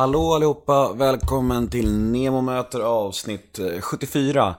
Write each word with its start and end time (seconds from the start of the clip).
Hallå 0.00 0.34
allihopa, 0.34 0.92
välkommen 0.92 1.68
till 1.68 1.92
Nemo 1.92 2.40
möter 2.40 2.80
avsnitt 2.80 3.58
eh, 3.58 3.80
74. 3.80 4.54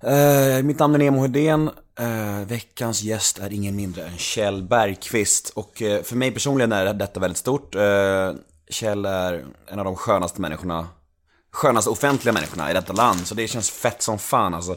Eh, 0.00 0.62
mitt 0.62 0.78
namn 0.78 0.94
är 0.94 0.98
Nemo 0.98 1.22
Hedén. 1.22 1.70
Eh, 2.00 2.46
veckans 2.46 3.02
gäst 3.02 3.38
är 3.38 3.52
ingen 3.52 3.76
mindre 3.76 4.06
än 4.06 4.18
Kjell 4.18 4.62
Bergqvist. 4.62 5.52
Och 5.54 5.82
eh, 5.82 6.02
för 6.02 6.16
mig 6.16 6.30
personligen 6.30 6.72
är 6.72 6.94
detta 6.94 7.20
väldigt 7.20 7.38
stort. 7.38 7.74
Eh, 7.74 8.32
Kjell 8.70 9.04
är 9.04 9.44
en 9.66 9.78
av 9.78 9.84
de 9.84 9.96
skönaste 9.96 10.40
människorna, 10.40 10.88
skönaste 11.52 11.90
offentliga 11.90 12.32
människorna 12.32 12.70
i 12.70 12.74
detta 12.74 12.92
land. 12.92 13.26
Så 13.26 13.34
det 13.34 13.48
känns 13.48 13.70
fett 13.70 14.02
som 14.02 14.18
fan 14.18 14.54
alltså. 14.54 14.76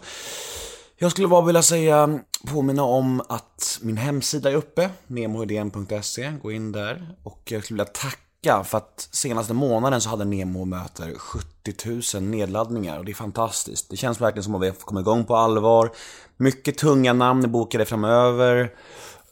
Jag 0.97 1.11
skulle 1.11 1.27
bara 1.27 1.45
vilja 1.45 1.63
säga, 1.63 2.19
påminna 2.47 2.83
om 2.83 3.21
att 3.29 3.79
min 3.81 3.97
hemsida 3.97 4.51
är 4.51 4.55
uppe, 4.55 4.89
nemohedén.se. 5.07 6.33
Gå 6.41 6.51
in 6.51 6.71
där. 6.71 7.15
Och 7.23 7.41
jag 7.45 7.63
skulle 7.63 7.75
vilja 7.75 7.93
tacka 7.93 8.30
för 8.43 8.77
att 8.77 9.09
senaste 9.11 9.53
månaden 9.53 10.01
så 10.01 10.09
hade 10.09 10.25
Nemo 10.25 10.65
möter 10.65 11.13
70 11.13 12.17
000 12.19 12.23
nedladdningar 12.23 12.99
och 12.99 13.05
det 13.05 13.11
är 13.11 13.15
fantastiskt. 13.15 13.89
Det 13.89 13.97
känns 13.97 14.21
verkligen 14.21 14.43
som 14.43 14.55
att 14.55 14.61
vi 14.61 14.67
har 14.67 14.75
kommit 14.75 15.01
igång 15.01 15.25
på 15.25 15.35
allvar. 15.35 15.91
Mycket 16.37 16.77
tunga 16.77 17.13
namn 17.13 17.43
är 17.43 17.47
bokade 17.47 17.85
framöver. 17.85 18.59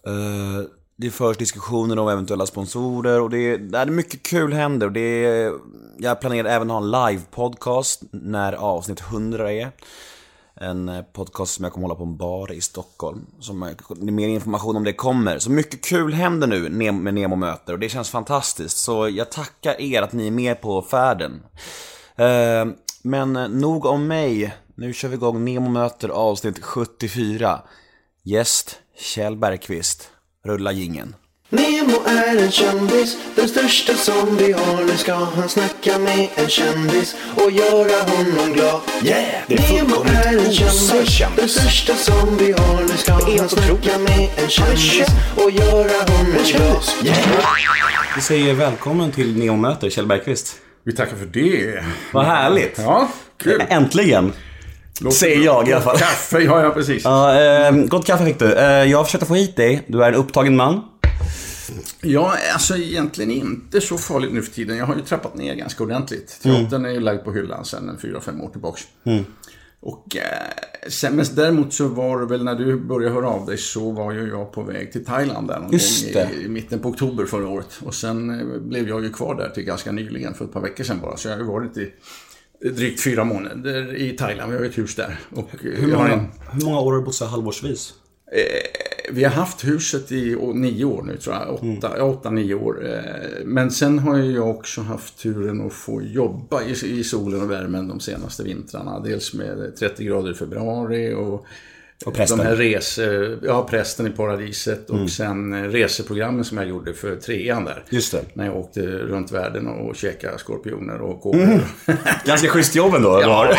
Eh, 0.05 0.67
det 0.95 1.11
förs 1.11 1.38
diskussioner 1.38 1.99
om 1.99 2.07
eventuella 2.09 2.45
sponsorer 2.45 3.21
och 3.21 3.30
det 3.30 3.38
är, 3.38 3.57
det 3.57 3.77
är 3.77 3.85
mycket 3.85 4.23
kul 4.23 4.53
händer. 4.53 4.88
Och 4.88 4.93
det 4.93 5.25
är, 5.25 5.53
jag 5.97 6.21
planerar 6.21 6.49
även 6.49 6.71
att 6.71 6.77
ha 6.77 6.83
en 6.83 6.91
live-podcast 6.91 8.03
när 8.11 8.53
avsnitt 8.53 9.02
100 9.02 9.52
är. 9.52 9.71
En 10.61 10.89
eh, 10.89 11.01
podcast 11.01 11.53
som 11.53 11.63
jag 11.63 11.73
kommer 11.73 11.87
hålla 11.87 11.97
på 11.97 12.03
en 12.03 12.17
bar 12.17 12.51
i 12.51 12.61
Stockholm. 12.61 13.25
Som 13.39 13.63
är- 13.63 14.11
mer 14.11 14.27
information 14.27 14.75
om 14.75 14.83
det 14.83 14.93
kommer. 14.93 15.39
Så 15.39 15.51
mycket 15.51 15.85
kul 15.85 16.13
händer 16.13 16.47
nu 16.47 16.69
med 16.69 17.13
Nemo 17.13 17.35
möter 17.35 17.73
och 17.73 17.79
det 17.79 17.89
känns 17.89 18.09
fantastiskt. 18.09 18.77
Så 18.77 19.09
jag 19.09 19.31
tackar 19.31 19.81
er 19.81 20.01
att 20.01 20.13
ni 20.13 20.27
är 20.27 20.31
med 20.31 20.61
på 20.61 20.81
färden. 20.81 21.43
Eh, 22.15 22.65
men 23.01 23.35
eh, 23.35 23.47
nog 23.47 23.85
om 23.85 24.07
mig. 24.07 24.55
Nu 24.75 24.93
kör 24.93 25.09
vi 25.09 25.16
igång 25.16 25.45
Nemo 25.45 25.69
möter 25.69 26.09
avsnitt 26.09 26.63
74. 26.63 27.61
Gäst 28.23 28.79
Kjell 28.97 29.35
Bergqvist. 29.38 30.09
Rulla 30.45 30.71
gingen. 30.71 31.16
Nemo 31.52 31.97
är 32.08 32.38
en 32.38 32.52
kändis, 32.52 33.17
den 33.36 33.47
största 33.47 33.94
som 33.94 34.38
vi 34.38 34.52
har. 34.52 34.83
Nu 34.86 34.97
ska 34.97 35.14
han 35.14 35.50
snacka 35.50 36.00
med 36.00 36.28
en 36.36 36.50
kändis 36.50 37.16
och 37.36 37.52
göra 37.52 38.03
honom 38.09 38.53
glad. 38.53 38.81
Yeah! 39.03 39.23
Det 39.47 39.56
är 39.56 39.73
Nemo 39.73 39.95
är 40.03 40.38
en 40.38 40.52
kändis, 40.53 41.09
kändis. 41.09 41.38
den 41.38 41.50
största 41.50 41.95
som 41.95 42.38
vi 42.38 42.52
har. 42.52 42.81
Nu 42.81 42.97
ska 42.97 43.14
han 43.14 43.50
snacka 43.50 43.97
med 43.97 44.30
en 44.44 44.50
kändis 44.50 44.81
känd. 44.81 45.09
och 45.36 45.52
göra 45.52 46.11
honom 46.11 46.31
glad. 46.31 46.45
kändis. 46.45 46.95
Vi 48.16 48.22
säger 48.22 48.53
välkommen 48.53 49.11
till 49.11 49.38
Nemo 49.39 49.58
möter 49.58 49.89
Kjell 49.89 50.06
Bergqvist. 50.08 50.56
Vi 50.84 50.95
tackar 50.95 51.16
för 51.16 51.25
det. 51.25 51.84
Vad 52.13 52.25
härligt! 52.25 52.75
Ja, 52.78 53.08
kul. 53.44 53.63
Äntligen! 53.69 54.34
Säger 55.11 55.45
jag 55.45 55.67
i 55.69 55.73
alla 55.73 55.81
fall. 55.81 55.97
Kaffe, 55.97 56.39
ja, 56.39 56.63
ja 56.63 56.69
precis. 56.69 57.03
Ja, 57.03 57.41
eh, 57.41 57.72
gott 57.72 58.06
kaffe 58.08 58.25
fick 58.25 58.39
du. 58.39 58.53
Eh, 58.53 58.84
jag 58.84 59.06
försökte 59.06 59.25
få 59.25 59.36
hit 59.36 59.56
dig. 59.56 59.84
Du 59.88 60.03
är 60.03 60.08
en 60.08 60.16
upptagen 60.16 60.56
man. 60.56 60.81
Ja, 62.02 62.36
alltså 62.53 62.78
egentligen 62.78 63.31
inte 63.31 63.81
så 63.81 63.98
farligt 63.98 64.34
nu 64.34 64.42
för 64.42 64.52
tiden. 64.52 64.78
Jag 64.78 64.86
har 64.86 64.95
ju 64.95 65.02
trappat 65.02 65.36
ner 65.36 65.56
ganska 65.56 65.84
ordentligt. 65.84 66.39
Teatern 66.42 66.86
är 66.86 66.89
ju 66.89 67.00
lagd 67.00 67.23
på 67.23 67.31
hyllan 67.34 67.66
sedan 67.66 67.98
fyra 68.02 68.22
fem 68.22 68.42
år 68.42 68.50
tillbaks. 68.50 68.81
Och 69.81 70.16
eh, 70.16 70.90
sen, 70.90 71.16
men 71.16 71.25
däremot 71.34 71.73
så 71.73 71.88
var 71.88 72.20
det 72.20 72.25
väl 72.25 72.44
när 72.44 72.56
du 72.56 72.80
började 72.80 73.16
höra 73.16 73.28
av 73.30 73.45
dig 73.45 73.58
så 73.58 73.92
var 73.92 74.12
ju 74.12 74.28
jag 74.30 74.52
på 74.52 74.64
väg 74.64 74.92
till 74.92 75.06
Thailand 75.06 75.47
där 75.47 75.59
någon 75.59 75.72
Just 75.72 76.14
gång 76.14 76.23
i, 76.23 76.45
i 76.45 76.47
mitten 76.47 76.80
på 76.80 76.90
oktober 76.90 77.25
förra 77.25 77.47
året. 77.47 77.80
Och 77.84 77.95
sen 77.95 78.40
eh, 78.40 78.59
blev 78.59 78.90
jag 78.90 79.03
ju 79.03 79.14
kvar 79.14 79.36
där 79.36 79.50
till 79.50 79.64
ganska 79.64 79.92
nyligen, 79.92 80.34
för 80.34 80.45
ett 80.45 80.53
par 80.53 80.62
veckor 80.62 80.84
sedan 80.84 81.00
bara. 81.02 81.17
Så 81.17 81.28
jag 81.28 81.36
har 81.36 81.42
ju 81.42 81.47
varit 81.47 81.78
i 81.78 81.92
drygt 82.70 83.03
fyra 83.03 83.23
månader 83.23 83.95
i 83.95 84.12
Thailand. 84.12 84.52
Vi 84.52 84.58
har 84.58 84.64
ju 84.64 84.70
ett 84.70 84.78
hus 84.78 84.95
där. 84.95 85.20
Och 85.30 85.50
eh, 85.66 85.72
Hur 85.80 85.88
många, 85.88 86.09
en, 86.09 86.28
hur 86.52 86.66
många 86.66 86.80
år 86.80 86.92
har 86.92 87.00
du 87.00 87.06
bott 87.06 87.16
så 87.16 87.25
här 87.25 87.31
halvårsvis? 87.31 87.94
Vi 89.12 89.24
har 89.24 89.31
haft 89.31 89.68
huset 89.68 90.12
i 90.12 90.36
nio 90.53 90.86
år 90.86 91.03
nu 91.03 91.18
tror 91.18 91.36
jag. 91.36 91.53
Åtta, 91.53 91.92
ja, 91.97 92.03
åtta 92.03 92.30
nio 92.30 92.53
år. 92.56 92.88
Eh, 92.88 93.46
Men 93.46 93.72
sen 93.72 94.00
har 94.00 94.18
jag 94.18 94.50
också 94.50 94.81
haft 94.81 95.18
turen 95.18 95.68
att 95.68 95.74
få 95.74 96.02
jobba 96.02 96.64
i, 96.64 97.00
i 97.00 97.03
solen 97.03 97.42
och 97.42 97.52
värmen 97.52 97.88
de 97.88 98.00
senaste 98.00 98.44
vintrarna. 98.44 99.00
Dels 99.00 99.34
med 99.34 99.75
30 99.75 100.03
grader 100.03 100.31
i 100.31 100.34
februari 100.34 101.14
och 101.14 101.46
Och 102.05 102.13
prästen. 102.13 102.37
de 102.37 102.43
här 102.43 102.55
resor, 102.55 103.39
ja 103.43 103.67
prästen 103.69 104.07
i 104.07 104.09
paradiset 104.09 104.89
och 104.89 105.09
sen 105.09 105.53
eh, 105.53 105.69
reseprogrammen 105.69 106.45
som 106.45 106.57
jag 106.57 106.67
gjorde 106.67 106.93
för 106.93 107.15
trean 107.15 107.65
där. 107.65 107.83
Just 107.89 108.11
det. 108.11 108.21
När 108.33 108.45
jag 108.45 108.57
åkte 108.57 108.81
runt 108.81 109.31
världen 109.31 109.67
och 109.67 109.95
käkade 109.95 110.37
skorpioner 110.37 111.01
och 111.01 111.21
kåpor. 111.21 111.61
Ganska 112.25 112.47
schysst 112.47 112.75
jobb 112.75 112.93
ändå. 112.95 113.19
Ja, 113.21 113.51
ja. 113.51 113.57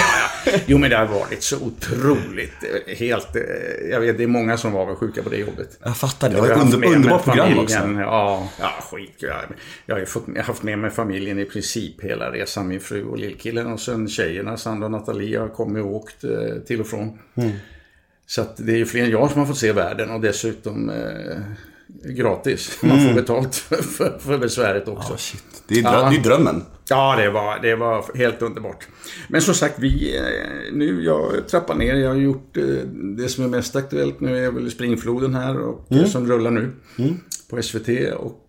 Jo, 0.66 0.78
men 0.78 0.90
det 0.90 0.96
har 0.96 1.06
varit 1.06 1.42
så 1.42 1.56
otroligt. 1.56 2.52
eh, 2.86 2.96
Helt... 2.96 3.36
eh, 3.36 3.42
Jag 3.90 4.00
vet, 4.00 4.18
det 4.18 4.22
är 4.22 4.26
många 4.28 4.56
som 4.56 4.72
var 4.72 4.94
sjuka 4.94 5.22
på 5.22 5.28
det 5.30 5.36
jobbet. 5.36 5.78
Jag 5.84 5.96
fattar 5.96 6.28
det. 6.28 6.34
Det 6.34 6.40
var 6.40 6.48
ett 6.50 6.62
under, 6.74 6.88
underbart 6.88 7.24
program 7.24 7.58
också. 7.58 7.78
Ja, 7.98 8.48
ja 8.60 8.70
skit. 8.90 9.14
Jag, 9.18 9.34
jag 9.86 9.96
har 9.98 10.04
fått, 10.04 10.24
jag 10.26 10.34
har 10.36 10.42
haft 10.42 10.62
med 10.62 10.78
mig 10.78 10.90
familjen 10.90 11.38
i 11.38 11.44
princip 11.44 12.04
hela 12.04 12.30
resan. 12.32 12.68
Min 12.68 12.80
fru 12.80 13.04
och 13.04 13.18
lillkillen 13.18 13.66
och 13.72 13.80
sen 13.80 14.08
tjejerna, 14.08 14.56
Sandra 14.56 14.84
och 14.86 14.92
Nathalie 14.92 15.38
har 15.38 15.48
kommit 15.48 15.84
och 15.84 15.94
åkt 15.94 16.24
till 16.66 16.80
och 16.80 16.86
från. 16.86 17.18
Mm. 17.34 17.50
Så 18.30 18.41
att 18.41 18.56
det 18.56 18.72
är 18.72 18.76
ju 18.76 18.86
fler 18.86 19.04
än 19.04 19.10
jag 19.10 19.30
som 19.30 19.41
har 19.41 19.46
fått 19.46 19.58
se 19.58 19.72
världen 19.72 20.10
och 20.10 20.20
dessutom 20.20 20.91
eh, 20.91 21.36
gratis. 22.04 22.78
Man 22.82 23.06
får 23.08 23.14
betalt 23.14 23.54
för, 23.56 23.76
för, 23.76 24.18
för 24.18 24.38
besväret 24.38 24.88
också. 24.88 25.08
Mm. 25.08 25.18
Shit. 25.18 25.44
Det 25.68 25.74
är, 25.78 25.82
Ja. 25.82 26.10
det 26.10 26.16
är 26.16 26.22
drömmen. 26.22 26.62
Ja, 26.88 27.16
det 27.16 27.30
var, 27.30 27.58
det 27.62 27.74
var 27.76 28.16
helt 28.16 28.42
underbart. 28.42 28.88
Men 29.28 29.42
som 29.42 29.54
sagt, 29.54 29.74
vi, 29.78 30.16
eh, 30.16 30.22
nu, 30.72 31.02
jag 31.04 31.48
trappar 31.48 31.74
ner. 31.74 31.94
Jag 31.94 32.08
har 32.08 32.16
gjort 32.16 32.56
eh, 32.56 32.64
det 33.16 33.28
som 33.28 33.44
är 33.44 33.48
mest 33.48 33.76
aktuellt 33.76 34.20
nu 34.20 34.46
är 34.46 34.50
väl 34.50 34.70
Springfloden 34.70 35.34
här 35.34 35.58
och, 35.60 35.86
Mm. 35.92 36.06
som 36.06 36.26
rullar 36.28 36.50
nu 36.50 36.70
på 37.50 37.62
SVT. 37.62 37.88
Och 38.19 38.46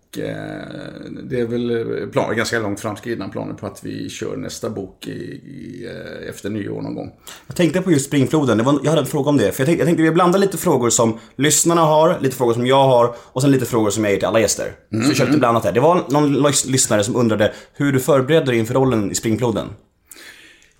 det 1.22 1.40
är 1.40 1.46
väl 1.46 1.70
eh, 2.02 2.08
plan, 2.08 2.36
ganska 2.36 2.58
långt 2.60 2.80
framskridna 2.80 3.28
planer 3.28 3.54
på 3.54 3.66
att 3.66 3.84
vi 3.84 4.08
kör 4.08 4.36
nästa 4.36 4.70
bok 4.70 5.06
i, 5.06 5.10
i, 5.10 5.86
eh, 5.90 6.28
efter 6.28 6.50
nyår 6.50 6.82
någon 6.82 6.94
gång. 6.94 7.12
Jag 7.46 7.56
tänkte 7.56 7.82
på 7.82 7.92
just 7.92 8.06
springfloden. 8.06 8.58
Det 8.58 8.64
var, 8.64 8.80
jag 8.82 8.90
hade 8.90 9.00
en 9.02 9.06
fråga 9.06 9.28
om 9.30 9.36
det. 9.36 9.52
För 9.52 9.60
jag 9.60 9.66
tänkte, 9.66 9.80
jag 9.80 9.86
tänkte 9.86 10.02
vi 10.02 10.10
blandar 10.10 10.38
lite 10.38 10.58
frågor 10.58 10.90
som 10.90 11.18
lyssnarna 11.36 11.80
har, 11.80 12.18
lite 12.20 12.36
frågor 12.36 12.54
som 12.54 12.66
jag 12.66 12.84
har 12.84 13.14
och 13.18 13.42
sen 13.42 13.50
lite 13.50 13.66
frågor 13.66 13.90
som 13.90 14.04
jag 14.04 14.12
ger 14.12 14.18
till 14.18 14.28
alla 14.28 14.40
gäster. 14.40 14.72
Så 14.90 15.08
vi 15.08 15.14
kör 15.14 15.26
lite 15.26 15.38
blandat 15.38 15.64
här. 15.64 15.72
Det 15.72 15.80
var 15.80 16.04
någon 16.08 16.36
lys- 16.46 16.66
lyssnare 16.70 17.04
som 17.04 17.16
undrade 17.16 17.52
hur 17.74 17.92
du 17.92 18.00
förberedde 18.00 18.46
dig 18.46 18.58
inför 18.58 18.74
rollen 18.74 19.10
i 19.10 19.14
springfloden. 19.14 19.66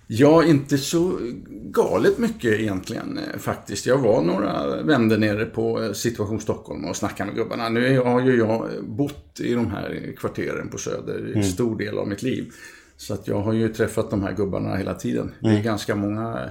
Ja, 0.07 0.43
inte 0.43 0.77
så 0.77 1.19
galet 1.49 2.17
mycket 2.17 2.59
egentligen 2.59 3.17
eh, 3.17 3.39
faktiskt. 3.39 3.85
Jag 3.85 3.97
var 3.97 4.21
några 4.21 4.81
vändor 4.83 5.17
nere 5.17 5.45
på 5.45 5.83
eh, 5.83 5.91
Situation 5.91 6.39
Stockholm 6.39 6.85
och 6.85 6.95
snackade 6.95 7.27
med 7.27 7.35
gubbarna. 7.35 7.69
Nu 7.69 7.99
har 7.99 8.21
ju 8.21 8.37
jag 8.37 8.69
bott 8.83 9.39
i 9.39 9.53
de 9.53 9.71
här 9.71 10.13
kvarteren 10.17 10.69
på 10.69 10.77
Söder 10.77 11.37
i 11.37 11.43
stor 11.43 11.77
del 11.77 11.97
av 11.97 12.07
mitt 12.07 12.23
liv. 12.23 12.53
Så 12.97 13.13
att 13.13 13.27
jag 13.27 13.41
har 13.41 13.53
ju 13.53 13.73
träffat 13.73 14.09
de 14.09 14.23
här 14.23 14.33
gubbarna 14.33 14.75
hela 14.75 14.93
tiden. 14.93 15.31
Det 15.39 15.49
är 15.49 15.63
ganska 15.63 15.95
många 15.95 16.29
eh, 16.43 16.49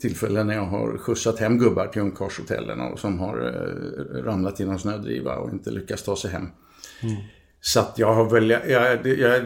tillfällen 0.00 0.46
när 0.46 0.54
jag 0.54 0.66
har 0.66 0.98
skjutsat 0.98 1.38
hem 1.38 1.58
gubbar 1.58 1.86
till 1.86 2.02
ungkarlshotellen 2.02 2.80
och 2.80 2.98
som 2.98 3.18
har 3.18 3.36
ramlat 4.24 4.60
i 4.60 4.64
någon 4.64 4.78
snödriva 4.78 5.36
och 5.36 5.50
inte 5.52 5.70
lyckats 5.70 6.02
ta 6.02 6.16
sig 6.16 6.30
hem. 6.30 6.46
Så 7.60 7.80
att 7.80 7.98
jag 7.98 8.14
har 8.14 8.30
väl, 8.30 8.50
jag, 8.50 8.68
jag, 8.68 9.06
jag 9.06 9.42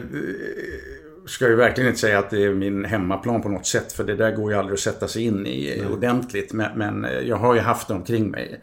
ska 1.27 1.47
ju 1.47 1.55
verkligen 1.55 1.87
inte 1.87 1.99
säga 1.99 2.19
att 2.19 2.29
det 2.29 2.43
är 2.43 2.53
min 2.53 2.85
hemmaplan 2.85 3.41
på 3.41 3.49
något 3.49 3.65
sätt. 3.65 3.91
För 3.93 4.03
det 4.03 4.15
där 4.15 4.35
går 4.35 4.51
ju 4.51 4.57
aldrig 4.57 4.73
att 4.73 4.79
sätta 4.79 5.07
sig 5.07 5.23
in 5.23 5.45
i 5.47 5.83
ordentligt. 5.93 6.53
Men, 6.53 6.77
men 6.77 7.07
jag 7.27 7.35
har 7.35 7.55
ju 7.55 7.59
haft 7.61 7.87
det 7.87 7.93
omkring 7.93 8.29
mig. 8.31 8.59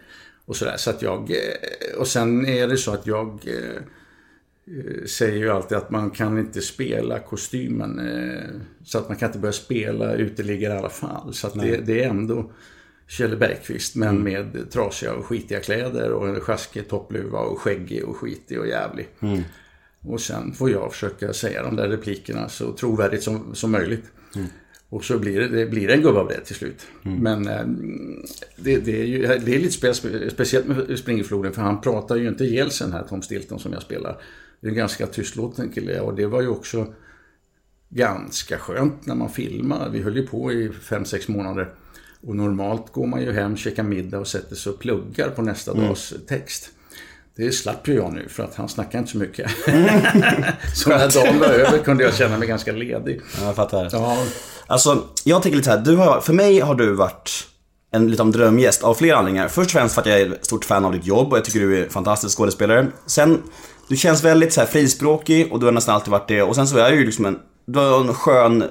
Och 0.46 0.56
sådär. 0.56 0.76
Så 0.76 0.90
att 0.90 1.02
jag, 1.02 1.30
eh, 1.30 1.98
och 1.98 2.06
sen 2.06 2.46
är 2.46 2.68
det 2.68 2.76
så 2.76 2.92
att 2.92 3.06
jag 3.06 3.40
eh, 3.46 3.76
eh, 4.78 5.04
säger 5.06 5.36
ju 5.38 5.50
alltid 5.50 5.78
att 5.78 5.90
man 5.90 6.10
kan 6.10 6.38
inte 6.38 6.60
spela 6.60 7.18
kostymen. 7.18 7.98
eh, 7.98 8.60
Så 8.84 8.98
att 8.98 9.08
man 9.08 9.16
kan 9.18 9.28
inte 9.28 9.38
börja 9.38 9.52
spela 9.52 10.14
uteliggare 10.14 10.74
i 10.74 10.78
alla 10.78 10.90
fall. 10.90 11.34
Så 11.34 11.46
att 11.46 11.54
det, 11.54 11.76
det 11.76 12.04
är 12.04 12.08
ändå 12.08 12.50
Kjell 13.08 13.36
Bergqvist 13.36 13.96
men 13.96 14.22
med 14.22 14.70
trasiga 14.70 15.14
och 15.14 15.26
skitiga 15.26 15.60
kläder 15.60 16.10
och 16.12 16.28
en 16.28 16.40
sjaskig 16.40 16.88
toppluva 16.88 17.38
och 17.38 17.60
skäggig 17.60 18.04
och 18.04 18.16
skitig 18.16 18.60
och 18.60 18.66
jävlig. 18.66 19.08
Och 20.04 20.20
sen 20.20 20.52
får 20.52 20.70
jag 20.70 20.92
försöka 20.92 21.32
säga 21.32 21.62
de 21.62 21.76
där 21.76 21.88
replikerna 21.88 22.48
så 22.48 22.72
trovärdigt 22.72 23.22
som, 23.22 23.54
som 23.54 23.70
möjligt. 23.70 24.04
Och 24.88 25.04
så 25.04 25.18
blir 25.18 25.40
det, 25.40 25.48
det 25.48 25.66
blir 25.66 25.90
en 25.90 26.02
gubbe 26.02 26.20
av 26.20 26.28
det 26.28 26.40
till 26.40 26.54
slut. 26.54 26.86
Men 27.22 27.48
eh, 27.48 27.66
det, 28.56 28.78
det, 28.78 29.00
är 29.00 29.04
ju, 29.04 29.22
det 29.22 29.54
är 29.54 29.58
lite 29.58 29.94
spe, 29.94 30.30
speciellt 30.30 30.66
med 30.66 30.98
Springerfloden 30.98 31.52
för 31.52 31.62
han 31.62 31.80
pratar 31.80 32.16
ju 32.16 32.28
inte 32.28 32.44
ihjäl 32.44 32.70
sig 32.70 32.86
den 32.86 32.96
här 32.96 33.04
Tom 33.08 33.22
Stilton 33.22 33.58
som 33.58 33.72
jag 33.72 33.82
spelar. 33.82 34.22
Det 34.60 34.66
är 34.66 34.70
en 34.70 34.76
ganska 34.76 35.06
tystlåten 35.06 35.68
kille 35.68 36.00
och 36.00 36.14
det 36.14 36.26
var 36.26 36.40
ju 36.42 36.48
också 36.48 36.94
ganska 37.88 38.58
skönt 38.58 39.06
när 39.06 39.14
man 39.14 39.30
filmar. 39.30 39.88
Vi 39.88 40.02
höll 40.02 40.16
ju 40.16 40.26
på 40.26 40.52
i 40.52 40.68
5-6 40.68 41.30
månader. 41.30 41.74
Och 42.20 42.36
normalt 42.36 42.92
går 42.92 43.06
man 43.06 43.22
ju 43.22 43.32
hem, 43.32 43.56
käkar 43.56 43.82
middag 43.82 44.18
och 44.18 44.28
sätter 44.28 44.56
sig 44.56 44.72
och 44.72 44.78
pluggar 44.78 45.30
på 45.30 45.42
nästa 45.42 45.74
dags 45.74 46.14
text. 46.26 46.70
Det 47.36 47.52
slapp 47.52 47.88
ju 47.88 47.94
jag 47.94 48.12
nu 48.12 48.28
för 48.28 48.42
att 48.42 48.54
han 48.54 48.68
snackar 48.68 48.98
inte 48.98 49.10
så 49.10 49.18
mycket. 49.18 49.50
så 50.74 50.88
när 50.88 51.10
dagen 51.10 51.38
var 51.38 51.46
över 51.46 51.78
kunde 51.78 52.04
jag 52.04 52.14
känna 52.14 52.38
mig 52.38 52.48
ganska 52.48 52.72
ledig. 52.72 53.20
Ja, 53.40 53.46
jag 53.46 53.56
fattar. 53.56 53.88
Ja, 53.92 54.16
Alltså, 54.66 55.02
jag 55.24 55.42
tänker 55.42 55.56
lite 55.56 55.70
så 55.70 55.76
här, 55.76 55.84
du 55.84 55.96
har, 55.96 56.20
för 56.20 56.32
mig 56.32 56.60
har 56.60 56.74
du 56.74 56.92
varit 56.92 57.46
en 57.92 58.10
lite 58.10 58.22
av 58.22 58.28
en 58.28 58.32
drömgäst 58.32 58.82
av 58.82 58.94
flera 58.94 59.16
anledningar. 59.16 59.48
Först 59.48 59.68
och 59.68 59.72
främst 59.72 59.94
för 59.94 60.00
att 60.00 60.06
jag 60.06 60.20
är 60.20 60.32
ett 60.32 60.44
stort 60.44 60.64
fan 60.64 60.84
av 60.84 60.92
ditt 60.92 61.06
jobb 61.06 61.32
och 61.32 61.38
jag 61.38 61.44
tycker 61.44 61.60
du 61.60 61.78
är 61.78 61.84
en 61.84 61.90
fantastisk 61.90 62.36
skådespelare. 62.36 62.86
Sen, 63.06 63.42
du 63.88 63.96
känns 63.96 64.24
väldigt 64.24 64.52
så 64.52 64.60
här 64.60 64.68
frispråkig 64.68 65.52
och 65.52 65.60
du 65.60 65.66
har 65.66 65.72
nästan 65.72 65.94
alltid 65.94 66.10
varit 66.10 66.28
det. 66.28 66.42
Och 66.42 66.54
sen 66.54 66.66
så 66.66 66.78
är 66.78 66.90
du 66.90 66.96
ju 66.96 67.06
liksom 67.06 67.26
en, 67.26 67.38
du 67.66 67.78
har 67.78 68.00
en 68.00 68.14
skön 68.14 68.64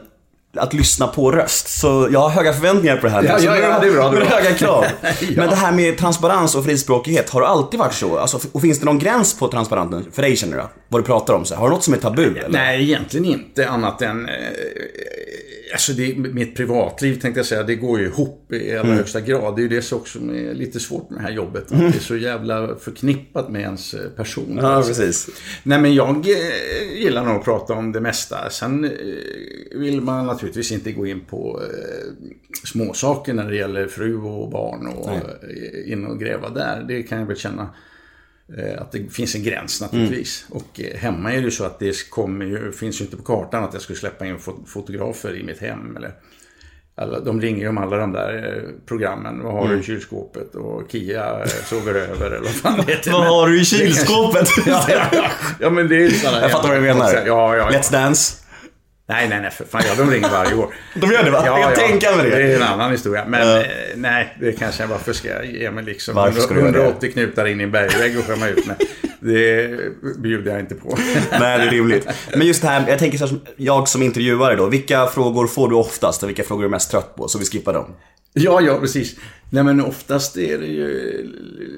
att 0.57 0.73
lyssna 0.73 1.07
på 1.07 1.31
röst. 1.31 1.79
Så 1.79 2.07
jag 2.11 2.19
har 2.19 2.29
höga 2.29 2.53
förväntningar 2.53 2.97
på 2.97 3.05
det 3.05 3.11
här. 3.11 3.23
Ja, 3.23 3.39
Så 3.39 3.45
ja, 3.45 3.57
ja, 3.57 3.79
det 3.79 3.87
är 3.87 3.91
bra, 3.91 4.09
det 4.09 4.17
är 4.17 4.21
bra. 4.25 4.29
höga 4.37 4.53
krav. 4.53 4.85
Ja. 5.01 5.07
Men 5.35 5.49
det 5.49 5.55
här 5.55 5.71
med 5.71 5.97
transparens 5.97 6.55
och 6.55 6.65
frispråkighet, 6.65 7.29
har 7.29 7.41
det 7.41 7.47
alltid 7.47 7.79
varit 7.79 7.93
så? 7.93 8.17
Alltså, 8.17 8.39
och 8.51 8.61
finns 8.61 8.79
det 8.79 8.85
någon 8.85 8.99
gräns 8.99 9.39
på 9.39 9.47
transparensen 9.47 10.05
för 10.11 10.21
dig 10.21 10.35
känner 10.35 10.57
du? 10.57 10.63
Vad 10.89 11.01
du 11.01 11.05
pratar 11.05 11.33
om? 11.33 11.45
Så 11.45 11.53
här, 11.53 11.61
har 11.61 11.69
du 11.69 11.75
något 11.75 11.83
som 11.83 11.93
är 11.93 11.97
tabu 11.97 12.37
eller? 12.37 12.49
Nej, 12.49 12.81
egentligen 12.83 13.25
inte 13.25 13.69
annat 13.69 14.01
än... 14.01 14.29
Alltså 15.73 15.93
det, 15.93 16.17
mitt 16.17 16.55
privatliv 16.55 17.19
tänkte 17.19 17.39
jag 17.39 17.45
säga, 17.47 17.63
det 17.63 17.75
går 17.75 17.99
ju 17.99 18.05
ihop 18.05 18.53
i 18.53 18.77
allra 18.77 18.93
högsta 18.93 19.21
grad. 19.21 19.55
Det 19.55 19.59
är 19.61 19.63
ju 19.63 19.69
det 19.69 19.81
som 19.81 20.29
är 20.29 20.53
lite 20.53 20.79
svårt 20.79 21.09
med 21.09 21.19
det 21.19 21.23
här 21.23 21.31
jobbet. 21.31 21.71
Att 21.71 21.79
det 21.79 21.85
är 21.85 21.99
så 21.99 22.15
jävla 22.15 22.75
förknippat 22.75 23.49
med 23.49 23.61
ens 23.61 23.93
eh, 23.93 24.09
person. 24.09 24.59
Ja, 24.61 24.83
precis. 24.87 25.29
Nej, 25.63 25.81
men 25.81 25.93
jag 25.93 26.15
eh, 26.15 27.01
gillar 27.01 27.25
nog 27.25 27.35
att 27.35 27.43
prata 27.43 27.73
om 27.73 27.91
det 27.91 28.01
mesta. 28.01 28.49
Sen 28.49 28.85
eh, 28.85 28.91
vill 29.79 30.01
man 30.01 30.25
naturligtvis 30.25 30.71
inte 30.71 30.91
gå 30.91 31.07
in 31.07 31.19
på 31.19 31.61
småsaker 32.65 33.33
när 33.33 33.49
det 33.49 33.55
gäller 33.55 33.87
fru 33.87 34.17
och 34.17 34.49
barn 34.49 34.87
och 34.87 35.09
eh, 35.09 35.91
in 35.91 36.05
och 36.05 36.19
gräva 36.19 36.49
där. 36.49 36.85
Det 36.87 37.03
kan 37.03 37.19
jag 37.19 37.25
väl 37.25 37.37
känna 37.37 37.69
att 38.79 38.91
det 38.91 39.13
finns 39.13 39.35
en 39.35 39.43
gräns 39.43 39.81
naturligtvis. 39.81 40.45
Och 40.49 40.79
eh, 40.81 40.97
hemma 40.97 41.31
är 41.33 41.37
det 41.37 41.43
ju 41.43 41.51
så 41.51 41.63
att 41.65 41.79
det 41.79 42.09
kommer 42.09 42.45
ju, 42.45 42.71
finns 42.71 43.01
ju 43.01 43.05
inte 43.05 43.17
på 43.17 43.23
kartan 43.23 43.63
att 43.63 43.73
jag 43.73 43.81
skulle 43.81 43.99
släppa 43.99 44.25
in 44.25 44.37
fot- 44.39 44.67
fotografer 44.67 45.35
i 45.35 45.43
mitt 45.43 45.59
hem. 45.61 45.97
Eller, 45.97 46.11
alla, 46.95 47.19
de 47.19 47.41
ringer 47.41 47.61
ju 47.61 47.67
om 47.69 47.77
alla 47.77 47.97
de 47.97 48.11
där 48.11 48.57
eh, 48.57 48.69
programmen. 48.85 49.43
Vad 49.43 49.53
har 49.53 49.67
du 49.67 49.79
i 49.79 49.83
kylskåpet? 49.83 50.55
Och 50.55 50.91
Kia 50.91 51.39
eh, 51.41 51.47
sover 51.65 51.95
över 51.95 52.25
eller 52.31 52.39
vad 52.45 52.55
fan 52.55 52.77
det 52.77 52.83
heter. 52.93 53.11
Vad 53.11 53.25
har 53.25 53.47
du 53.47 53.61
i 53.61 53.65
kylskåpet? 53.65 54.47
Ja, 54.65 54.85
ja, 54.89 55.07
ja. 55.11 55.29
ja 55.59 55.69
men 55.69 55.87
det 55.87 55.95
är 55.95 55.99
ju 55.99 56.11
sådana 56.11 56.41
Jag 56.41 56.51
fattar 56.51 56.67
vad 56.69 56.77
du 56.77 56.81
menar. 56.81 57.13
Ja, 57.13 57.21
ja, 57.25 57.57
ja. 57.57 57.69
Let's 57.79 57.91
Dance. 57.91 58.42
Nej, 59.13 59.29
nej, 59.29 59.41
nej, 59.41 59.51
för 59.51 59.65
fan. 59.65 59.81
Ja, 59.87 59.95
de 59.97 60.11
ringer 60.11 60.29
varje 60.29 60.55
år. 60.55 60.73
De 60.95 61.11
gör 61.11 61.23
det 61.23 61.31
va? 61.31 61.43
jag 61.45 61.63
kan 61.63 61.73
tänka 61.87 62.15
mig 62.15 62.29
det. 62.29 62.35
Det 62.35 62.51
är 62.51 62.55
en 62.55 62.63
annan 62.63 62.91
historia. 62.91 63.25
Men 63.27 63.47
Ja. 63.47 63.59
eh, 63.59 63.65
nej, 63.95 64.37
det 64.39 64.51
kanske 64.51 64.83
jag, 64.83 64.87
varför 64.87 65.13
ska 65.13 65.27
jag 65.29 65.45
ge 65.45 65.71
mig 65.71 65.83
liksom 65.83 66.15
Varför 66.15 66.41
ska 66.41 66.53
du 66.53 66.59
göra 66.59 66.71
det? 66.71 66.79
180 66.79 67.11
knutar 67.11 67.45
in 67.45 67.61
i 67.61 67.63
en 67.63 67.71
bergvägg 67.71 68.19
och 68.19 68.25
skämma 68.25 68.47
ut 68.47 68.65
mig? 68.65 68.75
Det 69.19 69.69
bjuder 70.17 70.51
jag 70.51 70.59
inte 70.59 70.75
på. 70.75 70.97
Nej, 71.39 71.57
det 71.59 71.63
är 71.65 71.69
rimligt. 71.71 72.07
Men 72.35 72.47
just 72.47 72.61
det 72.61 72.67
här, 72.67 72.83
jag 72.87 72.99
tänker 72.99 73.17
så 73.17 73.27
här, 73.27 73.37
jag 73.57 73.87
som 73.87 74.03
intervjuare 74.03 74.55
då. 74.55 74.65
Vilka 74.65 75.07
frågor 75.07 75.47
får 75.47 75.69
du 75.69 75.75
oftast 75.75 76.23
och 76.23 76.29
vilka 76.29 76.43
frågor 76.43 76.63
är 76.63 76.67
du 76.67 76.71
mest 76.71 76.91
trött 76.91 77.15
på? 77.15 77.27
Så 77.27 77.39
vi 77.39 77.45
skippar 77.45 77.73
dem. 77.73 77.85
Ja, 78.33 78.61
ja, 78.61 78.77
precis. 78.79 79.15
Nej, 79.49 79.63
men 79.63 79.81
oftast 79.81 80.37
är 80.37 80.57
det 80.57 80.65
ju 80.67 81.23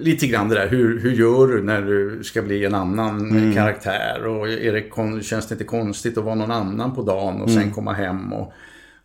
lite 0.02 0.28
grann 0.28 0.50
det 0.50 0.56
där, 0.56 0.68
hur, 0.68 1.00
hur 1.00 1.12
gör 1.12 1.48
du 1.48 1.64
när 1.64 1.82
du 1.82 2.24
ska 2.24 2.42
bli 2.42 2.66
en 2.66 2.76
annan 2.76 3.30
Mm. 3.32 3.54
karaktär? 3.54 4.26
Och 4.26 4.50
är 4.50 4.74
det, 4.74 5.24
känns 5.24 5.48
det 5.48 5.54
inte 5.54 5.64
konstigt 5.64 6.18
att 6.18 6.24
vara 6.24 6.36
någon 6.36 6.52
annan 6.52 6.96
på 6.96 7.02
dagen 7.02 7.42
och 7.42 7.50
sen 7.52 7.72
komma 7.72 7.94
hem 7.94 8.34
och, 8.34 8.54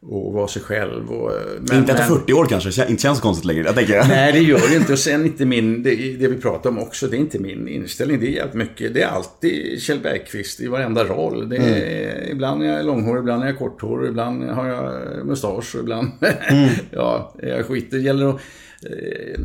och 0.02 0.32
vara 0.32 0.48
sig 0.48 0.62
själv? 0.62 1.10
Och, 1.12 1.32
men, 1.60 1.78
inte 1.78 1.92
efter 1.92 2.08
men- 2.10 2.18
40 2.20 2.32
år 2.32 2.46
kanske, 2.46 2.70
det 2.84 2.90
inte 2.90 3.02
känns 3.02 3.18
så 3.18 3.22
konstigt 3.22 3.44
längre. 3.46 3.64
Jag 3.64 3.74
tänker. 3.74 4.04
Nej, 4.08 4.32
det 4.32 4.38
gör 4.38 4.68
det 4.70 4.76
inte. 4.76 4.92
Och 4.92 4.98
sen 4.98 5.24
inte 5.26 5.44
min, 5.46 5.82
det, 5.82 5.90
det 6.16 6.28
vi 6.28 6.36
pratar 6.36 6.70
om 6.70 6.78
också, 6.78 7.06
det 7.06 7.16
är 7.16 7.18
inte 7.18 7.38
min 7.38 7.68
inställning. 7.68 8.20
Det 8.20 8.26
är 8.26 8.30
jävligt 8.30 8.54
mycket, 8.54 8.94
det 8.94 9.02
är 9.02 9.08
alltid 9.08 9.82
Kjell 9.82 10.00
Bergqvist 10.00 10.60
i 10.60 10.66
varenda 10.66 11.04
roll. 11.04 11.48
Det 11.48 11.56
är, 11.56 12.30
Ibland 12.30 12.62
är 12.62 12.66
jag 12.66 12.86
långhårig, 12.86 13.20
ibland 13.20 13.42
är 13.42 13.46
jag 13.46 13.58
korthårig, 13.58 14.08
ibland 14.08 14.50
har 14.50 14.68
jag 14.68 14.92
mustasch 15.26 15.74
och 15.74 15.80
ibland, 15.80 16.08
ja, 16.90 17.34
jag 17.42 17.66
skiter. 17.66 17.96
Det 17.96 18.02
gäller 18.02 18.28
att, 18.28 18.40
eh, 18.82 19.40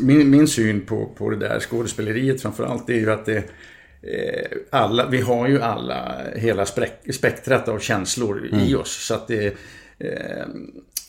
min, 0.00 0.30
min 0.30 0.48
syn 0.48 0.80
på, 0.80 1.06
på 1.18 1.30
det 1.30 1.36
där 1.36 1.60
skådespeleriet 1.60 2.42
framförallt 2.42 2.90
är 2.90 2.94
ju 2.94 3.10
att 3.12 3.26
det 3.26 3.36
eh, 3.36 4.58
alla, 4.70 5.08
vi 5.08 5.20
har 5.20 5.48
ju 5.48 5.62
alla 5.62 6.14
hela 6.36 6.64
spek- 6.64 7.12
spektrat 7.12 7.68
av 7.68 7.78
känslor 7.78 8.48
i 8.68 8.74
oss. 8.74 9.06
Så 9.06 9.14
att 9.14 9.28
det, 9.28 9.46
eh, 9.46 9.52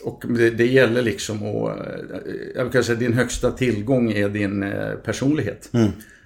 och 0.04 0.24
det, 0.28 0.50
det 0.50 0.66
gäller 0.66 1.02
liksom 1.02 1.36
att, 1.36 1.78
eh, 1.78 2.18
jag 2.54 2.72
kan 2.72 2.84
säga 2.84 2.98
din 2.98 3.12
högsta 3.12 3.50
tillgång 3.50 4.12
är 4.12 4.28
din 4.28 4.62
eh, 4.62 4.90
personlighet. 4.94 5.70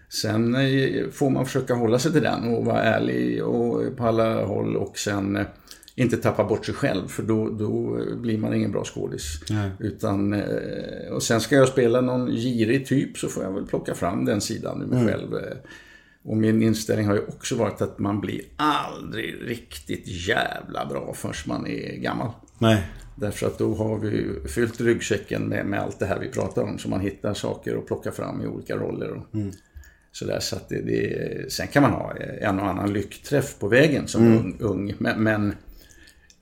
Sen 0.09 0.55
eh, 0.55 1.09
får 1.13 1.31
man 1.31 1.47
försöka 1.47 1.75
hålla 1.75 1.99
sig 1.99 2.13
till 2.13 2.23
den 2.23 2.55
och 2.55 2.65
vara 2.65 2.83
ärlig 2.83 3.45
och 3.45 3.97
på 3.97 4.05
alla 4.07 4.45
håll 4.45 4.77
och 4.77 4.99
sen 4.99 5.39
inte 5.95 6.17
tappa 6.17 6.45
bort 6.45 6.67
sig 6.67 6.75
själv 6.75 7.09
för 7.09 7.23
då, 7.23 7.49
då 7.51 8.01
blir 8.17 8.39
man 8.39 8.55
ingen 8.55 8.73
bra 8.73 8.85
skådis. 8.85 9.41
Utan, 9.79 10.43
och 11.13 11.23
sen 11.23 11.41
ska 11.41 11.57
jag 11.57 11.69
spela 11.69 12.01
någon 12.01 12.31
girig 12.31 12.87
typ 12.87 13.19
så 13.19 13.29
får 13.29 13.45
jag 13.45 13.53
väl 13.53 13.67
plocka 13.67 13.95
fram 13.95 14.25
den 14.25 14.41
sidan 14.41 14.83
ur 14.83 14.87
mig 14.87 15.07
själv. 15.09 15.35
eh. 15.35 15.57
Och 16.23 16.37
min 16.37 16.63
inställning 16.63 17.07
har 17.07 17.15
ju 17.15 17.21
också 17.21 17.57
varit 17.57 17.81
att 17.83 17.99
man 17.99 18.21
blir 18.21 18.41
aldrig 18.57 19.35
riktigt 19.47 20.29
jävla 20.29 20.87
bra 20.87 21.13
förrän 21.15 21.35
man 21.47 21.67
är 21.67 21.97
gammal. 21.97 22.31
Nej. 22.59 22.83
Därför 23.15 23.47
att 23.47 23.59
då 23.59 23.75
har 23.75 23.99
vi 23.99 24.27
fyllt 24.49 24.81
ryggsäcken 24.81 25.43
med, 25.43 25.67
med 25.67 25.81
allt 25.81 25.99
det 25.99 26.07
här 26.07 26.19
vi 26.19 26.29
pratar 26.29 26.63
om. 26.63 26.79
Så 26.79 26.89
man 26.89 27.01
hittar 27.01 27.35
saker 27.35 27.77
att 27.77 27.87
plocka 27.87 28.13
fram 28.13 28.43
i 28.43 28.47
olika 28.47 28.77
roller. 28.77 29.13
Och 29.13 29.25
sådär, 30.13 30.41
så 30.41 30.57
att 30.57 30.69
det, 30.69 30.81
det, 30.83 31.53
sen 31.53 31.67
kan 31.67 31.83
man 31.83 31.93
ha 31.93 32.15
en 32.41 32.59
och 32.61 32.67
annan 32.69 32.93
lyckträff 32.93 33.59
på 33.59 33.69
vägen 33.69 34.09
som 34.09 34.27
ung. 34.27 34.57
ung. 34.61 34.95
Men, 34.99 35.23
men 35.23 35.55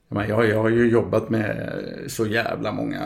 jag, 0.08 0.28
jag, 0.28 0.46
jag 0.48 0.62
har 0.62 0.68
ju 0.68 0.90
jobbat 0.90 1.30
med 1.30 1.72
så 2.06 2.26
jävla 2.26 2.72
många 2.72 3.00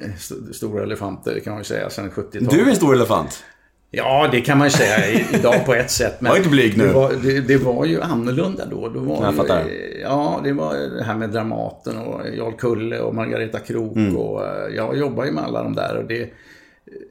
eh, 0.00 0.10
st- 0.14 0.52
stora 0.52 0.82
elefanter 0.82 1.40
kan 1.40 1.52
man 1.52 1.60
ju 1.60 1.64
säga 1.64 1.90
sedan 1.90 2.10
70-talet. 2.10 2.50
Du 2.50 2.60
är 2.60 2.66
en 2.70 2.76
stor 2.76 2.94
elefant. 2.94 3.44
Ja, 3.90 4.28
det 4.32 4.40
kan 4.40 4.58
man 4.58 4.66
ju 4.66 4.70
säga 4.70 5.20
idag 5.34 5.66
på 5.66 5.74
ett 5.74 5.90
sätt. 5.90 6.20
Men 6.20 6.30
Var 6.30 6.36
inte 6.36 6.48
blyg 6.48 6.78
nu. 6.78 6.86
Det 6.86 6.92
var, 6.92 7.12
det, 7.22 7.40
det 7.40 7.56
var 7.56 7.84
ju 7.84 8.00
annorlunda 8.02 8.64
då. 8.66 8.88
då 8.88 9.00
var 9.00 9.24
Jag 9.24 9.32
ju, 9.32 9.36
fattar. 9.36 9.60
eh, 9.60 10.00
Ja, 10.02 10.40
det 10.44 10.52
var 10.52 10.74
det 10.98 11.04
här 11.04 11.16
med 11.16 11.30
Dramaten 11.30 11.98
och 11.98 12.20
Jarl 12.36 12.52
Kulle 12.58 13.00
och 13.00 13.14
Margareta 13.14 13.58
Krook. 13.58 13.96
Mm. 13.96 14.16
Och, 14.16 14.44
eh, 14.46 14.74
jag 14.76 14.96
jobbar 14.98 15.24
ju 15.24 15.30
med 15.32 15.44
alla 15.44 15.62
de 15.62 15.74
där. 15.74 15.96
Och 15.96 16.04
det, 16.08 16.30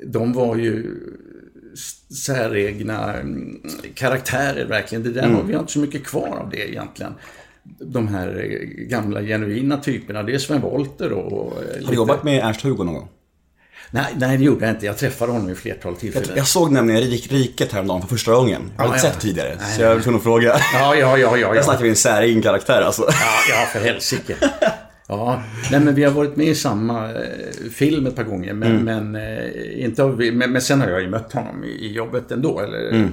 de 0.07 0.33
var 0.33 0.55
ju 0.55 0.85
säregna 2.25 3.13
mm, 3.13 3.61
karaktärer 3.93 4.65
verkligen. 4.65 5.03
Det 5.03 5.11
där 5.11 5.23
Mm. 5.23 5.35
har 5.35 5.43
vi 5.43 5.53
inte 5.53 5.71
så 5.71 5.79
mycket 5.79 6.03
kvar 6.03 6.37
av 6.41 6.49
det 6.49 6.69
egentligen. 6.69 7.13
De 7.79 8.07
här 8.07 8.27
eh, 8.49 8.67
gamla 8.87 9.21
genuina 9.21 9.77
typerna. 9.77 10.23
Det 10.23 10.33
är 10.33 10.37
Sven 10.39 10.61
Wollter 10.61 11.11
och... 11.11 11.51
Har 11.53 11.61
lite- 11.77 11.89
du 11.91 11.95
jobbat 11.95 12.23
med 12.23 12.43
Ernst-Hugo 12.43 12.83
någon 12.83 12.93
gång? 12.93 13.07
Nej, 13.91 14.05
nej, 14.17 14.37
det 14.37 14.43
gjorde 14.43 14.65
jag 14.65 14.75
inte. 14.75 14.85
Jag 14.85 14.97
träffade 14.97 15.31
honom 15.31 15.49
i 15.49 15.55
flertal 15.55 15.95
tillfällen. 15.95 16.29
Jag 16.35 16.47
såg 16.47 16.71
nämligen 16.71 17.01
Rik, 17.01 17.31
Riket 17.31 17.71
häromdagen 17.71 18.01
för 18.01 18.07
första 18.07 18.31
gången. 18.31 18.71
Jag 18.77 18.83
har 18.83 18.89
Ja, 18.89 18.95
inte 18.95 19.07
ja. 19.07 19.13
sett 19.13 19.21
tidigare. 19.21 19.55
Nej, 19.59 19.75
så 19.75 19.81
jag 19.81 19.95
var 19.95 20.01
tvungen 20.01 20.17
att 20.17 20.23
fråga. 20.23 20.55
Ja, 20.73 20.95
ja, 20.95 21.17
ja, 21.17 21.37
ja. 21.37 21.55
Jag 21.55 21.65
snackar 21.65 21.81
med 21.81 21.89
en 21.89 21.95
säregen 21.95 22.41
karaktär 22.41 22.81
alltså. 22.81 23.01
Ja, 23.07 23.15
ja 23.49 23.65
för 23.73 23.79
helsike. 23.79 24.35
Ja, 25.07 25.43
nej 25.71 25.79
men 25.79 25.95
vi 25.95 26.03
har 26.03 26.11
varit 26.11 26.35
med 26.35 26.47
i 26.47 26.55
samma 26.55 27.11
eh, 27.11 27.19
film 27.71 28.07
ett 28.07 28.15
par 28.15 28.23
gånger. 28.23 28.53
Men, 28.53 28.83
men, 28.83 29.15
eh, 29.15 29.83
inte 29.85 30.05
vi, 30.07 30.31
men, 30.31 30.51
men 30.51 30.61
sen 30.61 30.81
har 30.81 30.87
jag 30.89 31.01
ju 31.01 31.09
mött 31.09 31.33
honom 31.33 31.63
i, 31.63 31.91
jobbet 31.93 32.31
ändå. 32.31 32.59
Eller, 32.59 33.09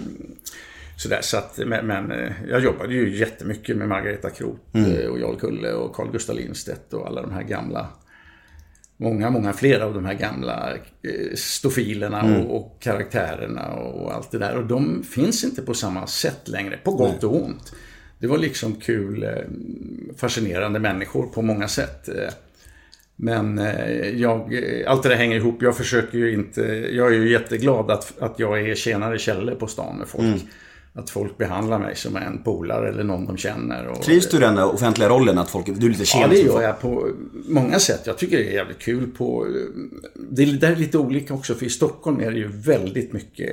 Sådär, 0.96 1.18
så 1.22 1.36
att, 1.36 1.58
men, 1.66 1.86
men 1.86 2.12
eh, 2.12 2.32
jag 2.48 2.60
jobbade 2.64 2.94
ju 2.94 3.16
jättemycket 3.18 3.76
med 3.76 3.88
Margareta 3.88 4.30
Kroth 4.30 4.60
eh, 4.72 5.06
och 5.06 5.18
Jarl 5.20 5.36
Kulle 5.36 5.72
och 5.72 5.94
Carl 5.96 6.12
Gustaf 6.12 6.36
Lindstedt 6.36 6.92
och 6.92 7.06
alla 7.06 7.22
de 7.22 7.32
här 7.32 7.42
gamla 7.42 7.88
Många, 9.02 9.30
många 9.30 9.52
fler 9.52 9.80
av 9.80 9.94
de 9.94 10.04
här 10.04 10.14
gamla 10.14 10.70
eh, 10.74 11.34
stofilerna 11.34 12.22
och, 12.22 12.56
och 12.56 12.82
karaktärerna 12.82 13.68
och 13.72 14.14
allt 14.14 14.30
det 14.30 14.38
där. 14.38 14.56
Och 14.56 14.66
de 14.66 15.02
finns 15.02 15.44
inte 15.44 15.62
på 15.62 15.74
samma 15.74 16.06
sätt 16.06 16.48
längre, 16.48 16.76
på 16.84 16.90
gott 16.90 17.24
och 17.24 17.44
ont. 17.44 17.72
Det 18.18 18.26
var 18.26 18.38
liksom 18.38 18.74
kul, 18.74 19.22
eh, 19.22 19.30
fascinerande 20.16 20.78
människor 20.78 21.26
på 21.26 21.42
många 21.42 21.68
sätt. 21.68 22.08
eh. 22.08 22.14
Men 23.16 23.60
jag, 24.14 24.62
allt 24.86 25.02
det 25.02 25.08
där 25.08 25.16
hänger 25.16 25.36
ihop. 25.36 25.62
Jag 25.62 25.76
försöker 25.76 26.18
ju 26.18 26.32
inte, 26.34 26.62
jag 26.92 27.08
är 27.08 27.16
ju 27.16 27.30
jätteglad 27.30 27.90
att, 27.90 28.18
att 28.18 28.38
jag 28.38 28.68
är 28.68 28.74
tjänare 28.74 29.18
Kjelle 29.18 29.54
på 29.54 29.66
stan 29.66 29.96
med 29.98 30.08
folk. 30.08 30.24
Att 30.94 31.10
folk 31.10 31.38
behandlar 31.38 31.78
mig 31.78 31.96
som 31.96 32.16
en 32.16 32.42
polare 32.42 32.88
eller 32.88 33.04
någon 33.04 33.26
de 33.26 33.36
känner. 33.36 33.86
Och, 33.86 34.02
Trivs 34.02 34.28
du 34.30 34.36
i 34.36 34.40
den 34.40 34.58
offentliga 34.58 35.08
rollen 35.08 35.38
att 35.38 35.50
folk, 35.50 35.66
du 35.66 35.86
är 35.86 35.90
lite 35.90 36.00
Ja, 36.02 36.04
känd 36.06 36.32
det 36.32 36.38
gör 36.38 36.62
jag 36.62 36.80
på 36.80 37.08
många 37.48 37.78
sätt. 37.78 38.02
Jag 38.04 38.18
tycker 38.18 38.36
det 38.36 38.48
är 38.48 38.52
jävligt 38.52 38.78
kul 38.78 39.06
på... 39.06 39.46
Det 40.30 40.42
är 40.42 40.46
där 40.46 40.70
är 40.72 40.76
lite 40.76 40.98
olika 40.98 41.34
också, 41.34 41.54
för 41.54 41.66
i 41.66 41.70
Stockholm 41.70 42.20
är 42.20 42.30
det 42.30 42.36
ju 42.38 42.48
väldigt 42.48 43.12
mycket... 43.12 43.52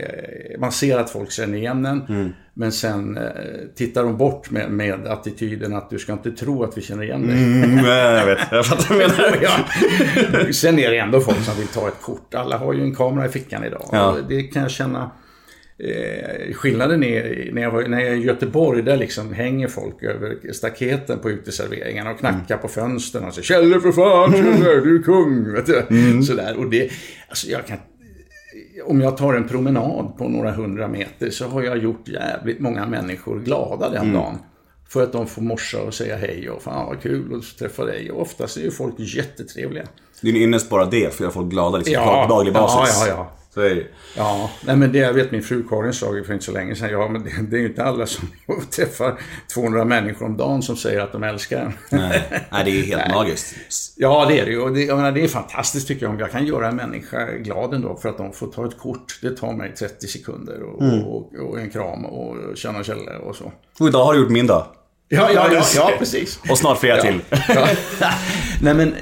Man 0.59 0.71
ser 0.71 0.97
att 0.97 1.09
folk 1.09 1.31
känner 1.31 1.57
igen 1.57 1.85
en, 1.85 2.01
Mm. 2.09 2.29
men 2.53 2.71
sen 2.71 3.17
eh, 3.17 3.23
tittar 3.75 4.03
de 4.03 4.17
bort 4.17 4.51
med, 4.51 4.71
med 4.71 5.07
attityden 5.07 5.75
att 5.75 5.89
du 5.89 5.99
ska 5.99 6.13
inte 6.13 6.31
tro 6.31 6.63
att 6.63 6.77
vi 6.77 6.81
känner 6.81 7.03
igen 7.03 7.27
dig. 7.27 7.37
Mm, 7.43 7.75
nej, 7.75 8.15
jag 8.17 8.25
vet, 8.25 8.39
jag 8.51 8.65
fattar 8.65 8.95
vad 8.95 9.03
du 9.03 9.07
menar. 9.17 9.37
Ja. 9.41 10.53
Sen 10.53 10.79
är 10.79 10.91
det 10.91 10.97
ändå 10.97 11.21
folk 11.21 11.37
som 11.43 11.57
vill 11.57 11.67
ta 11.67 11.87
ett 11.87 12.01
kort. 12.01 12.33
Alla 12.33 12.57
har 12.57 12.73
ju 12.73 12.81
en 12.83 12.95
kamera 12.95 13.25
i 13.25 13.29
fickan 13.29 13.63
idag. 13.63 13.89
Ja. 13.91 14.15
Det 14.29 14.43
kan 14.43 14.61
jag 14.61 14.71
känna... 14.71 15.11
Eh, 15.83 16.53
skillnaden 16.53 17.03
är 17.03 17.49
när 17.53 17.61
jag, 17.61 17.71
var, 17.71 17.83
när 17.83 17.99
jag 17.99 18.09
är 18.09 18.15
i 18.15 18.23
Göteborg, 18.23 18.81
där 18.81 18.97
liksom 18.97 19.33
hänger 19.33 19.67
folk 19.67 20.03
över 20.03 20.51
staketen 20.53 21.19
på 21.19 21.29
uteserveringarna 21.29 22.11
och 22.11 22.19
knackar 22.19 22.57
på 22.57 22.67
fönstren 22.67 23.23
och 23.23 23.33
säger 23.33 23.45
Kjelle 23.45 23.79
för 23.79 23.91
fan, 23.91 24.31
Kjelle, 24.31 24.81
du 24.81 24.99
är 24.99 25.03
kung. 25.03 25.53
Vet 25.53 25.65
du? 25.65 26.23
Sådär. 26.23 26.57
Och 26.57 26.69
det, 26.69 26.91
alltså 27.29 27.47
jag 27.47 27.67
kan, 27.67 27.77
om 28.85 29.01
jag 29.01 29.17
tar 29.17 29.33
en 29.33 29.47
promenad 29.47 30.17
på 30.17 30.29
några 30.29 30.51
hundra 30.51 30.87
meter 30.87 31.29
så 31.29 31.47
har 31.47 31.63
jag 31.63 31.77
gjort 31.77 32.07
jävligt 32.07 32.59
många 32.59 32.85
människor 32.85 33.39
glada 33.39 33.89
den 33.89 34.13
dagen. 34.13 34.37
För 34.89 35.03
att 35.03 35.11
de 35.11 35.27
får 35.27 35.41
morsa 35.41 35.81
och 35.81 35.93
säga 35.93 36.17
hej 36.17 36.49
och 36.49 36.61
fan 36.61 36.85
vad 36.85 37.01
kul 37.01 37.35
att 37.35 37.57
träffa 37.59 37.85
dig. 37.85 38.11
Och 38.11 38.21
oftast 38.21 38.57
är 38.57 38.61
ju 38.61 38.71
folk 38.71 38.95
jättetrevliga. 38.97 39.83
Din 40.21 40.35
ynnest 40.35 40.69
bara 40.69 40.85
det, 40.85 41.13
för 41.13 41.23
göra 41.23 41.33
folk 41.33 41.49
glada 41.49 41.77
liksom, 41.77 41.95
på 41.95 42.25
daglig 42.29 42.53
basis. 42.53 42.95
Ja, 42.99 43.07
ja, 43.07 43.13
ja. 43.13 43.38
Så 43.59 43.63
är 43.65 43.75
det. 43.75 43.87
Ja, 44.15 44.51
nej 44.65 44.75
men 44.75 44.91
det 44.91 44.97
jag 44.97 45.13
vet 45.13 45.31
min 45.31 45.43
fru 45.43 45.63
Karin 45.69 45.93
sa 45.93 46.05
för 46.05 46.33
inte 46.33 46.45
så 46.45 46.51
länge 46.51 46.75
sedan. 46.75 46.89
Ja, 46.91 47.07
men 47.07 47.23
det, 47.23 47.29
det 47.49 47.57
är 47.57 47.59
ju 47.61 47.67
inte 47.67 47.83
alla 47.83 48.05
som 48.05 48.29
träffar 48.75 49.21
200 49.53 49.85
människor 49.85 50.25
om 50.25 50.37
dagen 50.37 50.61
som 50.61 50.75
säger 50.75 50.99
att 50.99 51.11
de 51.11 51.23
älskar 51.23 51.61
en. 51.61 51.73
Nej, 51.89 52.23
Nej, 52.51 52.63
det 52.65 52.71
är 52.71 52.75
ju 52.75 52.83
helt 52.83 53.11
magiskt. 53.15 53.55
Ja, 53.97 54.25
det 54.29 54.39
är 54.39 54.45
det 54.45 54.51
ju. 54.51 54.61
Och 54.61 54.73
det, 54.73 54.83
jag 54.83 54.97
menar, 54.97 55.11
det 55.11 55.23
är 55.23 55.27
fantastiskt 55.27 55.87
tycker 55.87 56.05
jag 56.05 56.13
om 56.13 56.19
jag 56.19 56.31
kan 56.31 56.45
göra 56.45 56.67
en 56.67 56.75
människa 56.75 57.25
glad 57.25 57.73
ändå 57.73 57.95
för 57.95 58.09
att 58.09 58.17
de 58.17 58.33
får 58.33 58.47
ta 58.47 58.65
ett 58.65 58.77
kort. 58.77 59.19
Det 59.21 59.37
tar 59.37 59.53
mig 59.53 59.73
30 59.73 60.07
sekunder 60.07 60.63
och, 60.63 60.81
och, 61.07 61.49
och 61.49 61.59
en 61.59 61.69
kram 61.69 62.05
och 62.05 62.57
tjena 62.57 62.83
Kjelle 62.83 63.11
och 63.17 63.35
så. 63.35 63.51
Och 63.79 63.87
idag 63.87 64.05
har 64.05 64.13
du 64.13 64.19
gjort 64.19 64.31
min 64.31 64.47
dag. 64.47 64.65
Ja, 65.07 65.29
ja, 65.33 65.49
ja, 65.53 65.63
ja 65.75 65.91
precis. 65.99 66.39
Och 66.49 66.57
snart 66.57 66.79
flera 66.79 67.01
till. 67.01 67.21
Ja. 67.47 67.67
Nej 68.61 68.73
men, 68.73 68.95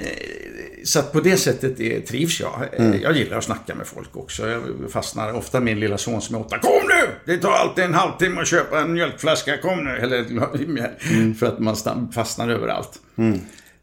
så 0.87 0.99
att 0.99 1.11
på 1.11 1.19
det 1.19 1.37
sättet 1.37 1.79
är, 1.79 2.01
trivs 2.01 2.39
jag. 2.39 2.61
Eh, 2.73 2.95
Jag 3.01 3.17
gillar 3.17 3.37
att 3.37 3.43
snacka 3.43 3.75
med 3.75 3.87
folk 3.87 4.15
också. 4.15 4.47
Jag 4.49 4.61
fastnar 4.89 5.33
ofta 5.33 5.59
min 5.59 5.79
lilla 5.79 5.97
son 5.97 6.21
som 6.21 6.35
är 6.35 6.39
åtta. 6.39 6.57
Kom 6.59 6.71
nu! 6.87 7.33
Det 7.33 7.37
tar 7.41 7.51
alltid 7.51 7.83
en 7.83 7.93
halvtimme 7.93 8.41
att 8.41 8.47
köpa 8.47 8.79
en 8.79 8.93
mjölkflaska. 8.93 9.57
Kom 9.57 9.83
nu! 9.83 9.89
Eller 9.91 11.33
För 11.39 11.45
att 11.47 11.59
man 11.59 11.75
fastnar 12.11 12.49
överallt. 12.49 12.99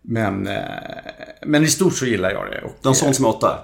Men, 0.03 0.47
eh, 0.47 0.63
men 1.47 1.65
i 1.65 1.69
stort 1.69 1.95
så 1.95 2.07
gillar 2.07 2.31
jag 2.31 2.51
det. 2.51 2.61
Och, 2.61 2.77
De 2.83 2.95
son 2.95 3.15
som 3.15 3.25
är 3.25 3.29
åtta. 3.29 3.59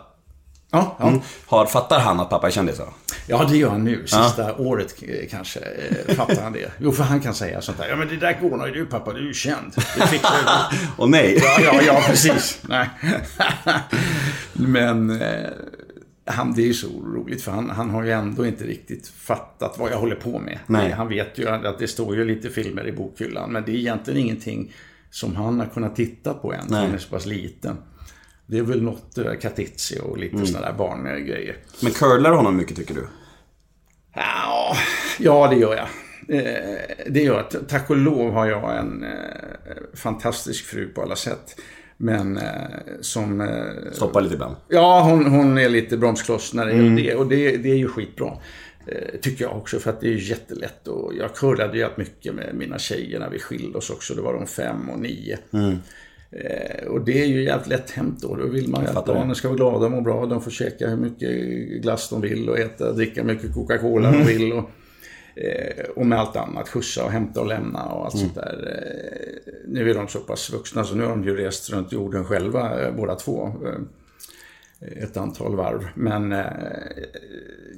Ja, 0.71 0.97
ja. 1.00 1.23
Har, 1.47 1.67
fattar 1.67 2.00
han 2.00 2.21
att 2.21 2.31
pappa 2.31 2.47
är 2.47 2.50
kändis 2.50 2.81
ja, 3.27 3.47
det 3.50 3.57
gör 3.57 3.71
han 3.71 3.85
nu. 3.85 4.07
Sista 4.07 4.57
året 4.57 4.95
eh, 5.03 5.29
kanske 5.31 5.61
eh, 5.61 6.15
fattar 6.15 6.43
han 6.43 6.53
det. 6.53 6.73
Jo, 6.79 6.93
för 6.93 7.05
han 7.05 7.21
kan 7.21 7.35
säga 7.35 7.61
sånt 7.61 7.79
där. 7.79 7.89
Ja, 7.89 7.97
men 7.97 8.09
det 8.09 8.17
där 8.17 8.39
går 8.41 8.57
nog 8.57 8.73
du 8.73 8.87
pappa. 8.87 9.12
Du 9.12 9.19
är 9.19 9.25
ju 9.25 9.35
känd. 9.35 9.73
Det 9.75 10.07
fixar 10.07 10.71
du. 10.71 10.77
Och 11.03 11.11
nej. 11.11 11.39
Ja, 11.43 11.61
ja, 11.62 11.83
ja 11.83 12.03
precis. 12.07 12.62
Nej. 12.69 12.89
Men 14.53 15.23
eh, 15.23 15.50
han, 16.25 16.53
det 16.53 16.62
är 16.62 16.67
ju 16.67 16.75
så 16.75 16.87
roligt 16.87 17.43
för 17.43 17.53
han, 17.53 17.71
han 17.71 17.91
har 17.91 18.03
ju 18.03 18.11
ändå 18.11 18.47
inte 18.47 18.65
riktigt 18.65 19.09
fattat 19.09 19.79
vad 19.79 19.91
jag 19.91 19.99
håller 19.99 20.17
på 20.17 20.39
med. 20.39 20.59
Nej. 20.67 20.91
Han 20.91 21.09
vet 21.09 21.39
ju 21.39 21.49
att 21.49 21.79
det 21.79 21.89
står 21.89 22.17
ju 22.17 22.25
lite 22.25 22.50
filmer 22.50 22.87
i 22.87 22.93
bokhyllan 22.93 23.53
men 23.53 23.65
det 23.65 23.73
är 23.73 23.77
egentligen 23.77 24.21
ingenting 24.21 24.73
som 25.11 25.37
han 25.37 25.61
har 25.61 25.67
kunnat 25.67 25.97
titta 25.97 26.35
på 26.35 26.53
än. 26.53 26.73
Han 26.73 26.95
är 26.95 26.99
så 26.99 27.09
pass 27.09 27.27
liten. 27.27 27.77
Det 28.50 28.59
är 28.59 28.62
väl 28.62 28.83
något 28.83 29.19
Katitzi 29.40 30.00
och 30.02 30.19
lite 30.19 30.35
Mm. 30.35 30.47
sådana 30.47 30.66
där 30.66 30.75
barngrejer. 30.78 31.57
Men 31.83 31.92
curlar 31.92 32.33
honom 32.33 32.57
mycket 32.57 32.76
tycker 32.76 32.95
du? 32.95 33.07
Ja, 34.14 34.76
ja 35.19 35.49
det 35.50 35.57
gör 35.57 35.75
jag. 35.76 35.88
Eh, 36.38 36.80
det 37.07 37.23
gör 37.23 37.37
jag. 37.52 37.69
Tack 37.69 37.90
och 37.90 37.97
lov 37.97 38.33
har 38.33 38.47
jag 38.47 38.76
en 38.78 39.04
eh, 39.04 39.11
fantastisk 39.95 40.64
fru 40.64 40.88
på 40.88 41.02
alla 41.02 41.16
sätt. 41.16 41.61
Men 41.97 42.37
eh, 42.37 42.45
som... 43.00 43.49
Stoppar 43.92 44.21
lite 44.21 44.35
ibland. 44.35 44.57
Ja, 44.69 45.02
hon, 45.02 45.26
hon 45.26 45.59
är 45.59 45.69
lite 45.69 45.97
bromskloss 45.97 46.54
när 46.54 46.66
det 46.66 46.73
gäller 46.73 46.97
det. 47.02 47.14
Och 47.14 47.26
det, 47.26 47.57
det 47.57 47.71
är 47.71 47.76
ju 47.76 47.88
skitbra. 47.88 48.33
Tycker 49.21 49.45
jag 49.45 49.57
också, 49.57 49.78
för 49.78 49.90
att 49.90 50.00
det 50.00 50.07
är 50.07 50.12
ju 50.12 50.28
jättelätt. 50.28 50.88
Och 50.88 51.14
jag 51.14 51.35
curlade 51.35 51.78
ju 51.78 51.88
mycket 51.97 52.35
med 52.35 52.54
mina 52.54 52.78
tjejer 52.78 53.19
när 53.21 53.30
vi 53.30 53.38
skilde 53.38 53.78
oss 53.78 53.90
också. 53.90 54.14
Då 54.14 54.23
var 54.23 54.35
de 54.35 54.47
fem 54.47 54.90
och 54.90 54.99
nio. 54.99 55.38
Eh, 55.52 55.73
och 56.89 57.01
det 57.01 57.23
är 57.23 57.27
ju 57.27 57.45
jävligt 57.45 57.67
lätt 57.69 57.91
hänt 57.91 58.21
då. 58.23 58.37
Då 58.37 58.47
vill 58.47 58.69
man 58.69 58.83
ju 58.83 58.89
att 58.89 59.07
barnen 59.07 59.35
ska 59.35 59.49
vara 59.49 59.57
glada 59.57 59.87
och 59.87 59.93
må 59.93 60.01
bra. 60.01 60.27
De 60.27 60.43
får 60.43 60.51
käka 60.51 60.89
hur 60.89 60.97
mycket 60.97 61.31
glass 61.83 62.09
de 62.09 62.21
vill 62.21 62.49
och 62.49 62.59
äta, 62.59 62.93
dricka 62.93 63.25
mycket 63.25 63.55
Coca-Cola 63.55 64.13
de 64.13 64.25
vill. 64.25 64.53
Och, 64.53 64.71
eh, 65.35 65.85
och 65.97 66.07
med 66.07 66.19
allt 66.19 66.37
annat. 66.37 66.69
Skjutsa 66.69 67.05
och 67.05 67.11
hämta 67.11 67.41
och 67.41 67.47
lämna 67.47 67.85
och 67.85 68.05
allt 68.05 68.19
sånt 68.19 68.35
där. 68.35 68.69
Eh, 68.73 69.53
nu 69.69 69.91
är 69.91 69.95
de 69.95 70.09
så 70.09 70.19
pass 70.19 70.51
vuxna 70.51 70.85
så 70.85 70.95
nu 70.95 71.03
har 71.03 71.11
de 71.11 71.25
ju 71.25 71.37
rest 71.37 71.71
runt 71.71 71.93
jorden 71.93 72.25
själva 72.25 72.83
eh, 72.83 72.95
båda 72.97 73.15
två. 73.15 73.47
Eh, 73.47 75.03
ett 75.03 75.17
antal 75.17 75.57
varv. 75.57 75.89
Men 75.95 76.33
eh, 76.33 76.45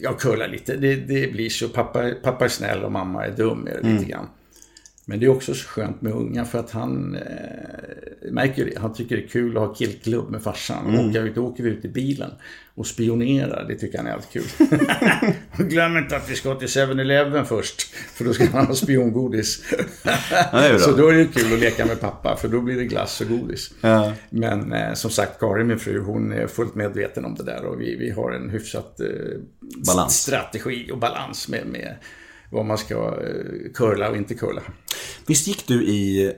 jag 0.01 0.19
curlar 0.19 0.49
lite. 0.49 0.77
Det, 0.77 0.97
det 0.97 1.33
blir 1.33 1.49
så. 1.49 1.69
Pappa, 1.69 2.11
pappa 2.23 2.45
är 2.45 2.49
snäll 2.49 2.85
och 2.85 2.93
mamma 2.93 3.27
är 3.27 3.31
dum 3.31 3.67
är 3.67 3.83
det 3.83 3.89
lite 3.89 4.05
grann. 4.05 4.27
Men 5.05 5.21
det 5.21 5.27
är 5.27 5.31
också 5.31 5.55
så 5.55 5.69
skönt 5.69 6.03
med 6.03 6.13
unga 6.13 6.45
för 6.45 6.59
att 6.59 6.71
han 6.71 7.15
eh, 7.15 8.31
märker. 8.31 8.73
Han 8.77 8.95
tycker 8.95 9.17
det 9.17 9.23
är 9.23 9.29
kul 9.29 9.57
att 9.57 9.63
ha 9.63 9.75
killklubb 9.75 10.31
med 10.31 10.43
farsan. 10.43 10.95
Mm. 10.95 11.27
Ut, 11.27 11.35
då 11.35 11.47
åker 11.47 11.63
vi 11.63 11.71
ut 11.71 11.85
i 11.85 11.89
bilen 11.89 12.31
och 12.75 12.87
spionerar. 12.87 13.65
Det 13.69 13.75
tycker 13.75 13.99
han 13.99 14.07
är 14.07 14.13
alltid 14.13 14.43
kul. 14.43 14.69
Glöm 15.69 15.97
inte 15.97 16.17
att 16.17 16.31
vi 16.31 16.35
ska 16.35 16.55
till 16.55 16.69
7-Eleven 16.69 17.45
först. 17.45 17.83
För 17.95 18.25
då 18.25 18.33
ska 18.33 18.47
han 18.47 18.67
ha 18.67 18.75
spiongodis. 18.75 19.65
så 20.79 20.93
då 20.97 21.09
är 21.09 21.15
det 21.15 21.25
kul 21.25 21.53
att 21.53 21.61
leka 21.61 21.87
med 21.87 22.01
pappa. 22.01 22.37
För 22.37 22.49
då 22.49 22.61
blir 22.61 22.77
det 22.77 22.85
glass 22.85 23.21
och 23.21 23.29
godis. 23.29 23.71
Ja. 23.81 24.13
Men 24.31 24.73
eh, 24.73 24.95
som 24.95 25.11
sagt, 25.11 25.41
Karin, 25.41 25.67
min 25.67 25.79
fru, 25.79 26.01
hon 26.01 26.33
är 26.33 26.47
fullt 26.47 26.75
medveten 26.75 27.25
om 27.25 27.35
det 27.35 27.45
där. 27.45 27.65
Och 27.65 27.81
vi, 27.81 27.97
vi 27.97 28.11
har 28.11 28.33
en 28.33 28.51
hyfsat 28.51 29.01
eh, 29.01 29.07
Balans. 29.87 30.15
strategi 30.15 30.91
och 30.93 30.99
balans 30.99 31.49
med, 31.49 31.67
med 31.67 31.97
vad 32.53 32.65
man 32.65 32.79
ska 32.79 32.95
eh, 32.95 33.73
curla 33.75 34.09
och 34.11 34.17
inte 34.17 34.35
curla. 34.35 34.61
Visst 35.27 35.47
gick 35.47 35.67
du 35.67 35.85
i 35.85 36.33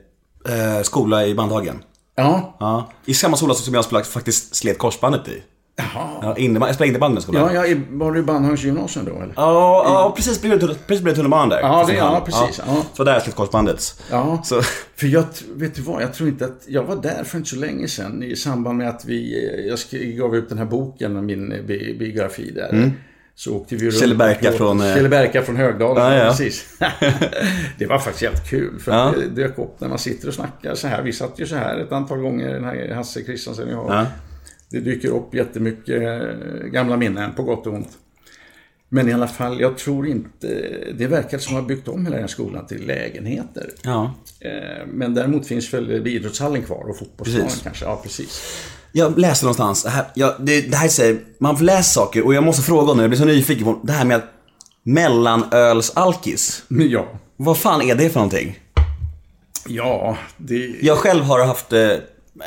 eh, 0.49 0.83
skola 0.83 1.27
i 1.27 1.35
Bandhagen? 1.35 1.83
Ja, 2.17 2.57
Ja. 2.61 2.93
I 3.07 3.15
samma 3.15 3.37
skola 3.37 3.55
som 3.55 3.75
jag 3.75 3.85
spelade- 3.85 4.05
faktiskt 4.07 4.55
slet 4.55 4.79
korsbandet 4.79 5.29
i. 5.29 5.43
Jaha. 5.77 6.09
Ja, 6.23 6.37
innebandy, 6.37 6.69
jag 6.69 6.75
spelade 6.75 6.89
innebandy 6.89 7.15
med 7.15 7.23
skolan. 7.23 7.55
Ja, 7.55 7.67
ja, 7.67 7.67
i- 7.67 7.81
var 7.91 8.13
du 8.13 8.21
i 8.21 8.23
Bandhagens 8.23 8.63
gymnasium 8.65 9.05
då 9.07 9.13
eller? 9.23 9.35
Ja, 9.37 9.83
ja, 9.85 10.13
precis 10.17 10.43
bredvid 10.43 11.15
tunnelbanan 11.15 11.49
där. 11.49 11.61
Ja, 11.61 11.85
det- 11.89 11.95
ja, 11.95 12.23
precis, 12.27 12.61
ja. 12.67 12.83
Så 12.95 13.05
där 13.05 13.21
slet 13.21 13.35
korsbandet. 13.35 14.03
Ja. 14.11 14.43
Så, 14.45 14.63
För 14.97 15.07
jag, 15.07 15.25
vet 15.55 15.75
du 15.75 15.83
vad, 15.83 16.03
jag 16.03 16.15
tror 16.15 16.29
inte 16.29 16.45
att, 16.45 16.63
jag 16.67 16.83
var 16.85 16.97
där 16.97 17.25
för 17.25 17.39
inte 17.39 17.51
så 17.51 17.57
länge 17.57 17.89
sedan 17.89 18.23
i 18.23 18.37
samband 18.37 18.79
med 18.79 18.89
att 18.89 19.05
vi, 19.05 19.49
eh, 19.49 19.67
jag 19.67 19.79
gav 20.17 20.37
ut 20.37 20.49
den 20.49 20.59
här 20.59 20.65
boken 20.65 21.17
min 21.27 21.49
bi 21.67 21.97
biografi 21.99 22.51
där. 22.51 22.93
Så 23.37 23.57
åkte 23.57 23.77
vi 23.77 23.87
runt. 23.87 23.99
Kjell 24.01 24.17
Berka 24.17 24.51
på- 24.51 24.57
från, 24.57 24.81
eh, 24.81 24.95
Kjell 24.95 25.09
Berka 25.09 25.43
från 25.43 25.57
Högdalen, 25.57 26.05
Ja, 26.13 26.25
ja. 26.25 26.31
precis. 26.31 26.67
det 27.79 27.87
var 27.87 27.99
faktiskt 27.99 28.23
jävligt 28.23 28.49
kul. 28.51 28.79
För 28.81 28.93
att 28.93 29.15
det 29.15 29.27
dök 29.43 29.59
upp 29.59 29.81
när 29.81 29.89
man 29.89 29.99
sitter 29.99 30.29
och 30.29 30.35
snackar 30.35 30.75
så 30.75 30.89
här. 30.89 31.03
Vi 31.03 31.13
satt 31.13 31.41
ju 31.41 31.47
så 31.47 31.57
här 31.57 31.79
ett 31.79 31.93
antal 31.93 32.19
gånger, 32.19 32.53
den 32.55 32.65
här 32.65 32.95
Hasse 32.95 33.23
Kristiansen 33.23 33.69
jag 33.69 33.77
har. 33.77 33.95
Ja. 33.97 34.07
Det 34.71 34.81
dyker 34.81 35.09
upp 35.09 35.35
jättemycket 35.35 36.03
eh, 36.03 36.67
gamla 36.67 36.97
minnen, 36.97 37.35
på 37.35 37.43
gott 37.43 37.67
och 37.67 37.73
ont. 37.75 37.89
Men 38.89 39.09
i 39.09 39.13
alla 39.13 39.27
fall, 39.29 39.61
jag 39.61 39.79
tror 39.79 40.07
inte... 40.07 40.47
Det 40.99 41.07
verkar 41.07 41.39
som 41.39 41.57
att 41.57 41.63
ha 41.63 41.69
byggt 41.69 41.89
om 41.89 42.07
hela 42.07 42.17
den 42.19 42.29
skolan 42.29 42.67
till 42.67 42.87
lägenheter. 42.87 43.71
ja. 43.83 44.15
Eh, 44.41 44.87
Men 44.87 45.15
däremot 45.15 45.47
finns 45.47 45.75
väl 45.75 46.07
idrottshallen 46.07 46.63
kvar 46.63 46.91
och 46.91 46.99
fotbollsplanen 46.99 47.51
kanske. 47.63 47.85
Ja, 47.85 48.01
precis. 48.03 48.43
Jag 48.97 49.19
läste 49.19 49.45
någonstans, 49.45 49.83
det 49.83 49.91
här, 49.91 50.05
jag, 50.15 50.35
det, 50.39 50.61
det 50.61 50.77
här 50.77 50.89
säger, 50.89 51.19
man 51.39 51.57
får 51.57 51.65
läsa 51.65 51.83
saker 51.83 52.27
och 52.27 52.35
jag 52.35 52.45
måste 52.45 52.63
fråga 52.63 52.95
nu, 52.95 53.03
jag 53.03 53.11
blir 53.11 53.19
så 53.19 53.25
nyfiken 53.25 53.65
på 53.65 53.81
det 53.83 53.93
här 53.93 54.05
med 54.05 54.17
att 54.17 54.25
mellanölsalkis. 54.83 56.63
Men 56.69 56.89
ja, 56.91 57.07
Vad 57.37 57.59
fan 57.59 57.83
är 57.83 57.95
det 57.95 58.11
för 58.11 58.19
någonting? 58.21 58.59
ja 59.69 60.17
det... 60.37 60.75
Jag 60.81 60.99
själv 60.99 61.25
har 61.25 61.45
haft 61.47 61.73
eh, 61.73 61.91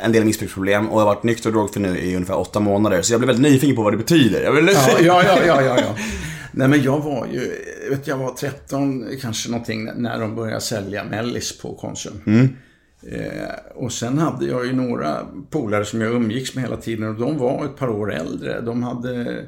en 0.02 0.12
del 0.12 0.24
missbruksproblem 0.24 0.88
och 0.88 0.98
har 0.98 1.06
varit 1.06 1.22
nykter 1.22 1.48
och 1.48 1.52
drogfri 1.54 1.82
nu 1.82 1.98
i 1.98 2.14
ungefär 2.14 2.38
åtta 2.38 2.60
månader. 2.60 3.02
Så 3.02 3.12
jag 3.12 3.20
blev 3.20 3.26
väldigt 3.26 3.52
nyfiken 3.52 3.76
på 3.76 3.82
vad 3.82 3.92
det 3.92 3.96
betyder. 3.96 4.42
Jag 4.42 4.52
vill... 4.52 4.66
Ja, 4.66 4.88
ja, 5.00 5.22
ja, 5.24 5.38
ja, 5.46 5.62
ja, 5.62 5.80
ja. 5.80 5.94
Nej, 6.52 6.68
men 6.68 6.82
jag 6.82 7.00
var 7.00 7.26
ju, 7.32 7.52
vet 7.90 8.06
jag 8.06 8.16
var 8.16 8.30
13 8.30 9.06
kanske 9.20 9.50
någonting 9.50 9.84
när 9.96 10.20
de 10.20 10.36
började 10.36 10.60
sälja 10.60 11.04
Mellis 11.04 11.58
på 11.58 11.74
Konsum. 11.74 12.20
Eh, 13.02 13.54
och 13.74 13.92
sen 13.92 14.18
hade 14.18 14.46
jag 14.46 14.66
ju 14.66 14.72
några 14.72 15.26
polare 15.50 15.84
som 15.84 16.00
jag 16.00 16.14
umgicks 16.14 16.54
med 16.54 16.64
hela 16.64 16.76
tiden 16.76 17.08
och 17.08 17.14
de 17.14 17.38
var 17.38 17.64
ett 17.64 17.76
par 17.76 17.88
år 17.88 18.12
äldre. 18.12 18.60
De 18.60 18.82
hade 18.82 19.44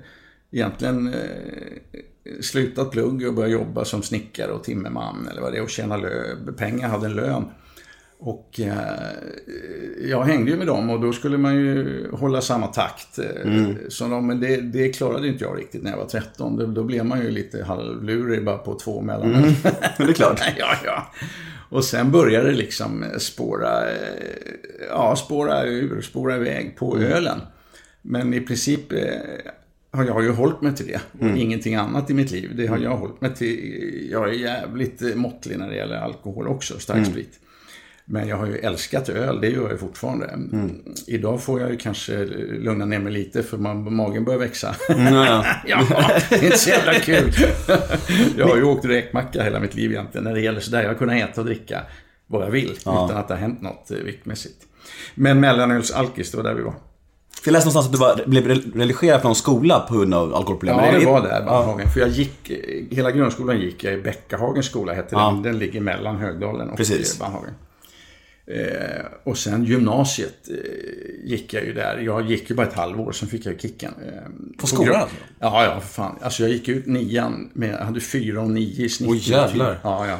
egentligen 0.50 1.08
eh, 1.08 2.00
slutat 2.40 2.90
plugg 2.90 3.28
och 3.28 3.34
börjat 3.34 3.52
jobba 3.52 3.84
som 3.84 4.02
snickare 4.02 4.52
och 4.52 4.64
timmerman 4.64 5.28
eller 5.30 5.42
vad 5.42 5.52
det 5.52 5.58
är 5.58 5.62
och 5.62 5.70
tjäna 5.70 6.00
pengar, 6.56 6.88
hade 6.88 7.06
en 7.06 7.14
lön. 7.14 7.44
Och 8.22 8.60
eh, 8.60 8.74
jag 10.08 10.24
hängde 10.24 10.50
ju 10.50 10.56
med 10.56 10.66
dem 10.66 10.90
och 10.90 11.00
då 11.00 11.12
skulle 11.12 11.38
man 11.38 11.54
ju 11.54 12.06
hålla 12.12 12.40
samma 12.40 12.66
takt. 12.66 13.18
Eh, 13.18 13.52
som 13.88 14.10
de, 14.10 14.26
men 14.26 14.40
det, 14.40 14.56
det 14.60 14.88
klarade 14.88 15.28
inte 15.28 15.44
jag 15.44 15.58
riktigt 15.58 15.82
när 15.82 15.90
jag 15.90 15.98
var 15.98 16.06
13. 16.06 16.56
Då, 16.56 16.66
då 16.66 16.84
blev 16.84 17.04
man 17.04 17.20
ju 17.20 17.30
lite 17.30 17.64
halvlurig 17.64 18.44
bara 18.44 18.58
på 18.58 18.74
två 18.74 19.00
mellanöl. 19.00 19.54
Men 19.62 19.72
det 20.06 20.12
är 20.12 20.12
klart. 20.12 20.40
ja, 20.58 20.74
ja. 20.84 21.06
Och 21.70 21.84
sen 21.84 22.10
började 22.10 22.50
det 22.50 22.56
liksom 22.56 23.04
spåra, 23.18 23.90
eh, 23.90 23.96
ja, 24.88 25.16
spåra 25.16 25.64
ur, 25.64 26.00
spåra 26.00 26.36
iväg 26.36 26.76
på 26.76 26.98
ölen. 26.98 27.40
Men 28.02 28.34
i 28.34 28.40
princip, 28.40 28.92
eh, 28.92 28.98
har 29.90 30.04
jag 30.04 30.22
ju 30.22 30.30
hållit 30.30 30.60
mig 30.60 30.74
till 30.74 30.86
det. 30.86 31.00
Och 31.20 31.36
ingenting 31.36 31.74
annat 31.74 32.10
i 32.10 32.14
mitt 32.14 32.30
liv. 32.30 32.50
Det 32.56 32.66
har 32.66 32.78
jag 32.78 32.96
hållit 32.96 33.20
mig 33.20 33.34
till. 33.34 34.08
Jag 34.10 34.28
är 34.28 34.32
jävligt 34.32 35.02
eh, 35.02 35.14
måttlig 35.14 35.58
när 35.58 35.68
det 35.68 35.76
gäller 35.76 35.96
alkohol 35.96 36.48
också, 36.48 36.78
starksprit. 36.78 37.40
Men 38.12 38.28
jag 38.28 38.36
har 38.36 38.46
ju 38.46 38.56
älskat 38.58 39.08
öl, 39.08 39.40
det 39.40 39.48
gör 39.48 39.70
jag 39.70 39.80
fortfarande. 39.80 40.38
Idag 41.06 41.42
får 41.42 41.60
jag 41.60 41.70
ju 41.70 41.76
kanske 41.76 42.24
lugna 42.58 42.84
ner 42.84 42.98
mig 42.98 43.12
lite 43.12 43.42
för 43.42 43.56
man, 43.58 43.94
magen 43.94 44.24
börjar 44.24 44.38
växa. 44.38 44.74
Mm, 44.88 45.14
ja, 45.14 45.44
ja. 45.66 45.82
ja, 45.90 46.10
det 46.30 46.36
är 46.36 46.44
inte 46.44 46.58
så 46.58 46.70
jävla 46.70 46.94
kul. 46.94 47.32
jag 48.36 48.46
har 48.46 48.56
ju 48.56 48.62
åkt 48.62 48.84
räkmacka 48.84 49.42
hela 49.42 49.60
mitt 49.60 49.74
liv 49.74 49.90
egentligen 49.90 50.24
när 50.24 50.34
det 50.34 50.40
gäller 50.40 50.60
sådär. 50.60 50.82
Jag 50.82 50.88
har 50.88 50.94
kunnat 50.94 51.16
äta 51.16 51.40
och 51.40 51.46
dricka 51.46 51.80
vad 52.26 52.42
jag 52.46 52.50
vill 52.50 52.70
utan 52.70 53.10
att 53.16 53.28
det 53.28 53.34
har 53.34 53.40
hänt 53.40 53.62
något 53.62 53.90
eh, 53.90 53.96
viktmässigt. 53.96 54.56
Men 55.14 55.40
mellanölsalkis, 55.40 56.30
det 56.30 56.36
var 56.36 56.44
där 56.44 56.54
vi 56.54 56.62
var. 56.62 56.74
Jag 57.44 57.52
läste 57.52 57.68
någonstans 57.68 57.86
att 57.86 57.92
du 57.92 57.98
var, 57.98 58.26
blev 58.26 58.46
relegerad 58.74 59.20
från 59.22 59.34
skola 59.34 59.80
på 59.80 59.94
grund 59.94 60.14
av 60.14 60.34
alkoholproblem. 60.34 60.76
Ja, 60.76 60.98
det 60.98 61.06
var 61.06 61.22
där, 61.22 61.44
Bandhagen. 61.46 61.88
För 61.88 62.00
jag 62.00 62.08
gick, 62.08 62.50
eh, 62.50 62.96
hela 62.96 63.10
grundskolan 63.10 63.60
gick 63.60 63.84
jag 63.84 63.94
i 63.94 63.96
Bäckahagens 63.96 64.66
skola, 64.66 64.92
hette 64.92 65.08
Ja. 65.14 65.30
den. 65.30 65.42
Den 65.42 65.58
ligger 65.58 65.80
mellan 65.80 66.16
Högdalen 66.16 66.70
och 66.70 66.76
Precis. 66.76 67.18
Bandhagen. 67.18 67.50
Eh, 68.54 69.04
och 69.24 69.38
sen 69.38 69.64
gymnasiet 69.64 70.48
eh, 70.50 70.56
gick 71.24 71.54
jag 71.54 71.64
ju 71.64 71.72
där. 71.72 71.98
Jag 71.98 72.30
gick 72.30 72.50
ju 72.50 72.56
bara 72.56 72.66
ett 72.66 72.72
halvår, 72.74 73.12
sen 73.12 73.28
fick 73.28 73.46
jag 73.46 73.60
kicken. 73.60 73.94
Eh, 74.06 74.12
På 74.58 74.66
skolan 74.66 74.94
alltså? 75.02 75.16
Ja, 75.38 75.64
ja, 75.64 75.80
för 75.80 75.88
fan. 75.88 76.16
Alltså 76.22 76.42
jag 76.42 76.52
gick 76.52 76.68
ut 76.68 76.86
nian, 76.86 77.50
med, 77.52 77.70
jag 77.80 77.84
hade 77.84 78.00
fyra 78.00 78.40
och 78.40 78.50
nio 78.50 78.84
i 78.84 78.88
snitt. 78.88 79.10
Oj, 79.10 79.30
jävlar. 79.30 79.78
Ja, 79.82 80.06
ja. 80.08 80.18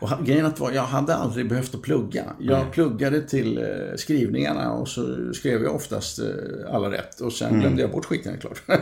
Och 0.00 0.26
grejen 0.26 0.46
att 0.46 0.60
var, 0.60 0.72
jag 0.72 0.82
hade 0.82 1.14
aldrig 1.14 1.48
behövt 1.48 1.74
att 1.74 1.82
plugga. 1.82 2.24
Jag 2.38 2.72
pluggade 2.72 3.22
till 3.22 3.58
eh, 3.58 3.64
skrivningarna 3.96 4.72
och 4.72 4.88
så 4.88 5.32
skrev 5.34 5.62
jag 5.62 5.74
oftast 5.74 6.18
eh, 6.18 6.26
alla 6.74 6.90
rätt. 6.90 7.20
Och 7.20 7.32
sen 7.32 7.48
Mm. 7.48 7.60
glömde 7.60 7.82
jag 7.82 7.90
bort 7.90 8.04
skiten 8.04 8.38
klart. 8.40 8.62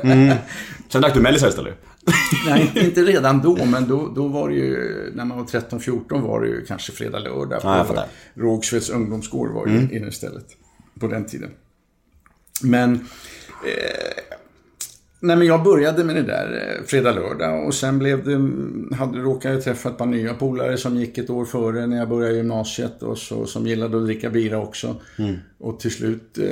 Sen 0.88 1.00
drack 1.02 1.14
du 1.14 1.20
mellisar 1.20 1.48
istället? 1.48 1.74
Nej, 2.46 2.72
inte- 2.74 3.02
redan 3.04 3.42
då, 3.42 3.64
men 3.64 3.88
då, 3.88 4.12
då 4.14 4.28
var 4.28 4.48
det 4.48 4.54
ju, 4.54 5.10
när 5.14 5.24
man 5.24 5.38
var 5.38 5.44
13-14 5.44 6.20
var 6.20 6.40
det 6.40 6.48
ju 6.48 6.64
kanske 6.64 6.92
fredag, 6.92 7.18
lördag. 7.18 7.60
Ja, 7.62 7.86
jag. 8.34 8.42
Rågsveds 8.44 8.90
ungdomsgård 8.90 9.50
var 9.50 9.66
ju 9.66 9.72
inne 9.96 10.08
istället. 10.08 10.46
På 11.00 11.06
den 11.06 11.24
tiden. 11.24 11.50
Men, 12.62 12.92
eh, 12.94 14.37
nej 15.20 15.36
men 15.36 15.46
jag 15.46 15.62
började 15.62 16.04
med 16.04 16.16
det 16.16 16.22
där 16.22 16.76
eh, 16.78 16.84
fredag, 16.86 17.12
lördag 17.12 17.66
och 17.66 17.74
sen 17.74 17.98
blev 17.98 18.24
det, 18.24 18.96
hade, 18.96 19.18
råkade 19.18 19.54
jag 19.54 19.64
träffa 19.64 19.88
ett 19.88 19.98
par 19.98 20.06
nya 20.06 20.34
polare 20.34 20.76
som 20.76 20.96
gick 20.96 21.18
ett 21.18 21.30
år 21.30 21.44
före 21.44 21.86
när 21.86 21.96
jag 21.96 22.08
började 22.08 22.34
gymnasiet 22.36 23.02
och 23.02 23.18
så, 23.18 23.46
som 23.46 23.66
gillade 23.66 23.96
att 23.96 24.04
dricka 24.04 24.30
bira 24.30 24.58
också. 24.58 24.96
Och 25.58 25.80
till 25.80 25.90
slut 25.90 26.38
eh, 26.38 26.44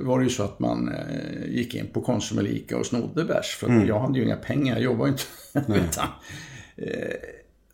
var 0.00 0.18
det 0.18 0.24
ju 0.24 0.30
så 0.30 0.42
att 0.42 0.58
man 0.58 0.88
eh, 0.88 1.48
gick 1.48 1.74
in 1.74 1.86
på 1.92 2.00
Konsum 2.00 2.38
eller 2.38 2.50
Ica 2.50 2.76
och 2.76 2.86
snodde 2.86 3.24
bärs. 3.24 3.56
För 3.56 3.66
att 3.66 3.72
jag 3.88 4.00
hade 4.00 4.18
ju 4.18 4.24
inga 4.24 4.36
pengar, 4.36 4.74
jag 4.74 4.82
jobbade 4.82 5.10
ju 5.10 5.12
inte. 5.12 5.72
Utan, 5.88 6.08
eh, 6.76 7.14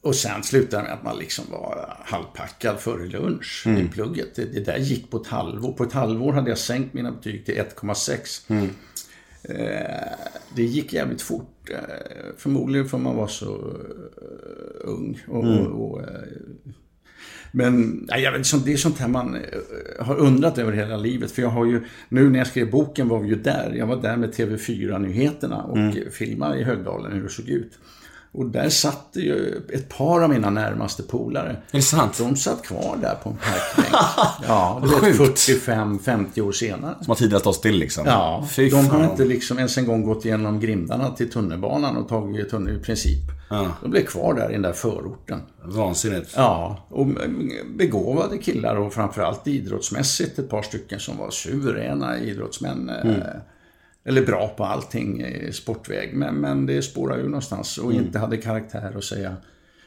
och 0.02 0.14
sen 0.14 0.42
slutade 0.42 0.82
det 0.82 0.88
med 0.88 0.92
att 0.92 1.04
man 1.04 1.18
liksom 1.18 1.44
var 1.50 1.96
halvpackad 2.04 2.80
före 2.80 3.06
lunch 3.06 3.64
i 3.66 3.88
plugget. 3.88 4.34
Det, 4.34 4.44
det 4.44 4.60
där 4.60 4.78
gick 4.78 5.10
på 5.10 5.16
ett 5.16 5.26
halvår. 5.26 5.72
På 5.72 5.84
ett 5.84 5.92
halvår 5.92 6.32
hade 6.32 6.48
jag 6.50 6.58
sänkt 6.58 6.94
mina 6.94 7.12
betyg 7.12 7.46
till 7.46 7.54
1,6. 7.54 8.68
Eh, 9.42 10.10
det 10.56 10.62
gick 10.62 10.92
jävligt 10.92 11.22
fort. 11.22 11.70
Eh, 11.70 11.78
förmodligen 12.36 12.88
för 12.88 12.98
man 12.98 13.16
var 13.16 13.26
så 13.26 13.54
eh, 13.54 14.88
ung. 14.88 15.22
Och, 15.28 15.44
och, 15.44 15.90
och, 15.90 16.00
eh, 16.00 16.06
men 17.52 18.06
jag 18.08 18.32
vet, 18.32 18.64
det 18.64 18.72
är 18.72 18.76
sånt 18.76 18.98
här 18.98 19.08
man 19.08 19.36
har 19.98 20.16
undrat 20.16 20.58
över 20.58 20.72
hela 20.72 20.96
livet. 20.96 21.30
För 21.30 21.42
jag 21.42 21.48
har 21.48 21.66
ju, 21.66 21.84
nu 22.08 22.30
när 22.30 22.38
jag 22.38 22.46
skrev 22.46 22.70
boken 22.70 23.08
var 23.08 23.20
vi 23.20 23.28
ju 23.28 23.34
där. 23.34 23.74
Jag 23.76 23.86
var 23.86 24.02
där 24.02 24.16
med 24.16 24.34
TV4-nyheterna 24.34 25.62
och 25.62 25.76
mm. 25.76 26.10
filmade 26.10 26.58
i 26.58 26.62
Högdalen 26.62 27.12
hur 27.12 27.22
det 27.22 27.28
såg 27.28 27.48
ut. 27.48 27.78
Och 28.32 28.46
där 28.46 28.68
satt 28.68 29.12
det 29.12 29.20
ju 29.20 29.62
ett 29.72 29.88
par 29.88 30.20
av 30.20 30.30
mina 30.30 30.50
närmaste 30.50 31.02
polare. 31.02 31.50
Är 31.50 31.56
det 31.76 31.82
sant? 31.82 32.18
De 32.18 32.36
satt 32.36 32.62
kvar 32.62 32.98
där 33.02 33.14
på 33.14 33.28
en 33.30 33.36
parkbänk. 33.36 33.94
Ja, 34.48 34.82
vet, 34.82 35.16
Sjukt. 35.16 35.38
45-50 35.38 36.40
år 36.40 36.52
senare. 36.52 36.94
Som 37.00 37.08
har 37.08 37.14
tid 37.16 37.34
att 37.34 37.40
stå 37.40 37.52
still 37.52 37.76
liksom. 37.76 38.04
Ja, 38.06 38.46
Fy 38.50 38.68
de 38.70 38.86
har 38.88 39.04
inte 39.04 39.24
liksom 39.24 39.58
ens 39.58 39.78
en 39.78 39.86
gång 39.86 40.02
gått 40.04 40.24
igenom 40.24 40.60
grindarna 40.60 41.10
till 41.10 41.30
tunnelbanan 41.30 41.96
och 41.96 42.08
tagit 42.08 42.50
tunnel 42.50 42.76
i 42.76 42.82
princip. 42.82 43.22
Ja. 43.50 43.66
De 43.82 43.90
blev 43.90 44.04
kvar 44.06 44.34
där 44.34 44.50
i 44.50 44.52
den 44.52 44.62
där 44.62 44.72
förorten. 44.72 45.40
Vansinnigt. 45.64 46.30
Ja, 46.36 46.86
och 46.90 47.06
begåvade 47.78 48.38
killar 48.38 48.76
och 48.76 48.92
framförallt 48.94 49.46
idrottsmässigt 49.46 50.38
ett 50.38 50.48
par 50.50 50.62
stycken 50.62 51.00
som 51.00 51.16
var 51.18 51.30
suveräna 51.30 52.18
idrottsmän. 52.18 52.88
eh, 52.88 53.16
Eller 54.04 54.26
bra 54.26 54.48
på 54.56 54.64
allting 54.64 55.20
i 55.22 55.52
sportväg. 55.52 56.14
Men, 56.14 56.34
men 56.34 56.66
det 56.66 56.82
spårar 56.82 57.16
ju 57.16 57.24
någonstans 57.24 57.78
och 57.78 57.92
inte 57.92 58.18
hade 58.18 58.36
karaktär 58.36 58.92
att 58.96 59.04
säga. 59.04 59.36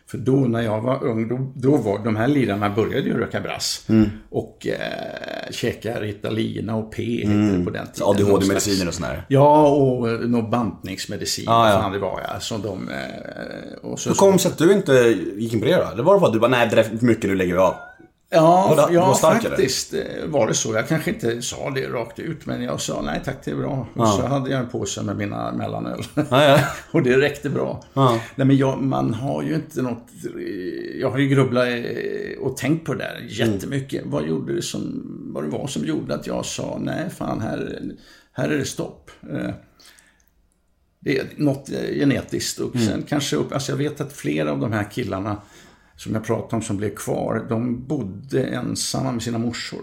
För 0.07 0.17
då 0.17 0.35
när 0.35 0.61
jag 0.61 0.81
var 0.81 1.03
ung, 1.03 1.27
då, 1.27 1.51
då 1.55 1.77
var 1.77 1.99
de 1.99 2.15
här 2.15 2.27
lirarna 2.27 2.69
började 2.69 3.07
ju 3.07 3.17
röka 3.17 3.41
brass. 3.41 3.87
Och 4.29 4.67
eh, 4.67 5.51
käka 5.51 6.01
Ritalina 6.01 6.75
och 6.75 6.91
P 6.91 7.23
det 7.25 7.65
på 7.65 7.69
den 7.69 7.87
tiden. 7.87 8.07
ADHD-mediciner 8.07 8.87
och 8.87 8.93
sån 8.93 9.03
här. 9.03 9.25
Ja, 9.27 9.67
och 9.67 10.09
eh, 10.09 10.19
någon 10.19 10.51
bantningsmedicin. 10.51 11.45
Ah, 11.47 11.69
ja. 11.69 11.81
Fan 11.81 11.91
det 11.91 11.99
var 11.99 12.21
ja. 12.27 12.39
Som 12.39 12.61
de... 12.61 12.89
Eh, 12.89 13.89
och 13.89 13.99
så, 13.99 14.09
Hur 14.09 14.15
kom 14.15 14.33
det 14.33 14.39
sig 14.39 14.51
att 14.51 14.57
du 14.57 14.73
inte 14.73 14.93
gick 15.37 15.53
in 15.53 15.59
på 15.59 15.65
det 15.65 15.75
då? 15.75 15.91
Eller 15.93 16.03
var 16.03 16.13
det 16.13 16.19
bara 16.19 16.27
att 16.27 16.33
du 16.33 16.39
bara, 16.39 16.51
nej 16.51 16.69
det 16.71 16.79
är 16.79 16.83
för 16.83 17.05
mycket, 17.05 17.29
nu 17.29 17.35
lägger 17.35 17.53
vi 17.53 17.59
av? 17.59 17.73
Ja, 18.33 18.75
Var 18.77 18.87
det- 18.87 18.93
ja 18.93 19.05
var 19.07 19.15
faktiskt 19.15 19.93
eh, 19.93 19.99
var 20.27 20.47
det 20.47 20.53
så. 20.53 20.73
Jag 20.73 20.87
kanske 20.87 21.11
inte 21.11 21.41
sa 21.41 21.69
det 21.69 21.87
rakt 21.89 22.19
ut, 22.19 22.45
men 22.45 22.63
jag 22.63 22.81
sa 22.81 23.01
nej 23.01 23.21
tack, 23.25 23.37
det 23.45 23.51
är 23.51 23.55
bra. 23.55 23.87
Och 23.95 24.07
så 24.07 24.21
hade 24.27 24.49
jag 24.51 24.59
en 24.59 24.69
påse 24.69 25.01
med 25.03 25.17
mina 25.17 25.51
mellanöl. 25.51 26.03
Ja, 26.15 26.25
ja. 26.31 26.59
och 26.91 27.03
det 27.03 27.17
räckte 27.17 27.49
bra. 27.49 27.83
Ja. 27.93 28.19
Nej, 28.35 28.47
men 28.47 28.57
jag, 28.57 28.81
man 28.81 29.13
har 29.13 29.43
ju 29.43 29.55
inte 29.55 29.81
något... 29.81 30.07
Jag 30.99 31.11
har 31.11 31.17
ju 31.17 31.27
grubblat 31.27 31.67
eh, 31.67 32.39
och 32.41 32.57
tänkt 32.57 32.85
på 32.85 32.93
det 32.93 32.99
där 32.99 33.25
jättemycket. 33.29 34.03
Vad 34.05 34.27
gjorde 34.27 34.55
det 34.55 34.61
som... 34.61 35.03
Vad 35.33 35.43
det 35.43 35.49
var 35.49 35.67
som 35.67 35.85
gjorde 35.85 36.15
att 36.15 36.27
jag 36.27 36.45
sa 36.45 36.77
nej, 36.81 37.09
fan, 37.17 37.41
här, 37.41 37.81
här 38.31 38.49
är 38.49 38.57
det 38.57 38.65
stopp. 38.65 39.11
Eh, 39.31 39.49
Det 40.99 41.17
är 41.17 41.25
något 41.37 41.69
genetiskt 41.93 42.59
och 42.59 42.71
sen 42.79 43.03
kanske 43.09 43.35
upp... 43.35 43.53
Alltså 43.53 43.71
jag 43.71 43.77
vet 43.77 44.01
att 44.01 44.13
flera 44.13 44.51
av 44.51 44.59
de 44.59 44.71
här 44.71 44.91
killarna 44.91 45.37
som 45.95 46.13
jag 46.13 46.23
pratade 46.23 46.55
om 46.55 46.61
som 46.61 46.77
blev 46.77 46.95
kvar, 46.95 47.45
de 47.49 47.87
bodde 47.87 48.43
ensamma 48.43 49.11
med 49.11 49.21
sina 49.21 49.37
morsor. 49.37 49.81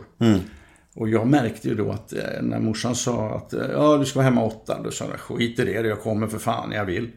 Och 0.95 1.09
jag 1.09 1.27
märkte 1.27 1.69
ju 1.69 1.75
då 1.75 1.91
att 1.91 2.13
eh, 2.13 2.43
när 2.43 2.61
morsan 2.61 2.95
sa 2.95 3.37
att 3.37 3.53
eh, 3.53 3.67
ja, 3.73 3.97
du 3.97 4.05
ska 4.05 4.19
vara 4.19 4.29
hemma 4.29 4.45
åtta, 4.45 4.81
då 4.85 4.91
sa 4.91 5.05
jag 5.11 5.21
skit 5.21 5.59
i 5.59 5.65
det, 5.65 5.73
jag 5.73 6.01
kommer 6.01 6.27
för 6.27 6.39
fan 6.39 6.73
jag 6.73 6.85
vill. 6.85 7.11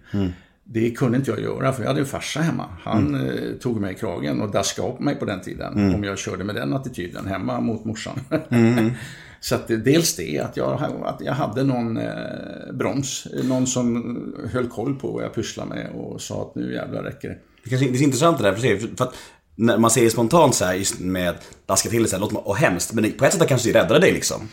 Det 0.64 0.92
kunde 0.92 1.18
inte 1.18 1.32
jag 1.32 1.40
göra 1.40 1.74
för 1.74 1.82
jag 1.82 1.88
hade 1.88 2.00
en 2.00 2.06
farsa 2.06 2.42
hemma. 2.42 2.66
Han 2.84 3.16
eh, 3.16 3.54
tog 3.62 3.82
mig 3.82 3.94
i 3.94 3.96
kragen 3.96 4.42
och 4.42 4.52
daskade 4.52 4.88
upp 4.88 5.00
mig 5.00 5.16
på 5.16 5.26
den 5.26 5.42
tiden. 5.42 5.96
Om 5.96 6.04
jag 6.04 6.18
körde 6.18 6.44
med 6.44 6.56
den 6.56 6.74
attityden 6.74 7.28
hemma 7.28 7.60
mot 7.60 7.86
morsan. 7.86 8.20
Så 9.40 9.56
att 9.56 9.68
dels 9.68 10.16
det, 10.16 10.40
att 10.40 10.58
jag, 10.58 10.82
att 11.06 11.22
jag 11.22 11.34
hade 11.34 11.64
någon 11.64 11.98
eh, 11.98 12.74
broms. 12.74 13.28
Någon 13.44 13.68
som 13.68 14.16
höll 14.54 14.68
koll 14.68 14.96
på 14.96 15.12
vad 15.12 15.24
jag 15.24 15.34
pysslade 15.34 15.70
med 15.70 15.90
och 15.96 16.22
sa 16.22 16.42
att 16.42 16.56
nu 16.56 16.74
jävlar 16.74 17.04
räcker 17.04 17.30
det. 17.30 17.38
Det, 17.64 17.70
kanske, 17.70 17.88
är 17.88 18.02
intressant 18.04 18.38
det 18.38 18.44
där, 18.44 18.54
precis. 18.54 18.98
För 18.98 19.06
att 19.06 19.16
när 19.56 19.78
man 19.78 19.92
säger 19.92 20.10
spontant 20.10 20.56
så 20.56 20.66
här, 20.66 20.74
just 20.74 21.00
med 21.00 21.36
daska 21.66 21.90
till 21.90 22.08
sig, 22.10 22.20
låter 22.20 22.34
man, 22.34 22.44
och 22.44 22.58
hemskt. 22.58 22.94
Men 22.94 23.12
på 23.12 23.26
ett 23.26 23.34
sätt 23.34 23.48
kanske 23.48 23.72
det 23.72 23.80
räddade 23.80 24.00
dig 24.00 24.12
liksom. 24.12 24.50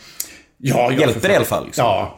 Ja, 0.57 0.91
Hjälpte 0.93 1.19
för 1.19 1.27
det 1.27 1.33
i 1.33 1.37
alla 1.37 1.45
fall, 1.45 1.65
liksom. 1.65 1.85
Ja. 1.85 2.17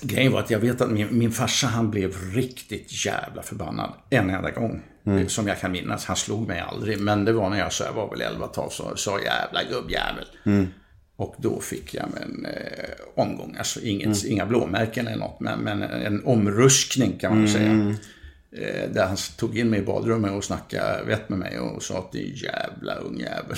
Grejen 0.00 0.32
var 0.32 0.40
att 0.40 0.50
jag 0.50 0.58
vet 0.58 0.80
att 0.80 0.90
min, 0.90 1.18
min 1.18 1.32
farsa 1.32 1.66
han 1.66 1.90
blev 1.90 2.14
riktigt 2.34 3.06
jävla 3.06 3.42
förbannad 3.42 3.92
en 4.10 4.30
enda 4.30 4.50
gång. 4.50 4.82
Mm. 5.06 5.28
Som 5.28 5.48
jag 5.48 5.60
kan 5.60 5.72
minnas. 5.72 6.04
Han 6.04 6.16
slog 6.16 6.48
mig 6.48 6.60
aldrig. 6.60 7.00
Men 7.00 7.24
det 7.24 7.32
var 7.32 7.50
när 7.50 7.58
jag, 7.58 7.72
så 7.72 7.84
jag 7.84 7.92
var 7.92 8.10
väl 8.10 8.20
11 8.20 8.46
12 8.46 8.68
så 8.70 8.96
sa 8.96 9.20
jävla 9.20 9.62
gubbjävel. 9.70 10.24
Mm. 10.46 10.66
Och 11.16 11.34
då 11.38 11.60
fick 11.60 11.94
jag 11.94 12.04
en 12.22 12.46
eh, 12.46 13.22
omgång. 13.22 13.56
Alltså 13.58 13.80
inget, 13.80 14.06
Mm. 14.06 14.32
inga 14.32 14.46
blåmärken 14.46 15.06
eller 15.06 15.18
något. 15.18 15.40
Men, 15.40 15.58
men 15.58 15.82
en 15.82 16.24
omruskning 16.24 17.18
kan 17.18 17.30
man 17.30 17.38
Mm. 17.46 17.52
säga. 17.52 17.94
Eh, 18.58 18.90
där 18.94 19.06
han 19.06 19.16
tog 19.36 19.58
in 19.58 19.70
mig 19.70 19.80
i 19.80 19.82
badrummet 19.82 20.32
och 20.32 20.44
snackade 20.44 21.04
vett 21.06 21.28
med 21.28 21.38
mig 21.38 21.58
och 21.58 21.82
sa 21.82 21.98
att 21.98 22.12
det 22.12 22.18
är 22.18 22.44
jävla 22.44 22.94
ung 22.94 23.20
jävel. 23.20 23.56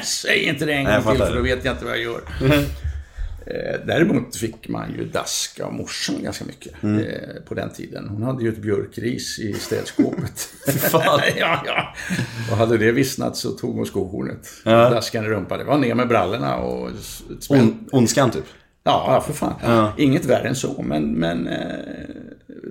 Säg 0.04 0.42
inte 0.42 0.64
det 0.64 0.72
en 0.72 0.86
Mm. 0.86 1.02
gång 1.04 1.14
till 1.16 1.24
för 1.24 1.34
då 1.36 1.42
vet 1.42 1.64
jag 1.64 1.74
inte 1.74 1.84
vad 1.84 1.94
jag 1.94 2.02
gör. 2.02 2.20
Eh, 3.46 3.80
Däremot 3.86 4.36
fick 4.36 4.68
man 4.68 4.94
ju 4.98 5.04
daska 5.04 5.64
av 5.64 5.72
morsan 5.74 6.22
ganska 6.22 6.44
mycket 6.44 6.82
Mm. 6.82 6.98
eh, 7.04 7.42
på 7.48 7.54
den 7.54 7.70
tiden. 7.70 8.08
Hon 8.08 8.22
hade 8.22 8.42
ju 8.42 8.48
ett 8.48 8.58
björkris 8.62 9.38
i 9.38 9.52
städskåpet. 9.52 10.48
ja, 10.92 11.62
ja. 11.66 11.94
Och 12.50 12.56
hade 12.56 12.78
det 12.78 12.92
vissnat 12.92 13.36
så 13.36 13.50
tog 13.50 13.74
hon 13.76 13.86
skohornet. 13.86 14.48
Ja. 14.64 14.70
Daskan 14.90 15.24
i 15.24 15.28
rumpan. 15.28 15.58
Det 15.58 15.64
var 15.64 15.78
ner 15.78 15.94
med 15.94 16.08
brallorna 16.08 16.56
och 16.56 16.90
ondskan 17.92 18.30
typ. 18.30 18.44
Ja, 18.84 19.04
ja, 19.08 19.20
för 19.20 19.32
fan. 19.32 19.90
Inget 19.96 20.24
värre 20.24 20.48
än 20.48 20.56
så. 20.56 20.82
Men, 20.82 21.12
men 21.12 21.48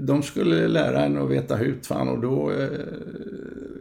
de 0.05 0.23
skulle 0.23 0.67
lära 0.67 1.05
en 1.05 1.17
att 1.17 1.29
veta 1.29 1.55
hut 1.55 1.87
fan 1.87 2.09
och 2.09 2.19
då... 2.19 2.51
Eh, 2.51 2.67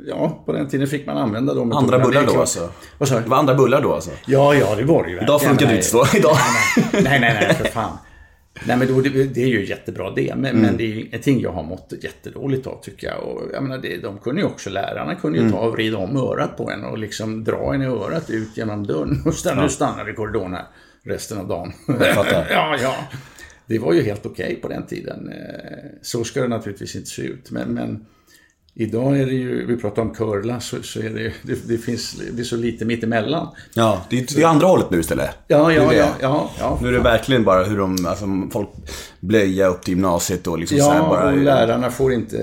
ja, 0.06 0.42
på 0.46 0.52
den 0.52 0.68
tiden 0.68 0.86
fick 0.86 1.06
man 1.06 1.16
använda 1.16 1.54
dem. 1.54 1.72
Andra 1.72 1.98
bullar 1.98 2.26
då 2.26 2.40
alltså? 2.40 2.68
Vad 2.98 3.08
sa 3.08 3.14
du? 3.14 3.22
Det 3.22 3.28
var 3.28 3.36
andra 3.36 3.54
bullar 3.54 3.82
då 3.82 3.94
alltså? 3.94 4.10
Ja, 4.26 4.54
ja, 4.54 4.74
det 4.74 4.84
var 4.84 5.04
det 5.04 5.10
ju 5.10 5.20
Idag 5.20 5.42
funkar 5.42 5.66
det 5.66 5.72
inte 5.72 5.86
så. 5.86 6.06
Idag. 6.16 6.36
Nej, 6.92 7.02
nej, 7.02 7.20
nej, 7.20 7.36
nej, 7.40 7.54
för 7.54 7.64
fan. 7.64 7.98
Nej 8.66 8.76
men 8.76 8.88
då, 8.88 9.00
det, 9.00 9.24
det 9.24 9.42
är 9.42 9.48
ju 9.48 9.68
jättebra 9.68 10.10
det. 10.10 10.34
Men, 10.36 10.56
men 10.56 10.76
det 10.76 10.84
är 10.84 10.88
ju 10.88 11.06
ingenting 11.06 11.40
jag 11.40 11.52
har 11.52 11.62
mått 11.62 11.92
jättedåligt 12.02 12.66
av 12.66 12.80
tycker 12.82 13.06
jag. 13.06 13.22
Och 13.22 13.42
jag 13.52 13.62
menar, 13.62 13.78
det, 13.78 13.96
de 13.96 14.18
kunde 14.18 14.40
ju 14.40 14.46
också, 14.46 14.70
lärarna 14.70 15.14
kunde 15.14 15.38
ju 15.38 15.50
ta 15.50 15.58
och 15.58 15.72
vrida 15.72 15.98
om 15.98 16.16
örat 16.16 16.56
på 16.56 16.70
en 16.70 16.84
och 16.84 16.98
liksom 16.98 17.44
dra 17.44 17.74
en 17.74 17.82
i 17.82 17.86
örat 17.86 18.30
ut 18.30 18.56
genom 18.56 18.86
dörren. 18.86 19.22
Och 19.26 19.34
stanna, 19.34 19.62
nu 19.62 19.68
stannar 19.68 20.04
vi 20.04 20.12
i 20.12 20.14
korridoren 20.14 20.52
här 20.52 20.66
resten 21.04 21.38
av 21.38 21.48
dagen. 21.48 21.72
fattar. 22.14 22.46
ja, 22.50 22.76
ja. 22.82 22.94
Det 23.66 23.78
var 23.78 23.92
ju 23.92 24.02
helt 24.02 24.26
okej 24.26 24.58
på 24.62 24.68
den 24.68 24.86
tiden. 24.86 25.28
Eh, 25.28 25.90
så 26.02 26.24
ska 26.24 26.42
det 26.42 26.48
naturligtvis 26.48 26.96
inte 26.96 27.10
se 27.10 27.22
ut. 27.22 27.50
Men, 27.50 27.74
men 27.74 28.06
idag 28.76 29.20
är 29.20 29.26
det 29.26 29.32
ju, 29.32 29.66
vi 29.66 29.76
pratar 29.76 30.02
om 30.02 30.14
curla, 30.14 30.60
så, 30.60 30.82
så 30.82 31.00
är 31.00 31.10
det, 31.10 31.32
det, 31.42 31.68
det 31.68 31.78
finns, 31.78 32.20
det 32.32 32.42
är 32.42 32.44
så 32.44 32.56
lite 32.56 32.84
mittemellan. 32.84 33.48
Ja, 33.74 34.04
det 34.10 34.18
är, 34.18 34.36
det 34.36 34.42
är 34.42 34.46
andra 34.46 34.66
hållet 34.66 34.90
nu 34.90 35.00
istället. 35.00 35.30
Ja, 35.46 35.68
Det 35.68 35.74
ja, 35.74 35.88
det. 35.88 35.96
ja, 35.96 36.08
ja, 36.20 36.50
ja. 36.58 36.78
Nu 36.82 36.88
är 36.88 36.92
det 36.92 36.98
verkligen 37.00 37.44
bara 37.44 37.64
hur 37.64 37.78
de, 37.78 38.06
alltså 38.06 38.26
folk 38.52 38.68
blöja 39.20 39.66
upp 39.66 39.82
till 39.82 39.94
gymnasiet 39.94 40.46
och 40.46 40.58
liksom 40.58 40.78
så 40.78 40.90
här 40.90 40.96
Ja, 40.98 41.08
bara... 41.08 41.30
och 41.32 41.36
lärarna 41.38 41.90
får 41.90 42.12
inte 42.12 42.36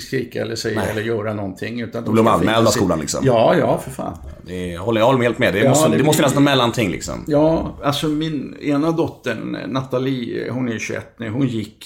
skrika 0.00 0.42
eller 0.42 0.56
säga 0.56 0.82
eller 0.82 1.02
göra 1.02 1.34
någonting. 1.34 1.80
Utan 1.80 2.04
Då 2.04 2.12
blir 2.12 2.22
de 2.22 2.28
anmälda 2.28 2.58
av 2.68 2.72
skolan, 2.72 3.00
liksom. 3.00 3.20
Ja, 3.26 3.54
ja, 3.58 3.78
för 3.78 3.90
fan. 3.90 4.16
Det 4.46 4.74
är, 4.74 4.78
håller, 4.78 5.00
jag 5.00 5.06
håller 5.06 5.22
helt 5.22 5.38
med. 5.38 5.54
Det, 5.54 5.58
Ja, 5.60 5.68
måste, 5.68 5.88
det 5.88 5.96
det 5.96 6.02
måste 6.04 6.16
finnas 6.16 6.34
något 6.34 6.42
mellanting 6.44 6.90
liksom. 6.90 7.24
Ja, 7.26 7.76
alltså 7.82 8.08
min 8.08 8.56
ena 8.60 8.90
dottern, 8.92 9.56
Nathalie, 9.68 10.50
hon 10.50 10.68
är 10.68 10.78
21 10.78 11.14
nu, 11.18 11.30
hon 11.30 11.46
gick 11.46 11.84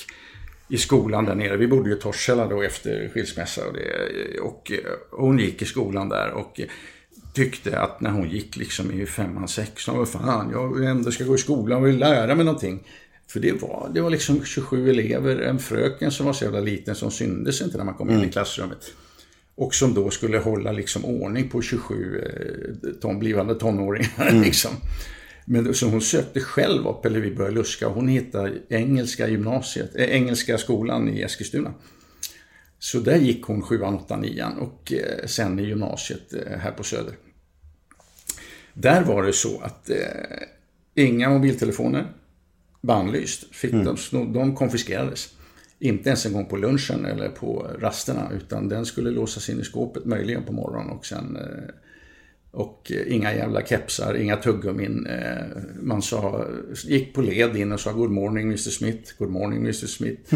i 0.69 0.77
skolan 0.77 1.25
där 1.25 1.35
nere. 1.35 1.57
Vi 1.57 1.67
bodde 1.67 1.91
ju 1.91 1.97
i 1.97 1.99
Torshälla 1.99 2.47
då 2.49 2.63
efter 2.63 3.11
skilsmässa 3.15 3.67
och, 3.67 3.75
det, 3.75 4.41
och 4.41 4.73
eh, 4.73 4.79
hon 5.11 5.39
gick 5.39 5.63
i 5.63 5.65
skolan 5.65 6.09
där 6.09 6.31
och 6.31 6.61
tyckte 7.35 7.79
att 7.79 8.01
när 8.01 8.11
hon 8.11 8.31
gick 8.31 8.57
liksom 8.57 8.91
i 9.01 9.07
femman, 9.07 9.49
sexan, 9.49 9.99
vad 9.99 10.09
fan, 10.09 10.51
jag 10.53 10.85
ändå 10.85 11.11
ska 11.11 11.25
gå 11.25 11.35
i 11.35 11.39
skolan 11.39 11.83
och 11.83 11.89
vill 11.89 11.99
lära 11.99 12.35
mig 12.35 12.45
någonting. 12.45 12.81
För 13.29 13.41
det 13.41 13.63
var, 13.63 13.91
det 13.95 14.01
var 14.01 14.11
liksom 14.11 14.45
27 14.45 14.91
elever, 14.91 15.37
en 15.37 15.59
fröken 15.59 16.11
som 16.11 16.27
var 16.27 16.33
så 16.33 16.45
jävla 16.45 16.61
liten 16.61 16.95
som 16.95 17.11
syndes 17.11 17.63
inte 17.63 17.77
när 17.79 17.85
man 17.85 17.95
kom 17.95 18.11
in 18.11 18.25
i 18.25 18.33
klassrummet. 18.33 18.93
Och 19.55 19.75
som 19.75 19.95
då 19.95 20.11
skulle 20.11 20.39
hålla 20.39 20.73
liksom 20.73 21.05
ordning 21.05 21.49
på 21.49 21.63
27 21.63 22.21
eh, 22.21 22.91
ton, 23.01 23.19
blivande 23.19 23.55
tonåringar. 23.55 24.31
Liksom. 24.45 24.71
Men 25.45 25.75
så 25.75 25.87
hon 25.89 26.01
sökte 26.01 26.41
själv 26.41 26.87
upp, 26.87 27.07
vi 27.07 27.35
började 27.35 27.55
luska, 27.55 27.89
och 27.89 27.95
hon 27.95 28.09
hittade 28.09 28.53
Engelska 28.69 29.29
gymnasiet, 29.29 29.97
äh, 29.97 30.05
Engelska 30.05 30.59
skolan 30.59 31.09
i 31.09 31.23
Eskilstuna. 31.23 31.75
Så 32.79 33.01
där 33.01 33.17
gick 33.17 33.45
hon 33.45 33.63
7, 33.63 33.81
8, 33.83 34.17
9 34.17 34.47
och 34.61 34.93
eh, 34.93 35.27
sen 35.27 35.59
i 35.59 35.63
gymnasiet 35.63 36.35
eh, 36.35 36.59
här 36.59 36.71
på 36.71 36.83
Söder. 36.83 37.15
Där 38.75 39.03
var 39.05 39.23
det 39.23 39.33
så 39.33 39.61
att 39.61 39.91
eh, 39.91 39.97
inga 40.95 41.31
mobiltelefoner, 41.31 42.13
bannlyst, 42.81 43.55
fick 43.55 43.73
de, 43.73 43.97
sno- 43.97 44.33
de 44.33 44.57
konfiskerades. 44.57 45.35
Inte 45.79 46.09
ens 46.09 46.27
en 46.27 46.33
gång 46.33 46.47
på 46.47 46.57
lunchen 46.57 47.05
eller 47.05 47.29
på 47.29 47.71
rasterna, 47.79 48.31
utan 48.35 48.69
den 48.69 48.87
skulle 48.87 49.11
låsas 49.11 49.49
in 49.49 49.61
i 49.61 49.65
skåpet 49.65 50.05
möjligen 50.05 50.43
på 50.43 50.53
morgonen 50.53 50.91
och 50.91 51.07
sen 51.07 51.37
eh, 51.37 51.75
och 52.53 52.93
eh, 52.95 53.15
inga 53.15 53.35
jävla 53.35 53.67
kepsar, 53.67 54.15
inga 54.15 54.37
tuggummin. 54.37 55.07
Eh, 55.07 55.47
Man 55.81 56.03
sa, 56.03 56.47
gick 56.85 57.15
på 57.15 57.23
led 57.23 57.57
in 57.57 57.73
och 57.73 57.81
sa 57.81 57.93
Good 57.93 58.11
morning 58.11 58.45
Mr 58.47 58.57
Smith, 58.57 59.13
Good 59.19 59.31
morning 59.31 59.59
Mr 59.59 59.73
Smith. 59.87 60.35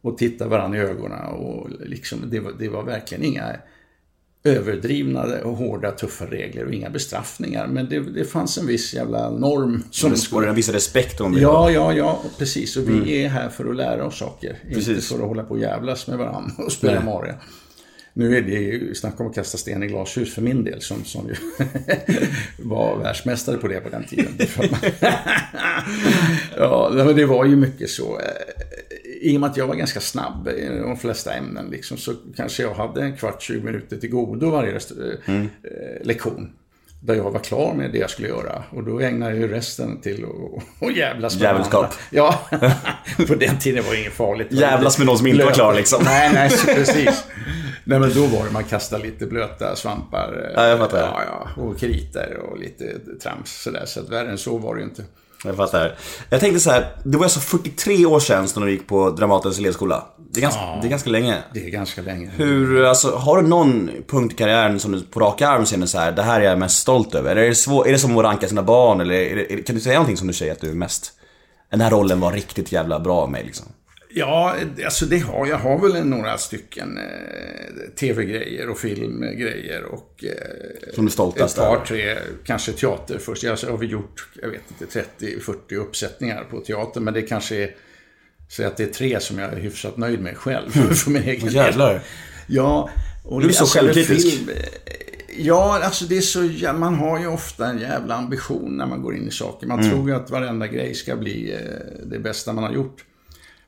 Och 0.00 0.18
tittade 0.18 0.50
varandra 0.50 0.78
i 0.78 0.82
ögonen 0.82 1.24
och 1.26 1.70
liksom, 1.86 2.18
det, 2.30 2.40
var, 2.40 2.52
det 2.58 2.68
var 2.68 2.82
verkligen 2.82 3.24
inga 3.24 3.56
överdrivna 4.44 5.22
och 5.44 5.56
hårda, 5.56 5.90
tuffa 5.90 6.24
regler 6.26 6.64
och 6.66 6.72
inga 6.74 6.90
bestraffningar. 6.90 7.66
Men 7.66 7.88
det, 7.88 8.00
det 8.00 8.24
fanns 8.24 8.58
en 8.58 8.66
viss 8.66 8.94
jävla 8.94 9.30
norm 9.30 9.82
som 9.90 10.10
Det 10.10 10.32
var 10.32 10.42
en 10.42 10.54
viss 10.54 10.68
respekt 10.68 11.20
om 11.20 11.32
det. 11.34 11.40
Ja, 11.40 11.70
ja, 11.70 11.92
ja, 11.92 12.22
precis. 12.38 12.76
Och 12.76 12.88
vi 12.88 13.24
är 13.24 13.28
här 13.28 13.48
för 13.48 13.70
att 13.70 13.76
lära 13.76 14.06
oss 14.06 14.18
saker. 14.18 14.58
Inte 14.62 14.74
Precis. 14.74 15.08
för 15.08 15.14
att 15.14 15.28
hålla 15.28 15.42
på 15.44 15.54
och 15.54 15.60
jävlas 15.60 16.06
med 16.06 16.18
varandra 16.18 16.52
och 16.64 16.72
spela 16.72 17.04
Mario. 17.04 17.32
Nu 18.18 18.36
är 18.36 18.42
det 18.42 18.52
ju 18.52 18.94
snack 18.94 19.20
om 19.20 19.26
att 19.26 19.34
kasta 19.34 19.58
sten 19.58 19.82
i 19.82 19.86
glashus 19.86 20.34
för 20.34 20.42
min 20.42 20.64
del, 20.64 20.80
som, 20.80 21.04
som 21.04 21.28
ju 21.28 21.34
var 22.58 22.96
världsmästare 22.98 23.56
på 23.56 23.68
det 23.68 23.80
på 23.80 23.88
den 23.88 24.04
tiden. 24.04 24.38
ja, 26.56 26.90
det 27.16 27.26
var 27.26 27.44
ju 27.44 27.56
mycket 27.56 27.90
så. 27.90 28.18
eh, 28.18 29.30
I 29.30 29.36
och 29.36 29.40
med 29.40 29.50
att 29.50 29.56
jag 29.56 29.66
var 29.66 29.74
ganska 29.74 30.00
snabb 30.00 30.48
i 30.48 30.66
de 30.82 30.96
flesta 30.96 31.32
ämnen, 31.32 31.66
liksom, 31.70 31.96
så 31.96 32.12
kanske 32.36 32.62
jag 32.62 32.74
hade 32.74 33.02
en 33.02 33.16
kvart, 33.16 33.42
20 33.42 33.60
minuter 33.60 33.96
till 33.96 34.10
godo 34.10 34.50
varje 34.50 34.74
eh, 34.74 35.34
eh, 35.34 35.44
lektion. 36.02 36.52
Där 37.00 37.14
jag 37.14 37.30
var 37.30 37.40
klar 37.40 37.74
med 37.74 37.92
det 37.92 37.98
jag 37.98 38.10
skulle 38.10 38.28
göra. 38.28 38.62
Och 38.70 38.84
då 38.84 39.00
ägnade 39.00 39.32
jag 39.32 39.40
ju 39.40 39.48
resten 39.48 40.00
till 40.00 40.24
att 40.80 40.96
jävlas 40.96 41.34
med 41.34 41.42
Jävelskap. 41.42 41.94
Ja, 42.10 42.48
på 43.28 43.34
den 43.34 43.58
tiden 43.58 43.84
var 43.84 43.92
det 43.92 44.00
inget 44.00 44.12
farligt. 44.12 44.46
Jävlas 44.50 44.98
med 44.98 45.06
någon 45.06 45.18
som 45.18 45.26
inte 45.26 45.44
var 45.44 45.52
klar, 45.52 45.74
liksom. 45.74 46.02
Nej, 46.04 46.30
nej, 46.34 46.50
precis. 46.64 47.24
Nej, 47.88 47.98
men 47.98 48.14
då 48.14 48.26
var 48.26 48.44
det 48.44 48.50
man 48.52 48.64
kastade 48.64 49.02
lite 49.02 49.26
blöta 49.26 49.76
svampar. 49.76 50.44
eh, 50.48 50.52
Ja, 50.62 50.68
jag 50.68 50.78
fattar. 50.78 50.98
Ja, 50.98 51.20
ja, 51.56 51.62
och 51.62 51.78
kriter 51.78 52.36
och 52.50 52.58
lite 52.58 52.84
trams 53.22 53.62
sådär. 53.62 53.82
Så 53.86 54.00
att 54.00 54.08
värre 54.08 54.30
än 54.30 54.38
så 54.38 54.58
var 54.58 54.74
det 54.74 54.80
ju 54.80 54.86
inte. 54.86 55.04
Jag 55.44 55.56
fattar. 55.56 55.94
Jag 56.30 56.40
tänkte 56.40 56.60
så 56.60 56.70
här, 56.70 56.96
det 57.04 57.16
var 57.18 57.24
alltså 57.24 57.40
43 57.40 58.06
år 58.06 58.20
sedan 58.20 58.48
som 58.48 58.64
du 58.64 58.70
gick 58.70 58.86
på 58.88 59.10
Dramatens 59.10 59.58
elevskola. 59.58 60.06
Det 60.30 60.40
är 60.40 60.42
ganska, 60.42 60.60
det 60.82 60.86
är 60.86 60.90
ganska 60.90 61.10
länge. 61.10 61.36
Det 61.54 61.64
är 61.66 61.70
ganska 61.70 62.02
länge. 62.02 62.30
Hur, 62.36 62.84
alltså, 62.84 63.16
har 63.16 63.42
du 63.42 63.48
någon 63.48 63.90
punkt 64.06 64.32
i 64.32 64.36
karriären 64.36 64.80
som 64.80 64.92
du 64.92 65.02
på 65.02 65.20
rak 65.20 65.42
arm 65.42 65.66
känner 65.66 65.86
så 65.86 65.98
här, 65.98 66.12
det 66.12 66.22
här 66.22 66.40
är 66.40 66.44
jag 66.44 66.58
mest 66.58 66.76
stolt 66.78 67.14
över? 67.14 67.30
Eller 67.30 67.42
är 67.42 67.48
det, 67.48 67.54
svår, 67.54 67.88
är 67.88 67.92
det 67.92 67.98
som 67.98 68.18
att 68.18 68.24
ranka 68.24 68.48
sina 68.48 68.62
barn? 68.62 69.00
Eller 69.00 69.36
det, 69.36 69.62
kan 69.66 69.74
du 69.76 69.80
säga 69.80 69.94
någonting 69.94 70.16
som 70.16 70.26
du 70.26 70.32
säger 70.34 70.52
att 70.52 70.60
du 70.60 70.70
är 70.70 70.74
mest... 70.74 71.12
Den 71.70 71.80
här 71.80 71.90
rollen 71.90 72.20
var 72.20 72.32
riktigt 72.32 72.72
jävla 72.72 73.00
bra 73.00 73.16
av 73.20 73.30
mig 73.30 73.44
liksom. 73.44 73.66
Ja, 74.18 74.56
alltså 74.84 75.06
det 75.06 75.18
har 75.18 75.46
jag. 75.46 75.58
har 75.58 75.78
väl 75.78 76.06
några 76.06 76.38
stycken 76.38 76.98
eh, 76.98 77.90
tv-grejer 78.00 78.68
och 78.68 78.78
filmgrejer 78.78 79.84
och 79.84 80.24
eh, 80.24 80.94
Som 80.94 81.04
du 81.04 81.06
är 81.06 81.06
ett 81.06 81.12
stoltast 81.12 81.56
par, 81.56 81.84
tre, 81.84 82.18
kanske 82.44 82.72
teater 82.72 83.18
först. 83.18 83.42
Jag 83.42 83.56
har 83.56 83.78
vi 83.78 83.86
gjort, 83.86 84.28
jag 84.42 84.48
vet 84.48 84.62
inte, 84.80 85.04
30-40 85.18 85.74
uppsättningar 85.74 86.44
på 86.50 86.60
teater, 86.60 87.00
men 87.00 87.14
det 87.14 87.22
kanske 87.22 87.56
är, 87.56 87.74
säg 88.48 88.66
att 88.66 88.76
det 88.76 88.82
är 88.82 88.92
tre 88.92 89.20
som 89.20 89.38
jag 89.38 89.52
är 89.52 89.56
hyfsat 89.56 89.96
nöjd 89.96 90.20
med 90.20 90.36
själv, 90.36 90.70
för 90.70 91.10
min 91.10 91.22
egen. 91.22 91.48
Jävlar. 91.48 92.00
Ja. 92.46 92.90
Och 93.24 93.40
Du 93.40 93.48
är 93.48 93.52
så 93.52 93.62
alltså, 93.62 93.78
självkritisk. 93.78 94.38
film, 94.38 94.48
eh, 94.48 94.92
Ja, 95.38 95.80
alltså 95.84 96.04
det 96.04 96.16
är 96.16 96.20
så, 96.20 96.72
man 96.72 96.94
har 96.94 97.20
ju 97.20 97.26
ofta 97.26 97.66
en 97.66 97.78
jävla 97.78 98.14
ambition 98.14 98.76
när 98.76 98.86
man 98.86 99.02
går 99.02 99.16
in 99.16 99.28
i 99.28 99.30
saker. 99.30 99.66
Man 99.66 99.90
tror 99.90 100.08
ju 100.08 100.16
att 100.16 100.30
varenda 100.30 100.66
grej 100.66 100.94
ska 100.94 101.16
bli 101.16 101.52
eh, 101.52 102.06
det 102.06 102.18
bästa 102.18 102.52
man 102.52 102.64
har 102.64 102.72
gjort. 102.72 103.05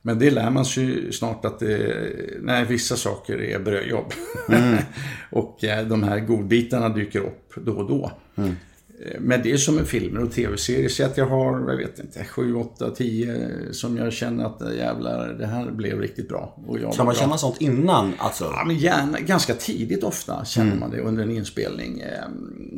Men 0.09 0.19
det 0.19 0.31
lär 0.31 0.49
man 0.49 0.65
sig 0.65 0.83
ju 0.83 1.11
snart 1.11 1.45
att 1.45 1.59
det, 1.59 2.07
nej, 2.41 2.65
vissa 2.65 2.95
saker 2.95 3.41
är 3.41 3.59
brödjobb. 3.59 4.13
och 5.31 5.63
eh, 5.63 5.87
de 5.87 6.03
här 6.03 6.19
godbitarna 6.19 6.89
dyker 6.89 7.19
upp 7.19 7.53
då 7.55 7.71
och 7.73 7.87
då. 7.87 8.11
Eh, 8.35 8.45
Men 9.19 9.41
det 9.43 9.51
är 9.51 9.57
som 9.57 9.75
med 9.75 9.87
filmer 9.87 10.23
och 10.23 10.31
tv-serier. 10.31 10.89
Så 10.89 11.05
att 11.05 11.17
jag 11.17 11.25
har, 11.25 11.69
jag 11.69 11.77
vet 11.77 11.99
inte, 11.99 12.23
7, 12.25 12.55
8, 12.55 12.91
10 12.91 13.49
som 13.71 13.97
jag 13.97 14.13
känner 14.13 14.45
att 14.45 14.61
eh, 14.61 14.75
jävlar, 14.77 15.27
det 15.39 15.45
här 15.47 15.71
blev 15.71 15.99
riktigt 15.99 16.29
bra. 16.29 16.57
Och 16.67 16.79
jag 16.79 16.93
Kan 16.93 17.05
man 17.05 17.13
bra. 17.15 17.21
känna 17.21 17.37
sånt 17.37 17.61
innan? 17.61 18.13
Alltså, 18.17 18.43
Ja, 18.43 18.63
men 18.65 18.77
gärna, 18.77 19.19
ganska 19.19 19.53
tidigt 19.53 20.03
ofta 20.03 20.45
känner 20.45 20.75
man 20.75 20.91
det 20.91 20.99
under 21.01 21.23
en 21.23 21.31
inspelning. 21.31 22.03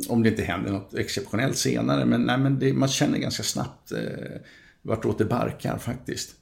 Om 0.08 0.22
det 0.22 0.28
inte 0.28 0.42
händer 0.42 0.72
något 0.72 0.94
exceptionellt 0.94 1.56
senare. 1.56 2.04
Men, 2.04 2.22
nej, 2.22 2.38
men 2.38 2.58
det, 2.58 2.72
man 2.72 2.88
känner 2.88 3.18
ganska 3.18 3.42
snabbt 3.42 3.92
eh, 3.92 3.98
vartåt 4.82 5.18
det 5.18 5.24
barkar 5.24 5.78
faktiskt. 5.78 6.34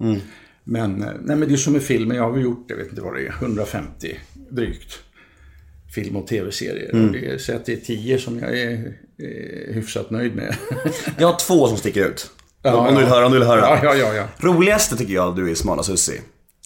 Men, 0.64 1.03
eh, 1.03 1.09
nej, 1.23 1.37
men 1.37 1.49
det 1.49 1.55
är 1.55 1.57
som 1.57 1.73
med 1.73 1.83
filmen. 1.83 2.16
Jag 2.16 2.25
har 2.25 2.31
väl 2.33 2.42
gjort, 2.42 2.64
jag 2.68 2.77
vet 2.77 2.88
inte 2.88 3.01
vad 3.03 3.14
det 3.14 3.27
är, 3.27 3.33
150 3.40 4.18
drygt. 4.51 4.99
Film 5.94 6.16
och 6.16 6.27
tv-serier. 6.27 6.90
Och 6.94 7.12
det 7.12 7.27
är, 7.27 7.38
så 7.38 7.57
att 7.57 7.64
det 7.66 7.73
är 7.73 7.77
10 7.77 8.18
som 8.18 8.38
jag 8.38 8.59
är 8.59 8.73
eh, 9.18 9.75
hyfsat 9.75 10.11
nöjd 10.11 10.37
med. 10.37 10.57
jag 11.18 11.29
har 11.29 11.38
två 11.38 11.68
som 11.68 11.77
sticker 11.77 12.07
ut. 12.09 12.31
Ja, 12.62 12.75
om, 12.77 12.87
om 12.87 12.94
du 12.94 13.01
vill 13.01 13.09
ja. 13.09 13.14
höra, 13.14 13.27
om 13.27 13.33
du 13.33 13.38
vill 13.38 13.49
höra. 13.49 13.61
ja, 13.61 13.79
ja, 13.83 13.94
ja, 13.94 14.14
ja. 14.14 14.25
Roligaste 14.38 14.96
tycker 14.96 15.14
jag 15.14 15.37
du 15.37 15.51
är 15.51 15.55
Smala 15.55 15.83
Sussi. 15.83 16.20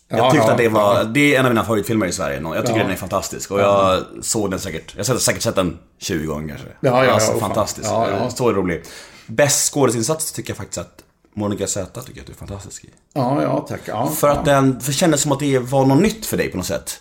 Jag 0.08 0.18
Ja, 0.18 0.30
tyckte 0.30 0.46
ja, 0.46 0.52
att 0.52 0.58
det 0.58 0.68
var, 0.68 0.94
ja. 0.98 1.04
det 1.04 1.34
är 1.34 1.38
en 1.40 1.46
av 1.46 1.50
mina 1.52 1.64
favoritfilmer 1.64 2.06
i 2.06 2.12
Sverige. 2.12 2.40
Jag 2.42 2.66
tycker 2.66 2.78
Ja. 2.78 2.82
den 2.84 2.92
är 2.92 2.96
fantastisk. 2.96 3.50
Och 3.50 3.60
jag 3.60 4.02
såg 4.20 4.50
den 4.50 4.60
säkert, 4.60 4.94
jag 4.96 5.04
har 5.04 5.16
säkert 5.16 5.42
sett 5.42 5.54
den 5.54 5.78
20 5.98 6.26
gånger 6.26 6.48
kanske. 6.48 6.66
Ja, 6.80 7.04
ja, 7.04 7.10
alltså 7.12 7.32
ja, 7.32 7.38
fan. 7.38 7.48
fantastisk. 7.48 7.88
Ja, 7.88 8.10
ja. 8.10 8.30
Så 8.30 8.52
rolig. 8.52 8.82
Bäst 9.26 9.72
skådisinsats 9.74 10.32
tycker 10.32 10.50
jag 10.50 10.56
faktiskt 10.56 10.78
att 10.78 11.03
Monica 11.34 11.66
Z 11.66 12.00
tycker 12.00 12.18
jag 12.18 12.22
att 12.22 12.26
du 12.26 12.32
är 12.32 12.36
fantastisk 12.36 12.84
i. 12.84 12.88
Ja, 13.14 13.42
ja, 13.42 13.66
tack. 13.68 13.80
Ja, 13.84 14.06
För 14.06 14.28
att 14.28 14.46
ja. 14.46 14.52
den, 14.52 14.80
för 14.80 14.86
det 14.86 14.96
kändes 14.96 15.20
som 15.20 15.32
att 15.32 15.40
det 15.40 15.58
var 15.58 15.86
något 15.86 16.02
nytt 16.02 16.26
för 16.26 16.36
dig 16.36 16.48
på 16.50 16.56
något 16.56 16.66
sätt. 16.66 17.00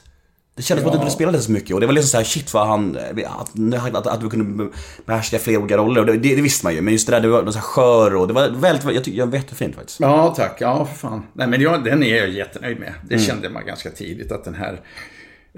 Det 0.56 0.62
kändes 0.64 0.82
som 0.84 0.90
att 0.90 0.94
du 0.94 0.98
Ja. 0.98 1.04
inte 1.04 1.16
spelade 1.16 1.40
så 1.42 1.52
mycket 1.52 1.74
och 1.74 1.80
det 1.80 1.86
var 1.86 1.94
liksom 1.94 2.10
så 2.10 2.18
här 2.18 2.24
shit 2.24 2.54
vad 2.54 2.68
han, 2.68 2.98
att, 3.28 3.96
att, 3.96 4.08
att 4.08 4.22
du 4.22 4.30
kunde 4.30 4.70
behärska 5.06 5.40
flera 5.40 5.60
olika 5.60 5.78
roller. 5.78 6.00
Och 6.02 6.06
det, 6.08 6.14
det, 6.18 6.36
det 6.36 6.42
visste 6.42 6.66
man 6.66 6.76
ju, 6.76 6.82
men 6.82 6.94
just 6.94 7.08
det 7.08 7.14
där, 7.14 7.22
det 7.22 7.28
var 7.28 7.46
så 7.52 7.58
här 7.58 7.62
skör 7.62 8.16
och 8.16 8.28
det 8.28 8.34
var 8.34 8.50
väldigt, 8.50 8.84
jag 8.96 9.04
tycker, 9.04 9.18
jag 9.18 9.28
var 9.28 9.36
jättefint 9.38 9.76
faktiskt. 9.76 10.00
Ja, 10.00 10.34
tack. 10.38 10.58
Ja, 10.60 10.86
för 10.86 10.96
fan. 10.96 11.24
Nej, 11.34 11.48
men 11.48 11.62
jag, 11.62 11.84
den 11.84 12.04
är 12.04 12.16
jag 12.18 12.30
jättenöjd 12.30 12.80
med. 12.80 12.94
Det 13.08 13.16
Mm. 13.16 13.28
kände 13.28 13.50
man 13.50 13.66
ganska 13.66 13.90
tidigt 13.90 14.32
att 14.32 14.44
den 14.44 14.56
här 14.56 14.82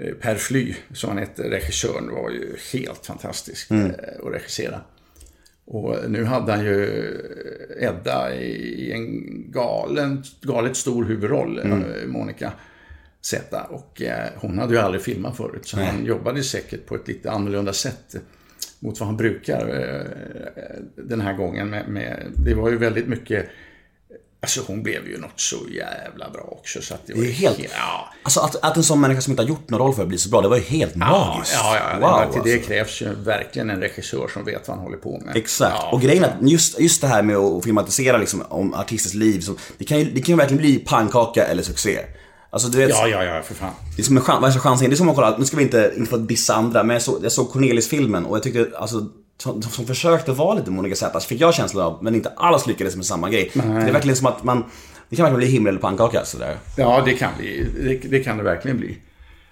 eh, 0.02 0.14
Per 0.22 0.34
Fly, 0.34 0.74
som 0.94 1.08
han 1.10 1.18
hette, 1.18 1.42
regissören, 1.42 2.10
var 2.14 2.30
ju 2.30 2.56
helt 2.72 3.06
fantastisk 3.06 3.70
Mm. 3.70 3.86
eh, 3.86 3.92
att 4.26 4.32
regissera. 4.34 4.80
Och 5.66 5.96
nu 6.10 6.24
hade 6.24 6.52
han 6.52 6.64
ju 6.64 6.86
Edda 7.80 8.34
i 8.34 8.92
en 8.92 9.22
galen, 9.50 10.22
galet 10.42 10.76
stor 10.76 11.04
huvudroll, 11.04 11.58
Mm. 11.58 11.84
eh, 11.84 12.06
Monica 12.06 12.52
Z. 13.20 13.66
Och 13.70 14.02
eh, 14.02 14.28
hon 14.36 14.58
hade 14.58 14.74
ju 14.74 14.80
aldrig 14.80 15.02
filmat 15.02 15.36
förut, 15.36 15.66
så 15.66 15.80
han 15.80 16.04
jobbade 16.04 16.42
säkert 16.42 16.86
på 16.86 16.94
ett 16.94 17.08
lite 17.08 17.30
annorlunda 17.30 17.72
sätt 17.72 18.16
mot 18.80 19.00
vad 19.00 19.06
han 19.06 19.16
brukar 19.16 19.68
eh, 19.68 20.06
den 21.04 21.20
här 21.20 21.32
gången. 21.32 21.70
Med, 21.70 21.88
med, 21.88 22.26
det 22.36 22.54
var 22.54 22.70
ju 22.70 22.76
väldigt 22.76 23.08
mycket 23.08 23.46
Alltså 24.40 24.60
hon 24.66 24.82
blev 24.82 25.08
ju 25.08 25.18
något 25.18 25.40
så 25.40 25.56
jävla 25.70 26.30
bra 26.30 26.42
också 26.42 26.82
så 26.82 26.94
att 26.94 27.06
det, 27.06 27.12
Det 27.12 27.18
var 27.18 27.26
ju 27.26 27.32
helt... 27.32 27.58
Ja, 27.58 28.12
Alltså 28.22 28.40
att, 28.40 28.56
att 28.64 28.76
en 28.76 28.84
sån 28.84 29.00
människa 29.00 29.20
som 29.20 29.30
inte 29.30 29.42
har 29.42 29.48
gjort 29.48 29.70
någon 29.70 29.80
roll 29.80 29.94
för 29.94 30.06
blir 30.06 30.18
så 30.18 30.28
bra, 30.28 30.40
det 30.40 30.48
var 30.48 30.56
ju 30.56 30.62
helt 30.62 30.92
ja, 30.94 30.98
magiskt. 30.98 31.54
ja, 31.54 31.76
ja, 31.76 31.98
wow, 32.00 32.32
till 32.32 32.42
det 32.44 32.52
alltså. 32.52 32.68
krävs 32.68 33.02
ju 33.02 33.14
verkligen 33.14 33.70
en 33.70 33.80
regissör 33.80 34.28
som 34.28 34.44
vet 34.44 34.68
vad 34.68 34.76
han 34.76 34.84
håller 34.84 34.98
på 34.98 35.20
med. 35.24 35.36
Exakt. 35.36 35.76
Ja, 35.78 35.90
och 35.92 36.00
grejen 36.00 36.24
är 36.24 36.28
att 36.28 36.50
just, 36.50 36.80
just 36.80 37.00
det 37.00 37.06
här 37.06 37.22
med 37.22 37.36
att 37.36 37.64
filmatisera 37.64 38.16
liksom, 38.16 38.42
om 38.48 38.74
artisters 38.74 39.14
liv, 39.14 39.40
så, 39.40 39.54
det, 39.78 39.84
kan 39.84 39.98
ju, 39.98 40.04
det 40.04 40.20
kan 40.20 40.32
ju 40.32 40.36
verkligen 40.36 40.60
bli 40.60 40.78
pannkaka 40.78 41.44
eller 41.44 41.62
succé. 41.62 41.98
Alltså 42.50 42.68
du 42.68 42.78
vet, 42.78 42.88
ja, 42.88 43.08
ja, 43.08 43.24
ja, 43.24 43.42
för 43.42 43.54
fan. 43.54 43.72
det 43.96 44.02
är 44.02 44.04
som 44.04 44.16
en 44.16 44.22
chans, 44.22 44.44
värsta 44.44 44.60
chansen. 44.60 44.90
Det 44.90 44.94
är 44.94 44.96
som 44.96 45.08
att 45.08 45.14
kolla, 45.14 45.38
nu 45.38 45.44
ska 45.44 45.56
vi 45.56 45.62
inte, 45.62 45.92
inte 45.96 46.10
få 46.10 46.16
dissa 46.16 46.54
andra, 46.54 46.82
men 46.82 46.94
jag 46.94 47.02
såg, 47.02 47.24
jag 47.24 47.32
såg 47.32 47.50
Cornelis-filmen 47.52 48.24
och 48.24 48.36
jag 48.36 48.42
tyckte 48.42 48.70
alltså 48.78 49.06
som, 49.38 49.62
som 49.62 49.86
försökte 49.86 50.32
vara 50.32 50.54
lite 50.54 50.70
Monica 50.70 50.94
Z, 50.96 51.20
fick 51.20 51.40
jag 51.40 51.54
känslan 51.54 51.84
av, 51.86 52.04
men 52.04 52.14
inte 52.14 52.28
alls 52.36 52.66
lyckades 52.66 52.96
med 52.96 53.06
samma 53.06 53.30
grej. 53.30 53.50
Det 53.54 53.60
är 53.88 53.92
verkligen 53.92 54.16
som 54.16 54.26
att 54.26 54.44
man, 54.44 54.64
det 55.08 55.16
kan 55.16 55.22
verkligen 55.24 55.38
bli 55.38 55.46
himmel 55.46 55.70
eller 55.70 55.80
pannkaka 55.80 56.24
sådär. 56.24 56.56
Ja, 56.76 57.02
det 57.04 57.12
kan 57.12 57.30
bli. 57.38 57.66
Det, 57.80 58.08
det 58.08 58.20
kan 58.24 58.36
det 58.36 58.42
verkligen 58.42 58.76
bli. 58.76 58.98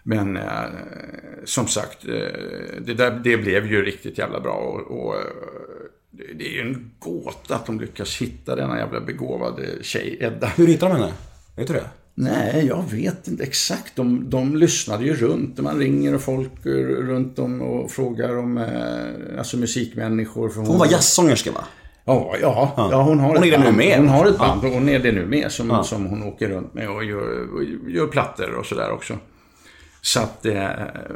Men 0.03 0.37
eh, 0.37 0.43
som 1.45 1.67
sagt, 1.67 2.05
eh, 2.05 2.11
det, 2.81 2.95
där, 2.95 3.21
det 3.25 3.37
blev 3.37 3.67
ju 3.67 3.85
riktigt 3.85 4.19
jävla 4.19 4.41
bra. 4.41 4.53
Och, 4.55 4.99
och 5.07 5.15
eh, 5.15 5.21
det- 6.11 6.33
det 6.39 6.45
är 6.49 6.53
ju 6.53 6.61
en 6.61 6.91
gåta 6.99 7.55
att 7.55 7.67
de 7.67 7.81
lyckas 7.81 8.17
hitta 8.17 8.57
denna 8.57 8.79
jävla 8.79 9.01
begåvade 9.01 9.63
tjej, 9.83 10.17
Edda. 10.21 10.47
Hur 10.47 10.67
hittar 10.67 10.89
de 10.89 10.97
henne? 10.97 11.13
Vet 11.57 11.67
du 11.67 11.73
det? 11.75 11.85
Nej, 12.17 12.67
jag 12.67 12.85
vet 12.91 13.29
inte 13.29 13.43
exakt. 13.43 13.97
De, 13.97 14.31
de 14.31 14.57
lyssnade 14.57 15.05
ju 15.05 15.15
runt. 15.17 15.59
Man 15.59 15.79
ringer 15.79 16.15
och 16.15 16.21
folk 16.23 16.67
eh, 16.67 16.71
runt 16.71 17.39
om 17.39 17.63
och 17.63 17.91
frågar 17.91 18.37
om 18.39 18.59
eh, 18.59 19.39
alltså 19.39 19.57
musikmänniskor. 19.57 20.49
För 20.49 20.61
Hon 20.61 20.79
var 20.79 20.87
jazzsångerska 20.87 21.53
va? 21.53 21.65
Ja, 22.05 22.37
ja, 22.41 22.75
ja. 22.77 23.03
hon 23.03 23.21
har 23.21 23.29
Hon 23.29 23.37
ett 23.37 23.45
är 23.45 23.51
det 23.51 23.59
nu 23.59 23.65
band. 23.65 23.77
med. 23.77 23.99
Hon 23.99 24.09
har 24.09 24.27
ett 24.27 24.39
band 24.39 24.65
och 24.65 24.71
hon 24.71 24.89
är 24.89 24.99
det 24.99 25.13
nu 25.13 25.27
med 25.27 25.53
som, 25.53 25.85
som 25.85 26.07
hon 26.07 26.23
åker 26.23 26.49
runt 26.49 26.75
med 26.75 26.91
och 26.91 27.05
gör, 27.05 27.55
och 27.55 27.65
gör 27.91 28.07
plattor 28.07 28.55
och 28.55 28.67
sådär 28.67 28.91
också. 28.93 29.19
Så 30.01 30.21
att, 30.21 30.47
eh, 30.47 30.69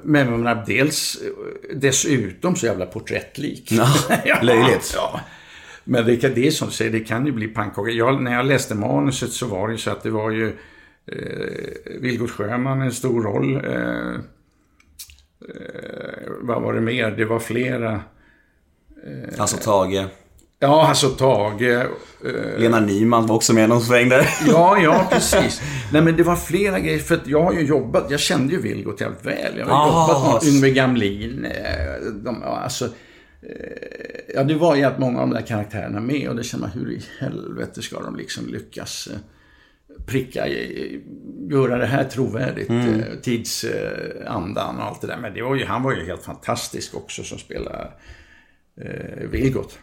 men 0.03 0.29
jag 0.29 0.39
menar, 0.39 0.65
dels 0.67 1.19
dessutom 1.75 2.57
så 2.57 2.67
jävla 2.67 2.87
porträttlik. 2.87 3.73
Ja, 4.25 4.39
löjligt. 4.43 4.93
Ja. 4.97 5.21
Men 5.85 6.07
det, 6.07 6.17
kan, 6.17 6.35
det 6.35 6.47
är 6.47 6.51
som 6.51 6.69
du 6.69 6.75
säger, 6.75 6.91
det 6.93 7.01
kan 7.01 7.27
ju 7.27 7.33
bli 7.33 7.49
pannkaka. 7.49 8.11
När 8.21 8.35
jag 8.35 8.47
läste 8.47 8.75
manuset 8.75 9.33
så 9.33 9.47
var 9.47 9.69
det 9.69 9.73
ju 9.73 9.79
så 9.79 9.91
att 9.91 10.03
det 10.03 10.11
var 10.11 10.31
ju 10.31 10.57
eh, 11.13 12.01
Vilgot 12.01 12.31
Sjöman 12.31 12.81
en 12.83 12.93
stor 12.93 13.23
roll. 13.23 13.55
Eh, 13.65 14.15
eh, 15.49 16.29
vad 16.41 16.63
var 16.63 16.75
det 16.75 16.81
mer? 16.81 17.11
Det 17.11 17.25
var 17.25 17.39
flera. 17.39 18.01
Alltså 19.39 19.57
Tage. 19.57 20.07
Ja, 20.61 20.89
alltså 20.89 21.09
Tage. 21.09 21.63
Eh, 21.63 22.59
Lena 22.59 22.81
Nyman 22.81 23.27
var 23.27 23.37
också 23.37 23.53
med 23.55 23.69
någon 23.69 23.81
sväng 23.81 24.09
där. 24.09 24.29
Ja, 24.47 24.79
ja, 24.83 25.09
precis. 25.13 25.63
Nej, 25.93 26.03
men 26.03 26.17
det 26.17 26.23
var 26.23 26.37
flera 26.37 26.81
grejer. 26.81 26.99
För 26.99 27.15
att 27.15 27.27
jag 27.27 27.43
har 27.43 27.53
ju 27.53 27.61
jobbat, 27.67 28.11
jag 28.11 28.21
kände 28.21 28.53
ju 28.53 28.61
Vilgot 28.63 29.01
jävligt 29.01 29.27
väl. 29.27 29.59
Jag 29.59 29.67
har 29.67 29.75
Ah, 29.75 30.09
jobbat 30.29 30.45
med 30.45 30.53
Yngve 30.55 30.71
Gamlin. 30.71 31.45
eh, 31.45 32.01
De, 32.13 32.41
ja, 32.45 32.57
alltså, 32.59 32.85
eh, 32.85 32.91
ja, 34.35 34.43
det 34.45 34.55
var 34.55 34.77
jävligt 34.77 35.01
många 35.01 35.21
av 35.21 35.29
de 35.29 35.35
där 35.35 35.47
karaktärerna 35.47 36.01
med. 36.01 36.29
Och 36.29 36.37
det 36.37 36.43
kände 36.45 36.67
man, 36.67 36.79
hur 36.85 36.93
i 36.93 37.03
helvete 37.21 37.83
ska 37.83 38.01
de 38.03 38.17
liksom 38.17 38.47
lyckas 38.47 39.09
eh, 39.13 39.19
pricka, 40.07 40.49
göra 41.51 41.79
det 41.79 41.87
här 41.87 42.05
trovärdigt. 42.05 42.69
Mm. 42.69 43.03
Tidsandan 43.23 44.77
och 44.77 44.85
allt 44.85 45.01
det 45.01 45.07
där. 45.07 45.19
Men 45.19 45.35
det 45.35 45.43
var 45.43 45.57
ju, 45.57 45.65
han 45.65 45.83
var 45.83 45.93
ju 45.93 46.05
helt 46.05 46.23
fantastisk 46.23 46.97
också 46.97 47.23
som 47.23 47.39
spelade 47.39 47.89
eh, 48.81 49.29
Vilgot. 49.31 49.79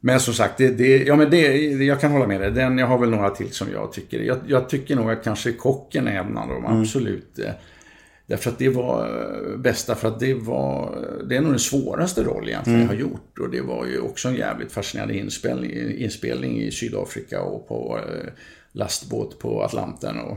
Men 0.00 0.20
som 0.20 0.34
sagt, 0.34 0.58
det, 0.58 0.68
det, 0.68 1.02
ja, 1.02 1.16
men 1.16 1.30
det, 1.30 1.56
jag 1.84 2.00
kan 2.00 2.12
hålla 2.12 2.26
med 2.26 2.40
dig. 2.40 2.50
Den, 2.50 2.78
jag 2.78 2.86
har 2.86 2.98
väl 2.98 3.10
några 3.10 3.30
till 3.30 3.50
som 3.50 3.68
jag 3.72 3.92
tycker. 3.92 4.20
Jag, 4.20 4.38
jag 4.46 4.68
tycker 4.68 4.96
nog 4.96 5.10
att 5.10 5.24
kanske 5.24 5.52
kocken 5.52 6.08
är 6.08 6.16
en 6.16 6.36
av 6.36 6.48
dem, 6.48 6.66
absolut. 6.66 7.38
eh, 7.38 7.52
Därför 8.26 8.50
att 8.50 8.58
det 8.58 8.68
var 8.68 9.06
eh, 9.06 9.58
bästa, 9.58 9.94
för 9.94 10.08
att 10.08 10.20
det 10.20 10.34
var, 10.34 10.98
det 11.28 11.36
är 11.36 11.40
nog 11.40 11.52
den 11.52 11.58
svåraste 11.58 12.22
roll 12.22 12.48
egentligen 12.48 12.80
jag 12.80 12.86
har 12.86 12.94
gjort. 12.94 13.38
Och 13.38 13.50
det 13.50 13.60
var 13.60 13.86
ju 13.86 14.00
också 14.00 14.28
en 14.28 14.34
jävligt 14.34 14.72
fascinerande 14.72 15.16
inspelning, 15.16 15.70
inspelning 15.96 16.60
i 16.60 16.70
Sydafrika 16.70 17.42
och 17.42 17.68
på 17.68 17.98
eh, 17.98 18.32
lastbåt 18.72 19.38
på 19.38 19.62
Atlanten. 19.62 20.18
Och, 20.18 20.36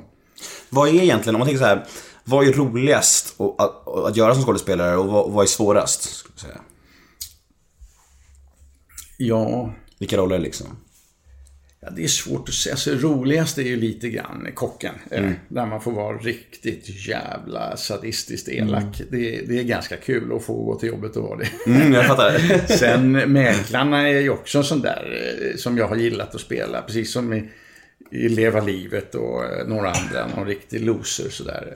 Vad 0.69 0.89
är 0.89 0.93
egentligen, 1.03 1.35
om 1.35 1.39
man 1.39 1.47
tänker 1.47 1.59
så 1.59 1.65
här, 1.65 1.85
vad 2.23 2.47
är 2.47 2.53
roligast 2.53 3.35
att, 3.41 3.87
att, 3.87 4.17
göra 4.17 4.33
som 4.35 4.43
skådespelare 4.43 4.97
och 4.97 5.05
vad, 5.07 5.31
vad 5.31 5.43
är 5.43 5.47
svårast? 5.47 6.01
Skulle 6.01 6.33
jag 6.35 6.41
säga. 6.41 6.61
ja, 9.17 9.73
Vilka 9.99 10.17
roller 10.17 10.39
liksom? 10.39 10.67
Ja, 11.79 11.89
det 11.89 12.03
är 12.03 12.07
svårt 12.07 12.49
att 12.49 12.55
säga. 12.55 12.73
Alltså, 12.73 12.91
roligast 12.91 13.57
är 13.57 13.61
ju 13.63 13.75
lite 13.75 14.09
grann 14.09 14.47
kocken. 14.53 14.95
eh, 15.11 15.19
Mm. 15.19 15.33
Där 15.49 15.65
man 15.65 15.81
får 15.81 15.91
vara 15.91 16.17
riktigt 16.17 17.07
jävla 17.07 17.77
sadistiskt 17.77 18.49
elak. 18.49 19.01
Det, 19.11 19.41
det 19.47 19.59
är 19.59 19.63
ganska 19.63 19.97
kul 19.97 20.35
att 20.35 20.43
få 20.43 20.63
gå 20.63 20.79
till 20.79 20.89
jobbet 20.89 21.15
och 21.15 21.23
vara 21.23 21.37
det. 21.39 21.49
Mm, 21.71 21.93
jag 21.93 22.07
fattar. 22.07 22.67
Sen 22.77 23.11
Mäklarna 23.11 24.09
är 24.09 24.19
ju 24.19 24.29
också 24.29 24.57
en 24.57 24.63
sån 24.63 24.81
där 24.81 25.33
eh, 25.51 25.57
som 25.57 25.77
jag 25.77 25.87
har 25.87 25.95
gillat 25.95 26.35
att 26.35 26.41
spela. 26.41 26.81
Precis 26.81 27.13
som 27.13 27.33
i, 27.33 27.49
i 28.11 28.29
Leva 28.29 28.61
livet 28.61 29.15
och 29.15 29.43
eh, 29.45 29.67
några 29.67 29.91
andra. 29.91 30.27
Någon 30.35 30.47
riktig 30.47 30.81
loser 30.81 31.29
sådär. 31.29 31.73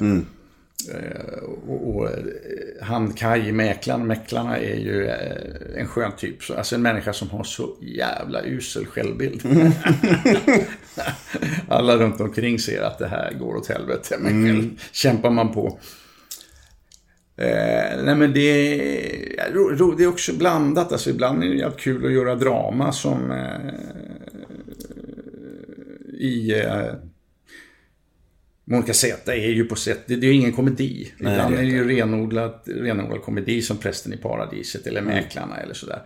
Eh, 0.94 1.44
Och, 1.68 1.96
och 1.96 2.10
eh, 2.10 2.18
han 2.82 3.14
Kaj, 3.14 3.52
mäklaren, 3.52 4.08
mäklarna 4.08 4.58
är 4.58 4.76
ju 4.76 5.08
en 5.76 5.88
skön 5.88 6.12
typ. 6.18 6.44
Så- 6.44 6.54
Alltså 6.54 6.76
en 6.76 6.82
människa 6.82 7.14
som 7.14 7.30
har 7.30 7.44
så 7.44 7.76
jävla 7.82 8.44
usel 8.46 8.86
självbild. 8.86 9.42
Alla 11.68 11.98
runt 11.98 12.22
omkring 12.22 12.60
ser 12.60 12.82
att 12.82 13.00
det 13.00 13.08
här 13.08 13.34
går 13.34 13.56
åt 13.56 13.68
helvete, 13.68 14.16
men 14.20 14.46
själv 14.48 14.70
kämpar 14.92 15.30
man 15.30 15.52
på. 15.54 15.80
Eh, 17.38 18.04
nej 18.04 18.16
men 18.16 18.34
det, 18.34 18.78
det 19.98 20.04
är 20.04 20.08
också 20.08 20.34
blandat. 20.34 20.92
Alltså 20.92 21.10
ibland 21.10 21.44
är 21.44 21.48
det 21.48 21.56
jävligt 21.56 21.80
kul 21.80 22.06
att 22.06 22.12
göra 22.12 22.36
drama 22.36 22.92
som 22.92 23.32
eh, 23.32 23.74
i 26.20 26.60
eh, 26.60 26.94
Monica 28.66 28.94
Z 28.94 29.34
är 29.34 29.50
ju 29.50 29.66
på 29.66 29.76
sätt, 29.76 30.00
det, 30.06 30.16
det 30.16 30.28
är 30.28 30.32
ju 30.32 30.36
ingen 30.36 30.54
komedi. 30.54 31.12
Ibland 31.20 31.54
det 31.54 31.60
är 31.60 31.64
det 31.64 31.70
ju 31.70 31.88
renodlad, 31.88 32.60
renodlad 32.66 33.22
komedi 33.22 33.62
som 33.62 33.78
Prästen 33.78 34.14
i 34.14 34.18
paradiset 34.18 34.88
eller 34.88 35.02
Mäklarna 35.02 35.58
eller 35.58 35.74
sådär. 35.74 36.02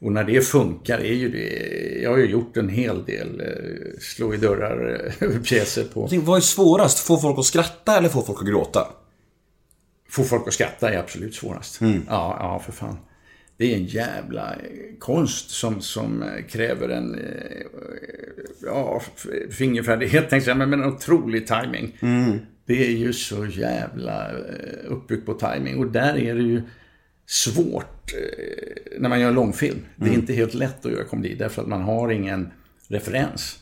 Och 0.00 0.12
när 0.12 0.24
det 0.24 0.40
funkar 0.40 0.98
är 0.98 1.14
ju 1.14 1.28
det, 1.28 2.00
jag 2.02 2.10
har 2.10 2.18
ju 2.18 2.26
gjort 2.26 2.56
en 2.56 2.68
hel 2.68 3.04
del 3.04 3.40
eh, 3.40 4.00
slå 4.00 4.34
i 4.34 4.36
dörrar 4.36 5.10
eh, 5.20 5.40
pjäser 5.44 5.84
på. 5.84 6.08
Tänker, 6.08 6.26
vad 6.26 6.36
är 6.36 6.40
svårast? 6.40 6.98
Få 6.98 7.18
folk 7.18 7.38
att 7.38 7.44
skratta 7.44 7.98
eller 7.98 8.08
få 8.08 8.22
folk 8.22 8.40
att 8.40 8.46
gråta? 8.46 8.88
Få 10.08 10.24
folk 10.24 10.48
att 10.48 10.54
skratta 10.54 10.90
är 10.92 10.98
absolut 10.98 11.34
svårast. 11.34 11.80
Ja, 11.80 12.36
ja, 12.38 12.62
för 12.64 12.72
fan. 12.72 12.96
Det 13.60 13.74
är 13.74 13.76
en 13.76 13.84
jävla 13.84 14.52
eh, 14.52 14.98
konst 14.98 15.50
som, 15.50 15.80
som 15.80 16.22
eh, 16.22 16.44
kräver 16.48 16.88
en 16.88 17.14
eh, 17.14 17.66
ja, 18.62 19.02
fingerfärdighet, 19.50 20.30
tänkte 20.30 20.50
jag, 20.50 20.58
men 20.58 20.72
en 20.72 20.84
otrolig 20.84 21.46
timing. 21.46 21.98
Det 22.66 22.86
är 22.86 22.90
ju 22.90 23.12
så 23.12 23.46
jävla 23.46 24.30
uppbyggt 24.86 25.26
på 25.26 25.34
timing 25.34 25.78
och 25.78 25.86
där 25.86 26.18
är 26.18 26.34
det 26.34 26.42
ju 26.42 26.62
svårt 27.26 28.14
när 28.98 29.08
man 29.08 29.20
gör 29.20 29.32
långfilm. 29.32 29.78
Det 29.96 30.10
är 30.10 30.14
inte 30.14 30.32
helt 30.32 30.54
lätt 30.54 30.86
att 30.86 30.92
göra 30.92 31.04
komedi 31.04 31.34
därför 31.34 31.62
att 31.62 31.68
man 31.68 31.82
har 31.82 32.10
ingen 32.10 32.52
referens. 32.88 33.58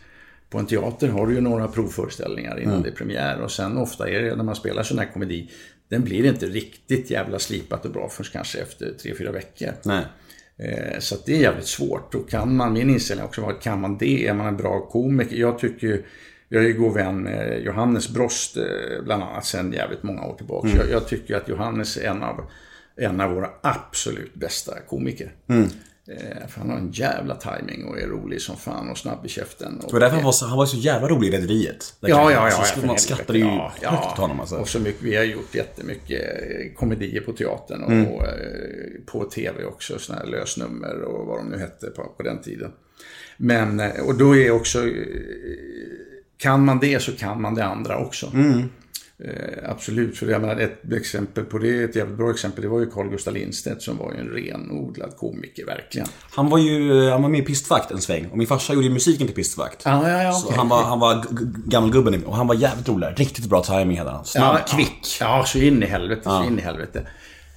På 0.51 0.59
en 0.59 0.67
teater 0.67 1.09
har 1.09 1.27
du 1.27 1.35
ju 1.35 1.41
några 1.41 1.69
provföreställningar 1.69 2.61
innan 2.61 2.83
det 2.83 2.89
är 2.89 2.95
premiär 2.95 3.41
och 3.41 3.51
sen 3.51 3.79
ofta 3.79 4.09
är 4.09 4.23
det 4.23 4.37
när 4.37 4.45
man 4.45 4.57
spelar 4.57 4.83
sån 4.83 4.99
här 4.99 5.13
komedi, 5.13 5.51
den 5.89 6.05
blir 6.05 6.27
inte 6.27 6.47
riktigt 6.47 7.11
jävla 7.11 7.39
slipat 7.39 7.85
och 7.85 7.91
bra 7.91 8.09
förrän 8.09 8.31
kanske 8.33 8.59
efter 8.59 8.95
tre 9.03 9.15
fyra 9.15 9.33
veckor. 9.33 9.69
Nej. 9.85 10.05
Eh, 10.59 10.99
Så 10.99 11.17
det 11.27 11.33
är 11.37 11.41
jävligt 11.41 11.67
svårt. 11.67 12.15
Och 12.15 12.31
kan 12.31 12.57
man, 12.57 12.73
min 12.73 12.91
inställning 12.91 13.27
också 13.27 13.41
varit, 13.41 13.63
kan 13.63 13.81
man 13.81 13.99
det, 13.99 14.27
är 14.27 14.35
man 14.35 14.47
en 14.47 14.57
bra 14.57 14.81
komiker? 14.81 15.37
Jag 15.37 15.59
tycker 15.59 15.87
ju, 15.87 16.05
jag 16.49 16.63
är 16.65 16.67
ju 16.67 16.73
god 16.75 16.95
vän 16.95 17.23
med 17.23 17.63
Johannes 17.65 18.09
Brost 18.09 18.57
eh, 18.57 18.65
bland 19.05 19.23
annat 19.23 19.45
sedan 19.45 19.73
jävligt 19.73 20.03
många 20.03 20.25
år 20.25 20.35
tillbaka. 20.37 20.69
Jag, 20.77 20.91
jag 20.91 21.09
tycker 21.09 21.37
att 21.37 21.49
Johannes 21.49 21.97
är 21.97 22.05
en 22.11 22.23
av, 22.23 22.51
en 22.97 23.21
av 23.21 23.31
våra 23.31 23.51
absolut 23.63 24.35
bästa 24.35 24.81
komiker. 24.81 25.33
Eh, 25.49 25.65
för 26.49 26.61
han 26.61 26.71
har 26.71 26.77
en 26.77 26.91
jävla 26.91 27.35
timing 27.35 27.85
och 27.85 28.01
är 28.01 28.07
rolig 28.07 28.43
som 28.43 28.57
fan 28.57 28.91
och 28.91 28.99
snabb 28.99 29.27
i 29.27 29.29
käften. 29.29 29.81
Det 29.87 29.93
var 29.93 30.01
därför 30.01 30.17
han 30.17 30.25
var 30.25 30.33
så, 30.33 30.47
han 30.47 30.59
var 30.59 30.67
så 30.67 30.77
jävla 30.77 31.09
rolig 31.09 31.29
i 31.29 31.31
Rederiet. 31.37 31.95
Ja, 32.01 32.33
ja, 32.33 32.49
ja. 32.49 32.51
så 32.51 32.81
ja, 32.81 32.87
man 32.87 32.99
skrattade 32.99 33.39
ju 33.39 33.45
ja, 33.45 33.73
högt 33.83 34.13
åt 34.13 34.19
honom 34.19 34.41
alltså. 34.41 34.57
Och 34.57 34.69
så 34.69 34.81
mycket, 34.81 35.03
vi 35.03 35.17
har 35.17 35.25
gjort 35.25 35.55
jättemycket 35.55 36.21
eh, 36.21 36.75
komedier 36.77 37.21
på 37.21 37.33
teatern 37.33 37.83
och, 37.83 37.93
Mm. 37.93 38.07
och 38.07 38.23
eh, 38.27 38.31
på 39.07 39.25
tv 39.25 39.65
också. 39.65 39.99
Sådana 39.99 40.25
här 40.25 40.31
lösnummer 40.31 41.03
och 41.03 41.27
vad 41.27 41.39
de 41.39 41.49
nu 41.49 41.59
hette 41.59 41.87
på, 41.87 42.05
på 42.17 42.23
den 42.23 42.43
tiden. 42.43 42.71
Men, 43.37 43.81
eh, 43.81 44.01
och 44.07 44.15
då 44.19 44.37
är 44.37 44.51
också, 44.51 44.87
eh, 44.87 44.93
kan 46.37 46.65
man 46.65 46.79
det 46.81 47.03
så 47.03 47.13
kan 47.13 47.41
man 47.43 47.55
det 47.55 47.65
andra 47.65 47.99
också. 47.99 48.31
Mm. 48.35 48.63
Eh, 49.25 49.71
absolut, 49.71 50.19
för 50.19 50.27
jag 50.27 50.41
menar 50.41 50.57
ett 50.57 50.93
exempel 50.93 51.45
på 51.45 51.59
det, 51.59 51.83
ett 51.83 51.97
jävligt 51.97 52.17
bra 52.17 52.31
exempel, 52.31 52.63
det 52.63 52.69
var 52.69 52.81
ju 52.81 52.91
Carl 52.91 53.09
Gustaf 53.09 53.35
Lindstedt 53.35 53.83
som 53.83 53.97
var 53.97 54.13
ju 54.13 54.21
en 54.21 54.29
renodlad 54.29 55.17
komiker, 55.17 55.67
verkligen. 55.67 56.09
Han 56.31 56.49
var 56.49 56.59
ju 56.59 57.09
han 57.11 57.23
var 57.23 57.29
med 57.29 57.41
i 57.41 57.43
Pistvakt 57.43 57.91
en 57.91 58.01
sväng. 58.01 58.29
Och 58.31 58.39
min 58.39 58.47
farsa 58.47 58.73
gjorde 58.75 58.87
ju 58.87 58.93
musiken 58.93 59.27
till 59.27 59.37
Pistvakt. 59.37 59.83
Ja, 59.85 60.11
ja, 60.11 60.23
ja. 60.23 60.33
Så 60.33 60.47
okej. 60.47 60.59
han 60.59 60.69
var, 60.69 60.83
han 60.83 61.01
var 61.01 61.25
gammelgubben 61.67 62.25
och 62.25 62.37
han 62.37 62.47
var 62.47 62.55
jävligt 62.55 62.89
rolig. 62.89 63.07
Riktigt 63.17 63.45
bra 63.47 63.63
timing 63.63 63.99
hade 63.99 64.11
han. 64.11 64.25
Snabb, 64.25 64.59
kvick. 64.69 65.17
Ja, 65.21 65.45
så 65.47 65.59
in 65.59 65.83
i 65.83 65.87
helvete, 65.87 66.23
så 66.23 66.45
in 66.45 66.59
i 66.59 66.63
helvete. 66.63 67.07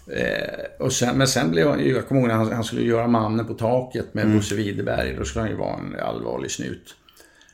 Eh, 0.07 0.85
och 0.85 0.93
sen, 0.93 1.17
men 1.17 1.27
sen 1.27 1.51
blev 1.51 1.69
han 1.69 1.87
jag 1.87 2.07
kommer 2.07 2.21
ihåg 2.21 2.27
när 2.27 2.35
han, 2.35 2.51
han 2.51 2.63
skulle 2.63 2.81
göra 2.81 3.07
Mannen 3.07 3.47
på 3.47 3.53
taket 3.53 4.13
med 4.13 4.35
Bosse 4.35 4.55
Widerberg. 4.55 5.15
Då 5.17 5.25
skulle 5.25 5.41
han 5.41 5.51
ju 5.51 5.57
vara 5.57 5.77
en 5.77 5.95
allvarlig 5.99 6.51
snut. 6.51 6.95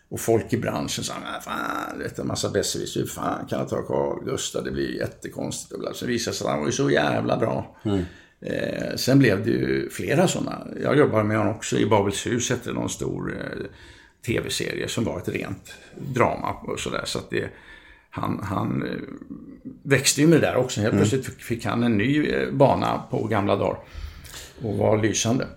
Och 0.10 0.20
folk 0.20 0.54
i 0.54 0.58
branschen 0.58 1.04
sa, 1.04 1.14
"Nej, 1.24 1.42
fan, 1.42 2.00
vet, 2.00 2.20
en 2.20 2.28
massa 2.28 2.50
besserwisser, 2.50 3.00
hur 3.00 3.08
fan 3.08 3.46
kan 3.50 3.60
jag 3.60 3.70
ta 3.70 3.82
Carl 3.82 4.24
Gustaf, 4.26 4.64
det 4.64 4.72
blir 4.72 4.96
jättekonstigt. 4.96 5.72
Och. 5.74 5.96
Så 5.96 6.06
visade 6.06 6.36
sig 6.36 6.46
att 6.46 6.52
han 6.52 6.60
var 6.60 6.66
ju 6.68 6.72
så 6.72 6.90
jävla 6.90 7.38
bra. 7.38 7.78
Eh, 8.42 8.96
sen 8.96 9.20
blev 9.20 9.44
det 9.46 9.50
ju 9.52 9.90
flera 9.90 10.28
sådana. 10.28 10.68
Jag 10.84 10.98
jobbade 10.98 11.24
med 11.24 11.38
honom 11.38 11.56
också 11.56 11.78
i 11.78 11.86
Babelshus, 11.86 12.50
hette 12.50 12.72
någon 12.72 12.90
stor 12.90 13.36
eh, 13.40 13.66
tv-serie 14.26 14.88
som 14.88 15.04
var 15.04 15.18
ett 15.20 15.30
rent 15.30 15.74
drama 16.14 16.52
och 16.54 16.80
sådär. 16.80 17.04
Så 17.06 17.20
att 17.20 17.30
det, 17.30 17.50
han, 18.10 18.40
han 18.44 18.84
eh, 18.84 18.96
växte 19.84 20.22
ju 20.22 20.28
med 20.28 20.42
det 20.42 20.48
där 20.48 20.56
också. 20.56 20.82
Helt 20.82 20.94
plötsligt 20.96 21.26
fick- 21.26 21.42
fick 21.44 21.66
han 21.66 21.84
en 21.84 21.98
ny 21.98 22.28
eh, 22.30 22.52
bana 22.52 23.04
på 23.12 23.24
gamla 23.24 23.56
dagar. 23.56 23.80
Och 24.64 24.78
var 24.78 25.02
lysande. 25.02 25.48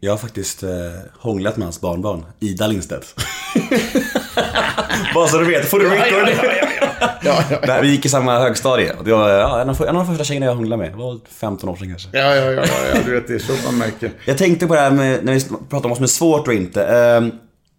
Jag 0.00 0.12
har 0.12 0.18
faktiskt 0.18 0.62
eh, 0.62 0.68
hånglat 1.18 1.56
med 1.56 1.66
hans 1.66 1.80
barnbarn, 1.80 2.24
Ida 2.40 2.66
Lindstedt. 2.66 3.14
Bara 5.14 5.28
så 5.28 5.38
du 5.38 5.44
vet, 5.44 5.64
får 5.70 5.78
du 5.78 5.88
record. 5.90 6.28
Ja, 7.22 7.44
ja, 7.50 7.58
Nej, 7.66 7.82
Vi 7.82 7.88
gick 7.88 8.06
i 8.06 8.08
samma 8.08 8.38
högstadie. 8.38 8.92
Det 9.04 9.12
var 9.12 9.30
ja, 9.30 9.60
en, 9.60 9.70
av, 9.70 9.82
en 9.82 9.88
av 9.88 9.94
de 9.94 10.06
första 10.06 10.24
tjejerna 10.24 10.46
jag 10.46 10.54
hånglade 10.54 10.82
med. 10.82 10.92
Det 10.92 10.96
var 10.96 11.18
15 11.28 11.68
år 11.68 11.76
sedan 11.76 11.88
kanske. 11.88 12.08
ja, 12.12 12.34
ja, 12.34 12.50
ja, 12.52 12.62
ja, 12.66 12.74
ja, 12.94 13.00
du 13.04 13.14
vet 13.14 13.28
det 13.28 13.34
är 13.34 13.38
så 13.38 13.52
man 13.64 13.78
märker. 13.78 14.10
Jag 14.24 14.38
tänkte 14.38 14.66
på 14.66 14.74
det 14.74 14.80
här 14.80 14.90
med, 14.90 15.24
när 15.24 15.32
vi 15.34 15.40
pratar 15.40 15.84
om 15.84 15.90
vad 15.90 15.96
som 15.96 16.04
är 16.04 16.08
svårt 16.08 16.48
och 16.48 16.54
inte. 16.54 16.84
Eh, 16.86 17.26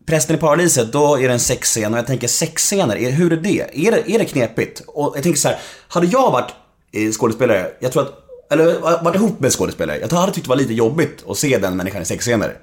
Prästen 0.08 0.36
i 0.36 0.40
paradiset, 0.40 0.92
då 0.92 1.16
är 1.20 1.28
det 1.28 1.34
en 1.34 1.40
sexscen 1.40 1.94
och 1.94 2.00
jag 2.00 2.08
tänker 2.08 2.28
sexscener, 2.28 2.96
är- 2.98 3.12
hur 3.12 3.34
är 3.34 3.38
det? 3.38 3.88
Är 3.88 3.92
det, 3.92 4.12
är 4.12 4.20
det 4.20 4.26
knepigt? 4.26 4.82
Och 4.88 5.14
jag 5.16 5.24
tänker 5.24 5.40
så 5.40 5.48
här, 5.48 5.58
hade 5.88 6.08
jag 6.08 6.32
varit 6.32 6.52
eh, 6.94 7.12
skådespelare, 7.12 7.68
jag 7.80 7.92
tror 7.92 8.04
att, 8.04 8.14
eller 8.50 8.80
varit 9.04 9.16
ihop 9.16 9.40
med 9.40 9.52
skådespelare, 9.52 10.00
jag 10.00 10.10
hade 10.10 10.32
tyckt 10.34 10.46
det 10.46 10.50
var 10.50 10.56
lite 10.56 10.74
jobbigt 10.74 11.24
att 11.28 11.38
se 11.38 11.58
den 11.58 11.78
människan 11.78 12.02
i 12.02 12.06
sexscener. 12.06 12.58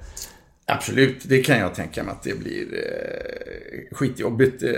Absolut, 0.65 1.17
det 1.23 1.43
kan 1.43 1.57
jag 1.59 1.75
tänka 1.75 2.03
mig 2.03 2.11
att 2.11 2.23
det 2.23 2.39
blir 2.39 2.65
eh, 2.73 3.95
skitjobbigt. 3.95 4.63
Eh. 4.63 4.71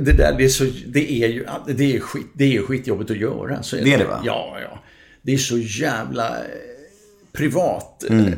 Det 0.00 0.12
där, 0.12 0.34
det 0.38 0.44
är, 0.44 0.48
så, 0.48 0.64
det 0.86 1.12
är 1.12 1.28
ju 1.28 1.46
det 1.66 1.96
är 1.96 2.00
skit, 2.00 2.26
det 2.32 2.56
är 2.56 2.62
skitjobbigt 2.62 3.10
att 3.10 3.16
göra. 3.16 3.62
Så 3.62 3.76
Det 3.76 3.94
är 3.94 3.98
det, 3.98 4.04
va? 4.04 4.22
Ja, 4.24 4.56
ja. 4.62 4.82
Det 5.22 5.32
är 5.32 5.38
så 5.38 5.58
jävla 5.58 6.28
eh, 6.38 6.44
privat 7.32 8.04
Mm. 8.10 8.26
eh, 8.26 8.34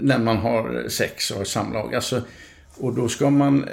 när 0.00 0.18
man 0.18 0.36
har 0.36 0.88
sex 0.88 1.30
och 1.30 1.36
har 1.36 1.44
samlag. 1.44 1.94
Alltså, 1.94 2.22
och 2.78 2.94
då 2.94 3.08
ska 3.08 3.30
man, 3.30 3.68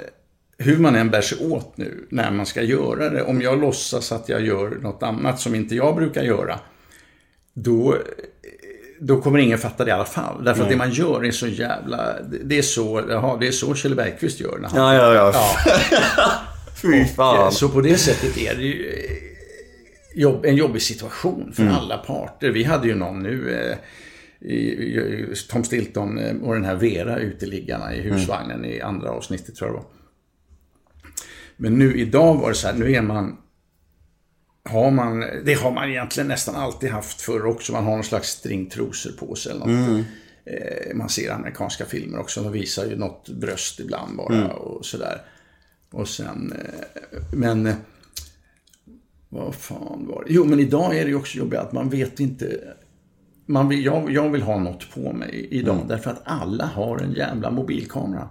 hur 0.58 0.78
man 0.78 0.96
än 0.96 1.10
bär 1.10 1.20
sig 1.20 1.38
åt 1.50 1.76
nu 1.76 2.06
när 2.10 2.30
man 2.30 2.46
ska 2.46 2.62
göra 2.62 3.10
det. 3.10 3.22
Om 3.22 3.42
jag 3.42 3.60
låtsas 3.60 4.12
att 4.12 4.28
jag 4.28 4.46
gör 4.46 4.70
något 4.70 5.02
annat 5.02 5.40
som 5.40 5.54
inte 5.54 5.74
jag 5.74 5.96
brukar 5.96 6.22
göra. 6.22 6.58
Då, 7.54 7.96
då 9.00 9.20
kommer 9.20 9.38
ingen 9.38 9.58
fatta 9.58 9.84
det 9.84 9.88
i 9.88 9.92
alla 9.92 10.04
fall. 10.04 10.44
Därför 10.44 10.62
att 10.62 10.68
det 10.68 10.76
man 10.76 10.90
gör 10.90 11.24
är 11.24 11.30
så 11.30 11.46
jävla... 11.46 12.14
det- 12.44 12.58
är 12.58 12.62
så, 12.62 13.02
jaha, 13.08 13.36
det 13.40 13.46
är 13.46 13.52
så 13.52 13.74
Kjell 13.74 13.94
Bergqvist 13.94 14.40
gör 14.40 14.58
när 14.58 14.68
han... 14.68 14.94
Ja, 14.94 15.14
ja, 15.14 15.14
ja. 15.14 15.32
Fy 16.82 17.00
Eh, 17.00 17.06
fan. 17.06 17.52
Så 17.52 17.68
på 17.68 17.80
det 17.80 17.96
sättet 17.98 18.38
är 18.38 18.54
det 18.54 18.62
ju 18.62 18.88
eh, 18.92 20.20
jobb, 20.20 20.44
en 20.44 20.56
jobbig 20.56 20.82
situation 20.82 21.52
för 21.54 21.62
Mm. 21.62 21.74
alla 21.74 21.98
parter. 21.98 22.50
Vi 22.50 22.64
hade 22.64 22.88
ju 22.88 22.94
någon 22.94 23.22
nu, 23.22 23.54
eh, 23.54 23.76
i, 24.50 25.34
Tom 25.50 25.64
Stilton 25.64 26.18
eh, 26.18 26.36
och 26.42 26.54
den 26.54 26.64
här 26.64 26.74
Vera 26.74 27.18
uteliggarna 27.18 27.94
i 27.94 28.00
Mm. 28.00 28.12
husvagnen 28.12 28.64
i 28.64 28.80
andra 28.80 29.10
avsnittet 29.10 29.54
tror 29.54 29.68
jag 29.70 29.76
det 29.76 29.82
var. 29.82 29.86
Men 31.56 31.78
nu 31.78 31.98
idag 31.98 32.34
var 32.34 32.48
det 32.48 32.54
så 32.54 32.66
här, 32.66 32.74
nu 32.74 32.92
är 32.92 33.02
man 33.02 33.36
har 34.68 34.90
man, 34.90 35.20
det 35.44 35.54
har 35.54 35.70
man 35.72 35.90
egentligen 35.90 36.28
nästan 36.28 36.54
alltid 36.54 36.90
haft 36.90 37.20
förr 37.20 37.46
också. 37.46 37.72
Man 37.72 37.84
har 37.84 37.94
någon 37.94 38.04
slags 38.04 38.28
stringtrosor 38.28 39.12
på 39.12 39.34
sig 39.34 39.52
eller 39.52 39.66
något. 39.66 40.04
Eh, 40.46 40.96
man 40.96 41.08
ser 41.08 41.30
amerikanska 41.30 41.84
filmer 41.84 42.18
också. 42.18 42.42
De 42.42 42.52
visar 42.52 42.86
ju 42.86 42.96
något 42.96 43.28
bröst 43.28 43.80
ibland 43.80 44.16
bara 44.16 44.46
och 44.52 44.84
sådär. 44.86 45.22
Och 45.92 46.08
sen, 46.08 46.52
eh, 46.52 47.18
men 47.32 47.66
eh, 47.66 47.74
vad 49.28 49.54
fan 49.54 50.06
var 50.06 50.24
det? 50.26 50.32
Jo, 50.32 50.44
men 50.44 50.60
idag 50.60 50.96
är 50.96 51.04
det 51.04 51.10
ju 51.10 51.16
också 51.16 51.38
jobbigt 51.38 51.58
att 51.58 51.72
man 51.72 51.88
vet 51.88 52.20
inte. 52.20 52.74
Man 53.46 53.68
vill, 53.68 53.84
jag, 53.84 54.10
jag 54.10 54.30
vill 54.30 54.42
ha 54.42 54.58
något 54.58 54.94
på 54.94 55.12
mig 55.12 55.48
idag 55.50 55.84
därför 55.88 56.10
att 56.10 56.22
alla 56.24 56.66
har 56.66 56.98
en 56.98 57.12
jävla 57.12 57.50
mobilkamera. 57.50 58.28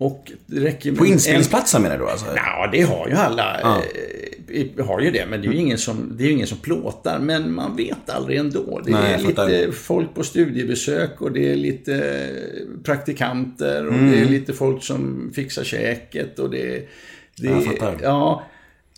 Och 0.00 0.32
det 0.46 0.60
räcker 0.60 0.92
På 0.92 1.04
en- 1.04 1.10
inspelningsplatsen 1.12 1.82
menar 1.82 1.98
du 1.98 2.08
alltså? 2.08 2.26
Ja, 2.36 2.68
det 2.72 2.80
har 2.82 3.08
ju 3.08 3.14
alla. 3.14 3.60
Eh, 3.60 4.86
har 4.86 5.00
ju 5.00 5.10
det, 5.10 5.26
men 5.26 5.40
det 5.42 5.46
är 5.48 5.52
ju 5.52 5.58
ingen 5.58 5.78
som, 5.78 6.16
det 6.18 6.24
är 6.24 6.30
ingen 6.30 6.46
som 6.46 6.58
plåtar. 6.58 7.18
Men 7.18 7.52
man 7.54 7.76
vet 7.76 8.10
aldrig 8.10 8.38
ändå. 8.38 8.80
Det 8.84 8.90
Nej, 8.92 9.14
är 9.14 9.18
lite 9.18 9.72
folk 9.72 10.14
på 10.14 10.22
studiebesök 10.24 11.20
och 11.20 11.32
det 11.32 11.52
är 11.52 11.56
lite 11.56 12.26
praktikanter 12.84 13.86
och 13.86 13.94
Mm. 13.94 14.10
det 14.10 14.18
är 14.18 14.24
lite 14.24 14.52
folk 14.52 14.82
som 14.84 15.32
fixar 15.34 15.64
käket 15.64 16.38
och 16.38 16.50
det... 16.50 16.88
det 17.36 17.46
Jag 17.48 17.64
fattar. 17.64 17.96
Ja, 18.02 18.46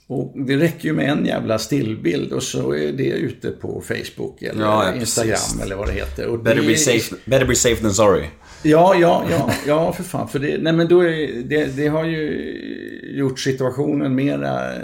och 0.07 0.33
det 0.47 0.57
räcker 0.57 0.85
ju 0.89 0.93
med 0.93 1.09
en 1.11 1.27
jävla 1.27 1.59
stillbild 1.59 2.33
och 2.33 2.43
så 2.43 2.73
är 2.75 2.93
det 2.93 3.05
ute 3.09 3.51
på 3.51 3.83
Facebook 3.89 4.43
eller 4.43 4.61
Ja, 4.65 4.87
ja, 4.89 5.01
Instagram 5.01 5.31
precis. 5.33 5.63
eller 5.63 5.77
vad 5.77 5.87
det 5.89 5.93
heter. 5.93 6.27
Och 6.27 6.39
Better 6.39 6.61
det, 6.61 6.67
be, 6.67 6.77
safe, 6.77 7.15
better 7.25 7.47
be 7.47 7.55
safe 7.55 7.83
than 7.83 7.95
sorry. 7.95 8.25
Ja, 8.63 8.95
ja, 8.95 9.25
ja, 9.31 9.51
ja, 9.67 9.93
för 9.93 10.03
fan. 10.03 10.29
För 10.29 10.39
det, 10.39 10.59
nej, 10.59 10.73
men 10.73 10.89
då 10.89 11.01
är, 11.01 11.43
det, 11.43 11.77
det 11.77 11.89
har 11.89 12.05
ju 12.05 13.17
gjort 13.17 13.41
situationen 13.41 14.15
mera 14.15 14.75
eh, 14.75 14.83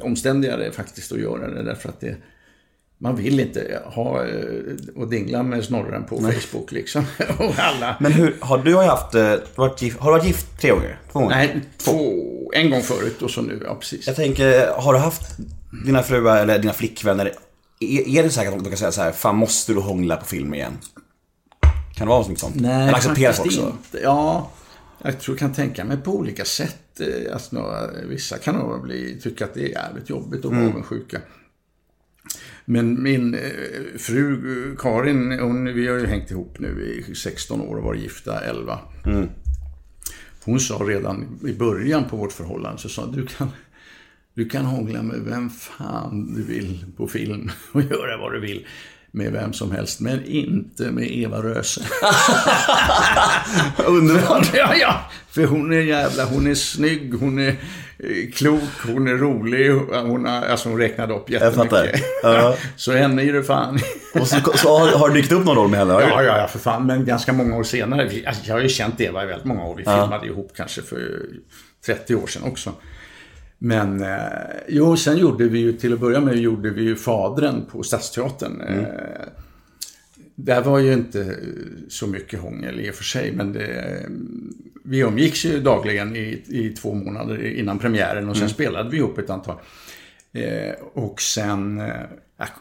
omständigare 0.00 0.72
faktiskt 0.72 1.12
att 1.12 1.20
göra 1.20 1.50
det. 1.50 1.62
Därför 1.62 1.88
att 1.88 2.00
det, 2.00 2.16
man 2.98 3.16
vill 3.16 3.40
inte 3.40 3.82
ha 3.84 4.24
eh, 4.24 4.40
och 4.96 5.10
dingla 5.10 5.42
med 5.42 5.64
snorren 5.64 6.04
på 6.04 6.16
Facebook 6.20 6.72
liksom. 6.72 7.04
och 7.38 7.54
alla. 7.58 7.96
Men 8.00 8.12
hur, 8.12 8.36
har 8.40 8.58
du 8.58 8.76
haft, 8.76 9.14
eh, 9.14 9.34
varit 9.54 9.82
gift, 9.82 9.98
har 9.98 10.12
du 10.12 10.18
varit 10.18 10.26
gift 10.26 10.60
tre 10.60 10.70
gånger? 10.70 10.98
Två 11.12 11.18
gånger? 11.18 11.36
Nej, 11.36 11.60
två, 11.76 12.52
en 12.54 12.70
gång 12.70 12.82
förut 12.82 13.22
och 13.22 13.30
så 13.30 13.42
nu, 13.42 13.62
ja 13.64 13.74
precis. 13.74 14.06
Jag 14.06 14.16
tänker, 14.16 14.68
har 14.76 14.92
du 14.92 14.98
haft 14.98 15.36
dina 15.84 16.02
fruar 16.02 16.36
eller 16.36 16.58
dina 16.58 16.72
flickvänner, 16.72 17.32
är, 17.80 18.18
är 18.18 18.22
det 18.22 18.30
säkert 18.30 18.54
att 18.54 18.64
de 18.64 18.70
kan 18.70 18.78
säga 18.78 18.92
så 18.92 19.02
här, 19.02 19.12
fan 19.12 19.36
måste 19.36 19.72
du 19.72 19.80
hångla 19.80 20.16
på 20.16 20.24
film 20.24 20.54
igen? 20.54 20.72
Kan 21.96 22.06
det 22.06 22.10
vara 22.10 22.28
något 22.28 22.38
sånt? 22.38 22.54
Nej, 22.60 22.82
Eller 22.82 22.94
accepteras 22.94 23.36
faktiskt 23.36 23.58
också? 23.60 23.70
inte. 23.76 23.98
Ja, 24.02 24.50
jag 25.02 25.20
tror 25.20 25.36
kan 25.36 25.52
tänka 25.52 25.84
mig 25.84 25.96
på 25.96 26.16
olika 26.16 26.44
sätt. 26.44 27.00
eh, 27.00 27.32
Alltså, 27.32 27.56
några, 27.56 27.90
vissa 28.08 28.38
kan 28.38 28.54
nog 28.54 28.82
bli, 28.82 29.20
tycka 29.22 29.44
att 29.44 29.54
det 29.54 29.60
är 29.64 29.68
jävligt 29.68 30.10
jobbigt 30.10 30.38
att 30.38 30.44
vara 30.50 30.56
Mm. 30.56 30.70
avundsjuka. 30.70 31.20
Men 32.64 33.02
min 33.02 33.34
eh, 33.34 33.40
fru 33.98 34.76
Karin, 34.78 35.38
hon, 35.40 35.64
vi 35.64 35.88
har 35.88 35.96
ju 35.98 36.06
hängt 36.06 36.30
ihop 36.30 36.56
nu 36.58 37.02
i 37.08 37.14
16 37.14 37.60
år 37.60 37.76
och 37.76 37.82
varit 37.84 38.02
gifta 38.02 38.40
11. 38.40 38.78
Mm. 39.06 39.28
Hon 40.44 40.60
sa 40.60 40.74
redan 40.74 41.38
i 41.46 41.52
början 41.52 42.04
på 42.04 42.16
vårt 42.16 42.32
förhållande, 42.32 42.78
så 42.78 42.88
sa 42.88 43.06
du 43.06 43.26
kan, 43.26 43.48
du 44.34 44.48
kan 44.48 44.64
hångla 44.64 45.02
med 45.02 45.20
vem 45.20 45.50
fan 45.50 46.34
du 46.34 46.42
vill 46.42 46.84
på 46.96 47.08
film 47.08 47.50
och 47.72 47.82
göra 47.90 48.16
vad 48.18 48.32
du 48.32 48.40
vill 48.40 48.66
med 49.16 49.32
vem 49.32 49.52
som 49.52 49.70
helst, 49.70 50.00
men 50.00 50.24
inte 50.24 50.82
med 50.82 51.10
Eva 51.10 51.42
Röse. 51.42 51.80
Underbart! 53.86 54.50
Ja, 54.54 54.74
ja, 54.80 55.00
för 55.30 55.44
hon 55.44 55.72
är 55.72 55.80
jävla, 55.80 56.24
hon 56.24 56.46
är 56.46 56.54
snygg, 56.54 57.14
hon 57.14 57.38
är 57.38 57.48
eh, 57.48 58.30
klok, 58.34 58.62
hon 58.86 59.08
är 59.08 59.14
rolig. 59.14 59.70
Hon, 59.92 60.24
har, 60.24 60.42
alltså 60.42 60.68
hon 60.68 60.78
räknade 60.78 61.14
upp 61.14 61.30
Jag 61.30 61.42
jättemycket. 61.42 62.02
Ja. 62.22 62.56
Så 62.76 62.92
henne 62.92 63.22
är 63.22 63.32
det 63.32 63.42
fan. 63.42 63.78
Och 64.14 64.28
så, 64.28 64.36
så 64.54 64.78
har, 64.78 64.98
har 64.98 65.08
du 65.08 65.14
dykt 65.14 65.32
upp 65.32 65.44
någon 65.44 65.56
roll 65.56 65.68
med 65.68 65.78
henne? 65.78 65.92
Ja, 65.92 66.22
ja, 66.22 66.38
ja, 66.38 66.48
för 66.48 66.58
fan. 66.58 66.86
Men 66.86 67.04
ganska 67.04 67.32
många 67.32 67.56
år 67.56 67.64
senare. 67.64 68.10
alltså, 68.26 68.42
Jag 68.46 68.54
har 68.54 68.60
ju 68.60 68.68
känt 68.68 69.00
Eva 69.00 69.24
i 69.24 69.26
väldigt 69.26 69.46
många 69.46 69.64
år. 69.64 69.76
Vi 69.76 69.84
filmade 69.84 70.26
ihop 70.26 70.52
kanske 70.56 70.82
för 70.82 71.20
30 71.86 72.14
år 72.14 72.26
sedan 72.26 72.42
också. 72.42 72.72
Men 73.66 74.02
eh, 74.02 74.18
jo, 74.68 74.96
sen 74.96 75.16
gjorde 75.16 75.48
vi 75.48 75.58
ju 75.58 75.72
till 75.72 75.92
att 75.92 76.00
börja 76.00 76.20
med 76.20 76.36
gjorde 76.36 76.70
vi 76.70 76.82
ju 76.82 76.96
Fadren 76.96 77.66
på 77.72 77.82
Stadsteatern. 77.82 78.60
Eh, 78.60 78.86
där 80.34 80.62
var 80.62 80.78
ju 80.78 80.92
inte 80.92 81.36
så 81.88 82.06
mycket 82.06 82.40
hångel 82.40 82.80
i 82.80 82.90
och 82.90 82.94
för 82.94 83.04
sig, 83.04 83.32
men 83.32 83.52
det, 83.52 84.02
vi 84.84 84.98
umgicks 84.98 85.44
ju 85.44 85.60
dagligen 85.60 86.16
i, 86.16 86.42
i 86.48 86.70
två 86.70 86.94
månader 86.94 87.44
innan 87.44 87.78
premiären 87.78 88.28
och 88.28 88.36
sen 88.36 88.48
spelade 88.48 88.90
vi 88.90 88.96
ihop 88.96 89.18
ett 89.18 89.30
antal. 89.30 89.56
Eh, 90.32 90.74
och 90.92 91.20
sen, 91.20 91.80
eh, 91.80 91.86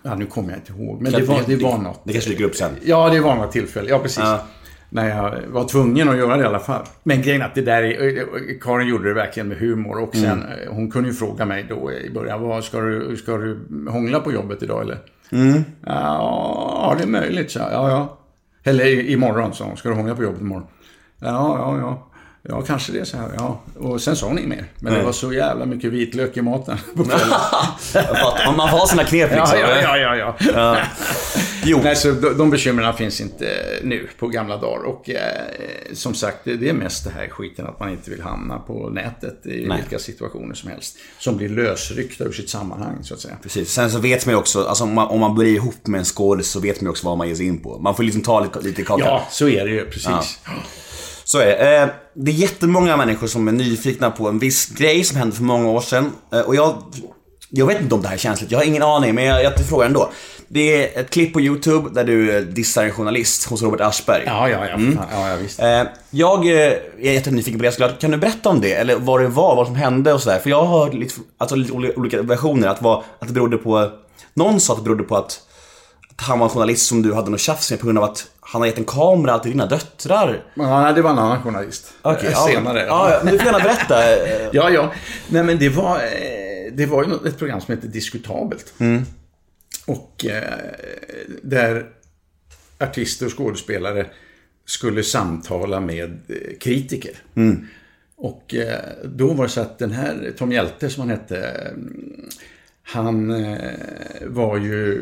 ja, 0.03 0.15
nu 0.15 0.25
kommer 0.25 0.49
jag 0.49 0.59
inte 0.59 0.73
ihåg, 0.73 1.01
men 1.01 1.11
det 1.11 1.21
var, 1.21 1.43
det 1.47 1.55
var 1.55 1.77
något. 1.77 2.01
Det 2.03 2.13
kanske 2.13 2.29
dyker 2.29 2.43
upp 2.43 2.55
sen. 2.55 2.71
Ja, 2.83 3.09
det 3.09 3.19
var 3.19 3.35
något 3.35 3.51
tillfälle. 3.51 3.89
Ja, 3.89 3.99
precis. 3.99 4.19
Ja. 4.23 4.47
När 4.95 5.09
jag 5.09 5.33
var 5.47 5.67
tvungen 5.67 6.09
att 6.09 6.17
göra 6.17 6.37
det 6.37 6.43
i 6.43 6.45
alla 6.45 6.59
fall. 6.59 6.81
Men 7.03 7.21
grejen 7.21 7.41
att 7.41 7.55
det 7.55 7.61
där, 7.61 7.83
är- 7.83 8.59
Karin 8.61 8.87
gjorde 8.87 9.07
det 9.07 9.13
verkligen 9.13 9.47
med 9.49 9.57
humor 9.57 9.97
och 10.03 10.15
sen, 10.15 10.43
eh, 10.43 10.73
hon 10.73 10.91
kunde 10.91 11.09
ju 11.09 11.15
fråga 11.15 11.45
mig 11.45 11.65
då 11.69 11.91
i 11.91 12.09
början, 12.09 12.41
vad, 12.41 12.63
ska, 12.63 12.79
du, 12.81 13.17
ska 13.17 13.37
du 13.37 13.59
hångla 13.89 14.19
på 14.19 14.31
jobbet 14.31 14.63
idag 14.63 14.81
eller? 14.81 14.97
Ja, 15.85 16.95
det 16.97 17.03
är 17.03 17.07
möjligt, 17.07 17.51
så. 17.51 17.59
Ja, 17.59 17.89
ja. 17.89 18.17
Eller 18.63 18.85
imorgon, 19.09 19.53
sa 19.53 19.65
hon. 19.65 19.77
Ska 19.77 19.89
du 19.89 19.95
hångla 19.95 20.15
på 20.15 20.23
jobbet 20.23 20.41
imorgon? 20.41 20.67
Ja, 21.19 21.27
ja, 21.59 21.77
ja. 21.79 22.07
Ja, 22.49 22.61
kanske 22.61 22.91
det, 22.91 23.05
så 23.05 23.17
här. 23.17 23.31
Ja. 23.37 23.61
Och 23.79 24.01
sen 24.01 24.15
sa 24.15 24.27
hon 24.27 24.37
inget 24.37 24.49
mer. 24.49 24.65
Men 24.79 24.91
det 24.91 24.97
Nej. 24.97 25.05
var 25.05 25.11
så 25.11 25.33
jävla 25.33 25.65
mycket 25.65 25.91
vitlök 25.91 26.37
i 26.37 26.41
maten. 26.41 26.77
fattar. 26.97 28.55
Man 28.57 28.69
får 28.69 28.77
ha 28.77 28.87
sina 28.87 29.03
knep 29.03 29.31
liksom. 29.31 29.59
ja, 29.59 29.81
ja, 29.81 29.97
ja, 29.97 30.15
ja, 30.15 30.35
ja. 30.53 30.77
Jo. 31.67 31.79
Nej, 31.83 31.95
så 31.95 32.11
de, 32.11 32.37
de 32.37 32.49
bekymren 32.49 32.93
finns 32.93 33.21
inte 33.21 33.45
nu 33.83 34.07
på 34.19 34.27
gamla 34.27 34.57
dagar. 34.57 34.83
Och 34.83 35.09
eh, 35.09 35.19
som 35.93 36.13
sagt, 36.13 36.37
det, 36.43 36.55
det 36.55 36.69
är 36.69 36.73
mest 36.73 37.03
det 37.03 37.09
här 37.09 37.27
skiten 37.27 37.65
att 37.65 37.79
man 37.79 37.89
inte 37.89 38.09
vill 38.09 38.21
hamna 38.21 38.59
på 38.59 38.89
nätet 38.89 39.45
i 39.45 39.65
Nej. 39.67 39.81
vilka 39.81 39.99
situationer 39.99 40.55
som 40.55 40.69
helst. 40.69 40.97
Som 41.19 41.37
blir 41.37 41.49
lösryckta 41.49 42.23
ur 42.23 42.31
sitt 42.31 42.49
sammanhang, 42.49 43.03
så 43.03 43.13
att 43.13 43.19
säga. 43.19 43.35
Precis. 43.43 43.71
Sen 43.71 43.91
så 43.91 43.99
vet 43.99 44.25
man 44.25 44.33
ju 44.33 44.39
också, 44.39 44.63
alltså 44.63 44.83
om 44.83 44.93
man, 44.93 45.07
om 45.07 45.19
man 45.19 45.35
blir 45.35 45.55
ihop 45.55 45.87
med 45.87 45.99
en 45.99 46.05
skådis 46.05 46.47
så 46.47 46.59
vet 46.59 46.81
man 46.81 46.85
ju 46.85 46.89
också 46.89 47.07
vad 47.07 47.17
man 47.17 47.27
ger 47.27 47.35
sig 47.35 47.45
in 47.45 47.59
på. 47.59 47.79
Man 47.79 47.95
får 47.95 48.03
liksom 48.03 48.21
ta 48.21 48.39
lite, 48.39 48.59
lite 48.59 48.83
kaka. 48.83 49.03
Ja, 49.05 49.27
så 49.29 49.47
är 49.47 49.65
det 49.65 49.71
ju, 49.71 49.85
precis. 49.85 50.39
Så 51.28 51.39
är 51.39 51.45
det. 51.45 51.78
Eh, 51.78 51.88
det 52.13 52.32
är 52.32 52.36
jättemånga 52.36 52.97
människor 52.97 53.28
som 53.28 53.47
är 53.47 53.51
nyfikna 53.51 54.11
på 54.11 54.28
en 54.28 54.39
viss 54.39 54.65
grej 54.69 55.03
som 55.03 55.17
hände 55.17 55.36
för 55.36 55.43
många 55.43 55.69
år 55.69 55.82
sedan. 55.82 56.11
Eh, 56.34 56.39
och 56.39 56.55
jag, 56.55 56.84
jag 57.49 57.65
vet 57.65 57.82
inte 57.82 57.95
om 57.95 58.01
det 58.01 58.07
här 58.07 58.15
är 58.15 58.19
känsligt, 58.19 58.51
jag 58.51 58.59
har 58.59 58.65
ingen 58.65 58.84
aning, 58.84 59.15
men 59.15 59.23
jag, 59.23 59.43
jag 59.43 59.59
frågar 59.69 59.86
ändå. 59.86 60.11
Det 60.47 60.95
är 60.95 61.01
ett 61.01 61.09
klipp 61.09 61.34
på 61.34 61.41
YouTube 61.41 61.89
där 61.89 62.03
du 62.03 62.36
eh, 62.38 62.41
dissar 62.41 62.84
en 62.84 62.91
journalist 62.91 63.45
hos 63.45 63.61
Robert 63.61 63.82
Aschberg. 63.82 64.23
Ja, 64.26 64.49
ja, 64.49 64.65
ja. 64.65 64.78
Fan, 64.78 64.99
ja, 65.11 65.30
ja 65.30 65.36
visst. 65.36 65.59
Eh, 65.59 65.84
jag 66.09 66.47
är 66.47 66.80
jättenyfiken 66.99 67.59
på 67.59 67.63
det, 67.65 67.71
så 67.71 67.89
kan 67.99 68.11
du 68.11 68.17
berätta 68.17 68.49
om 68.49 68.61
det? 68.61 68.73
Eller 68.73 68.95
vad 68.95 69.21
det 69.21 69.28
var, 69.28 69.55
vad 69.55 69.67
som 69.67 69.76
hände 69.76 70.13
och 70.13 70.21
sådär? 70.21 70.39
För 70.39 70.49
jag 70.49 70.63
har 70.65 70.80
hört 70.86 70.93
lite, 70.93 71.15
alltså, 71.38 71.55
lite 71.55 71.73
oli- 71.73 71.93
olika 71.95 72.21
versioner, 72.21 72.67
att, 72.67 72.82
var, 72.82 73.03
att 73.19 73.28
det 73.28 73.34
berodde 73.34 73.57
på... 73.57 73.91
Någon 74.34 74.59
sa 74.59 74.73
att 74.73 74.80
det 74.80 74.84
berodde 74.84 75.03
på 75.03 75.17
att, 75.17 75.39
att 76.15 76.21
han 76.28 76.39
var 76.39 76.45
en 76.45 76.49
journalist 76.53 76.86
som 76.86 77.01
du 77.01 77.13
hade 77.13 77.30
något 77.30 77.39
tjafs 77.39 77.71
med 77.71 77.80
på 77.80 77.86
grund 77.86 77.97
av 77.97 78.03
att 78.03 78.26
han 78.55 78.61
har 78.61 78.67
gett 78.67 78.77
en 78.77 78.85
kamera 78.85 79.39
till 79.39 79.51
dina 79.51 79.65
döttrar. 79.65 80.43
Ja, 80.53 80.91
det 80.95 81.01
var 81.01 81.09
en 81.11 81.19
annan 81.19 81.43
journalist. 81.43 81.93
Okej, 82.01 82.25
Eh, 82.27 82.31
ja. 82.31 82.47
Senare. 82.47 82.79
Ja, 82.85 83.11
ja, 83.11 83.21
men 83.23 83.33
du 83.33 83.39
får 83.39 83.45
gärna 83.45 83.59
berätta. 83.59 83.95
Ja, 84.53 84.69
ja. 84.69 84.91
Nej, 85.29 85.43
men 85.43 85.57
det 85.59 85.69
var, 85.69 85.95
eh, 85.95 86.73
det 86.73 86.85
var 86.85 87.03
ju 87.03 87.27
ett 87.29 87.37
program 87.37 87.61
som 87.61 87.75
hette 87.75 87.87
Diskutabelt. 87.87 88.73
Och 89.85 90.25
eh, 90.25 90.43
där 91.43 91.85
artister 92.79 93.25
och 93.25 93.37
skådespelare 93.37 94.05
skulle 94.65 95.03
samtala 95.03 95.79
med 95.79 96.19
kritiker. 96.59 97.11
Och 98.17 98.55
eh, 98.55 98.79
då 99.03 99.33
var 99.33 99.43
det 99.45 99.49
så 99.51 99.61
att 99.61 99.79
den 99.79 99.91
här 99.91 100.33
Tom 100.37 100.51
Hjälte 100.51 100.89
som 100.89 101.01
han 101.01 101.09
hette, 101.09 101.37
mm, 101.47 102.29
han 102.88 103.31
eh, 103.31 104.27
var 104.27 104.57
ju, 104.57 104.93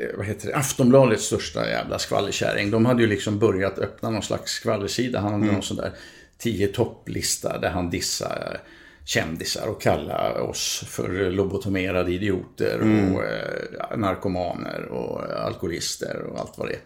eh, 0.00 0.16
vad 0.16 0.26
heter 0.26 0.48
det, 0.48 0.56
Aftonbladets 0.56 1.24
största 1.24 1.68
jävla 1.68 1.98
skvallerkärring. 1.98 2.70
De 2.70 2.86
hade 2.86 3.02
ju 3.02 3.08
liksom 3.08 3.38
börjat 3.38 3.78
öppna 3.78 4.10
någon 4.10 4.22
slags 4.22 4.52
skvallersida. 4.52 5.20
Han 5.20 5.32
hade 5.32 5.52
någon 5.52 5.62
sån 5.62 5.76
där 5.76 5.92
tio 6.38 6.68
topplista 6.68 7.58
där 7.58 7.70
han 7.70 7.90
dissar 7.90 8.60
kändisar 9.04 9.68
och 9.68 9.82
kallar 9.82 10.40
oss 10.40 10.84
för 10.86 11.30
lobotomerade 11.30 12.12
idioter 12.12 12.80
och 12.80 13.24
eh, 13.24 13.98
narkomaner 13.98 14.84
och 14.84 15.22
alkoholister 15.22 16.22
och 16.22 16.40
allt 16.40 16.58
vad 16.58 16.68
det 16.68 16.74
är. 16.74 16.80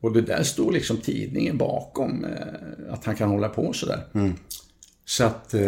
Och 0.00 0.12
det 0.12 0.20
där 0.20 0.42
står 0.42 0.72
liksom 0.72 0.96
tidningen 0.96 1.58
bakom, 1.58 2.24
eh, 2.24 2.92
att 2.92 3.04
han 3.04 3.16
kan 3.16 3.28
hålla 3.28 3.48
på 3.48 3.72
sådär. 3.72 4.02
Så 5.08 5.24
att, 5.24 5.54
eh, 5.54 5.60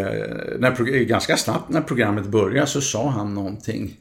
när, 0.58 1.04
ganska 1.04 1.36
snabbt 1.36 1.68
när 1.68 1.80
programmet 1.80 2.26
började 2.26 2.66
så 2.66 2.80
sa 2.80 3.08
han 3.08 3.34
någonting 3.34 3.96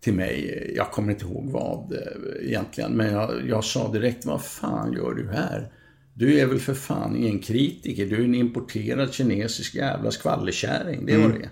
till 0.00 0.14
mig. 0.14 0.72
Jag 0.76 0.90
kommer 0.90 1.12
inte 1.12 1.24
ihåg 1.24 1.50
vad 1.50 1.92
eh, 1.92 2.48
egentligen, 2.48 2.92
men 2.92 3.12
jag, 3.12 3.48
jag 3.48 3.64
sa 3.64 3.92
direkt, 3.92 4.24
vad 4.24 4.44
fan 4.44 4.92
gör 4.92 5.14
du 5.14 5.28
här? 5.28 5.72
Du 6.14 6.38
är 6.38 6.46
väl 6.46 6.60
för 6.60 6.74
fan 6.74 7.16
ingen 7.16 7.38
kritiker, 7.38 8.06
du 8.06 8.16
är 8.16 8.24
en 8.24 8.34
importerad 8.34 9.12
kinesisk 9.12 9.74
jävla 9.74 10.10
skvallerkärring. 10.10 11.06
Det 11.06 11.16
var 11.16 11.28
det. 11.28 11.48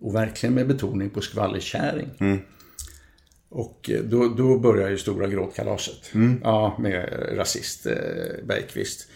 Och 0.00 0.14
verkligen 0.14 0.54
med 0.54 0.68
betoning 0.68 1.10
på 1.10 1.20
skvallerkärring. 1.20 2.08
Och 3.48 3.90
eh, 3.90 4.00
då, 4.00 4.28
då 4.28 4.58
börjar 4.58 4.90
ju 4.90 4.98
stora 4.98 5.26
gråtkalaset. 5.26 6.10
Ja, 6.42 6.76
med 6.78 7.08
rasist 7.36 7.86
eh, 7.86 7.94
Bergqvist. 8.44 9.08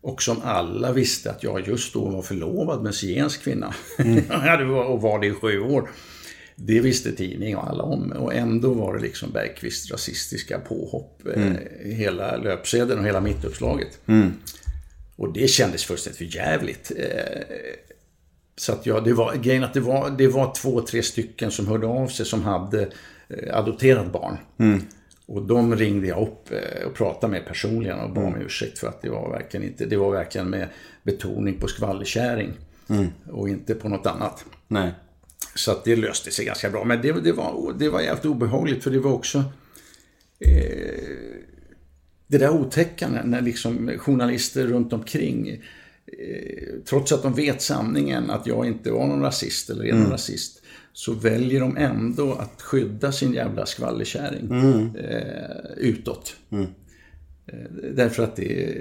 Och 0.00 0.22
som 0.22 0.42
alla 0.42 0.92
visste 0.92 1.30
att 1.30 1.42
jag 1.42 1.68
just 1.68 1.92
då 1.92 2.04
var 2.04 2.22
förlovad 2.22 2.78
med 2.78 2.86
en 2.86 2.92
zigensk 2.92 3.42
kvinna. 3.42 3.74
Ja, 4.30 4.56
det 4.56 4.64
var, 4.64 4.84
och 4.84 5.02
var 5.02 5.18
det 5.18 5.26
i 5.26 5.32
sju 5.32 5.60
år. 5.60 5.90
Det 6.56 6.80
visste 6.80 7.12
tidning 7.12 7.56
och 7.56 7.70
alla 7.70 7.82
om. 7.82 8.12
Och 8.12 8.34
ändå 8.34 8.74
var 8.74 8.94
det 8.94 9.02
liksom 9.02 9.32
Bergqvists 9.32 9.90
rasistiska 9.90 10.58
påhopp. 10.58 11.22
Eh, 11.34 11.52
hela 11.84 12.36
löpsedeln 12.36 13.00
och 13.00 13.06
hela 13.06 13.20
mittuppslaget. 13.20 13.98
Och 15.16 15.32
det 15.32 15.48
kändes 15.48 15.84
fullständigt 15.84 16.18
för 16.18 16.36
jävligt. 16.36 16.92
Eh, 16.96 17.42
så 18.56 18.72
att 18.72 18.86
ja, 18.86 19.00
det 19.00 19.12
var, 19.12 19.34
grejen 19.34 19.64
att 19.64 19.74
det 19.74 19.80
var, 19.80 20.10
det 20.10 20.28
var 20.28 20.54
två, 20.54 20.80
tre 20.80 21.02
stycken 21.02 21.50
som 21.50 21.66
hörde 21.66 21.86
av 21.86 22.08
sig 22.08 22.26
som 22.26 22.42
hade 22.42 22.88
eh, 23.28 23.56
adopterat 23.58 24.12
barn. 24.12 24.36
Och 25.26 25.42
de 25.42 25.76
ringde 25.76 26.06
jag 26.06 26.22
upp 26.22 26.50
eh, 26.50 26.86
och 26.86 26.94
pratade 26.94 27.30
med 27.30 27.46
personligen 27.46 27.98
och 27.98 28.10
bad 28.10 28.24
om 28.24 28.36
ursäkt 28.36 28.78
för 28.78 28.88
att 28.88 29.02
det 29.02 29.08
var 29.08 29.30
verkligen 29.30 29.66
inte, 29.66 29.86
det 29.86 29.96
var 29.96 30.12
verkligen 30.12 30.50
med 30.50 30.68
betoning 31.02 31.60
på 31.60 31.68
skvallerkärring. 31.68 32.52
Och 33.30 33.48
inte 33.48 33.74
på 33.74 33.88
något 33.88 34.06
annat. 34.06 34.44
Nej. 34.68 34.92
Så 35.54 35.72
att 35.72 35.84
det 35.84 35.96
löste 35.96 36.30
sig 36.30 36.44
ganska 36.44 36.70
bra. 36.70 36.84
Men 36.84 37.02
det, 37.02 37.12
det, 37.12 37.32
var, 37.32 37.74
det 37.78 37.88
var 37.88 38.00
jävligt 38.00 38.24
obehagligt 38.24 38.84
för 38.84 38.90
det 38.90 38.98
var 38.98 39.12
också 39.12 39.44
eh, 40.40 41.36
det 42.26 42.38
där 42.38 42.50
otäcka 42.50 43.08
när, 43.08 43.24
när 43.24 43.40
liksom 43.40 43.90
journalister 43.98 44.66
runt 44.66 44.92
omkring 44.92 45.48
eh, 45.48 46.80
trots 46.84 47.12
att 47.12 47.22
de 47.22 47.34
vet 47.34 47.62
sanningen 47.62 48.30
att 48.30 48.46
jag 48.46 48.66
inte 48.66 48.90
var 48.90 49.06
någon 49.06 49.22
rasist 49.22 49.70
eller 49.70 49.84
är 49.84 49.92
någon 49.92 50.10
rasist 50.10 50.55
så 50.96 51.12
väljer 51.12 51.60
de 51.60 51.76
ändå 51.76 52.32
att 52.32 52.62
skydda 52.62 53.12
sin 53.12 53.32
jävla 53.32 53.66
skvallerkärring 53.66 54.48
eh, 54.96 55.72
utåt. 55.76 56.36
Eh, 57.46 57.56
Därför 57.94 58.22
att 58.24 58.36
det, 58.36 58.76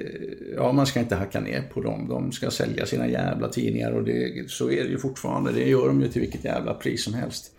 ja 0.56 0.72
man 0.72 0.86
ska 0.88 1.00
inte 1.00 1.16
hacka 1.16 1.40
ner 1.40 1.62
på 1.74 1.82
dem. 1.82 2.08
De 2.10 2.32
ska 2.32 2.52
sälja 2.52 2.86
sina 2.86 3.08
jävla 3.08 3.48
tidningar 3.50 3.92
och 3.92 4.04
det, 4.04 4.50
så 4.50 4.72
är 4.72 4.84
det 4.84 4.90
ju 4.90 4.98
fortfarande. 4.98 5.52
Det 5.52 5.70
gör 5.70 5.88
de 5.88 6.02
ju 6.02 6.08
till 6.08 6.22
vilket 6.22 6.44
jävla 6.44 6.74
pris 6.74 7.04
som 7.04 7.14
helst. 7.14 7.52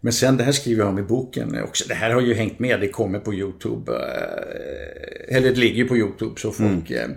Men 0.00 0.12
sen, 0.12 0.36
det 0.36 0.44
här 0.44 0.52
skriver 0.52 0.80
jag 0.82 0.88
om 0.88 0.98
i 0.98 1.02
boken 1.02 1.56
också. 1.64 1.84
Det 1.88 1.94
här 1.94 2.10
har 2.10 2.20
ju 2.20 2.34
hängt 2.34 2.58
med, 2.58 2.80
det 2.80 2.88
kommer 2.88 3.18
på 3.18 3.34
YouTube. 3.34 3.92
eh, 3.92 5.36
Eller 5.36 5.50
det 5.50 5.56
ligger 5.60 5.76
ju 5.76 5.88
på 5.88 5.96
YouTube 5.96 6.40
så 6.40 6.50
folk 6.50 6.90
eh, 6.90 7.08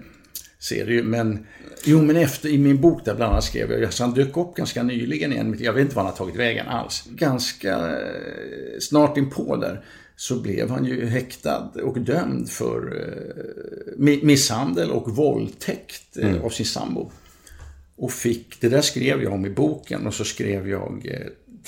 ser 0.61 0.85
det 0.85 0.93
ju. 0.93 1.03
Men, 1.03 1.47
jo 1.85 2.01
men 2.01 2.15
efter, 2.15 2.49
i 2.49 2.57
min 2.57 2.81
bok 2.81 3.05
där 3.05 3.15
bland 3.15 3.31
annat 3.31 3.43
skrev 3.43 3.71
jag, 3.71 3.93
så 3.93 4.03
han 4.03 4.13
dök 4.13 4.37
upp 4.37 4.55
ganska 4.55 4.83
nyligen 4.83 5.33
igen. 5.33 5.55
Jag 5.59 5.73
vet 5.73 5.81
inte 5.81 5.95
var 5.95 6.03
han 6.03 6.11
har 6.11 6.17
tagit 6.17 6.35
vägen 6.35 6.67
alls. 6.67 7.03
Ganska 7.09 7.77
eh, 7.99 8.79
snart 8.79 9.17
inpå 9.17 9.55
där 9.55 9.85
så 10.15 10.41
blev 10.41 10.69
han 10.69 10.85
ju 10.85 11.05
häktad 11.05 11.71
och 11.83 11.99
dömd 12.01 12.49
för 12.49 12.77
eh, 12.77 13.97
mi- 13.97 14.25
misshandel 14.25 14.91
och 14.91 15.15
våldtäkt 15.15 16.17
eh, 16.17 16.43
av 16.45 16.49
sin 16.49 16.65
sambo. 16.65 17.11
Och 17.97 18.11
fick, 18.11 18.61
det 18.61 18.69
där 18.69 18.81
skrev 18.81 19.23
jag 19.23 19.33
om 19.33 19.45
i 19.45 19.49
boken 19.49 20.07
och 20.07 20.13
så 20.13 20.23
skrev 20.23 20.69
jag 20.69 21.07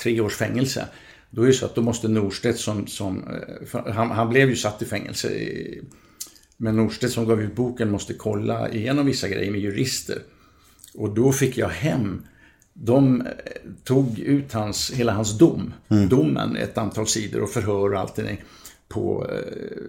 tre 0.02 0.20
års 0.20 0.36
fängelse. 0.36 0.86
Då 1.30 1.42
är 1.42 1.46
det 1.46 1.52
så 1.52 1.66
att 1.66 1.74
då 1.74 1.82
måste 1.82 2.08
Norstedt 2.08 2.58
som, 2.58 2.86
som 2.86 3.24
han, 3.72 4.10
han 4.10 4.28
blev 4.30 4.48
ju 4.50 4.56
satt 4.56 4.82
i 4.82 4.84
fängelse. 4.84 5.28
i- 5.34 5.82
Men 6.62 6.76
Norstedt 6.76 7.12
som 7.12 7.26
gav 7.26 7.42
ut 7.42 7.54
boken 7.54 7.90
måste 7.90 8.14
kolla 8.14 8.70
igenom 8.70 9.06
vissa 9.06 9.28
grejer 9.28 9.50
med 9.50 9.60
jurister. 9.60 10.18
Och 10.94 11.14
då 11.14 11.32
fick 11.32 11.58
jag 11.58 11.68
hem, 11.68 12.26
de 12.72 13.20
eh, 13.20 13.26
tog 13.84 14.18
ut 14.18 14.52
hans, 14.52 14.90
hela 14.90 15.12
hans 15.12 15.38
dom, 15.38 15.74
domen, 16.10 16.56
ett 16.56 16.78
antal 16.78 17.06
sidor 17.06 17.42
och 17.42 17.50
förhör 17.50 17.92
och 17.92 18.00
allting 18.00 18.42
på, 18.88 19.26
eh, 19.30 19.84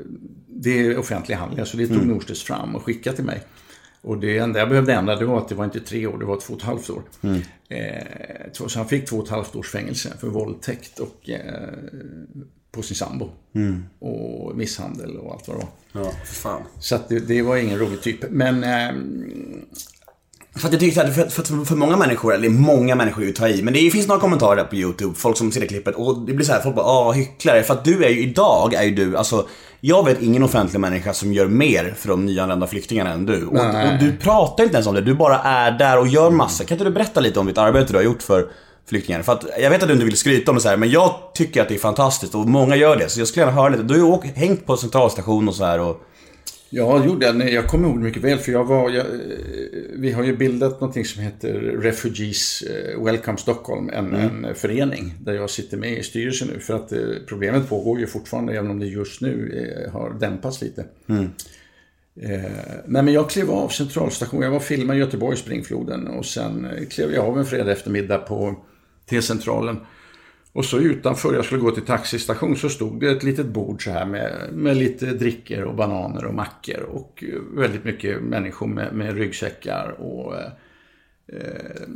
det 0.48 0.80
är 0.80 0.98
offentliga 0.98 1.38
handlingar, 1.38 1.66
så 1.66 1.78
det 1.78 1.88
tog 1.88 2.08
Norstedts 2.08 2.44
fram 2.44 2.76
och 2.76 2.84
skickade 2.84 3.16
till 3.16 3.26
mig. 3.26 3.44
Och 4.02 4.18
det 4.18 4.38
enda 4.38 4.60
jag 4.60 4.70
behövde 4.70 4.94
ändra 4.94 5.16
det 5.16 5.26
var 5.26 5.38
att 5.38 5.50
det 5.50 5.56
var 5.56 5.66
inte 5.66 5.80
tre 5.80 6.08
år, 6.08 6.18
det 6.18 6.26
var 6.26 6.40
två 6.40 6.54
och 6.54 6.60
ett 6.60 6.66
halvt 6.66 6.90
år. 6.90 7.04
Eh, 7.70 8.52
så 8.52 8.80
han 8.80 8.88
fick 8.88 9.06
två 9.06 9.18
och 9.18 9.24
ett 9.24 9.30
halvt 9.30 9.56
års 9.56 9.70
fängelse 9.70 10.14
för 10.20 10.28
våldtäkt 10.28 11.00
och 11.00 11.30
eh, 11.30 11.70
på 12.76 12.82
sin 12.82 12.96
sambo. 12.98 13.30
Och 14.00 14.56
misshandel 14.58 15.18
och 15.18 15.34
allt 15.34 15.48
vad 15.48 15.58
det 15.58 15.62
var. 15.62 16.04
Ja, 16.04 16.12
för 16.26 16.36
fan. 16.36 16.62
Så 16.80 16.96
att 16.96 17.10
det, 17.10 17.20
det 17.20 17.42
var 17.42 17.58
ingen 17.58 17.80
rolig 17.80 18.02
typ. 18.02 18.20
Men 18.30 18.64
ehm, 18.64 19.66
För 20.56 20.68
att 20.68 20.74
jag 20.74 20.80
tycker 20.80 21.04
att 21.04 21.16
för, 21.16 21.26
för, 21.44 21.66
för 21.66 21.76
många 21.76 21.98
människor, 21.98 22.34
eller 22.34 22.50
många 22.50 22.96
människor 22.96 23.22
är 23.22 23.26
ju 23.26 23.32
att 23.32 23.38
ta 23.38 23.48
i, 23.48 23.62
men 23.62 23.74
det 23.74 23.92
finns 23.92 24.08
några 24.08 24.22
kommentarer 24.22 24.56
där 24.56 24.64
på 24.64 24.76
YouTube, 24.76 25.16
folk 25.16 25.38
som 25.38 25.52
ser 25.52 25.62
det 25.62 25.68
klippet 25.68 25.96
och 25.96 26.26
det 26.26 26.34
blir 26.34 26.46
så 26.46 26.54
här, 26.54 26.62
folk 26.62 26.76
bara 26.76 26.86
ah 26.86 27.12
hycklare. 27.12 27.64
För 27.64 27.74
att 27.74 27.86
du 27.86 28.06
är 28.06 28.10
ju, 28.10 28.22
idag 28.22 28.74
är 28.74 28.84
ju 28.84 28.96
du, 28.96 29.18
alltså 29.18 29.48
jag 29.80 30.06
vet 30.06 30.22
ingen 30.22 30.44
offentlig 30.44 30.80
människa 30.80 31.14
som 31.14 31.34
gör 31.34 31.48
mer 31.48 31.94
för 31.98 32.10
de 32.10 32.26
nyanlända 32.26 32.68
flyktingarna 32.68 33.12
än 33.12 33.26
du. 33.26 33.46
Och, 33.46 33.54
och 33.58 34.00
du 34.00 34.18
pratar 34.18 34.64
inte 34.64 34.76
ens 34.76 34.88
om 34.88 34.96
det, 34.96 35.02
du 35.02 35.14
bara 35.14 35.40
är 35.40 35.72
där 35.72 36.00
och 36.00 36.08
gör 36.08 36.30
massa. 36.32 36.64
Kan 36.64 36.76
inte 36.76 36.86
du 36.86 36.92
berätta 36.92 37.20
lite 37.20 37.40
om 37.40 37.46
ditt 37.48 37.58
arbete 37.58 37.94
du 37.94 37.98
har 37.98 38.04
gjort 38.04 38.24
för 38.24 38.52
flyktingar? 38.86 39.22
För 39.22 39.34
att 39.34 39.46
jag 39.60 39.70
vet 39.70 39.82
att 39.82 39.88
du 39.90 39.94
inte 39.94 40.06
vill 40.06 40.18
skryta 40.18 40.52
om 40.52 40.56
det 40.56 40.62
så 40.62 40.70
här, 40.70 40.78
men 40.78 40.90
jag 40.90 41.32
tycker 41.34 41.62
att 41.62 41.70
det 41.70 41.76
är 41.76 41.80
fantastiskt 41.80 42.36
och 42.36 42.48
många 42.50 42.76
gör 42.76 42.98
det. 42.98 43.10
Så 43.10 43.20
jag 43.20 43.28
skulle 43.28 43.46
gärna 43.46 43.62
höra 43.62 43.70
lite. 43.70 43.84
Du 43.84 43.94
har 43.94 44.00
ju 44.00 44.14
åkt, 44.14 44.38
hängt 44.38 44.66
på 44.66 44.78
centralstation 44.78 45.48
och 45.48 45.56
så 45.56 45.66
här 45.66 45.80
och... 45.80 46.02
Ja, 46.76 47.06
gjorde 47.06 47.26
jag. 47.26 47.36
Nej, 47.36 47.54
Jag 47.54 47.68
kommer 47.68 47.88
ihåg 47.88 47.98
mycket 47.98 48.24
väl 48.24 48.38
för 48.38 48.52
jag 48.52 48.64
var, 48.66 48.90
jag, 48.90 49.06
eh, 49.06 49.12
vi 49.96 50.12
har 50.12 50.24
ju 50.24 50.38
bildat 50.38 50.82
någonting 50.82 51.06
som 51.06 51.24
heter 51.24 51.54
Refugees 51.60 52.62
eh, 52.62 53.04
Welcome 53.04 53.38
Stockholm, 53.38 53.90
en, 53.90 54.14
en 54.14 54.56
förening 54.56 55.14
där 55.20 55.34
jag 55.34 55.50
sitter 55.50 55.78
med 55.78 55.98
i 55.98 56.04
styrelsen 56.04 56.48
nu. 56.54 56.60
För 56.60 56.74
att 56.74 56.92
eh, 56.92 57.00
problemet 57.28 57.70
pågår 57.70 58.00
ju 58.00 58.08
fortfarande 58.08 58.58
även 58.58 58.72
om 58.72 58.80
det 58.80 58.86
just 58.86 59.22
nu 59.22 59.90
har 59.94 60.20
dämpats 60.20 60.62
lite. 60.62 60.86
Eh, 62.22 62.42
nej, 62.86 63.04
men 63.04 63.14
jag 63.14 63.30
klev 63.30 63.52
av 63.52 63.68
centralstationen, 63.68 64.44
jag 64.44 64.50
var 64.50 64.58
och 64.58 64.64
filmade 64.64 65.00
Göteborg, 65.00 65.38
Springfloden 65.38 66.08
och 66.08 66.26
sen 66.26 66.68
klev 66.90 67.14
jag 67.14 67.26
av 67.26 67.40
en 67.40 67.46
fredag 67.46 67.72
eftermiddag 67.72 68.18
på 68.18 68.56
T-centralen. 69.10 69.80
Och 70.54 70.66
så 70.66 70.80
utanför, 70.80 71.34
jag 71.34 71.45
skulle 71.45 71.62
gå 71.62 71.72
till 71.72 71.86
taxistation, 71.86 72.56
så 72.56 72.70
stod 72.70 72.99
det 72.99 73.12
ett 73.12 73.24
litet 73.24 73.45
bord 73.45 73.84
så 73.84 73.91
här 73.91 74.06
med, 74.06 74.49
med 74.51 74.78
lite 74.78 75.06
drickor 75.06 75.62
och 75.62 75.76
bananer 75.76 76.26
och 76.26 76.34
mackor 76.34 76.82
och 76.82 77.24
eh, 77.28 77.39
väldigt 77.58 77.84
mycket 77.84 78.22
människor 78.22 78.68
med, 78.68 78.93
med 78.93 79.18
ryggsäckar 79.18 79.95
och 79.99 80.36
eh, 80.36 80.51
eh, 81.28 81.88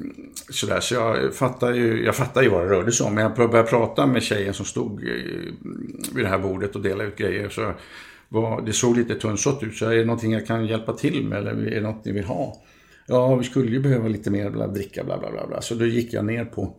sådär. 0.49 0.79
Så 0.79 0.93
jag 0.93 1.35
fattar 1.35 1.73
ju, 1.73 2.05
jag 2.05 2.15
fattar 2.15 2.41
ju 2.41 2.49
vad 2.49 2.63
det 2.63 2.69
rörde 2.69 2.91
sig 2.91 3.07
om. 3.07 3.15
Men 3.15 3.23
jag 3.23 3.35
började 3.35 3.69
prata 3.69 4.07
med 4.07 4.23
tjejen 4.23 4.53
som 4.53 4.65
stod 4.65 5.03
eh, 5.03 5.13
vid 6.15 6.25
det 6.25 6.29
här 6.29 6.39
bordet 6.39 6.75
och 6.75 6.81
delade 6.81 7.09
ut 7.09 7.17
grejer. 7.17 7.49
Så 7.49 7.73
var, 8.29 8.61
det 8.61 8.73
såg 8.73 8.97
lite 8.97 9.15
tunnsått 9.15 9.63
ut. 9.63 9.75
Så 9.75 9.85
är 9.85 9.95
det 9.95 10.05
någonting 10.05 10.33
jag 10.33 10.47
kan 10.47 10.65
hjälpa 10.65 10.93
till 10.93 11.27
med 11.27 11.37
eller 11.37 11.51
är 11.51 11.75
det 11.75 11.81
något 11.81 12.05
ni 12.05 12.11
vill 12.11 12.25
ha? 12.25 12.63
Ja, 13.07 13.35
vi 13.35 13.43
skulle 13.43 13.71
ju 13.71 13.79
behöva 13.79 14.07
lite 14.07 14.31
mer 14.31 14.49
bla, 14.49 14.67
dricka, 14.67 15.03
bla, 15.03 15.17
bla, 15.17 15.31
bla, 15.31 15.47
bla. 15.47 15.61
Så 15.61 15.75
då 15.75 15.85
gick 15.85 16.13
jag 16.13 16.25
ner 16.25 16.45
på 16.45 16.75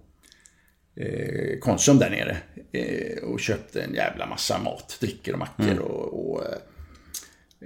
eh, 0.99 1.59
Konsum 1.61 1.99
där 1.99 2.11
nere 2.11 2.37
eh, 2.73 3.23
och 3.23 3.41
köpte 3.41 3.83
en 3.83 3.95
jävla 3.95 4.27
massa 4.27 4.59
mat, 4.59 4.97
drickor 5.01 5.33
och 5.33 5.39
mackor 5.39 5.79
och, 5.79 6.31
och 6.31 6.45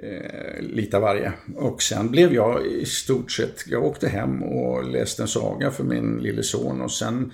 eh, 0.02 0.60
lite 0.60 0.96
av 0.96 1.02
varje. 1.02 1.32
Och 1.56 1.82
sen 1.82 2.10
blev 2.10 2.34
jag 2.34 2.66
i 2.66 2.86
stort 2.86 3.32
sett, 3.32 3.64
jag 3.66 3.84
åkte 3.84 4.08
hem 4.08 4.42
och 4.42 4.90
läste 4.90 5.22
en 5.22 5.28
saga 5.28 5.70
för 5.70 5.84
min 5.84 6.18
lille 6.18 6.42
son 6.42 6.80
och 6.80 6.92
sen 6.92 7.32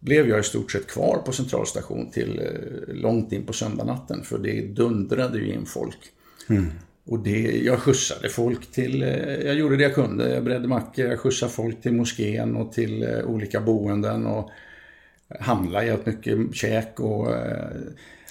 blev 0.00 0.28
jag 0.28 0.40
i 0.40 0.42
stort 0.42 0.72
sett 0.72 0.86
kvar 0.86 1.22
på 1.26 1.32
centralstation 1.32 2.10
till 2.10 2.38
eh, 2.38 2.94
långt 2.94 3.32
in 3.32 3.46
på 3.46 3.52
söndagnatten 3.52 4.22
för 4.22 4.38
det 4.38 4.60
dundrade 4.60 5.38
ju 5.38 5.52
in 5.52 5.66
folk. 5.66 5.98
Och 7.06 7.18
det, 7.18 7.62
jag 7.64 7.78
skjutsade 7.78 8.28
folk 8.28 8.72
till, 8.72 9.02
eh, 9.02 9.34
jag 9.34 9.54
gjorde 9.54 9.76
det 9.76 9.82
jag 9.82 9.94
kunde. 9.94 10.34
Jag 10.34 10.44
bredde 10.44 10.68
mackor, 10.68 11.04
jag 11.04 11.20
skjutsade 11.20 11.52
folk 11.52 11.82
till 11.82 11.92
moskén 11.92 12.56
och 12.56 12.72
till 12.72 13.02
eh, 13.02 13.24
olika 13.24 13.60
boenden 13.60 14.26
och 14.26 14.50
handlade 15.40 15.86
jävligt 15.86 16.06
mycket 16.06 16.54
käk 16.54 17.00
och 17.00 17.36
eh, 17.36 17.68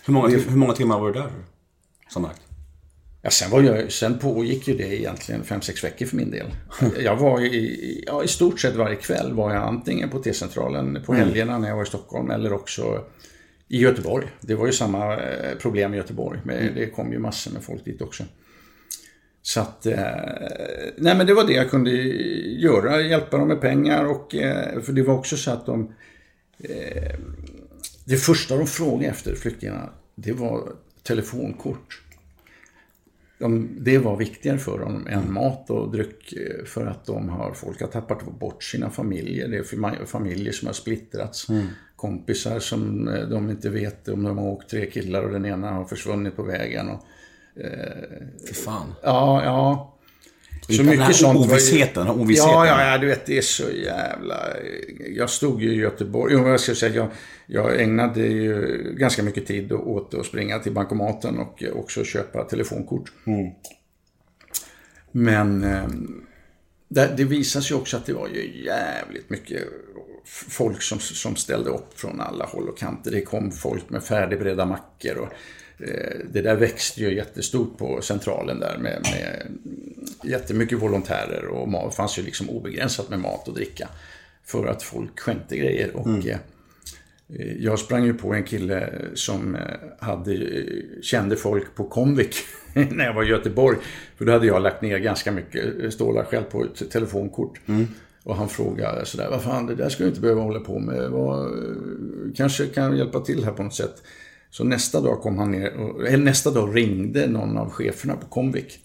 Hur 0.06 0.14
många, 0.14 0.28
hur 0.28 0.58
många 0.58 0.74
timmar 0.74 1.00
var 1.00 1.08
du 1.08 1.14
där? 1.14 1.32
Sammanlagt? 2.10 2.42
Ja, 3.22 3.30
sen, 3.30 3.52
var 3.52 3.62
jag, 3.62 3.92
sen 3.92 4.20
pågick 4.20 4.68
ju 4.68 4.78
det 4.78 5.00
egentligen 5.00 5.44
5-6 5.44 5.84
veckor 5.84 6.06
för 6.06 6.16
min 6.16 6.32
del. 6.32 6.48
Jag 7.04 7.16
var 7.16 7.42
i, 7.42 8.04
ja, 8.08 8.24
i 8.24 8.28
stort 8.28 8.60
sett 8.60 8.76
varje 8.76 8.96
kväll 8.96 9.34
var 9.34 9.54
jag 9.54 9.64
antingen 9.64 10.10
på 10.10 10.20
T-centralen 10.20 11.00
på 11.06 11.14
helgerna 11.14 11.58
när 11.58 11.68
jag 11.68 11.76
var 11.76 11.84
i 11.84 11.88
Stockholm 11.88 12.32
eller 12.32 12.54
också 12.54 13.04
i 13.68 13.78
Göteborg. 13.78 14.28
Det 14.42 14.56
var 14.56 14.66
ju 14.66 14.72
samma 14.72 15.18
eh, 15.18 15.58
problem 15.58 15.94
i 15.94 15.98
Göteborg. 15.98 16.40
Men 16.44 16.76
Det 16.76 16.90
kom 16.90 17.12
ju 17.12 17.20
massor 17.20 17.52
med 17.52 17.64
folk 17.64 17.86
dit 17.86 18.02
också. 18.02 18.24
Så 19.42 19.60
att, 19.60 19.86
eh, 19.86 19.96
nej 20.98 21.18
men 21.18 21.28
det 21.28 21.34
var 21.34 21.48
det 21.48 21.54
jag 21.54 21.70
kunde 21.70 21.92
göra, 21.92 23.02
hjälpa 23.02 23.38
dem 23.38 23.48
med 23.48 23.62
pengar 23.62 24.06
och, 24.06 24.32
för 24.84 24.92
det 24.92 25.02
var 25.02 25.14
också 25.14 25.38
så 25.38 25.52
att 25.52 25.66
de, 25.66 25.94
det 28.06 28.18
första 28.18 28.58
de 28.58 28.68
frågade 28.68 29.06
efter 29.12 29.36
flyktingarna, 29.36 29.90
det 30.16 30.32
var 30.34 30.70
telefonkort. 31.04 32.02
De, 33.40 33.70
det 33.80 33.98
var 33.98 34.18
viktigare 34.18 34.58
för 34.58 34.80
dem 34.80 35.08
än 35.08 35.34
mat 35.34 35.70
och 35.70 35.92
dryck 35.92 36.34
eh, 36.34 36.66
för 36.66 36.86
att 36.86 37.06
de 37.06 37.30
har, 37.30 37.54
folk 37.54 37.82
har 37.82 37.88
tappat 37.88 38.40
bort 38.40 38.64
sina 38.64 38.90
familjer. 38.90 39.48
Det 39.48 39.58
är 39.58 39.64
fam- 39.64 40.06
familjer 40.06 40.54
som 40.54 40.66
har 40.66 40.74
splittrats. 40.74 41.48
Kompisar 41.96 42.60
som 42.60 43.08
eh, 43.08 43.28
de 43.30 43.50
inte 43.50 43.70
vet 43.70 44.08
om 44.08 44.24
de 44.24 44.38
har 44.38 44.48
åkt 44.48 44.70
tre 44.70 44.92
killar 44.92 45.24
och 45.24 45.32
den 45.32 45.46
ena 45.46 45.72
har 45.72 45.86
försvunnit 45.86 46.36
på 46.36 46.44
vägen. 46.44 46.90
Och, 46.90 47.04
Fy 48.48 48.54
fan. 48.54 48.94
ja, 49.04 49.44
ja. 49.44 49.97
Så 50.70 50.74
Den 50.84 50.88
här 50.88 50.98
mycket 50.98 51.16
sånt. 51.16 51.40
var 51.40 51.46
ju- 51.46 51.52
Ovissheten, 51.52 52.08
ovissheten. 52.10 52.52
Ja, 52.54 52.68
ja, 52.68 52.92
ja, 52.92 52.98
du 52.98 53.08
vet, 53.08 53.26
det 53.26 53.38
är 53.38 53.42
så 53.42 53.70
jävla... 53.72 54.48
Jag 55.16 55.30
stod 55.30 55.62
ju 55.62 55.70
i 55.72 55.76
Göteborg. 55.76 56.34
Jo, 56.34 56.48
jag 56.48 56.60
ska 56.60 56.76
säga, 56.76 56.96
jag, 56.96 57.10
jag 57.48 57.82
ägnade 57.82 58.22
ju 58.22 58.78
ganska 58.98 59.24
mycket 59.24 59.46
tid 59.48 59.72
åt 59.72 60.14
att 60.14 60.26
springa 60.26 60.60
till 60.60 60.72
bankomaten 60.72 61.40
och 61.40 61.64
också 61.74 62.04
köpa 62.04 62.44
telefonkort. 62.44 63.12
Men 65.12 65.64
eh, 65.64 65.88
det, 66.88 67.14
det 67.18 67.24
visade 67.24 67.66
sig 67.66 67.78
också 67.78 67.98
att 67.98 68.06
det 68.06 68.14
var 68.14 68.28
ju 68.28 68.64
jävligt 68.66 69.30
mycket 69.30 69.64
folk 70.50 70.82
som, 70.82 71.00
som 71.00 71.36
ställde 71.36 71.70
upp 71.70 72.00
från 72.00 72.22
alla 72.22 72.46
håll 72.46 72.70
och 72.70 72.78
kanter. 72.78 73.12
Det 73.12 73.22
kom 73.22 73.52
folk 73.52 73.90
med 73.90 74.04
färdigberedda 74.04 74.66
mackor 74.66 75.18
och 75.18 75.30
eh, 75.88 76.18
det 76.34 76.42
där 76.42 76.56
växte 76.56 77.02
ju 77.02 77.16
jättestort 77.16 77.78
på 77.78 78.02
centralen 78.02 78.60
där 78.60 78.78
med, 78.78 79.02
med 79.14 79.48
jättemycket 80.24 80.82
volontärer 80.82 81.46
och. 81.48 81.90
Det 81.90 81.96
fanns 81.96 82.20
ju 82.20 82.24
liksom 82.24 82.50
obegränsat 82.50 83.10
med 83.10 83.20
mat 83.20 83.48
och 83.48 83.54
dricka 83.54 83.88
för 84.44 84.68
att 84.68 84.84
folk 84.84 85.20
skänkte 85.20 85.58
grejer. 85.58 85.96
Och, 85.96 86.28
eh, 86.28 86.38
jag 87.60 87.80
sprang 87.80 88.06
ju 88.06 88.14
på 88.14 88.34
en 88.34 88.44
kille 88.44 88.90
som 89.14 89.56
eh, 89.56 89.62
hade, 90.00 90.34
eh, 90.34 91.02
kände 91.02 91.36
folk 91.36 91.76
på 91.76 91.84
Comvik 91.84 92.36
när 92.74 93.06
jag 93.06 93.14
var 93.14 93.24
i 93.24 93.28
Göteborg. 93.28 93.78
För 94.18 94.26
då 94.26 94.32
hade 94.32 94.48
jag 94.48 94.62
lagt 94.62 94.82
ner 94.82 94.98
ganska 94.98 95.32
mycket 95.32 95.84
eh, 95.84 95.90
stålar 95.90 96.24
själv 96.24 96.44
på 96.44 96.64
ett 96.64 96.92
telefonkort. 96.92 97.60
Och 98.24 98.36
han 98.36 98.50
frågade 98.50 99.06
sådär, 99.06 99.30
vad 99.30 99.42
fan 99.42 99.66
det 99.66 99.76
där 99.76 99.90
ska 99.90 100.04
du 100.04 100.10
inte 100.10 100.22
behöva 100.22 100.42
hålla 100.42 100.60
på 100.60 100.80
med. 100.80 101.10
Vad, 101.10 101.46
eh, 101.46 102.34
kanske 102.36 102.66
kan 102.66 102.98
hjälpa 102.98 103.20
till 103.20 103.44
här 103.44 103.52
på 103.52 103.64
något 103.64 103.76
sätt. 103.76 104.04
Så 104.50 104.64
nästa 104.64 105.02
dag 105.02 105.22
kom 105.22 105.38
han 105.38 105.52
ner, 105.52 105.68
eller 106.08 106.18
nästa 106.18 106.52
dag 106.52 106.76
ringde 106.76 107.28
någon 107.28 107.58
av 107.58 107.70
cheferna 107.70 108.16
på 108.16 108.28
Comvik. 108.28 108.80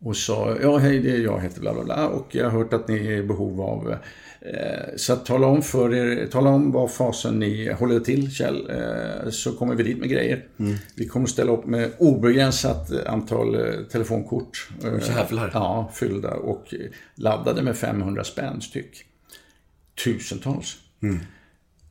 Och 0.00 0.16
sa, 0.16 0.56
ja 0.62 0.78
hej 0.78 0.98
det 1.00 1.10
är 1.10 1.20
jag, 1.20 1.40
heter 1.40 1.60
bla 1.60 1.74
bla 1.74 1.84
bla 1.84 2.08
och 2.08 2.34
jag 2.34 2.44
har 2.44 2.58
hört 2.58 2.72
att 2.72 2.88
ni 2.88 3.06
är 3.06 3.12
i 3.12 3.22
behov 3.22 3.60
av 3.60 3.94
eh, 4.40 4.96
så 4.96 5.12
att 5.12 5.26
tala 5.26 5.46
om 5.46 5.62
för 5.62 5.94
er, 5.94 6.26
tala 6.26 6.50
om 6.50 6.72
vad 6.72 6.90
fasen 6.90 7.38
ni 7.38 7.72
håller 7.72 8.00
till 8.00 8.30
Kjell, 8.34 8.70
eh, 8.70 9.30
så 9.30 9.52
kommer 9.52 9.74
vi 9.74 9.82
dit 9.82 9.98
med 9.98 10.08
grejer. 10.08 10.44
Vi 10.94 11.06
kommer 11.06 11.26
ställa 11.26 11.52
upp 11.52 11.66
med 11.66 11.90
obegränsat 11.98 13.06
antal 13.06 13.54
eh, 13.54 13.74
telefonkort. 13.92 14.68
Eh, 14.84 15.08
Jävlar. 15.08 15.50
Ja, 15.54 15.90
fyllda 15.94 16.34
och 16.34 16.74
eh, 16.74 16.80
laddade 17.14 17.62
med 17.62 17.76
500 17.76 18.24
spänn 18.24 18.60
styck. 18.60 19.04
Tusentals. 20.04 20.76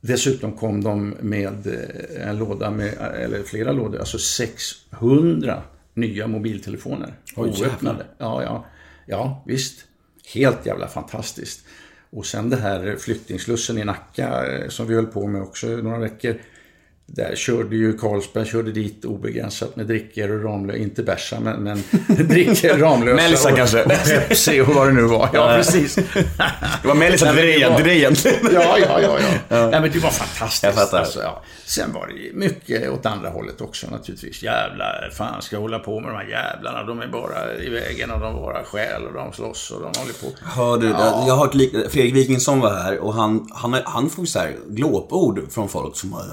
Dessutom 0.00 0.52
kom 0.52 0.84
de 0.84 1.14
med 1.20 1.66
eh, 1.66 2.28
en 2.28 2.38
låda 2.38 2.70
med, 2.70 2.94
eller 3.14 3.42
flera 3.42 3.72
lådor, 3.72 3.98
alltså 3.98 4.18
600 4.18 5.62
nya 6.00 6.26
mobiltelefoner. 6.26 7.14
Oj, 7.36 7.48
oöppnade. 7.48 8.06
Ja, 8.18 8.42
ja, 8.42 8.66
ja, 9.06 9.44
visst. 9.46 9.84
Helt 10.34 10.66
jävla 10.66 10.88
fantastiskt. 10.88 11.66
Och 12.10 12.26
sen 12.26 12.50
det 12.50 12.56
här 12.56 12.96
flyttningslussen 12.96 13.78
i 13.78 13.84
Nacka 13.84 14.46
eh, 14.46 14.68
som 14.68 14.86
vi 14.86 14.94
höll 14.94 15.06
på 15.06 15.26
med 15.26 15.42
också 15.42 15.66
några 15.66 15.98
veckor. 15.98 16.36
Där 17.10 17.36
körde 17.36 17.76
ju 17.76 17.98
Carlsberg 17.98 18.46
körde 18.46 18.72
dit 18.72 19.04
obegränsat 19.04 19.76
med 19.76 19.86
drickor 19.86 20.30
och 20.30 20.44
Ramlösa, 20.44 20.78
inte 20.78 21.02
bärsa 21.02 21.40
men, 21.40 21.62
men 21.62 21.82
drickor, 22.28 22.78
Ramlösa 22.78 23.16
Melisa 23.22 23.50
och, 23.50 23.56
kanske. 23.56 23.82
och 23.84 23.90
Pepsi 23.90 24.60
och 24.60 24.68
vad 24.68 24.86
det 24.88 24.92
nu 24.92 25.02
var. 25.02 25.28
Ja, 25.32 25.52
precis. 25.56 25.94
Det 25.94 26.04
var 26.88 26.94
men 26.94 27.12
det 27.12 27.22
var- 27.22 27.78
Drejen. 27.80 28.14
Ja, 28.52 28.78
ja, 28.78 29.00
ja. 29.00 29.18
ja. 29.48 29.70
Nej, 29.70 29.80
men 29.80 29.90
det 29.92 29.98
var 29.98 30.10
fantastiskt. 30.10 30.94
Alltså, 30.94 31.20
ja. 31.22 31.42
Sen 31.66 31.92
var 31.92 32.06
det 32.06 32.36
mycket 32.38 32.90
åt 32.90 33.06
andra 33.06 33.28
hållet 33.30 33.60
också 33.60 33.86
naturligtvis. 33.90 34.42
Jävlar, 34.42 35.10
fan 35.16 35.42
ska 35.42 35.56
jag 35.56 35.60
hålla 35.60 35.78
på 35.78 36.00
med 36.00 36.10
de 36.10 36.16
här 36.16 36.26
jävlarna? 36.28 36.82
De 36.84 37.00
är 37.00 37.06
bara 37.08 37.54
i 37.54 37.68
vägen 37.68 38.10
och 38.10 38.20
de 38.20 38.34
bara 38.34 38.64
stjäl 38.64 39.02
och 39.04 39.12
de 39.14 39.32
slåss 39.32 39.70
och 39.70 39.80
de 39.80 40.00
håller 40.00 40.12
på. 40.12 40.26
Hör 40.44 40.76
du, 40.76 40.86
jag 40.88 41.34
har 41.34 41.36
hört 41.36 41.52
Fredrik 41.92 42.14
Wikingsson 42.14 42.60
var 42.60 42.74
här 42.74 42.98
och 42.98 43.14
han, 43.14 43.48
han, 43.54 43.76
han 43.84 44.10
får 44.10 44.24
så 44.24 44.38
här 44.38 44.52
glåpord 44.68 45.40
från 45.52 45.68
folk 45.68 45.96
som 45.96 46.12
har 46.12 46.24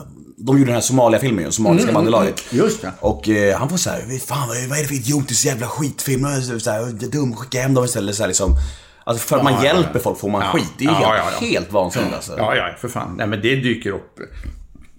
de 0.46 0.58
gjorde 0.58 0.66
den 0.70 0.74
här 0.74 0.82
Somalia-filmen 0.82 1.46
ju, 1.46 1.52
Somaliska 1.52 1.92
bandelaget. 1.92 2.44
Just 2.54 2.82
det. 2.82 2.92
Och 3.00 3.30
eh, 3.30 3.58
han 3.58 3.70
får 3.70 3.78
såhär, 3.78 4.20
fan 4.28 4.48
vad, 4.48 4.58
är 4.58 4.82
det 4.82 4.88
för 4.88 4.96
idiotisk 4.96 5.46
jävla 5.46 5.68
skitfilm? 5.68 6.26
Så 6.60 6.70
här, 6.72 7.12
dum, 7.12 7.36
skicka 7.36 7.62
hem 7.62 7.74
dem 7.74 7.86
istället. 7.86 8.16
Så 8.16 8.24
här, 8.24 8.28
liksom. 8.28 8.56
Alltså 9.04 9.28
för 9.28 9.38
att 9.38 9.44
man 9.44 9.54
Ja, 9.54 9.60
ja, 9.64 9.66
ja. 9.68 9.74
hjälper 9.76 10.00
folk 10.00 10.20
får 10.20 10.30
man 10.30 10.42
Ja. 10.42 10.52
skit. 10.52 10.72
Det 10.78 10.86
är 10.86 10.90
helt, 10.90 11.02
ja, 11.02 11.32
ja. 11.40 11.48
helt 11.48 11.72
vansinnigt 11.72 12.14
alltså. 12.14 12.34
Ja, 12.38 12.56
ja, 12.56 12.70
för 12.78 12.88
fan. 12.88 13.16
Nej, 13.18 13.28
men 13.28 13.42
det 13.42 13.56
dyker 13.56 13.92
upp. 13.92 14.20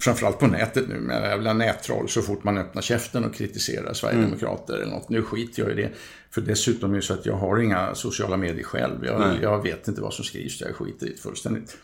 Framförallt 0.00 0.38
på 0.38 0.46
nätet 0.46 0.88
nu 0.88 0.94
med 1.00 1.22
jävla 1.30 1.52
nättroll 1.52 2.08
så 2.08 2.22
fort 2.22 2.44
man 2.44 2.58
öppnar 2.58 2.82
käften 2.82 3.24
och 3.24 3.34
kritiserar 3.34 3.92
Sverigedemokrater 3.94 4.74
eller 4.74 4.92
något. 4.92 5.08
Nu 5.08 5.22
skiter 5.22 5.62
jag 5.62 5.72
i 5.72 5.74
det. 5.74 5.90
För 6.30 6.40
dessutom 6.40 6.92
är 6.92 6.96
det 6.96 7.02
så 7.02 7.14
att 7.14 7.26
jag 7.26 7.36
har 7.36 7.58
inga 7.58 7.94
sociala 7.94 8.36
medier 8.36 8.64
själv. 8.64 9.04
Jag, 9.04 9.38
jag 9.42 9.62
vet 9.62 9.88
inte 9.88 10.00
vad 10.00 10.12
som 10.14 10.24
skrivs 10.24 10.60
jag 10.60 10.74
skiter 10.76 11.06
i 11.06 11.10
det 11.10 11.20
fullständigt. 11.20 11.76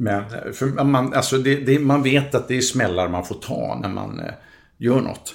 Men 0.00 0.24
för 0.52 0.84
man, 0.84 1.14
alltså 1.14 1.38
det, 1.38 1.54
det, 1.54 1.78
man 1.78 2.02
vet 2.02 2.34
att 2.34 2.48
det 2.48 2.56
är 2.56 2.60
smällar 2.60 3.08
man 3.08 3.24
får 3.24 3.34
ta 3.34 3.78
när 3.82 3.88
man 3.88 4.20
eh, 4.20 4.32
gör 4.76 5.00
något. 5.00 5.34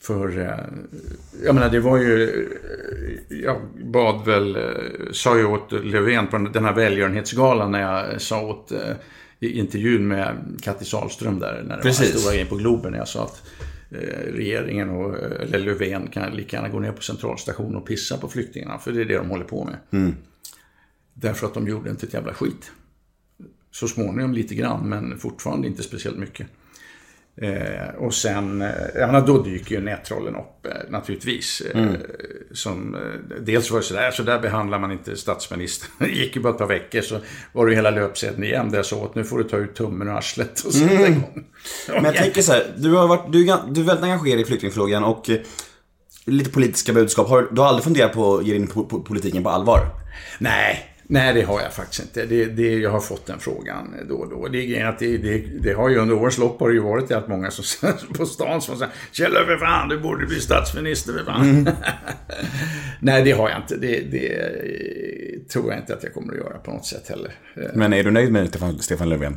För, 0.00 0.38
eh, 0.38 0.58
jag 1.44 1.54
menar 1.54 1.70
det 1.70 1.80
var 1.80 1.96
ju, 1.96 2.22
eh, 2.22 3.38
jag 3.38 3.60
bad 3.92 4.26
väl, 4.26 4.58
sa 5.12 5.38
ju 5.38 5.44
åt 5.44 5.72
Löfven 5.72 6.26
på 6.26 6.38
den 6.38 6.64
här 6.64 6.72
välgörenhetsgalan 6.72 7.72
när 7.72 7.80
jag 7.80 8.20
sa 8.20 8.46
åt, 8.46 8.72
eh, 8.72 8.96
i 9.40 9.58
intervjun 9.58 10.08
med 10.08 10.36
Kattis 10.62 10.88
Sahlström 10.88 11.38
där, 11.38 11.64
när 11.68 11.76
det 11.76 11.82
Precis. 11.82 12.14
var 12.14 12.20
stora 12.20 12.32
grejen 12.32 12.48
på 12.48 12.56
Globen, 12.56 12.92
när 12.92 12.98
jag 12.98 13.08
sa 13.08 13.24
att 13.24 13.42
regeringen 14.34 14.90
och, 14.90 15.18
eller 15.42 15.58
Löfven 15.58 16.08
kan 16.08 16.32
lika 16.32 16.56
gärna 16.56 16.68
gå 16.68 16.80
ner 16.80 16.92
på 16.92 17.02
centralstationen 17.02 17.76
och 17.76 17.86
pissa 17.86 18.18
på 18.18 18.28
flyktingarna, 18.28 18.78
för 18.78 18.92
det 18.92 19.00
är 19.00 19.04
det 19.04 19.16
de 19.16 19.30
håller 19.30 19.44
på 19.44 19.64
med. 19.64 20.12
Därför 21.14 21.46
att 21.46 21.54
de 21.54 21.68
gjorde 21.68 21.90
inte 21.90 22.06
ett 22.06 22.14
jävla 22.14 22.34
skit. 22.34 22.72
Så 23.74 23.88
småningom 23.88 24.32
lite 24.32 24.54
grann, 24.54 24.88
men 24.88 25.18
fortfarande 25.18 25.66
inte 25.66 25.82
speciellt 25.82 26.18
mycket. 26.18 26.46
Eh, 27.36 27.94
och 27.98 28.14
sen, 28.14 28.62
eh, 28.62 28.68
jag 28.94 29.06
menar, 29.06 29.26
då 29.26 29.42
dyker 29.42 29.74
ju 29.74 29.80
nättrollen 29.80 30.36
upp 30.36 30.66
eh, 30.66 30.90
naturligtvis. 30.90 31.60
Eh, 31.60 31.92
som, 32.52 32.94
eh, 32.94 33.00
dels 33.40 33.70
var 33.70 33.78
det 33.78 33.84
sådär, 33.84 34.10
så 34.10 34.22
där 34.22 34.38
behandlar 34.38 34.78
man 34.78 34.92
inte 34.92 35.16
statsministern. 35.16 35.90
Det 35.98 36.08
gick 36.08 36.36
ju 36.36 36.42
bara 36.42 36.52
ett 36.52 36.58
par 36.58 36.66
veckor 36.66 37.00
så 37.00 37.18
var 37.52 37.66
det 37.66 37.74
hela 37.74 37.90
löpsedeln 37.90 38.44
igen 38.44 38.70
där 38.70 38.78
jag 38.78 38.86
sa 38.86 39.04
att 39.04 39.14
nu 39.14 39.24
får 39.24 39.38
du 39.38 39.44
ta 39.44 39.56
ut 39.56 39.74
tummen 39.74 40.08
och 40.08 40.14
arslet 40.14 40.60
och 40.60 40.74
sätta 40.74 41.08
igång. 41.08 41.44
Men 41.88 42.04
jag 42.04 42.16
tänker 42.16 42.42
så 42.42 42.52
här, 42.52 42.74
du 42.76 42.92
har 42.92 43.08
varit, 43.08 43.32
du 43.32 43.44
du 43.44 43.80
är 43.80 43.84
väldigt 43.84 44.04
engagerad 44.04 44.40
i 44.40 44.44
flyktingfrågan 44.44 45.04
och 45.04 45.30
eh, 45.30 45.40
lite 46.24 46.50
politiska 46.50 46.92
budskap. 46.92 47.28
Har, 47.28 47.48
du 47.52 47.60
har 47.60 47.68
aldrig 47.68 47.84
funderat 47.84 48.12
på 48.12 48.36
att 48.36 48.46
ge 48.46 48.54
in 48.54 48.66
politiken 49.06 49.42
på 49.42 49.50
allvar? 49.50 49.86
Nej, 50.38 50.93
nej 51.06 51.34
det 51.34 51.42
har 51.42 51.60
jag 51.60 51.72
faktiskt 51.72 52.02
inte. 52.02 52.26
Det, 52.26 52.44
det, 52.44 52.78
jag 52.78 52.90
har 52.90 53.00
fått 53.00 53.26
den 53.26 53.38
frågan 53.38 53.94
då 54.08 54.14
och 54.14 54.30
då. 54.30 54.48
Det 54.48 54.78
är 54.78 54.86
att 54.86 54.98
det, 54.98 55.16
det, 55.16 55.38
det 55.38 55.72
har 55.72 55.88
ju 55.88 55.96
under 55.96 56.14
årens 56.14 56.38
lopp 56.38 56.60
har 56.60 56.68
det 56.68 56.74
ju 56.74 56.80
varit 56.80 57.10
att 57.10 57.28
många 57.28 57.50
som 57.50 57.92
på 58.14 58.26
stan 58.26 58.62
som 58.62 58.76
säger 58.76 58.92
Kjell 59.12 59.32
för 59.32 59.56
fan, 59.56 59.88
du 59.88 60.00
borde 60.00 60.26
bli 60.26 60.40
statsminister 60.40 61.12
för 61.12 61.24
fan. 61.24 61.68
nej, 63.00 63.24
det 63.24 63.32
har 63.32 63.50
jag 63.50 63.58
inte. 63.58 63.76
Det, 63.76 64.00
det 64.00 65.48
tror 65.48 65.70
jag 65.70 65.80
inte 65.80 65.94
att 65.94 66.02
jag 66.02 66.14
kommer 66.14 66.32
att 66.32 66.38
göra 66.38 66.58
på 66.58 66.70
något 66.70 66.86
sätt 66.86 67.08
heller. 67.08 67.32
Eh, 67.56 67.70
Men 67.74 67.92
är 67.92 68.04
du 68.04 68.10
nöjd 68.10 68.32
med 68.32 68.48
Stefan, 68.48 68.78
Stefan 68.78 69.08
Löfven? 69.08 69.36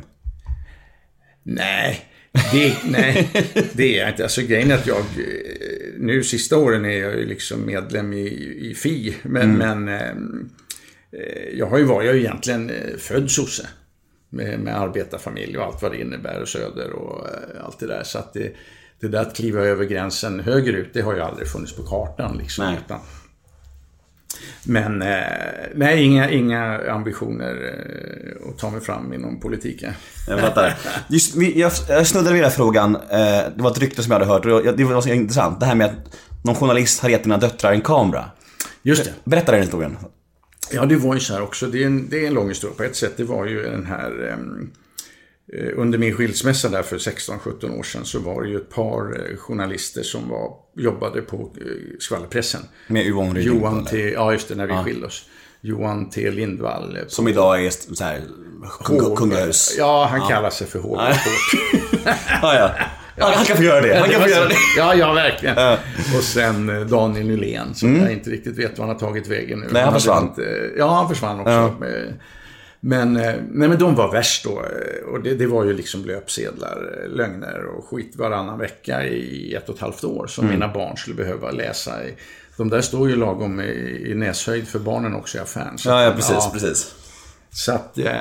Nej, 1.42 2.04
det, 2.52 2.76
nej, 2.90 3.30
det 3.72 3.96
är 3.96 4.00
jag 4.00 4.08
inte. 4.08 4.22
Alltså 4.22 4.42
grejen 4.42 4.70
är 4.70 4.74
att 4.74 4.86
jag, 4.86 4.98
eh, 4.98 5.04
nu 5.98 6.22
sista 6.24 6.56
åren 6.56 6.84
är 6.84 6.98
jag 6.98 7.16
ju 7.18 7.26
liksom 7.26 7.66
medlem 7.66 8.12
i, 8.12 8.26
i 8.70 8.74
FI, 8.74 9.16
men, 9.22 9.58
men 9.58 9.88
eh, 9.88 9.94
eh, 9.94 10.14
jag 11.54 11.66
har 11.66 11.78
ju 11.78 11.84
varit, 11.84 12.06
jag 12.06 12.14
ju 12.14 12.20
egentligen 12.20 12.70
eh, 12.70 12.96
född 12.98 13.30
sosse. 13.30 13.68
Med, 14.30 14.60
med 14.60 14.80
arbetarfamilj 14.80 15.58
och 15.58 15.64
allt 15.64 15.82
vad 15.82 15.92
det 15.92 16.00
innebär 16.00 16.42
och 16.42 16.48
söder 16.48 16.92
och 16.92 17.26
eh, 17.28 17.64
allt 17.64 17.78
det 17.78 17.86
där. 17.86 18.02
Så 18.02 18.18
att 18.18 18.32
det, 18.32 18.52
det 19.00 19.08
där 19.08 19.20
att 19.20 19.36
kliva 19.36 19.60
över 19.60 19.84
gränsen 19.84 20.40
högerut, 20.40 20.90
det 20.92 21.00
har 21.00 21.14
ju 21.14 21.20
aldrig 21.20 21.48
funnits 21.48 21.76
på 21.76 21.82
kartan 21.82 22.38
liksom. 22.38 22.64
Nej. 22.64 22.78
Utan, 22.84 23.00
men 24.64 25.02
eh, 25.02 25.18
nej, 25.74 26.04
inga, 26.04 26.30
inga 26.30 26.90
ambitioner 26.90 27.54
eh, 27.54 28.50
att 28.50 28.58
ta 28.58 28.70
mig 28.70 28.80
fram 28.80 29.12
inom 29.12 29.40
politiken. 29.40 29.92
Jag 30.28 30.40
fattar. 30.40 30.76
Just, 31.08 31.36
jag, 31.36 31.72
jag 31.88 32.06
snuddade 32.06 32.32
vid 32.32 32.42
den 32.42 32.50
här 32.50 32.56
frågan. 32.56 32.96
Eh, 32.96 33.00
det 33.56 33.62
var 33.62 33.70
ett 33.70 33.78
rykte 33.78 34.02
som 34.02 34.12
jag 34.12 34.18
hade 34.18 34.32
hört 34.32 34.46
och 34.46 34.76
det 34.76 34.84
var 34.84 35.00
så 35.00 35.08
intressant. 35.08 35.60
Det 35.60 35.66
här 35.66 35.74
med 35.74 35.86
att 35.86 36.14
någon 36.44 36.54
journalist 36.54 37.00
har 37.00 37.08
gett 37.08 37.22
dina 37.22 37.36
döttrar 37.36 37.72
en 37.72 37.80
kamera. 37.80 38.24
Just 38.82 39.04
det. 39.04 39.12
Berätta 39.24 39.52
den 39.52 39.60
historien. 39.60 39.96
Ja, 40.72 40.86
det 40.86 40.96
var 40.96 41.14
ju 41.14 41.20
så 41.20 41.34
här 41.34 41.42
också. 41.42 41.66
Det 41.66 41.82
är 41.82 41.86
en, 41.86 42.08
det 42.08 42.22
är 42.24 42.26
en 42.28 42.34
lång 42.34 42.48
historia 42.48 42.76
på 42.76 42.82
ett 42.82 42.96
sätt. 42.96 43.12
Det 43.16 43.24
var 43.24 43.46
ju 43.46 43.62
den 43.62 43.86
här... 43.86 44.28
ehm, 44.32 44.70
eh, 45.52 45.72
under 45.76 45.98
min 45.98 46.14
skilsmässa 46.14 46.68
där 46.68 46.82
för 46.82 46.98
16-17 46.98 47.78
år 47.78 47.82
sedan 47.82 48.04
så 48.04 48.18
var 48.18 48.42
det 48.42 48.48
ju 48.48 48.56
ett 48.56 48.70
par 48.70 49.30
eh, 49.30 49.36
journalister 49.36 50.02
som 50.02 50.28
var, 50.28 50.52
jobbade 50.76 51.20
på 51.22 51.36
eh, 51.60 51.66
skvallerpressen. 51.98 52.60
Med 52.86 53.06
Yvonne 53.06 53.34
Ryding. 53.40 53.58
Johan 53.60 53.84
T. 53.84 54.10
Ja, 54.12 54.32
just 54.32 54.48
det, 54.48 54.54
när 54.54 54.66
vi 54.66 54.74
skilde 54.84 55.06
oss. 55.06 55.24
Johan 55.60 56.10
T. 56.10 56.30
Lindvall. 56.30 56.96
eh, 56.96 57.02
på- 57.02 57.10
Som 57.10 57.28
idag 57.28 57.64
är 57.66 57.70
så 57.94 58.04
här, 58.04 58.22
kung, 58.84 59.16
kungahus. 59.16 59.74
Ja, 59.78 60.08
han 60.10 60.28
kallar 60.28 60.50
sig 60.50 60.66
för 60.66 60.78
hovreporter. 60.78 61.18
Ja, 62.42 62.54
ja. 62.54 62.70
Han, 63.20 63.32
han 63.34 63.44
kan 63.44 63.56
få 63.56 63.62
göra 63.62 63.80
det. 63.80 63.98
Han 63.98 64.08
kan 64.10 64.22
få 64.22 64.28
göra 64.28 64.48
det. 64.48 64.54
Ja, 64.76 64.94
ja, 64.94 65.12
verkligen. 65.12 65.56
Och 66.16 66.22
sen 66.24 66.68
eh, 66.68 66.86
Daniel 66.86 67.26
Nylén, 67.26 67.74
som 67.74 67.96
jag 68.00 68.12
inte 68.12 68.30
riktigt 68.30 68.58
vet 68.58 68.78
var 68.78 68.86
han 68.86 68.94
har 68.94 69.00
tagit 69.00 69.26
vägen 69.28 69.58
nu. 69.58 69.64
Mm. 69.64 69.72
Nej, 69.72 69.82
han 69.82 69.92
hade 69.92 70.00
försvann. 70.00 70.24
Inte, 70.24 70.70
ja, 70.78 70.94
han 70.94 71.08
försvann 71.08 71.40
också. 71.40 71.74
Men- 71.80 72.14
Men, 72.80 73.16
eh, 73.16 73.34
nej, 73.50 73.68
men 73.68 73.78
de 73.78 73.94
var 73.94 74.12
värst 74.12 74.44
då. 74.44 74.50
eh, 74.50 75.08
Och 75.12 75.22
det, 75.22 75.34
det 75.34 75.46
var 75.46 75.64
ju 75.64 75.72
liksom 75.72 76.04
löpsedlar, 76.04 77.02
eh, 77.02 77.16
lögner 77.16 77.64
och 77.64 77.84
skit 77.88 78.12
varannan 78.16 78.58
vecka 78.58 79.04
i 79.06 79.54
ett 79.54 79.68
och 79.68 79.74
ett 79.74 79.80
halvt 79.80 80.04
år. 80.04 80.26
Som 80.26 80.46
mina 80.48 80.68
barn 80.68 80.96
skulle 80.96 81.16
behöva 81.16 81.50
läsa. 81.50 82.04
i- 82.04 82.14
De 82.56 82.70
där 82.70 82.80
står 82.80 83.08
ju 83.08 83.16
lagom 83.16 83.60
i, 83.60 84.04
i 84.10 84.14
näshöjd 84.14 84.68
för 84.68 84.78
barnen 84.78 85.14
också 85.14 85.38
i 85.38 85.40
affären. 85.40 85.78
Så 85.78 85.88
Ja, 85.88 86.02
ja, 86.02 86.12
precis, 86.12 86.52
precis. 86.52 86.94
Så 87.50 87.72
att 87.72 87.98
eh, 87.98 88.12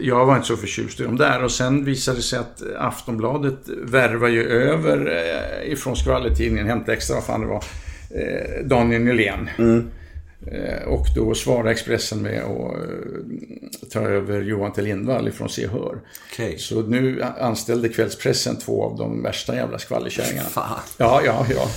jag 0.00 0.26
var 0.26 0.36
inte 0.36 0.48
så 0.48 0.56
förtjust 0.56 1.00
i 1.00 1.02
dem 1.02 1.16
där. 1.16 1.44
Och 1.44 1.52
sen 1.52 1.84
visade 1.84 2.18
det 2.18 2.22
sig 2.22 2.38
att 2.38 2.62
Aftonbladet 2.78 3.58
värvar 3.82 4.28
ju 4.28 4.48
över 4.48 5.10
eh, 5.10 5.72
ifrån 5.72 5.96
skvallertidningen 5.96 6.66
Hämta 6.66 6.92
Extra, 6.92 7.14
vad 7.14 7.24
fan 7.24 7.40
det 7.40 7.46
var, 7.46 7.64
eh, 8.10 8.64
Daniel 8.64 9.02
Nylén. 9.02 9.48
Eh, 10.46 10.88
och 10.88 11.06
då 11.14 11.34
svarade 11.34 11.70
Expressen 11.70 12.22
med 12.22 12.42
att 12.42 13.90
ta 13.90 14.00
över 14.00 14.42
Johan 14.42 14.72
T 14.72 14.82
Lindvall 14.82 15.28
ifrån 15.28 15.48
Se 15.48 15.68
Hör. 15.68 15.98
Okej. 16.32 16.58
Så 16.58 16.82
nu 16.82 17.22
anställde 17.22 17.88
kvällspressen 17.88 18.56
två 18.58 18.84
av 18.84 18.96
de 18.98 19.22
värsta 19.22 19.54
jävla 19.54 19.78
skvallerkärringarna. 19.78 20.48
Fan. 20.48 20.80
Ja, 20.96 21.22
ja, 21.24 21.46
ja. 21.50 21.68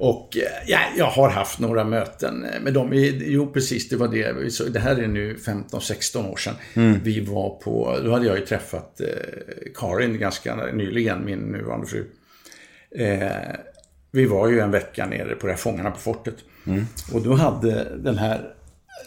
Och 0.00 0.36
eh, 0.36 0.42
ja, 0.66 0.78
jag 0.98 1.06
har 1.06 1.28
haft 1.30 1.58
några 1.58 1.84
möten 1.84 2.46
med 2.62 2.74
dem. 2.74 2.90
Jo, 3.20 3.52
precis, 3.52 3.88
det 3.88 3.96
var 3.96 4.08
det. 4.08 4.52
Så- 4.52 4.64
Det 4.64 4.78
här 4.80 4.96
är 4.96 5.06
nu 5.06 5.36
15-16 5.36 6.30
år 6.32 6.36
sedan. 6.36 6.54
Vi 7.04 7.20
var 7.20 7.50
på, 7.50 7.98
då 8.04 8.12
hade 8.12 8.26
jag 8.26 8.38
ju 8.38 8.46
träffat 8.46 9.00
eh, 9.00 9.06
Karin 9.74 10.18
ganska 10.18 10.56
nyligen, 10.72 11.24
min 11.24 11.38
nuvarande 11.38 11.86
fru. 11.86 12.04
Eh, 12.96 13.56
vi 14.10 14.24
var 14.26 14.48
ju 14.48 14.60
en 14.60 14.70
vecka 14.70 15.06
nere 15.06 15.34
på 15.34 15.46
det 15.46 15.52
här 15.52 15.58
Fångarna 15.58 15.90
på 15.90 15.98
fortet. 16.00 16.34
Och 17.12 17.22
då 17.22 17.34
hade 17.34 17.96
den 17.96 18.18
här, 18.18 18.54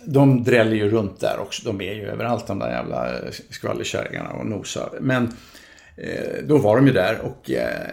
de 0.06 0.44
dräller 0.44 0.76
ju 0.76 0.90
runt 0.90 1.20
där 1.20 1.40
också. 1.40 1.66
De 1.66 1.82
är 1.82 1.94
ju 1.94 2.08
överallt 2.08 2.48
de 2.48 2.60
där 2.60 2.70
jävla 2.72 3.10
eh, 3.20 3.32
skvallerkärringarna 3.50 4.30
och 4.30 4.46
nosar. 4.46 4.90
Men 5.02 5.24
eh, 5.24 5.32
då 6.44 6.58
var 6.58 6.76
de 6.76 6.88
ju 6.88 6.94
där 6.94 7.20
och 7.22 7.52
eh, 7.52 7.88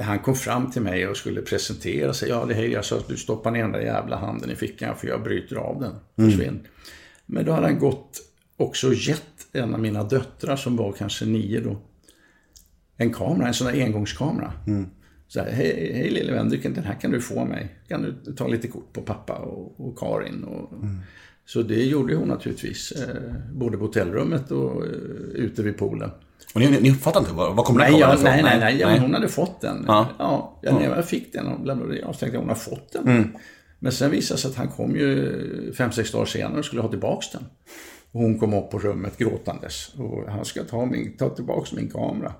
han 0.00 0.18
kom 0.18 0.34
fram 0.34 0.70
till 0.70 0.82
mig 0.82 1.08
och 1.08 1.16
skulle 1.16 1.42
presentera 1.42 2.12
sig. 2.12 2.28
Ja, 2.28 2.44
det 2.48 2.54
hej, 2.54 2.72
jag 2.72 2.84
sa 2.84 2.96
att 2.96 3.08
du 3.08 3.16
stoppar 3.16 3.50
ner 3.50 3.62
den 3.62 3.72
där 3.72 3.80
jävla 3.80 4.16
handen 4.16 4.50
i 4.50 4.54
fickan 4.54 4.96
för 4.96 5.08
jag 5.08 5.22
bryter 5.22 5.56
av 5.56 5.80
den. 5.80 5.94
Försvinn. 6.30 6.60
Men 7.26 7.44
då 7.44 7.52
hade 7.52 7.66
han 7.66 7.78
gått 7.78 8.18
också 8.56 8.88
och 8.88 8.94
gett 8.94 9.22
en 9.52 9.74
av 9.74 9.80
mina 9.80 10.04
döttrar 10.04 10.56
som 10.56 10.76
var 10.76 10.92
kanske 10.92 11.24
nio 11.24 11.60
då. 11.60 11.76
En 12.96 13.12
kamera, 13.12 13.48
en 13.48 13.54
sån 13.54 13.66
där 13.66 13.84
engångskamera. 13.84 14.52
Så 15.28 15.40
här, 15.40 15.50
hej, 15.50 15.92
hej 15.94 16.10
lille 16.10 16.32
vän, 16.32 16.48
den 16.62 16.84
här 16.84 16.94
kan 16.94 17.10
du 17.10 17.20
få 17.20 17.44
mig. 17.44 17.74
Kan 17.88 18.02
du 18.02 18.32
ta 18.32 18.46
lite 18.48 18.68
kort 18.68 18.92
på 18.92 19.02
pappa 19.02 19.34
och, 19.34 19.80
och 19.80 19.98
Karin? 19.98 20.44
Och, 20.44 20.72
Så 21.46 21.62
det 21.62 21.84
gjorde 21.84 22.14
hon 22.14 22.28
naturligtvis. 22.28 22.92
Eh, 22.92 23.32
både 23.52 23.76
på 23.76 23.84
hotellrummet 23.84 24.50
och 24.50 24.86
eh, 24.86 24.90
ute 25.34 25.62
vid 25.62 25.78
poolen. 25.78 26.10
Och 26.54 26.60
ni, 26.60 26.80
ni 26.80 26.92
fattar 26.92 27.20
inte, 27.20 27.32
var, 27.32 27.54
var 27.54 27.64
kommer 27.64 27.80
den 27.80 27.92
Nej, 27.92 28.00
kameran 28.00 28.20
jag, 28.24 28.32
ifrån? 28.32 28.44
nej, 28.44 28.60
nej, 28.60 28.60
nej, 28.60 28.80
ja, 28.80 28.88
men 28.88 29.00
hon 29.00 29.14
hade 29.14 29.28
fått 29.28 29.60
den. 29.60 29.84
Ja. 29.86 30.06
Ja, 30.18 30.58
ja, 30.62 30.72
när 30.78 30.96
jag 30.96 31.04
fick 31.08 31.32
den 31.32 31.46
och 31.46 31.66
lämnade 31.66 31.98
jag 31.98 32.18
tänkte 32.18 32.26
jag 32.36 32.40
hon 32.40 32.48
har 32.48 32.56
fått 32.56 32.92
den. 32.92 33.36
Men 33.78 33.92
sen 33.92 34.10
visade 34.10 34.36
det 34.38 34.42
sig 34.42 34.50
att 34.50 34.56
han 34.56 34.68
kom 34.68 34.96
ju 34.96 35.72
fem, 35.72 35.92
sex 35.92 36.12
dagar 36.12 36.24
senare 36.26 36.58
och 36.58 36.64
skulle 36.64 36.82
ha 36.82 36.88
tillbaks 36.88 37.30
den. 37.30 37.42
Och 38.12 38.20
hon 38.20 38.38
kom 38.38 38.54
upp 38.54 38.70
på 38.70 38.78
rummet 38.78 39.18
gråtandes 39.18 39.94
och 39.98 40.32
han 40.32 40.44
ska 40.44 40.64
ta, 40.64 40.86
min, 40.86 41.16
ta 41.16 41.28
tillbaks 41.28 41.72
min 41.72 41.90
kamera. 41.90 42.32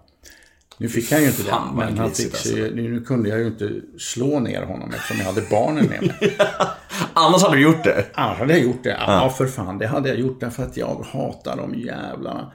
Nu 0.78 0.88
fick 0.88 1.12
han 1.12 1.20
ju 1.20 1.26
inte 1.26 1.42
Fan, 1.42 1.66
den, 1.66 1.76
men 1.76 1.98
han 1.98 2.10
fick 2.10 2.36
sig, 2.36 2.54
nu, 2.74 2.88
nu 2.88 3.00
kunde 3.00 3.28
jag 3.28 3.38
ju 3.38 3.46
inte 3.46 3.70
slå 3.98 4.40
ner 4.40 4.62
honom 4.62 4.90
eftersom 4.94 5.16
jag 5.18 5.24
hade 5.24 5.42
barnen 5.50 5.86
med 5.86 6.02
mig. 6.02 6.36
Annars 7.12 7.42
hade 7.42 7.56
du 7.56 7.62
gjort 7.62 7.84
det. 7.84 8.06
Annars 8.14 8.38
hade 8.38 8.52
jag 8.52 8.62
gjort 8.62 8.84
det. 8.84 8.96
Ja, 9.06 9.30
för 9.30 9.46
fan. 9.46 9.78
Det 9.78 9.86
hade 9.86 10.08
jag 10.08 10.18
gjort 10.18 10.40
därför 10.40 10.62
att 10.62 10.76
jag 10.76 11.04
hatar 11.12 11.56
de 11.56 11.74
jävlarna. 11.74 12.52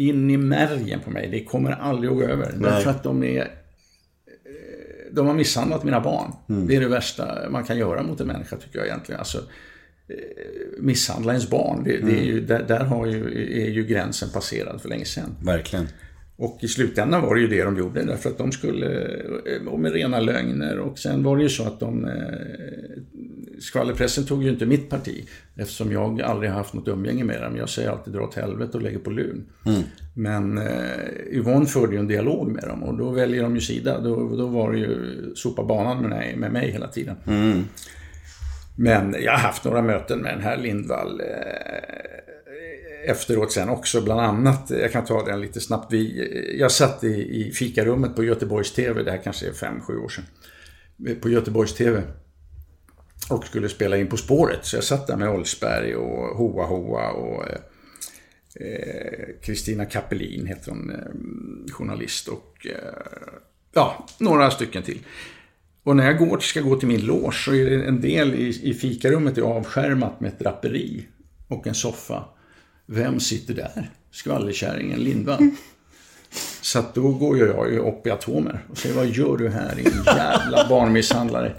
In 0.00 0.30
i 0.30 0.36
märgen 0.36 1.00
på 1.04 1.10
mig. 1.10 1.28
Det 1.30 1.44
kommer 1.44 1.72
aldrig 1.72 2.10
att 2.10 2.16
gå 2.16 2.22
över. 2.24 2.54
Därför 2.60 2.90
att 2.90 3.02
de 3.02 3.22
är... 3.24 3.40
eh, 3.40 3.46
De 5.12 5.26
har 5.26 5.34
misshandlat 5.34 5.84
mina 5.84 6.00
barn. 6.00 6.32
Det 6.66 6.76
är 6.76 6.80
det 6.80 6.88
värsta 6.88 7.50
man 7.50 7.64
kan 7.64 7.78
göra 7.78 8.02
mot 8.02 8.20
en 8.20 8.26
människa 8.26 8.56
tycker 8.56 8.78
jag 8.78 8.86
egentligen. 8.88 9.18
Alltså, 9.18 9.38
eh, 10.08 10.14
misshandla 10.78 11.32
ens 11.32 11.50
barn. 11.50 11.84
Det, 11.84 11.96
det 11.98 12.18
är 12.20 12.24
ju, 12.24 12.40
där 12.40 12.62
där 12.68 12.80
har 12.84 13.06
ju, 13.06 13.24
är 13.66 13.70
ju 13.70 13.84
gränsen 13.86 14.28
passerad 14.34 14.80
för 14.82 14.88
länge 14.88 15.04
sedan. 15.04 15.36
Verkligen. 15.44 15.86
Och 16.36 16.58
i 16.60 16.68
slutändan 16.68 17.22
var 17.22 17.34
det 17.34 17.40
ju 17.40 17.48
det 17.48 17.62
de 17.64 17.76
gjorde 17.76 18.02
därför 18.04 18.30
att 18.30 18.38
de 18.38 18.52
skulle, 18.52 18.86
eh, 19.46 19.66
och 19.68 19.80
med 19.80 19.92
rena 19.92 20.20
lögner 20.20 20.78
och 20.78 20.98
sen 20.98 21.22
var 21.22 21.36
det 21.36 21.42
ju 21.42 21.48
så 21.48 21.62
att 21.66 21.80
de, 21.80 22.04
eh, 22.04 22.12
skvallerpressen 23.60 24.26
tog 24.26 24.42
ju 24.42 24.50
inte 24.50 24.66
mitt 24.66 24.90
parti 24.90 25.28
eftersom 25.56 25.92
jag 25.92 26.20
aldrig 26.20 26.50
haft 26.50 26.74
något 26.74 26.88
umgänge 26.88 27.24
med 27.24 27.42
dem. 27.42 27.56
Jag 27.56 27.68
säger 27.68 27.90
alltid 27.90 28.12
dra 28.12 28.22
åt 28.22 28.34
helvete 28.34 28.76
och 28.76 28.82
lägger 28.82 28.98
på 28.98 29.10
lun. 29.10 29.46
Men 30.14 30.58
eh, 30.58 31.00
Yvonne 31.32 31.66
förde 31.66 31.92
ju 31.92 31.98
en 31.98 32.08
dialog 32.08 32.52
med 32.52 32.62
dem 32.62 32.82
och 32.82 32.98
då 32.98 33.10
väljer 33.10 33.42
de 33.42 33.54
ju 33.54 33.60
sida. 33.60 34.00
Då, 34.00 34.36
då 34.36 34.46
var 34.46 34.72
det 34.72 34.78
ju 34.78 35.22
sopa 35.34 35.64
banan 35.64 36.00
med 36.00 36.10
mig, 36.10 36.36
med 36.36 36.52
mig 36.52 36.70
hela 36.70 36.88
tiden. 36.88 37.16
Men 38.76 39.16
jag 39.20 39.32
har 39.32 39.38
haft 39.38 39.64
några 39.64 39.82
möten 39.82 40.18
med 40.18 40.34
den 40.34 40.42
här 40.42 40.56
Lindvall 40.56 41.20
eh, 41.20 43.10
efteråt 43.10 43.52
sen 43.52 43.68
också. 43.68 44.00
Bland 44.00 44.20
annat, 44.20 44.70
jag 44.70 44.92
kan 44.92 45.04
ta 45.04 45.24
den 45.24 45.40
lite 45.40 45.60
snabbt. 45.60 45.92
Vi, 45.92 46.56
jag 46.58 46.72
satt 46.72 47.04
i, 47.04 47.46
i 47.46 47.52
fikarummet 47.52 48.16
på 48.16 48.24
Göteborgs 48.24 48.72
TV, 48.72 49.02
det 49.02 49.10
här 49.10 49.20
kanske 49.24 49.48
är 49.48 49.52
fem 49.52 49.80
sju 49.80 49.98
år 49.98 50.08
sedan. 50.08 50.24
På 51.20 51.28
Göteborgs 51.28 51.74
TV. 51.74 52.02
Och 53.30 53.44
skulle 53.46 53.68
spela 53.68 53.96
in 53.96 54.06
På 54.06 54.16
spåret. 54.16 54.64
Så 54.64 54.76
jag 54.76 54.84
satt 54.84 55.06
där 55.06 55.16
med 55.16 55.28
Olsberg 55.28 55.96
och 55.96 56.36
Hoa 56.36 56.66
Hoa 56.66 57.10
och 57.10 57.44
Kristina 58.52 58.70
eh, 58.70 59.40
Kristina 59.42 59.84
Kappelin 59.84 60.46
heter 60.46 60.70
hon, 60.70 60.90
eh, 60.90 61.72
journalist 61.72 62.28
och 62.28 62.66
eh, 62.66 62.74
ja, 63.74 64.06
några 64.18 64.50
stycken 64.50 64.82
till. 64.82 64.98
Och 65.82 65.96
när 65.96 66.06
jag 66.06 66.18
går, 66.18 66.38
ska 66.38 66.60
gå 66.60 66.76
till 66.76 66.88
min 66.88 67.06
loge 67.06 67.32
så 67.32 67.54
är 67.54 67.70
det 67.70 67.84
en 67.84 68.00
del 68.00 68.34
i, 68.34 68.70
i 68.70 68.74
fikarummet 68.74 69.38
är 69.38 69.42
avskärmat 69.42 70.20
med 70.20 70.32
ett 70.32 70.38
draperi 70.38 71.06
och 71.48 71.66
en 71.66 71.74
soffa. 71.74 72.24
Vem 72.86 73.20
sitter 73.20 73.54
där? 73.54 73.90
Skvallerkärringen 74.10 75.00
Lindvall. 75.00 75.50
Så 76.60 76.84
då 76.94 77.08
går 77.08 77.36
ju 77.36 77.46
jag 77.46 77.88
upp 77.88 78.06
i 78.06 78.10
atomer 78.10 78.64
och 78.70 78.78
säger 78.78 78.94
vad 78.94 79.06
gör 79.06 79.36
du 79.36 79.48
här 79.48 79.74
din 79.74 80.02
jävla 80.06 80.68
barnmisshandlare? 80.68 81.54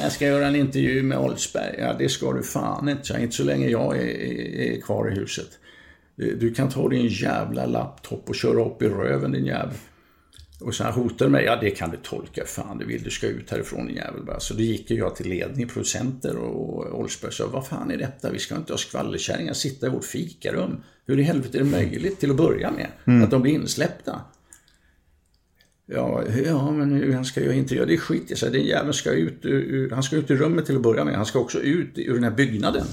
Jag 0.00 0.12
ska 0.12 0.26
göra 0.26 0.46
en 0.46 0.56
intervju 0.56 1.02
med 1.02 1.18
Oldsberg. 1.18 1.76
Ja 1.78 1.94
det 1.98 2.08
ska 2.08 2.32
du 2.32 2.42
fan 2.42 2.88
inte. 2.88 3.04
Så 3.04 3.18
inte 3.18 3.36
så 3.36 3.44
länge 3.44 3.68
jag 3.68 3.96
är, 3.96 4.20
är, 4.60 4.80
kvar 4.80 5.12
i 5.12 5.14
huset. 5.14 5.48
Du 6.16 6.54
kan 6.54 6.68
ta 6.68 6.88
din 6.88 7.06
jävla 7.06 7.66
laptop 7.66 8.28
och 8.28 8.34
köra 8.34 8.64
upp 8.64 8.82
i 8.82 8.88
röven 8.88 9.32
din 9.32 9.46
jävel. 9.46 9.74
Och 10.60 10.74
så 10.74 10.84
han 10.84 10.92
hotade 10.92 11.30
mig, 11.30 11.44
ja 11.44 11.56
det 11.56 11.70
kan 11.70 11.90
du 11.90 11.96
tolka 11.96 12.44
fan 12.46 12.78
du 12.78 12.84
vill, 12.84 13.02
du 13.02 13.10
ska 13.10 13.26
ut 13.26 13.50
härifrån 13.50 13.86
din 13.86 13.96
jävel. 13.96 14.22
Så 14.38 14.54
då 14.54 14.60
gick 14.60 14.90
jag 14.90 15.16
till 15.16 15.28
ledning, 15.28 15.68
producenter 15.68 16.36
och 16.36 17.00
Olsberg 17.00 17.32
sa, 17.32 17.46
vad 17.46 17.66
fan 17.66 17.90
är 17.90 17.96
detta? 17.96 18.30
Vi 18.30 18.38
ska 18.38 18.56
inte 18.56 18.72
ha 18.72 18.78
skvallerkärringar 18.78 19.52
sitta 19.52 19.86
i 19.86 19.90
vårt 19.90 20.04
fikarum. 20.04 20.82
Hur 21.06 21.18
i 21.18 21.22
helvete 21.22 21.58
är 21.58 21.62
det 21.62 21.70
möjligt 21.70 22.20
till 22.20 22.30
att 22.30 22.36
börja 22.36 22.70
med? 22.70 23.22
Att 23.24 23.30
de 23.30 23.42
blir 23.42 23.52
insläppta? 23.52 24.20
Ja, 25.94 26.22
ja 26.44 26.70
men 26.70 26.92
hur 26.92 27.14
han 27.14 27.24
ska 27.24 27.40
göra 27.40 27.54
intervju? 27.54 27.86
Det 27.86 27.94
är 27.94 27.98
skit 27.98 28.24
jag 28.28 28.38
säger, 28.38 28.52
den 28.52 28.62
jäveln 28.62 28.92
ska 28.92 29.10
ut 29.10 29.38
ur, 29.42 29.90
han 29.90 30.02
ska 30.02 30.16
ut 30.16 30.30
ur 30.30 30.36
rummet 30.36 30.66
till 30.66 30.76
att 30.76 30.82
börja 30.82 31.04
med. 31.04 31.14
Han 31.14 31.26
ska 31.26 31.38
också 31.38 31.60
ut 31.60 31.98
ur 31.98 32.14
den 32.14 32.24
här 32.24 32.30
byggnaden. 32.30 32.86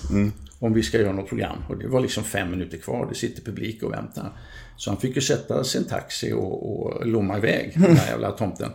Om 0.60 0.74
vi 0.74 0.84
ska 0.84 0.97
göra 0.97 1.12
något 1.12 1.30
program. 1.30 1.58
Och 1.70 1.78
det 1.78 1.88
var 1.88 2.02
liksom 2.02 2.24
fem 2.24 2.52
minuter 2.52 2.78
kvar, 2.78 3.08
det 3.10 3.16
sitter 3.16 3.41
publik 3.41 3.84
och 3.84 3.93
väntar. 3.93 4.32
Så 4.78 4.89
han 4.89 5.00
fick 5.00 5.16
ju 5.16 5.22
sätta 5.22 5.64
sin 5.64 5.86
taxi 5.86 6.34
och, 6.34 6.82
och 6.82 7.08
lomma 7.08 7.38
iväg, 7.38 7.74
den 7.76 7.97
här 7.97 8.12
jävla 8.12 8.32
tomten. 8.32 8.72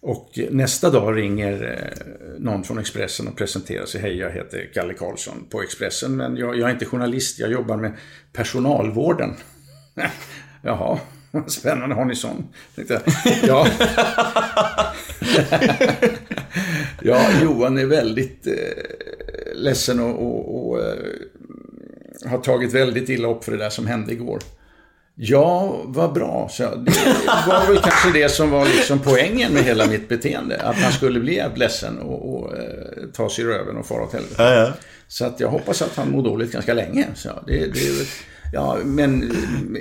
Och 0.00 0.38
nästa 0.50 0.90
dag 0.90 1.16
ringer 1.16 1.80
eh, 1.82 2.38
någon 2.38 2.64
från 2.64 2.78
Expressen 2.78 3.28
och 3.28 3.36
presenterar 3.36 3.86
sig. 3.86 4.00
Hej, 4.00 4.16
jag 4.16 4.30
heter 4.30 4.70
Kalle 4.74 4.94
Karlsson 4.94 5.46
på 5.50 5.62
Expressen, 5.62 6.16
men 6.16 6.36
jag, 6.36 6.58
jag 6.58 6.68
är 6.68 6.72
inte 6.72 6.84
journalist, 6.84 7.38
jag 7.38 7.50
jobbar 7.50 7.76
med 7.76 7.92
personalvården. 8.32 9.34
Jaha, 10.62 10.98
spännande, 11.46 11.94
har 11.94 12.04
ni 12.04 12.16
sån? 12.16 12.48
Tänkte 12.74 12.94
jag. 12.94 13.02
Ja. 13.48 13.66
ja, 17.02 17.26
Johan 17.42 17.78
är 17.78 17.86
väldigt 17.86 18.46
eh, 18.46 18.52
ledsen 19.54 20.00
och, 20.00 20.22
och, 20.22 20.68
och 20.68 20.80
eh, 20.80 20.94
har 22.26 22.38
tagit 22.38 22.74
väldigt 22.74 23.08
illa 23.08 23.28
upp 23.28 23.44
för 23.44 23.52
det 23.52 23.58
där 23.58 23.70
som 23.70 23.86
hände 23.86 24.12
igår. 24.12 24.40
Ja, 25.16 25.82
vad 25.84 26.12
bra, 26.12 26.48
så. 26.52 26.62
Det 26.62 26.92
var 27.46 27.66
väl 27.66 27.78
kanske 27.82 28.12
det 28.12 28.28
som 28.28 28.50
var 28.50 28.64
liksom 28.64 28.98
poängen 28.98 29.52
med 29.52 29.62
hela 29.62 29.86
mitt 29.86 30.08
beteende. 30.08 30.60
Att 30.60 30.76
han 30.76 30.92
skulle 30.92 31.20
bli 31.20 31.34
jävligt 31.34 31.58
ledsen 31.58 31.98
och, 31.98 32.34
och 32.34 32.56
eh, 32.56 32.64
ta 33.12 33.30
sig 33.30 33.44
i 33.44 33.46
röven 33.46 33.76
och 33.76 33.86
fara 33.86 34.02
åt 34.02 34.12
helvete. 34.12 34.34
Ja, 34.38 34.54
ja. 34.54 34.72
Så 35.08 35.24
att 35.24 35.40
jag 35.40 35.48
hoppas 35.48 35.82
att 35.82 35.96
han 35.96 36.10
mår 36.10 36.22
dåligt 36.22 36.52
ganska 36.52 36.74
länge. 36.74 37.06
Så 37.14 37.28
det, 37.46 37.52
det 37.52 37.88
är, 37.88 38.06
ja, 38.54 38.78
men 38.84 39.22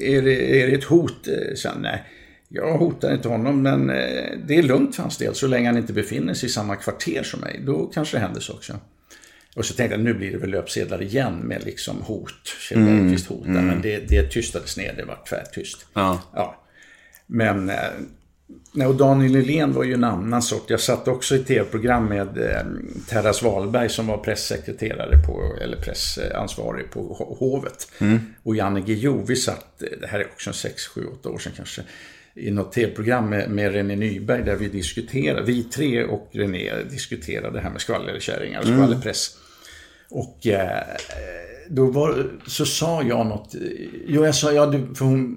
är 0.01 0.21
det, 0.21 0.61
är 0.61 0.67
det 0.67 0.73
ett 0.73 0.83
hot? 0.83 1.27
Eh, 1.27 1.55
Så, 1.55 1.69
nej, 1.79 2.03
jag 2.49 2.77
hotar 2.77 3.13
inte 3.13 3.27
honom, 3.27 3.61
men 3.61 3.89
eh, 3.89 4.31
det 4.47 4.55
är 4.55 4.63
lugnt 4.63 4.95
för 4.95 5.01
hans 5.01 5.17
del. 5.17 5.35
Så 5.35 5.47
länge 5.47 5.67
han 5.67 5.77
inte 5.77 5.93
befinner 5.93 6.33
sig 6.33 6.49
i 6.49 6.51
samma 6.51 6.75
kvarter 6.75 7.23
som 7.23 7.39
mig, 7.39 7.61
då 7.65 7.85
kanske 7.85 8.17
det 8.17 8.21
händer 8.21 8.41
så 8.41 8.53
också. 8.53 8.79
Och 9.55 9.65
så 9.65 9.73
tänkte 9.73 9.95
jag, 9.95 10.03
nu 10.03 10.13
blir 10.13 10.31
det 10.31 10.37
väl 10.37 10.49
löpsedlar 10.49 11.01
igen 11.01 11.39
med 11.39 11.63
liksom 11.65 12.01
hot. 12.01 12.47
Kjell 12.69 12.79
Bergqvist 12.79 13.27
hotar, 13.27 13.61
men 13.61 13.81
det, 13.81 14.09
det 14.09 14.31
tystades 14.31 14.77
ner, 14.77 14.93
det 14.97 15.05
var 15.05 15.19
tvärtyst. 15.29 15.85
Ja. 15.93 16.21
Ja. 16.33 16.63
Men 17.27 17.69
eh, 17.69 17.75
nej, 18.73 18.87
och 18.87 18.95
Daniel 18.95 19.31
Nylén 19.31 19.73
var 19.73 19.83
ju 19.83 19.93
en 19.93 20.03
annan 20.03 20.41
sort. 20.41 20.69
Jag 20.69 20.79
satt 20.79 21.07
också 21.07 21.35
i 21.35 21.39
tv-program 21.39 22.05
med 22.05 22.37
eh, 22.37 22.61
Terras 23.09 23.43
Wahlberg 23.43 23.89
som 23.89 24.07
var 24.07 24.17
pressekreterare 24.17 25.17
på, 25.27 25.57
eller 25.61 25.77
pressansvarig 25.77 26.91
på 26.91 26.99
Ho- 27.19 27.37
hovet. 27.39 27.87
Och 28.43 28.55
Janne 28.55 28.81
Guillou, 28.81 29.25
vi 29.27 29.35
satt, 29.35 29.81
eh, 29.83 29.87
det 30.01 30.07
här 30.07 30.19
är 30.19 30.25
också 30.25 30.49
en 30.49 30.53
6, 30.53 30.87
7, 30.87 31.05
8 31.19 31.29
år 31.29 31.37
sedan 31.37 31.53
kanske, 31.55 31.81
i 32.35 32.51
något 32.51 32.73
tv-program 32.73 33.29
med, 33.29 33.49
med 33.49 33.71
René 33.71 33.95
Nyberg 33.95 34.43
där 34.43 34.55
vi 34.55 34.67
diskuterade, 34.67 35.41
vi 35.45 35.63
tre 35.63 36.03
och 36.03 36.29
René 36.31 36.83
diskuterade 36.89 37.53
det 37.57 37.61
här 37.63 37.69
med 37.69 37.81
skvallerkärringar 37.81 38.59
och 38.59 38.65
skvallerpress. 38.65 39.37
Och 40.09 40.47
eh, 40.47 40.83
då 41.69 41.85
var, 41.85 42.31
så 42.47 42.65
sa 42.65 43.03
jag 43.03 43.25
något. 43.25 43.55
Jo, 44.07 44.25
jag 44.25 44.35
sa, 44.35 44.51
ja, 44.51 44.65
du, 44.65 44.95
för 44.95 45.05
hon, 45.05 45.35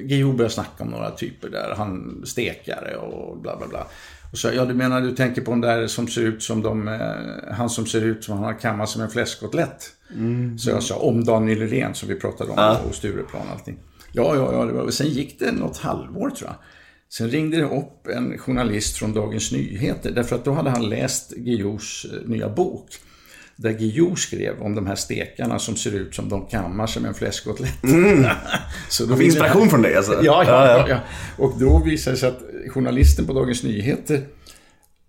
Guillou 0.00 0.32
började 0.32 0.54
snacka 0.54 0.84
om 0.84 0.90
några 0.90 1.10
typer 1.10 1.48
där. 1.48 1.74
Han 1.76 2.22
stekare 2.26 2.96
och 2.96 3.38
bla 3.38 3.56
bla 3.56 3.66
bla. 3.66 3.86
Och 4.32 4.38
så, 4.38 4.48
ja, 4.54 4.64
du 4.64 4.74
menar 4.74 5.00
du 5.00 5.12
tänker 5.12 5.42
på 5.42 5.50
den 5.50 5.60
där 5.60 5.86
som 5.86 6.08
ser 6.08 6.22
ut 6.22 6.42
som 6.42 6.62
de, 6.62 6.88
eh, 6.88 7.54
han 7.54 7.70
som 7.70 7.86
ser 7.86 8.04
ut 8.04 8.24
som 8.24 8.34
han 8.34 8.44
har 8.44 8.58
kammat 8.58 8.88
som 8.88 9.02
en 9.02 9.10
fläskkotlett. 9.10 9.92
Så 10.58 10.70
jag 10.70 10.82
sa 10.82 10.96
om 10.96 11.24
Daniel 11.24 11.58
Nylén 11.58 11.94
som 11.94 12.08
vi 12.08 12.14
pratade 12.14 12.50
om 12.50 12.76
och 12.88 12.94
Stureplan 12.94 13.42
och 13.46 13.52
allting. 13.52 13.78
Ja, 14.12 14.36
ja, 14.36 14.52
ja. 14.52 14.64
Det 14.64 14.72
var, 14.72 14.90
sen 14.90 15.08
gick 15.08 15.38
det 15.38 15.52
något 15.52 15.78
halvår 15.78 16.30
tror 16.30 16.50
jag. 16.50 16.56
Sen 17.08 17.30
ringde 17.30 17.56
det 17.56 17.64
upp 17.64 18.06
en 18.06 18.38
journalist 18.38 18.96
från 18.96 19.12
Dagens 19.12 19.52
Nyheter 19.52 20.10
därför 20.10 20.36
att 20.36 20.44
då 20.44 20.52
hade 20.52 20.70
han 20.70 20.88
läst 20.88 21.30
Guillous 21.30 22.06
eh, 22.12 22.28
nya 22.28 22.48
bok. 22.48 22.88
Där 23.56 23.72
Guillou 23.72 24.16
skrev 24.16 24.60
om 24.60 24.74
de 24.74 24.86
här 24.86 24.94
stekarna 24.94 25.58
som 25.58 25.76
ser 25.76 25.94
ut 25.94 26.14
som 26.14 26.28
de 26.28 26.46
kammar 26.46 26.86
som 26.86 27.04
en 27.04 27.14
fläskkotlett. 27.14 27.78
Så 28.88 29.06
då 29.06 29.22
inspiration 29.22 29.70
från 29.70 29.82
dig 29.82 29.96
alltså? 29.96 30.12
Ja, 30.12 30.44
ja, 30.46 30.66
ja, 30.66 30.88
ja. 30.88 30.98
Och 31.38 31.58
då 31.60 31.78
visade 31.78 32.16
det 32.16 32.20
sig 32.20 32.28
att 32.28 32.42
journalisten 32.68 33.26
på 33.26 33.32
Dagens 33.32 33.62
Nyheter 33.62 34.22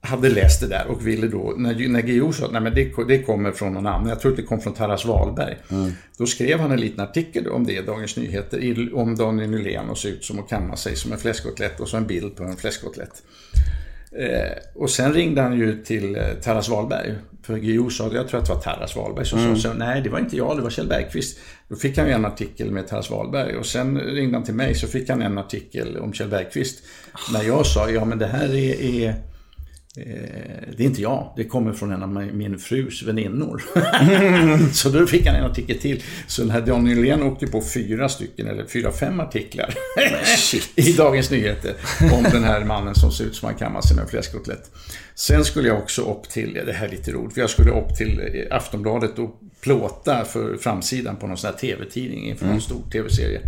hade 0.02 0.30
läst 0.30 0.62
det 0.62 0.68
där 0.68 0.88
och 0.88 1.08
ville 1.08 1.28
då, 1.28 1.54
när, 1.58 1.88
när 1.88 2.02
Guillou 2.02 2.34
sa 2.34 2.46
att 2.46 2.52
nej, 2.52 2.62
men 2.62 2.76
det, 2.76 2.92
det 3.08 3.24
kommer 3.24 3.52
från 3.52 3.74
någon 3.74 3.88
annan, 3.88 4.10
jag 4.10 4.20
tror 4.20 4.32
att 4.32 4.38
det 4.38 4.44
kom 4.44 4.62
från 4.62 4.74
Taras 4.74 5.06
Wahlberg. 5.06 5.58
Då 6.18 6.26
skrev 6.26 6.60
han 6.60 6.72
en 6.72 6.80
liten 6.80 7.00
artikel 7.00 7.48
om 7.48 7.66
det 7.66 7.74
i 7.74 7.82
Dagens 7.82 8.18
Nyheter, 8.18 8.96
om 8.96 9.16
Daniel 9.16 9.50
Nylén 9.50 9.90
och 9.90 9.98
ser 9.98 10.10
ut 10.10 10.26
som 10.26 10.40
att 10.40 10.50
kamma 10.50 10.76
sig 10.76 10.96
som 10.96 11.12
en 11.12 11.18
fläskkotlett 11.18 11.80
och 11.80 11.88
så 11.88 11.98
en 11.98 12.08
bild 12.08 12.36
på 12.36 12.44
en 12.44 12.58
fläskkotlett. 12.58 13.24
Eh, 14.12 14.58
och 14.76 14.90
sen 14.90 15.14
ringde 15.14 15.42
han 15.42 15.58
ju 15.58 15.84
till 15.84 16.16
eh, 16.16 16.22
Taras 16.44 16.70
Wahlberg. 16.70 17.16
För 17.48 17.58
Guillou 17.58 17.90
sa, 17.90 18.10
jag 18.14 18.28
tror 18.28 18.40
att 18.40 18.46
det 18.46 18.54
var 18.54 18.62
Taras 18.62 18.96
Wahlberg 18.96 19.26
som 19.26 19.56
sa, 19.56 19.62
så, 19.62 19.74
nej 19.74 20.02
det 20.02 20.10
var 20.10 20.20
inte 20.20 20.38
jag, 20.38 20.58
det 20.58 20.62
var 20.62 20.70
Kjell 20.70 20.88
Bergqvist. 20.88 21.38
Då 21.68 21.76
fick 21.76 21.98
han 21.98 22.08
ju 22.08 22.14
en 22.14 22.26
artikel 22.26 22.72
med 22.72 22.88
Taras 22.88 23.10
Wahlberg 23.10 23.56
och 23.58 23.66
sen 23.66 24.00
ringde 24.00 24.38
han 24.38 24.44
till 24.44 24.54
mig 24.54 24.76
så 24.76 24.88
fick 24.88 25.10
han 25.10 25.22
en 25.22 25.38
artikel 25.38 25.98
om 25.98 26.14
Kjell 26.14 26.30
Bergqvist. 26.30 26.84
När 27.34 27.44
jag 27.44 27.66
sa, 27.66 27.90
ja 27.90 28.06
men 28.06 28.20
det 28.20 28.26
här 28.26 28.56
är, 28.56 28.82
är 28.82 29.16
det 30.78 30.84
är 30.84 30.86
inte 30.86 31.02
jag, 31.02 31.34
det 31.36 31.44
kommer 31.44 31.74
från 31.74 31.92
en 31.92 32.04
av 32.04 32.10
min 32.34 32.60
frus 32.60 33.04
väninnor. 33.04 33.64
så 34.74 34.90
då 34.90 35.08
fick 35.08 35.26
han 35.28 35.36
en 35.36 35.44
artikel 35.44 35.78
till. 35.78 36.04
Så 36.28 36.42
den 36.42 36.52
här 36.52 36.62
Daniel 36.62 36.98
Nylén 36.98 37.24
åkte 37.24 37.48
på 37.48 37.62
fyra 37.62 38.10
stycken, 38.10 38.48
eller 38.48 38.66
fyra, 38.66 38.92
fem 38.92 39.20
artiklar 39.20 39.74
i 40.76 40.94
Dagens 40.94 41.32
Nyheter 41.32 41.74
om 42.14 42.24
den 42.24 42.44
här 42.44 42.66
mannen 42.66 42.96
som 42.96 43.12
ser 43.12 43.26
ut 43.26 43.36
som 43.36 43.46
han 43.46 43.58
kammar 43.58 43.82
sig 43.82 43.96
med 43.96 44.04
en 44.04 44.10
fläskkotlett. 44.10 44.72
Sen 45.16 45.46
skulle 45.46 45.68
jag 45.68 45.78
också 45.78 46.02
upp 46.02 46.30
till, 46.30 46.54
det 46.66 46.74
här 46.74 46.86
är 46.86 46.92
lite 46.92 47.12
roligt, 47.12 47.34
för 47.34 47.42
jag 47.42 47.50
skulle 47.50 47.72
upp 47.72 47.98
till 47.98 48.20
eh, 48.20 48.56
Aftonbladet 48.56 49.20
och 49.20 49.40
plåta 49.62 50.26
för 50.26 50.58
framsidan 50.58 51.16
på 51.16 51.28
någon 51.28 51.38
sån 51.38 51.50
här 51.52 51.58
tv-tidning 51.58 52.30
inför 52.30 52.46
någon 52.46 52.62
stor 52.62 52.82
tv-serie. 52.92 53.42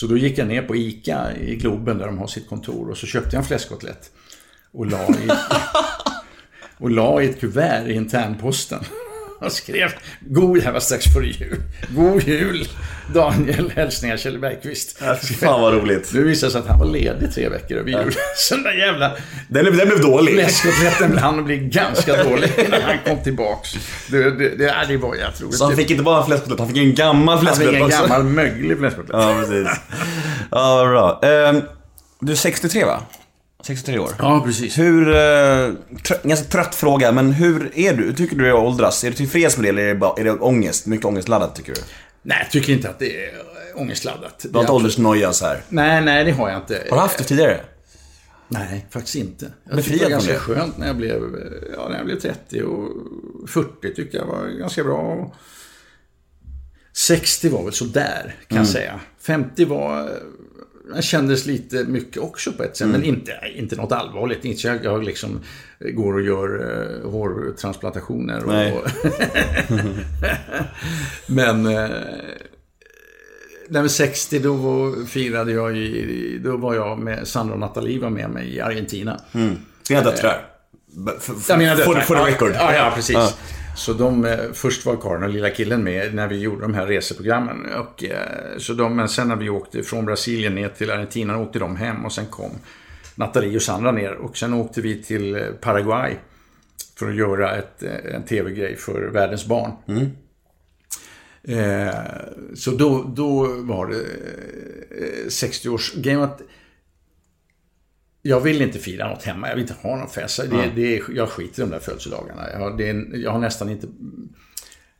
Så 0.00 0.06
då 0.06 0.16
gick 0.16 0.38
jag 0.38 0.48
ner 0.48 0.62
på 0.62 0.76
ICA 0.76 1.36
i 1.36 1.56
Globen 1.56 1.98
där 1.98 2.06
de 2.06 2.18
har 2.18 2.26
sitt 2.26 2.48
kontor 2.48 2.90
och 2.90 2.96
så 2.96 3.06
köpte 3.06 3.36
jag 3.36 3.42
en 3.42 3.46
fläskkotlett. 3.48 4.10
Och 4.72 4.86
la 4.86 4.98
i, 4.98 5.28
och 6.78 6.90
la 6.90 7.22
i 7.22 7.30
ett 7.30 7.40
kuvert 7.40 7.86
i 7.86 7.92
internposten. 7.92 8.80
Och 9.40 9.52
skrev 9.52 9.90
God, 10.20 10.62
här 10.62 10.72
var 10.72 10.80
strax 10.80 11.04
före 11.14 11.26
jul. 11.26 11.62
God 11.88 12.22
jul 12.22 12.68
Daniel, 13.14 13.72
hälsningar 13.76 14.16
Kjell 14.16 14.38
Bergqvist. 14.38 14.98
Fan 15.40 15.60
vad 15.60 15.74
roligt. 15.74 16.10
Nu 16.14 16.24
visade 16.24 16.46
det 16.46 16.52
sig 16.52 16.60
att 16.60 16.66
han 16.66 16.78
var 16.78 16.86
ledig 16.86 17.34
tre 17.34 17.48
veckor 17.48 17.76
över 17.76 17.90
jul. 17.90 18.12
Så 18.36 18.54
den 18.54 18.64
där 18.64 18.72
jävla 18.72 19.12
Den, 19.48 19.64
den 19.64 19.74
blev 19.88 20.00
dålig. 20.00 20.34
fläskkotletten 20.34 21.18
hann 21.18 21.44
bli 21.44 21.56
ganska 21.58 22.24
dålig 22.24 22.52
innan 22.66 22.82
han 22.82 22.96
kom 23.06 23.22
tillbaks. 23.24 23.74
Det, 24.10 24.30
det, 24.30 24.56
det, 24.56 24.84
det 24.88 24.96
var 24.96 25.14
jätteroligt. 25.14 25.58
Så 25.58 25.64
han 25.64 25.76
fick 25.76 25.90
inte 25.90 26.02
bara 26.02 26.26
fläskkotlett, 26.26 26.58
han 26.58 26.68
fick 26.68 26.78
en 26.78 26.94
gammal 26.94 27.36
Han 27.46 27.46
fick 27.46 27.56
fläskkotlett 27.56 27.80
en 27.80 27.86
också. 27.86 28.02
gammal 28.02 28.24
möglig 28.24 28.78
fläskkotlett. 28.78 29.16
Ja, 29.22 29.36
precis. 29.40 29.68
Ja, 30.50 30.76
vad 30.76 30.88
bra. 30.88 31.20
Ehm, 31.22 31.62
du 32.20 32.32
är 32.32 32.36
63 32.36 32.84
va? 32.84 33.02
63 33.62 33.98
år. 33.98 34.12
Ja, 34.18 34.42
precis. 34.46 34.78
Hur, 34.78 35.08
eh, 35.08 35.14
trö- 35.14 36.28
ganska 36.28 36.46
trött 36.46 36.74
fråga, 36.74 37.12
men 37.12 37.32
hur 37.32 37.70
är 37.78 37.92
du? 37.92 38.04
Hur 38.04 38.12
tycker 38.12 38.36
du 38.36 38.46
är 38.48 38.52
att 38.52 38.58
åldras? 38.64 39.04
Är 39.04 39.10
du 39.10 39.16
tillfreds 39.16 39.56
med 39.56 39.64
det 39.64 39.68
eller 39.68 39.82
är 39.82 39.88
det, 39.88 39.94
bara, 39.94 40.20
är 40.20 40.24
det 40.24 40.32
ångest? 40.32 40.86
Mycket 40.86 41.06
ångestladdat 41.06 41.54
tycker 41.56 41.74
du? 41.74 41.80
Nej, 42.22 42.38
jag 42.42 42.50
tycker 42.50 42.72
inte 42.72 42.88
att 42.90 42.98
det 42.98 43.24
är 43.26 43.30
ångestladdat. 43.74 44.38
Du 44.48 44.54
har 44.54 44.60
inte 44.60 44.72
åldersnoja 44.72 45.32
så 45.32 45.46
här. 45.46 45.62
Nej, 45.68 46.04
nej, 46.04 46.24
det 46.24 46.32
har 46.32 46.50
jag 46.50 46.58
inte. 46.62 46.82
Har 46.90 46.96
du 46.96 47.00
haft 47.00 47.18
det 47.18 47.24
tidigare? 47.24 47.60
Nej, 48.48 48.86
faktiskt 48.90 49.16
inte. 49.16 49.52
Jag 49.64 49.76
Befriad 49.76 49.84
tyckte 49.84 49.98
det 49.98 50.04
var 50.04 50.10
ganska 50.10 50.32
det? 50.32 50.38
skönt 50.38 50.78
när 50.78 50.86
jag 50.86 50.96
blev, 50.96 51.22
ja, 51.76 51.88
när 51.88 51.96
jag 51.96 52.06
blev 52.06 52.20
30 52.20 52.62
och 52.62 52.88
40 53.50 53.94
tyckte 53.94 54.16
jag 54.16 54.26
var 54.26 54.46
ganska 54.46 54.84
bra. 54.84 55.34
60 56.92 57.48
var 57.48 57.64
väl 57.64 57.72
sådär, 57.72 58.34
kan 58.48 58.56
Mm. 58.58 58.64
jag 58.64 58.66
säga. 58.66 59.00
50 59.20 59.64
var... 59.64 60.10
Jag 60.94 61.04
kändes 61.04 61.46
lite 61.46 61.84
mycket 61.84 62.22
också 62.22 62.52
på 62.52 62.62
ett 62.62 62.76
sätt, 62.76 62.86
Mm. 62.86 63.00
men 63.00 63.08
inte, 63.08 63.32
inte 63.54 63.76
något 63.76 63.92
allvarligt. 63.92 64.44
Inte 64.44 64.66
jag, 64.66 64.84
jag 64.84 65.04
liksom 65.04 65.40
går 65.78 66.14
och 66.14 66.22
gör 66.22 66.48
uh, 67.04 67.10
hårtransplantationer. 67.10 68.44
Och, 68.44 68.52
Nej. 68.52 68.82
men... 71.26 71.66
Uh, 71.66 71.90
var 73.70 73.88
60 73.88 74.38
då 74.38 74.52
var, 74.52 75.06
firade 75.06 75.52
jag 75.52 75.76
i, 75.76 76.40
då 76.44 76.56
var 76.56 76.74
jag 76.74 76.98
med, 76.98 77.28
Sandra 77.28 77.54
och 77.54 77.60
Nathalie 77.60 78.00
var 78.00 78.10
med 78.10 78.30
mig 78.30 78.54
i 78.54 78.60
Argentina. 78.60 79.20
Dina 79.88 80.02
döttrar? 80.02 80.46
Menar 81.48 81.76
for, 81.76 81.94
döttrar. 81.94 82.00
for 82.00 82.14
the 82.16 82.22
record. 82.30 82.52
Ja, 82.54 82.74
ja 82.74 82.92
precis. 82.94 83.14
Ja. 83.16 83.32
Så 83.78 83.92
de, 83.92 84.24
eh, 84.24 84.52
först 84.52 84.86
var 84.86 84.96
Karin 84.96 85.22
och 85.22 85.28
lilla 85.28 85.50
killen 85.50 85.84
med 85.84 86.14
när 86.14 86.28
vi 86.28 86.38
gjorde 86.38 86.62
de 86.62 86.74
här 86.74 86.86
reseprogrammen. 86.86 87.66
Och, 87.74 88.04
eh, 88.04 88.58
så 88.58 88.72
de, 88.72 88.96
men 88.96 89.08
sen 89.08 89.28
när 89.28 89.36
vi 89.36 89.48
åkte 89.48 89.82
från 89.82 90.04
Brasilien 90.04 90.54
ner 90.54 90.68
till 90.68 90.90
Argentina 90.90 91.38
åkte 91.38 91.58
de 91.58 91.76
hem 91.76 92.04
och 92.04 92.12
sen 92.12 92.26
kom 92.26 92.50
Nathalie 93.14 93.56
och 93.56 93.62
Sandra 93.62 93.92
ner. 93.92 94.14
Och 94.14 94.36
sen 94.36 94.54
åkte 94.54 94.80
vi 94.80 95.02
till 95.02 95.34
eh, 95.34 95.42
Paraguay 95.60 96.14
för 96.98 97.08
att 97.08 97.16
göra 97.16 97.56
ett, 97.56 97.82
en 98.14 98.22
tv-grej 98.22 98.76
för 98.76 99.08
världens 99.08 99.46
barn. 99.46 99.72
Eh, 101.42 101.94
så 102.54 102.70
då, 102.70 103.12
då 103.16 103.46
var 103.46 103.86
det 103.86 104.00
eh, 105.24 105.28
60 105.28 105.68
års 105.68 105.94
game 105.94 106.24
att 106.24 106.40
jag 108.28 108.40
vill 108.40 108.62
inte 108.62 108.78
fira 108.78 109.08
något 109.08 109.22
hemma. 109.22 109.48
Jag 109.48 109.54
vill 109.54 109.62
inte 109.62 109.74
ha 109.82 109.96
någon 109.96 110.08
fest. 110.08 110.40
Det, 110.50 110.70
det 110.74 110.96
är, 110.96 111.02
jag 111.14 111.28
skiter 111.28 111.62
i 111.62 111.64
de 111.64 111.70
där 111.70 111.78
födelsedagarna. 111.78 112.50
Jag 112.52 112.58
har, 112.58 112.76
det 112.76 113.18
jag 113.18 113.30
har 113.30 113.38
nästan 113.38 113.70
inte 113.70 113.86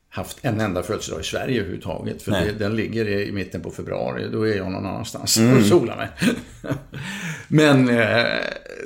haft 0.09 0.39
en 0.43 0.61
enda 0.61 0.83
födelsedag 0.83 1.21
i 1.21 1.25
Sverige 1.25 1.61
överhuvudtaget. 1.61 2.23
För 2.23 2.31
det, 2.31 2.53
den 2.59 2.77
ligger 2.77 3.09
i 3.09 3.33
mitten 3.33 3.61
på 3.61 3.71
februari. 3.71 4.29
Då 4.33 4.49
är 4.49 4.57
jag 4.57 4.73
någon 4.73 4.87
annanstans 4.87 5.39
och 5.57 5.67
solar 5.67 5.97
mig. 5.97 6.09
Men 7.49 7.89
eh, 7.89 8.25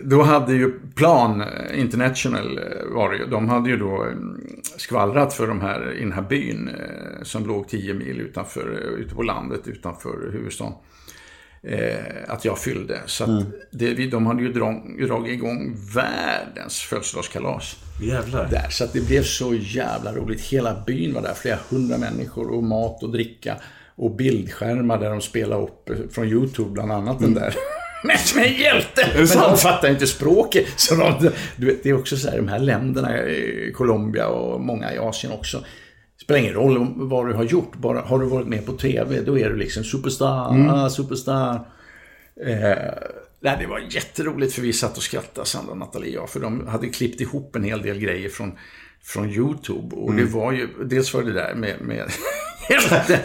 då 0.02 0.22
hade 0.22 0.54
ju 0.54 0.80
Plan 0.94 1.40
eh, 1.40 1.80
International 1.80 2.58
eh, 2.58 2.94
var 2.94 3.10
det 3.10 3.16
ju. 3.16 3.26
De 3.26 3.48
hade 3.48 3.70
ju 3.70 3.76
då 3.76 4.02
mm, 4.02 4.40
skvallrat 4.76 5.34
för 5.34 5.46
de 5.46 5.60
här, 5.60 5.92
i 5.96 6.00
den 6.00 6.12
här 6.12 6.22
byn 6.22 6.68
eh, 6.68 7.22
som 7.22 7.46
låg 7.46 7.68
10 7.68 7.94
mil 7.94 8.20
utanför, 8.20 8.82
eh, 8.82 9.00
ute 9.00 9.14
på 9.14 9.22
landet 9.22 9.68
utanför 9.68 10.30
huvudstaden 10.32 10.74
eh, 11.68 12.04
att 12.28 12.44
jag 12.44 12.58
fyllde. 12.58 13.00
Så 13.06 13.24
att 13.24 13.44
det, 13.70 13.94
vi, 13.94 14.06
de 14.06 14.26
hade 14.26 14.42
ju 14.42 14.52
drag, 14.52 15.06
dragit 15.06 15.32
igång 15.32 15.76
världens 15.94 16.80
födelsedagskalas 16.80 17.76
Jävlar. 18.02 18.48
där. 18.50 18.66
Så 18.70 18.84
att 18.84 18.92
det 18.92 19.00
blev 19.00 19.22
så 19.22 19.54
jävla 19.54 20.12
roligt. 20.12 20.40
Hela 20.40 20.82
byn 20.86 21.14
var 21.14 21.22
där, 21.22 21.34
flera 21.34 21.58
hundra 21.68 21.98
människor 21.98 22.50
och 22.50 22.62
mat 22.62 23.02
och 23.02 23.12
dricka. 23.12 23.56
Och 23.94 24.10
bildskärmar 24.10 24.98
där 24.98 25.10
de 25.10 25.20
spelade 25.20 25.62
upp 25.62 25.90
eh, 25.90 25.96
från 26.10 26.28
YouTube 26.28 26.70
bland 26.70 26.92
annat 26.92 27.18
den 27.18 27.34
där. 27.34 27.54
Men 28.04 28.18
som 28.18 28.40
en 28.40 28.54
hjälte! 28.54 29.08
Men 29.14 29.26
de 29.26 29.56
fattar 29.56 29.90
inte 29.90 30.06
språket. 30.06 30.66
Så 30.76 30.94
de, 30.94 31.30
du 31.56 31.66
vet, 31.66 31.82
det 31.82 31.88
är 31.88 31.98
också 31.98 32.16
så 32.16 32.30
här, 32.30 32.36
de 32.36 32.48
här 32.48 32.58
länderna, 32.58 33.18
eh, 33.18 33.72
Colombia 33.72 34.26
och 34.26 34.60
många 34.60 34.94
i 34.94 34.98
Asien 34.98 35.32
också. 35.32 35.64
Spelar 36.22 36.40
ingen 36.40 36.54
roll 36.54 36.92
vad 36.96 37.28
du 37.28 37.34
har 37.34 37.44
gjort. 37.44 37.76
Bara, 37.76 38.00
har 38.00 38.18
du 38.18 38.26
varit 38.26 38.46
med 38.46 38.66
på 38.66 38.72
TV, 38.72 39.20
då 39.20 39.38
är 39.38 39.50
du 39.50 39.56
liksom 39.56 39.84
superstar, 39.84 40.68
ah, 40.70 40.90
superstar. 40.90 41.54
Eh, 42.46 42.76
nej, 43.40 43.56
det 43.60 43.66
var 43.66 43.86
jätteroligt 43.90 44.52
för 44.52 44.62
vi 44.62 44.72
satt 44.72 44.96
och 44.96 45.02
skrattade, 45.02 45.46
Sandra 45.46 45.74
Nathalie 45.74 46.16
och 46.16 46.22
jag, 46.22 46.30
för 46.30 46.40
de 46.40 46.66
hade 46.66 46.88
klippt 46.88 47.20
ihop 47.20 47.56
en 47.56 47.64
hel 47.64 47.82
del 47.82 47.98
grejer 47.98 48.28
från, 48.28 48.52
från 49.02 49.30
YouTube. 49.30 49.96
Och 49.96 50.14
det 50.14 50.24
var 50.24 50.52
ju, 50.52 50.68
dels 50.84 51.14
var 51.14 51.22
det 51.22 51.32
där 51.32 51.54
med... 51.54 51.80
med 51.80 52.10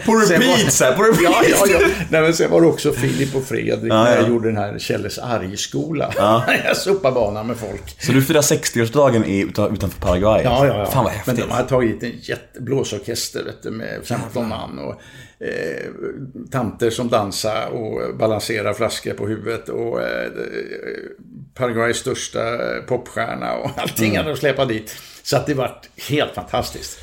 På 0.04 0.12
repeat 0.14 0.72
så 0.72 0.84
här, 0.84 0.92
på 0.92 1.02
repeat. 1.02 1.22
Ja, 1.48 1.66
ja, 1.66 1.66
ja. 1.80 1.88
Nej, 2.10 2.22
men 2.22 2.34
sen 2.34 2.50
var 2.50 2.60
det 2.60 2.66
också 2.66 2.92
Filip 2.92 3.34
och 3.34 3.44
Fredrik 3.44 3.92
när 3.92 4.14
jag 4.14 4.22
ja. 4.24 4.28
gjorde 4.28 4.48
den 4.48 4.56
här 4.56 4.78
Kjelles 4.78 5.18
argskola. 5.18 6.12
jag 6.64 6.76
sopade 6.76 7.14
banan 7.14 7.46
med 7.46 7.56
folk. 7.56 7.96
Så 8.02 8.12
du 8.12 8.22
firar 8.22 8.40
60-årsdagen 8.40 9.24
i, 9.24 9.40
utan- 9.40 9.72
utanför 9.72 10.00
Paraguay? 10.00 10.42
Ja, 10.44 10.66
ja, 10.66 10.78
ja. 10.78 10.86
Fan 10.86 11.04
vad 11.04 11.12
Men 11.12 11.36
häftigt. 11.36 11.48
de 11.48 11.54
hade 11.54 11.68
tagit 11.68 12.02
en 12.02 12.12
jätteblåsorkester 12.22 13.44
vet 13.44 13.62
du, 13.62 13.70
med 13.70 14.00
15 14.04 14.48
man 14.48 14.78
och 14.78 15.00
eh, 15.46 15.84
tanter 16.50 16.90
som 16.90 17.08
dansar 17.08 17.66
och 17.66 18.16
balanserar 18.16 18.72
flaskor 18.72 19.12
på 19.12 19.26
huvudet 19.26 19.68
och 19.68 20.02
eh, 20.02 20.30
Paraguays 21.54 21.96
största 21.96 22.40
popstjärna 22.88 23.52
och 23.52 23.70
allting 23.76 24.16
hade 24.16 24.30
de 24.30 24.36
släpat 24.36 24.68
dit. 24.68 24.96
Så 25.22 25.36
att 25.36 25.46
det 25.46 25.54
var 25.54 25.80
helt 26.08 26.34
fantastiskt. 26.34 26.98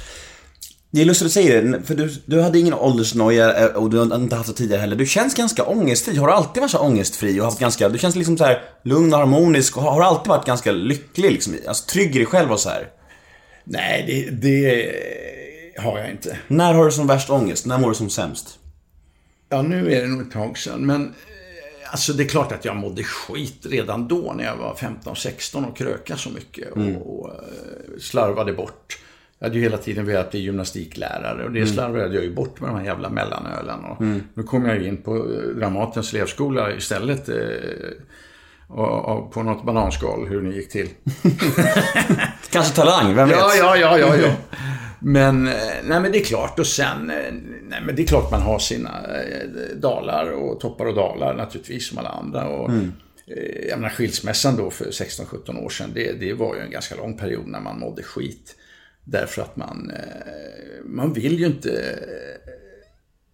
Det 0.95 1.01
är 1.01 1.05
lustigt 1.05 1.25
att 1.25 1.31
säga 1.31 1.61
det, 1.61 1.81
för 1.83 1.95
du, 1.95 2.21
du 2.25 2.41
hade 2.41 2.59
ingen 2.59 2.73
åldersnoja 2.73 3.65
eh, 3.65 3.75
och 3.75 3.89
du 3.89 3.97
har 3.97 4.15
inte 4.15 4.35
haft 4.35 4.49
det 4.49 4.55
tidigare 4.55 4.81
heller. 4.81 4.95
Du 4.95 5.05
känns 5.05 5.35
ganska 5.35 5.63
ångestfri. 5.63 6.15
Har 6.15 6.27
du 6.27 6.33
alltid 6.33 6.61
varit 6.61 6.71
så 6.71 6.79
ångestfri 6.79 7.39
och 7.39 7.45
haft 7.45 7.59
ganska, 7.59 7.89
du 7.89 7.97
känns 7.97 8.15
liksom 8.15 8.37
så 8.37 8.43
här 8.43 8.63
lugn 8.83 9.13
och 9.13 9.19
harmonisk 9.19 9.77
och 9.77 9.83
har, 9.83 9.91
har 9.91 10.01
alltid 10.01 10.27
varit 10.27 10.45
ganska 10.45 10.71
lycklig 10.71 11.31
liksom? 11.31 11.55
Alltså 11.67 11.89
trygg 11.89 12.15
i 12.15 12.17
dig 12.17 12.25
själv 12.25 12.51
och 12.51 12.59
så 12.59 12.69
här. 12.69 12.87
Nej, 13.63 14.03
det, 14.07 14.31
det 14.31 14.91
har 15.81 15.99
jag 15.99 16.11
inte. 16.11 16.37
När 16.47 16.73
har 16.73 16.85
du 16.85 16.91
som 16.91 17.07
värst 17.07 17.29
ångest? 17.29 17.65
När 17.65 17.77
mår 17.77 17.89
du 17.89 17.95
som 17.95 18.09
sämst? 18.09 18.59
Ja, 19.49 19.61
nu 19.61 19.93
är 19.93 20.01
det 20.01 20.07
nog 20.07 20.21
ett 20.21 20.31
tag 20.31 20.57
sedan, 20.57 20.85
men 20.85 21.05
eh, 21.05 21.91
alltså 21.91 22.13
det 22.13 22.23
är 22.23 22.27
klart 22.27 22.51
att 22.51 22.65
jag 22.65 22.75
mådde 22.75 23.03
skit 23.03 23.65
redan 23.69 24.07
då 24.07 24.33
när 24.37 24.43
jag 24.43 24.55
var 24.55 24.73
15-16 24.73 25.69
och 25.69 25.77
krökade 25.77 26.19
så 26.19 26.29
mycket 26.29 26.71
och, 26.71 27.19
och 27.19 27.29
eh, 27.29 27.99
slarvade 27.99 28.53
bort. 28.53 28.97
Jag 29.39 29.45
hade 29.47 29.55
ju 29.57 29.63
hela 29.63 29.77
tiden 29.77 30.05
velat 30.05 30.31
bli 30.31 30.39
gymnastiklärare 30.39 31.45
och 31.45 31.51
det 31.51 31.67
slarvade 31.67 32.15
jag 32.15 32.23
ju 32.23 32.33
bort 32.33 32.61
med 32.61 32.69
de 32.69 32.77
här 32.77 32.85
jävla 32.85 33.09
mellanölen. 33.09 33.79
Och 33.85 34.01
Nu 34.33 34.43
kom 34.43 34.65
jag 34.65 34.77
ju 34.81 34.87
in 34.87 34.97
på 34.97 35.15
eh, 35.15 35.55
Dramatens 35.59 36.13
elevskola 36.13 36.73
istället. 36.75 37.29
Eh, 37.29 37.35
och, 38.67 39.05
och 39.05 39.31
på 39.33 39.43
något 39.43 39.65
bananskal, 39.65 40.27
hur 40.27 40.41
det 40.41 40.55
gick 40.55 40.69
till. 40.71 40.89
Kanske 42.51 42.75
talang, 42.75 43.15
vem 43.15 43.27
vet? 43.29 43.37
Ja, 43.37 43.51
ja, 43.57 43.77
ja, 43.77 43.99
ja, 43.99 44.15
ja. 44.15 44.31
Men, 44.99 45.47
eh, 45.47 45.53
nej 45.83 45.99
men 46.01 46.11
det 46.11 46.19
är 46.19 46.23
klart 46.23 46.59
och 46.59 46.67
sen, 46.67 47.09
eh, 47.09 47.33
nej 47.69 47.81
men 47.85 47.95
det 47.95 48.01
är 48.01 48.07
klart 48.07 48.31
man 48.31 48.41
har 48.41 48.59
sina 48.59 48.91
dalar 49.75 50.31
och 50.31 50.59
toppar 50.59 50.85
och 50.85 50.95
dalar 50.95 51.33
naturligtvis 51.33 51.89
som 51.89 51.97
alla 51.97 52.09
andra. 52.09 52.47
Och, 52.47 52.69
Mm. 52.69 52.93
Jag 53.69 53.79
menar 53.79 53.89
skilsmässan 53.89 54.55
då 54.55 54.69
för 54.69 54.85
16-17 54.85 55.65
år 55.65 55.69
sedan, 55.69 55.91
det, 55.93 56.19
det 56.19 56.33
var 56.33 56.55
ju 56.55 56.61
en 56.61 56.71
ganska 56.71 56.95
lång 56.95 57.17
period 57.17 57.47
när 57.47 57.59
man 57.59 57.79
mådde 57.79 58.03
skit. 58.03 58.55
Därför 59.05 59.41
att 59.41 59.55
man, 59.55 59.91
eh, 59.91 60.85
man 60.85 61.13
vill 61.13 61.39
ju 61.39 61.45
inte 61.45 61.71
eh, 61.71 62.51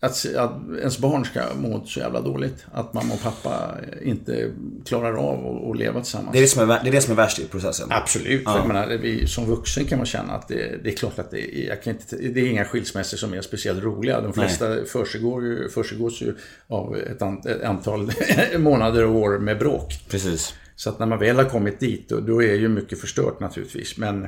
att, 0.03 0.25
att 0.35 0.51
ens 0.79 0.99
barn 0.99 1.25
ska 1.25 1.41
må 1.55 1.85
så 1.85 1.99
jävla 1.99 2.21
dåligt. 2.21 2.65
Att 2.73 2.93
mamma 2.93 3.13
och 3.13 3.21
pappa 3.21 3.75
inte 4.01 4.51
klarar 4.85 5.13
av 5.13 5.47
att, 5.47 5.69
att 5.69 5.77
leva 5.77 6.01
tillsammans. 6.01 6.31
Det 6.31 6.39
är 6.39 6.41
det, 6.41 6.47
som 6.47 6.69
är, 6.69 6.83
det 6.83 6.89
är 6.89 6.91
det 6.91 7.01
som 7.01 7.11
är 7.11 7.15
värst 7.15 7.39
i 7.39 7.45
processen. 7.45 7.87
Absolut. 7.91 8.43
För 8.43 8.57
jag 8.57 8.67
menar, 8.67 8.87
vi, 8.87 9.27
som 9.27 9.45
vuxen 9.45 9.85
kan 9.85 9.97
man 9.97 10.05
känna 10.05 10.33
att 10.33 10.47
det, 10.47 10.83
det 10.83 10.89
är 10.89 10.95
klart 10.95 11.19
att 11.19 11.31
det 11.31 11.57
är, 11.57 11.67
jag 11.67 11.83
kan 11.83 11.93
inte, 11.93 12.15
det 12.15 12.41
är 12.41 12.45
inga 12.45 12.65
skilsmässor 12.65 13.17
som 13.17 13.33
är 13.33 13.41
speciellt 13.41 13.83
roliga. 13.83 14.21
De 14.21 14.33
flesta 14.33 14.85
försiggår 14.85 15.43
ju, 15.43 15.69
försiggås 15.69 16.21
ju 16.21 16.35
av 16.67 16.97
ett, 16.97 17.21
an, 17.21 17.41
ett 17.47 17.63
antal 17.63 18.11
månader 18.57 19.05
och 19.05 19.15
år 19.15 19.39
med 19.39 19.59
bråk. 19.59 20.05
Precis. 20.09 20.53
Så 20.75 20.89
att 20.89 20.99
när 20.99 21.05
man 21.05 21.19
väl 21.19 21.35
har 21.35 21.45
kommit 21.45 21.79
dit, 21.79 22.09
då, 22.09 22.19
då 22.19 22.43
är 22.43 22.55
ju 22.55 22.67
mycket 22.67 23.01
förstört 23.01 23.39
naturligtvis. 23.39 23.97
Men 23.97 24.27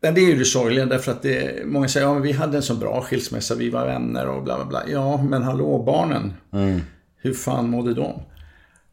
Men 0.00 0.14
det 0.14 0.20
är 0.20 0.26
ju 0.28 0.38
det 0.38 0.44
sorgliga 0.44 0.86
därför 0.86 1.12
att 1.12 1.22
det, 1.22 1.66
många 1.66 1.88
säger 1.88 2.06
ja, 2.06 2.14
vi 2.14 2.32
hade 2.32 2.56
en 2.56 2.62
så 2.62 2.74
bra 2.74 3.00
skilsmässa, 3.02 3.54
vi 3.54 3.70
var 3.70 3.86
vänner 3.86 4.26
och 4.28 4.42
bla 4.42 4.56
bla 4.56 4.64
bla. 4.64 4.82
Ja, 4.88 5.22
men 5.22 5.42
hallå 5.42 5.82
barnen. 5.82 6.32
Hur 7.16 7.32
fan 7.34 7.70
mådde 7.70 7.94
de? 7.94 8.20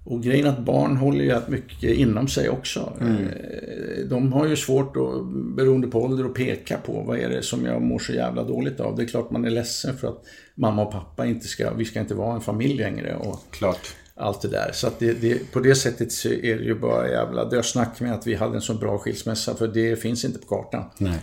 Och 0.04 0.24
grejen 0.24 0.48
att 0.48 0.60
barn 0.60 0.98
håller 0.98 1.24
ju 1.24 1.40
mycket 1.48 1.90
inom 1.98 2.28
sig 2.28 2.50
också. 2.50 2.94
Eh, 3.02 4.06
De 4.10 4.34
har 4.34 4.48
ju 4.48 4.56
svårt, 4.56 4.98
att, 4.98 5.26
beroende 5.56 5.88
på 5.88 6.04
ålder, 6.04 6.26
att 6.26 6.34
peka 6.34 6.78
på 6.78 7.02
vad 7.02 7.20
är 7.20 7.30
det 7.30 7.42
som 7.44 7.66
jag 7.66 7.82
mår 7.82 8.00
så 8.00 8.14
jävla 8.14 8.44
dåligt 8.44 8.80
av. 8.80 8.96
Det 8.96 9.04
är 9.04 9.08
klart 9.08 9.32
man 9.32 9.46
är 9.46 9.50
ledsen 9.50 9.98
för 9.98 10.08
att 10.08 10.24
mamma 10.56 10.86
och 10.86 10.92
pappa 10.92 11.26
inte 11.26 11.48
ska, 11.48 11.74
vi 11.74 11.86
ska 11.86 12.00
inte 12.00 12.16
vara 12.16 12.36
en 12.36 12.42
familj 12.42 12.78
längre. 12.78 13.16
Och 13.16 13.40
Klart 13.52 13.96
allt 14.22 14.42
det 14.42 14.48
där. 14.48 14.72
Så 14.74 14.88
att 14.88 15.00
det, 15.00 15.14
det, 15.14 15.52
på 15.52 15.60
det 15.60 15.76
sättet 15.76 16.12
så 16.12 16.30
är 16.30 16.56
det 16.58 16.64
ju 16.64 16.76
bara 16.76 17.10
jävla 17.10 17.46
dösnack 17.46 18.00
med 18.00 18.14
att 18.14 18.28
vi 18.28 18.36
hade 18.36 18.56
en 18.56 18.62
så 18.62 18.74
bra 18.74 18.98
skilsmässa. 18.98 19.56
För 19.56 19.68
det 19.68 19.96
finns 19.96 20.26
inte 20.26 20.40
på 20.40 20.46
kartan. 20.46 20.84
Nej. 20.98 21.20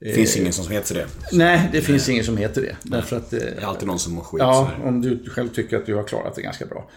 Det 0.00 0.12
finns 0.12 0.36
ingen 0.36 0.52
som 0.52 0.72
heter 0.72 0.94
det. 0.94 1.06
Nej, 1.32 1.68
det 1.72 1.80
finns 1.80 2.08
ingen 2.08 2.24
som 2.24 2.36
heter 2.36 2.62
det. 2.62 2.76
Därför 2.82 3.16
att, 3.16 3.32
eh, 3.32 3.38
Det 3.38 3.62
är 3.62 3.66
alltid 3.66 3.88
någon 3.88 3.98
som 3.98 4.12
mår 4.14 4.22
skit. 4.22 4.38
Ja, 4.40 4.70
om 4.84 5.00
du 5.00 5.30
själv 5.30 5.48
tycker 5.48 5.76
att 5.76 5.86
du 5.86 5.94
har 5.94 6.02
klarat 6.02 6.34
det 6.34 6.42
ganska 6.42 6.66
bra. 6.66 6.90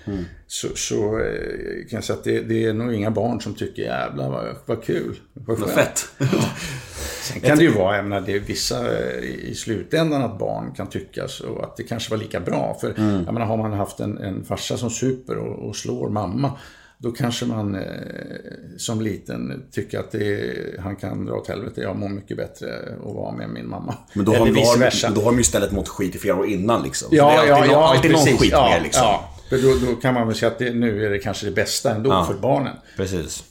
Så, 0.48 0.68
så 0.76 1.20
eh, 1.20 1.90
kan 1.90 1.98
jag 1.98 2.04
säga 2.04 2.18
att 2.18 2.24
det, 2.24 2.42
det 2.42 2.66
är 2.66 2.74
nog 2.74 2.94
inga 2.94 3.12
barn 3.12 3.42
som 3.42 3.54
tycker 3.56 3.82
jävlar 3.84 4.30
vad, 4.30 4.56
vad 4.66 4.84
kul. 4.84 5.16
Vad 5.34 5.60
Vad 5.60 5.70
skönt." 5.70 5.80
fett. 5.80 6.10
Sen 7.22 7.42
kan 7.42 7.58
det 7.58 7.64
ju 7.64 7.72
vara, 7.72 7.96
jag 7.96 8.06
menar, 8.06 8.22
det 8.22 8.34
är 8.36 8.40
vissa 8.40 8.98
eh, 8.98 9.24
i 9.24 9.56
slutändan 9.56 10.22
att 10.22 10.40
barn 10.40 10.74
kan 10.76 10.88
tycka 10.88 11.28
så 11.28 11.60
att 11.60 11.78
det 11.78 11.84
kanske 11.84 12.12
var 12.12 12.18
lika 12.18 12.40
bra. 12.40 12.78
För 12.82 12.94
jag 12.98 13.34
menar, 13.34 13.46
har 13.46 13.58
man 13.58 13.74
haft 13.74 14.00
en, 14.00 14.18
en 14.18 14.46
farsa 14.46 14.78
som 14.78 14.90
super 14.90 15.38
och, 15.38 15.70
och 15.70 15.76
slår 15.76 16.10
mamma. 16.10 16.52
Då 17.04 17.12
kanske 17.12 17.46
man 17.46 17.76
eh, 17.76 17.82
som 18.78 19.02
liten 19.02 19.64
tycker 19.72 20.00
att 20.00 20.12
det, 20.12 20.54
han 20.80 20.96
kan 20.96 21.26
dra 21.26 21.34
åt 21.36 21.48
helvete. 21.48 21.82
Jag 21.82 21.96
mår 21.96 22.10
mycket 22.10 22.38
bättre 22.38 22.68
att 23.08 23.16
vara 23.16 23.32
med 23.32 23.50
min 23.50 23.70
mamma. 23.70 23.96
Men 24.14 24.26
då 24.26 24.32
har, 24.36 24.48
Eller 24.48 24.60
vice 24.60 24.80
versa. 24.80 25.10
då 25.16 25.22
har 25.22 25.32
de 25.32 25.36
ju 25.36 25.42
istället 25.42 25.72
mått 25.72 25.88
skit 25.88 26.16
i 26.16 26.18
flera 26.18 26.36
år 26.36 26.46
innan 26.48 26.84
liksom. 26.84 27.08
Ja, 27.12 27.26
det 27.26 27.32
är 27.32 27.48
ja, 27.48 27.56
alltid, 27.56 27.72
ja, 27.72 27.80
någon, 27.80 27.90
alltid 27.90 28.12
någon 28.12 28.24
precis. 28.24 28.40
skit 28.42 28.52
ja, 28.52 28.70
med 28.74 28.84
liksom. 28.84 29.04
Ja, 29.04 29.36
för 29.50 29.58
då, 29.58 29.88
då 29.88 29.96
kan 29.96 30.14
man 30.14 30.28
väl 30.28 30.36
säga 30.36 30.52
att 30.52 30.60
det, 30.60 30.74
nu 30.74 31.06
är 31.06 31.10
det 31.10 31.20
kanske 31.20 31.46
det 31.46 31.52
bästa 31.52 31.96
ändå 31.96 32.10
Ja. 32.10 32.26
för 32.26 32.34
barnen. 32.34 32.76
Precis. 32.98 33.44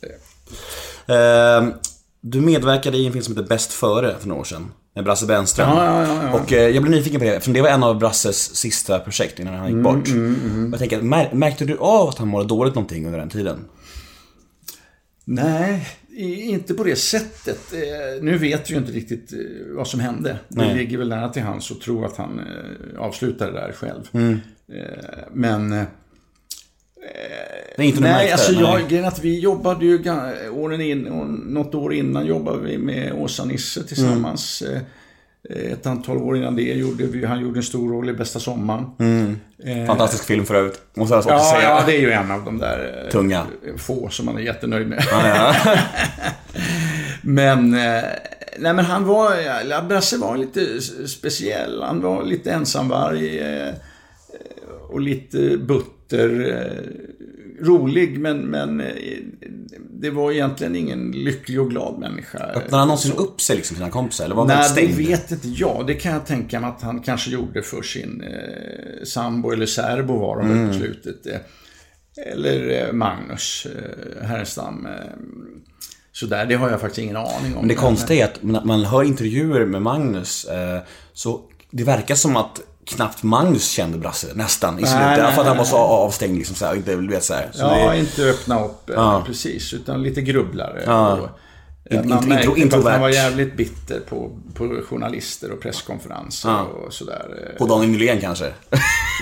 Ehm, 1.06 1.72
du 2.20 2.40
medverkade 2.40 2.96
i 2.96 3.06
en 3.06 3.12
film 3.12 3.24
som 3.24 3.36
heter 3.36 3.48
Bäst 3.48 3.72
före 3.72 4.16
för 4.20 4.28
några 4.28 4.40
år 4.40 4.44
sedan. 4.44 4.72
Med 4.94 5.04
Brasse 5.04 5.26
Brännström. 5.26 5.68
Ja, 5.68 6.06
ja, 6.06 6.22
ja. 6.24 6.40
Och 6.40 6.52
eh, 6.52 6.68
jag 6.68 6.82
blev 6.82 6.94
nyfiken 6.96 7.20
på 7.20 7.26
det, 7.26 7.40
för 7.40 7.50
det 7.52 7.62
var 7.62 7.68
en 7.68 7.82
av 7.82 7.98
Brasses 7.98 8.56
sista 8.56 8.98
projekt 8.98 9.38
innan 9.38 9.54
han 9.54 9.66
gick 9.66 9.72
Mm, 9.74 9.82
bort. 9.82 10.08
Och 10.66 10.72
jag 10.72 10.78
tänker, 10.78 11.02
mär, 11.02 11.30
märkte 11.32 11.64
du 11.64 11.76
av 11.78 12.08
att 12.08 12.18
han 12.18 12.28
mådde 12.28 12.48
dåligt 12.48 12.74
någonting 12.74 13.06
under 13.06 13.18
den 13.18 13.28
tiden? 13.28 13.58
Nej, 15.24 15.86
inte 16.16 16.74
på 16.74 16.84
det 16.84 16.96
sättet. 16.96 17.72
Eh, 17.72 18.22
Nu 18.22 18.38
vet 18.38 18.70
vi 18.70 18.74
ju 18.74 18.80
inte 18.80 18.92
riktigt 18.92 19.32
eh, 19.32 19.38
vad 19.76 19.86
som 19.88 20.00
hände. 20.00 20.38
Det 20.48 20.56
Nej. 20.66 20.74
ligger 20.76 20.98
väl 20.98 21.08
nära 21.08 21.28
till 21.28 21.42
hans 21.42 21.70
att 21.70 21.80
tro 21.80 22.04
att 22.04 22.16
han 22.16 22.38
eh, 22.38 23.00
avslutade 23.00 23.52
det 23.52 23.58
där 23.60 23.72
själv. 23.72 24.08
Mm. 24.12 24.40
Eh, 24.72 25.18
Men... 25.32 25.84
eh, 27.02 27.74
Det 27.76 27.82
är 27.82 27.86
inte 27.86 28.00
Nej, 28.00 28.12
märkte? 28.12 28.32
alltså 28.32 28.52
jag, 28.52 28.88
grejen 28.88 29.04
att 29.04 29.18
vi 29.18 29.38
jobbade 29.38 29.84
ju 29.84 29.98
åren 30.50 30.80
in, 30.80 30.98
något 31.46 31.74
år 31.74 31.94
innan 31.94 32.26
jobbade 32.26 32.58
vi 32.58 32.78
med 32.78 33.12
Åsa-Nisse 33.12 33.82
tillsammans. 33.84 34.62
Mm. 34.62 34.76
Eh, 35.50 35.72
Ett 35.72 35.86
antal 35.86 36.16
år 36.18 36.36
innan 36.36 36.56
det 36.56 36.62
gjorde 36.62 37.04
vi, 37.06 37.24
han 37.24 37.40
gjorde 37.40 37.58
en 37.58 37.62
stor 37.62 37.92
roll 37.92 38.08
i 38.08 38.12
Bästa 38.12 38.38
sommaren. 38.40 38.84
Eh, 39.64 39.86
Fantastisk 39.86 40.24
film 40.24 40.46
för 40.46 40.54
övrigt. 40.54 40.80
Måste 40.96 41.14
jag 41.14 41.24
Ja, 41.26 41.44
säga. 41.56 41.62
ja, 41.68 41.82
det 41.86 41.96
är 41.96 42.00
ju 42.00 42.10
en 42.12 42.30
av 42.30 42.44
de 42.44 42.58
där 42.58 43.02
eh, 43.04 43.10
Tunga. 43.10 43.46
få 43.76 44.08
som 44.08 44.26
man 44.26 44.36
är 44.36 44.40
jättenöjd 44.40 44.86
med. 44.88 45.04
Ja, 45.10 45.28
ja. 45.28 45.54
Men, 47.22 47.74
eh, 47.74 48.02
nej 48.58 48.74
men 48.74 48.78
han 48.84 49.04
var, 49.06 49.82
Brasse 49.88 50.16
var 50.18 50.36
lite 50.36 50.80
speciell. 51.08 51.82
Han 51.82 52.00
var 52.00 52.24
lite 52.24 52.50
ensamvarg 52.52 53.38
eh, 53.38 53.74
och 54.88 55.00
lite 55.00 55.56
butter. 55.56 55.99
Eh, 56.12 56.72
Rolig 57.62 58.20
men, 58.20 58.38
men 58.38 58.80
eh, 58.80 58.86
det 59.90 60.10
var 60.10 60.32
egentligen 60.32 60.76
ingen 60.76 61.12
lycklig 61.12 61.60
och 61.60 61.70
glad 61.70 61.98
människa. 61.98 62.38
Öppnade 62.38 62.76
han 62.76 62.88
någonsin 62.88 63.12
upp 63.16 63.40
sig 63.40 63.56
liksom 63.56 63.76
sina 63.76 63.90
kompisar? 63.90 64.24
Eller 64.24 64.34
var 64.34 64.46
Nej, 64.46 64.70
det 64.74 64.86
vet 64.86 65.30
inte 65.30 65.48
jag. 65.48 65.86
Det 65.86 65.94
kan 65.94 66.12
jag 66.12 66.26
tänka 66.26 66.60
mig 66.60 66.70
att 66.70 66.82
han 66.82 67.00
kanske 67.00 67.30
gjorde 67.30 67.62
för 67.62 67.82
sin 67.82 68.22
eh, 68.22 69.04
sambo 69.04 69.50
eller 69.52 69.66
särbo 69.66 70.18
var 70.18 70.36
de 70.38 70.50
Mm. 70.50 70.68
på 70.68 70.74
slutet. 70.74 71.26
Eh, 71.26 72.32
eller 72.32 72.86
eh, 72.86 72.92
Magnus 72.92 73.66
eh, 73.66 74.26
Härenstam. 74.26 74.86
Eh, 74.86 74.92
sådär, 76.12 76.46
det 76.46 76.54
har 76.54 76.70
jag 76.70 76.80
faktiskt 76.80 76.98
ingen 77.04 77.16
aning 77.16 77.54
om. 77.54 77.58
Men 77.58 77.68
det 77.68 77.74
konstiga 77.74 78.24
är 78.26 78.30
att 78.30 78.42
när 78.42 78.64
man 78.64 78.84
hör 78.84 79.02
intervjuer 79.02 79.66
med 79.66 79.82
Magnus 79.82 80.44
eh, 80.44 80.80
så 81.12 81.40
det 81.70 81.84
verkar 81.84 82.14
som 82.14 82.36
att 82.36 82.60
knappt 82.86 83.22
Magnus 83.22 83.70
kände 83.70 83.98
Brasse, 83.98 84.26
nästan, 84.34 84.74
i 84.78 84.82
slutet. 84.86 85.00
nej, 85.18 85.32
för 85.32 85.40
att 85.40 85.46
han 85.48 85.56
var 85.56 85.64
så 85.64 85.76
avstängd 85.76 86.36
liksom, 86.38 86.56
så 86.56 86.66
här, 86.66 86.74
inte, 86.74 86.94
du 86.96 87.08
vet 87.08 87.24
så 87.24 87.34
här. 87.34 87.48
Så 87.52 87.60
Ja, 87.62 87.90
det, 87.90 87.98
inte 87.98 88.22
öppna 88.22 88.64
upp, 88.64 88.90
eh, 88.90 88.94
Ja. 88.96 89.22
precis. 89.26 89.72
Utan 89.74 90.02
lite 90.02 90.20
grubblare. 90.22 90.82
Ja. 90.86 91.12
Och, 91.12 91.28
eh, 91.94 92.04
man 92.04 92.18
intro- 92.22 92.28
märkte 92.28 92.68
på 92.80 92.86
att 92.88 92.92
han 92.92 93.00
var 93.00 93.08
jävligt 93.08 93.56
bitter 93.56 94.00
på, 94.08 94.30
på 94.54 94.80
journalister 94.90 95.50
och 95.52 95.60
presskonferenser 95.60 96.48
Ja. 96.48 96.60
och 96.62 96.92
sådär. 96.92 97.24
eh. 97.52 97.58
på 97.58 97.66
Daniel 97.66 97.90
Nylén 97.90 98.20
kanske. 98.20 98.52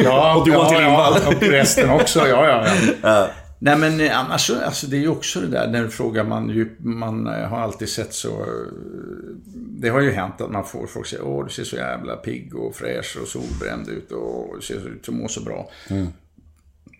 Ja, 0.04 0.34
Och 0.40 0.48
Johan 0.48 0.72
ja, 0.72 0.80
ja, 1.24 1.28
och 1.36 1.42
resten 1.42 1.90
också. 1.90 2.28
Ja, 2.28 2.46
ja, 2.48 2.66
ja. 3.02 3.28
Nej, 3.59 3.78
men 3.78 4.00
eh, 4.00 4.18
annars 4.18 4.46
så, 4.46 4.61
alltså 4.61 4.86
det 4.86 4.96
är 4.96 5.00
ju 5.00 5.09
också 5.09 5.40
det 5.40 5.46
där 5.46 5.68
när 5.68 5.88
frågar 5.88 6.24
man 6.24 6.48
ju, 6.50 6.76
man 6.78 7.26
eh, 7.26 7.48
har 7.48 7.59
alltid 7.59 7.88
sett 7.88 8.14
så, 8.14 8.40
eh, 8.40 8.72
det 9.54 9.88
har 9.88 10.00
ju 10.00 10.11
hänt 10.11 10.40
att 10.40 10.50
man 10.50 10.64
får 10.64 10.86
folk 10.86 11.06
säga, 11.06 11.22
åh 11.22 11.44
du 11.44 11.50
ser 11.50 11.64
så 11.64 11.76
jävla 11.76 12.16
pigg 12.16 12.54
och 12.54 12.74
fräsch 12.74 13.18
och 13.22 13.28
solbränd 13.28 13.88
ut 13.88 14.12
och 14.12 14.56
du 14.56 14.62
ser 14.62 14.88
ut 14.88 15.04
som 15.04 15.16
mår 15.16 15.28
så 15.28 15.40
bra. 15.40 15.70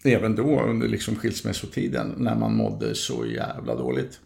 Även 0.04 0.36
då 0.36 0.61
under 0.61 0.88
liksom 0.88 1.16
skilsmässotiden 1.16 2.14
när 2.16 2.34
man 2.34 2.56
mådde 2.56 2.94
så 2.94 3.26
jävla 3.26 3.74
dåligt. 3.74 4.20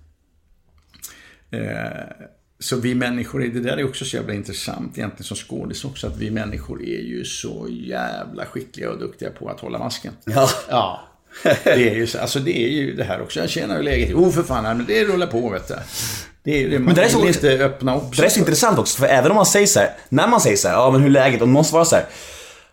Eh, 1.51 2.27
så 2.59 2.77
vi 2.77 2.95
människor, 2.95 3.41
det 3.41 3.61
där 3.61 3.77
är 3.77 3.85
också 3.85 4.05
så 4.05 4.17
jävla 4.17 4.35
intressant 4.35 4.99
egentligen 4.99 5.25
som 5.25 5.37
skådis 5.37 5.85
också, 5.85 6.07
att 6.07 6.17
vi 6.17 6.31
människor 6.31 6.83
är 6.83 7.01
ju 7.01 7.25
så 7.25 7.67
jävla 7.71 8.47
skickliga 8.47 8.91
och 8.91 8.99
duktiga 8.99 9.31
på 9.31 9.49
att 9.49 9.61
hålla 9.61 9.79
masken. 9.79 10.13
Ja. 10.25 10.49
Ja. 10.69 11.12
Det 11.65 11.71
är 11.89 11.95
ju 11.95 12.07
så, 12.07 12.19
alltså 12.19 12.39
det 12.39 12.59
är 12.65 12.69
ju 12.69 12.95
det 12.95 13.05
här 13.05 13.23
också. 13.23 13.41
Jag 13.41 13.51
känner 13.51 13.77
hur 13.77 13.83
läget 13.83 14.11
är. 14.11 14.15
Oh 14.15 14.31
för 14.33 14.43
fan, 14.43 14.63
men 14.65 14.85
det 14.89 15.05
rullar 15.05 15.27
på 15.27 15.49
vet 15.49 15.69
du. 15.69 15.75
Det 16.45 16.65
är 16.65 16.69
det, 16.69 16.79
man 16.79 16.95
det 16.95 17.03
är 17.05 17.09
så- 17.09 17.27
inte 17.27 17.49
öppna 17.65 17.97
upp 17.97 18.17
Det 18.17 18.25
är 18.25 18.29
så 18.29 18.39
intressant 18.39 18.79
också, 18.79 18.99
för 18.99 19.07
även 19.07 19.31
om 19.31 19.37
man 19.37 19.47
säger 19.47 19.67
så 19.67 19.79
här, 19.81 19.91
när 20.09 20.27
man 20.29 20.41
säger 20.41 20.57
så 20.57 20.69
här, 20.69 20.75
ja 20.75 20.91
men 20.91 21.01
hur 21.01 21.09
är 21.09 21.13
läget? 21.13 21.41
Och 21.43 21.49
man 21.49 21.53
måste 21.53 21.75
vara 21.75 21.85
så 21.85 21.97
här, 21.97 22.05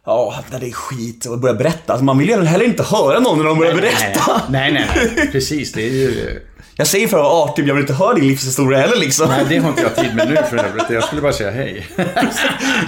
ja 0.05 0.43
det 0.59 0.67
är 0.67 0.71
skit 0.71 1.25
och 1.25 1.39
börja 1.39 1.53
berätta. 1.53 1.93
Alltså, 1.93 2.03
man 2.05 2.17
vill 2.17 2.29
ju 2.29 2.43
heller 2.43 2.65
inte 2.65 2.83
höra 2.83 3.19
någon 3.19 3.37
när 3.37 3.45
de 3.45 3.57
börjar 3.57 3.75
berätta. 3.75 4.41
Nej, 4.49 4.71
nej, 4.73 4.85
nej. 4.95 5.29
Precis, 5.31 5.71
det 5.71 5.81
är 5.87 5.91
ju... 5.91 6.39
Jag 6.79 6.87
säger 6.87 7.07
för 7.07 7.17
att 7.17 7.23
vara 7.23 7.43
artig, 7.43 7.61
men 7.61 7.67
jag 7.67 7.75
vill 7.75 7.81
inte 7.83 7.93
höra 7.93 8.13
din 8.13 8.27
livshistoria 8.27 8.79
heller 8.79 8.95
liksom. 8.97 9.27
Nej, 9.29 9.45
det 9.49 9.57
har 9.57 9.69
inte 9.69 9.81
jag 9.81 9.95
tid 9.95 10.15
med 10.15 10.29
nu 10.29 10.35
för 10.35 10.57
övrigt. 10.57 10.89
Jag 10.89 11.03
skulle 11.03 11.21
bara 11.21 11.33
säga 11.33 11.51
hej. 11.51 11.87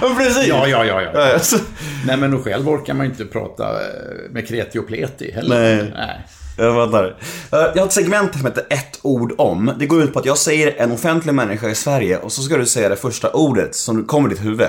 Ja, 0.00 0.14
precis. 0.18 0.46
Ja, 0.46 0.66
ja, 0.68 0.84
ja, 0.84 1.02
ja. 1.02 1.28
Ja, 1.32 1.38
så- 1.38 1.58
Nej, 2.06 2.16
men 2.16 2.34
och 2.34 2.44
själv 2.44 2.68
orkar 2.68 2.94
man 2.94 3.06
ju 3.06 3.10
inte 3.12 3.24
prata 3.24 3.70
eh, 3.70 4.30
med 4.30 4.48
kreti 4.48 4.78
och 4.78 4.86
pleti 4.86 5.32
heller. 5.32 5.76
Nej. 5.76 5.92
nej. 5.96 6.26
Jag 6.58 6.74
fattar. 6.74 7.04
Eh, 7.52 7.58
Jag 7.74 7.82
har 7.82 7.86
ett 7.86 7.92
segment 7.92 8.32
som 8.32 8.44
heter 8.46 8.64
ett 8.70 8.98
ord 9.02 9.34
om. 9.38 9.72
Det 9.78 9.86
går 9.86 10.02
ut 10.02 10.12
på 10.12 10.18
att 10.18 10.26
jag 10.26 10.38
säger 10.38 10.74
en 10.82 10.92
offentlig 10.92 11.34
människa 11.34 11.68
i 11.68 11.74
Sverige 11.74 12.16
och 12.18 12.32
så 12.32 12.42
ska 12.42 12.56
du 12.56 12.66
säga 12.66 12.88
det 12.88 12.96
första 12.96 13.30
ordet 13.32 13.74
som 13.74 14.04
kommer 14.04 14.28
i 14.28 14.34
ditt 14.34 14.44
huvud. 14.44 14.68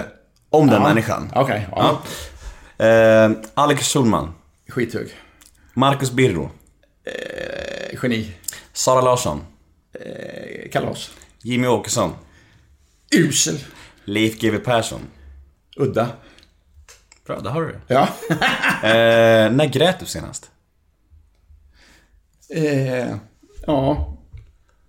Om 0.49 0.67
den 0.67 0.81
människan. 0.83 1.31
Okej, 1.35 1.67
ja. 1.71 2.01
Ja. 2.77 2.85
Eh, 2.85 3.31
Alex 3.53 3.87
Schulman. 3.93 4.33
Skithög. 4.69 5.07
Marcus 5.73 6.11
Birro. 6.11 6.51
Eh, 7.05 7.99
Geni. 8.03 8.31
Sara 8.73 9.01
Larsson. 9.01 9.41
Eh, 9.93 10.69
Kalas. 10.71 11.11
Jimmy 11.41 11.67
Åkesson. 11.67 12.11
Usel. 13.15 13.59
Leif 14.05 14.39
GW 14.39 14.57
Persson. 14.57 15.01
Udda. 15.77 16.09
Bra, 17.25 17.39
där 17.39 17.49
har 17.49 17.61
du 17.61 17.67
det. 17.67 17.81
Ja. 17.87 18.07
Eh, 18.83 19.51
när 19.51 19.65
grät 19.65 19.99
du 19.99 20.05
senast? 20.05 20.51
Eh, 22.49 23.15
ja. 23.65 24.17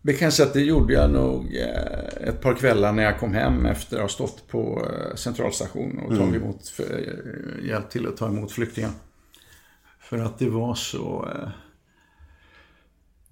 Det 0.02 0.12
kan 0.12 0.26
jag 0.26 0.32
säga 0.32 0.46
att 0.46 0.54
det 0.54 0.60
gjorde 0.60 0.92
jag 0.94 1.10
nog 1.10 1.56
eh, 1.56 2.28
ett 2.28 2.40
par 2.40 2.54
kvällar 2.54 2.92
när 2.92 3.02
jag 3.02 3.18
kom 3.18 3.34
hem 3.34 3.66
efter 3.66 3.96
att 3.96 4.02
ha 4.02 4.08
stått 4.08 4.48
på 4.48 4.88
eh, 4.90 5.14
centralstation 5.14 5.98
och 5.98 6.16
tagit 6.16 6.42
emot, 6.42 6.68
för, 6.68 6.84
eh, 6.84 7.68
hjälpt 7.68 7.92
till 7.92 8.06
att 8.08 8.16
ta 8.16 8.26
emot 8.26 8.52
flyktingar. 8.52 8.90
För 10.00 10.18
att 10.18 10.38
det 10.38 10.48
var 10.48 10.74
så 10.74 11.28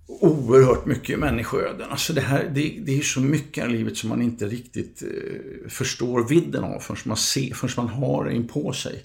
oerhört 0.06 0.86
mycket 0.86 1.18
människoöden. 1.18 1.90
Alltså 1.90 2.12
det, 2.12 2.20
här, 2.20 2.50
det, 2.54 2.78
det 2.80 2.98
är 2.98 3.02
så 3.02 3.20
mycket 3.20 3.64
i 3.64 3.68
livet 3.68 3.96
som 3.96 4.08
man 4.08 4.22
inte 4.22 4.46
riktigt 4.46 5.02
eh, 5.02 5.68
förstår 5.68 6.28
vidden 6.28 6.64
av 6.64 6.80
förrän 6.80 6.98
man, 7.04 7.16
ser, 7.16 7.54
förrän 7.54 7.72
man 7.76 7.88
har 7.88 8.24
det 8.24 8.34
in 8.34 8.48
på 8.48 8.72
sig. 8.72 9.02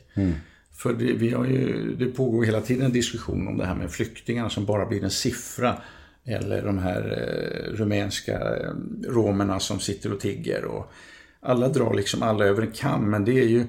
För 0.74 0.94
det, 0.94 1.14
vi 1.14 1.32
har 1.32 1.46
ju, 1.46 1.96
det 1.96 2.06
pågår 2.06 2.44
hela 2.46 2.62
tiden 2.62 2.86
en 2.86 2.92
diskussion 2.92 3.48
om 3.48 3.58
det 3.58 3.66
här 3.66 3.76
med 3.76 3.92
flyktingar 3.92 4.50
som 4.50 4.66
bara 4.66 4.86
blir 4.86 5.04
en 5.04 5.12
siffra 5.12 5.78
Eller 6.26 6.62
de 6.66 6.78
här 6.78 7.02
eh, 7.02 7.78
rumänska 7.78 8.34
eh, 8.34 8.72
romerna 9.08 9.60
som 9.60 9.80
sitter 9.80 10.14
och 10.14 10.20
tigger. 10.20 10.66
Och 10.66 10.92
alla 11.40 11.70
drar 11.70 11.94
liksom 11.94 12.24
alla 12.24 12.46
över 12.46 12.62
en 12.62 12.72
kam, 12.72 13.10
men 13.10 13.26
det 13.26 13.40
är 13.40 13.48
ju 13.48 13.66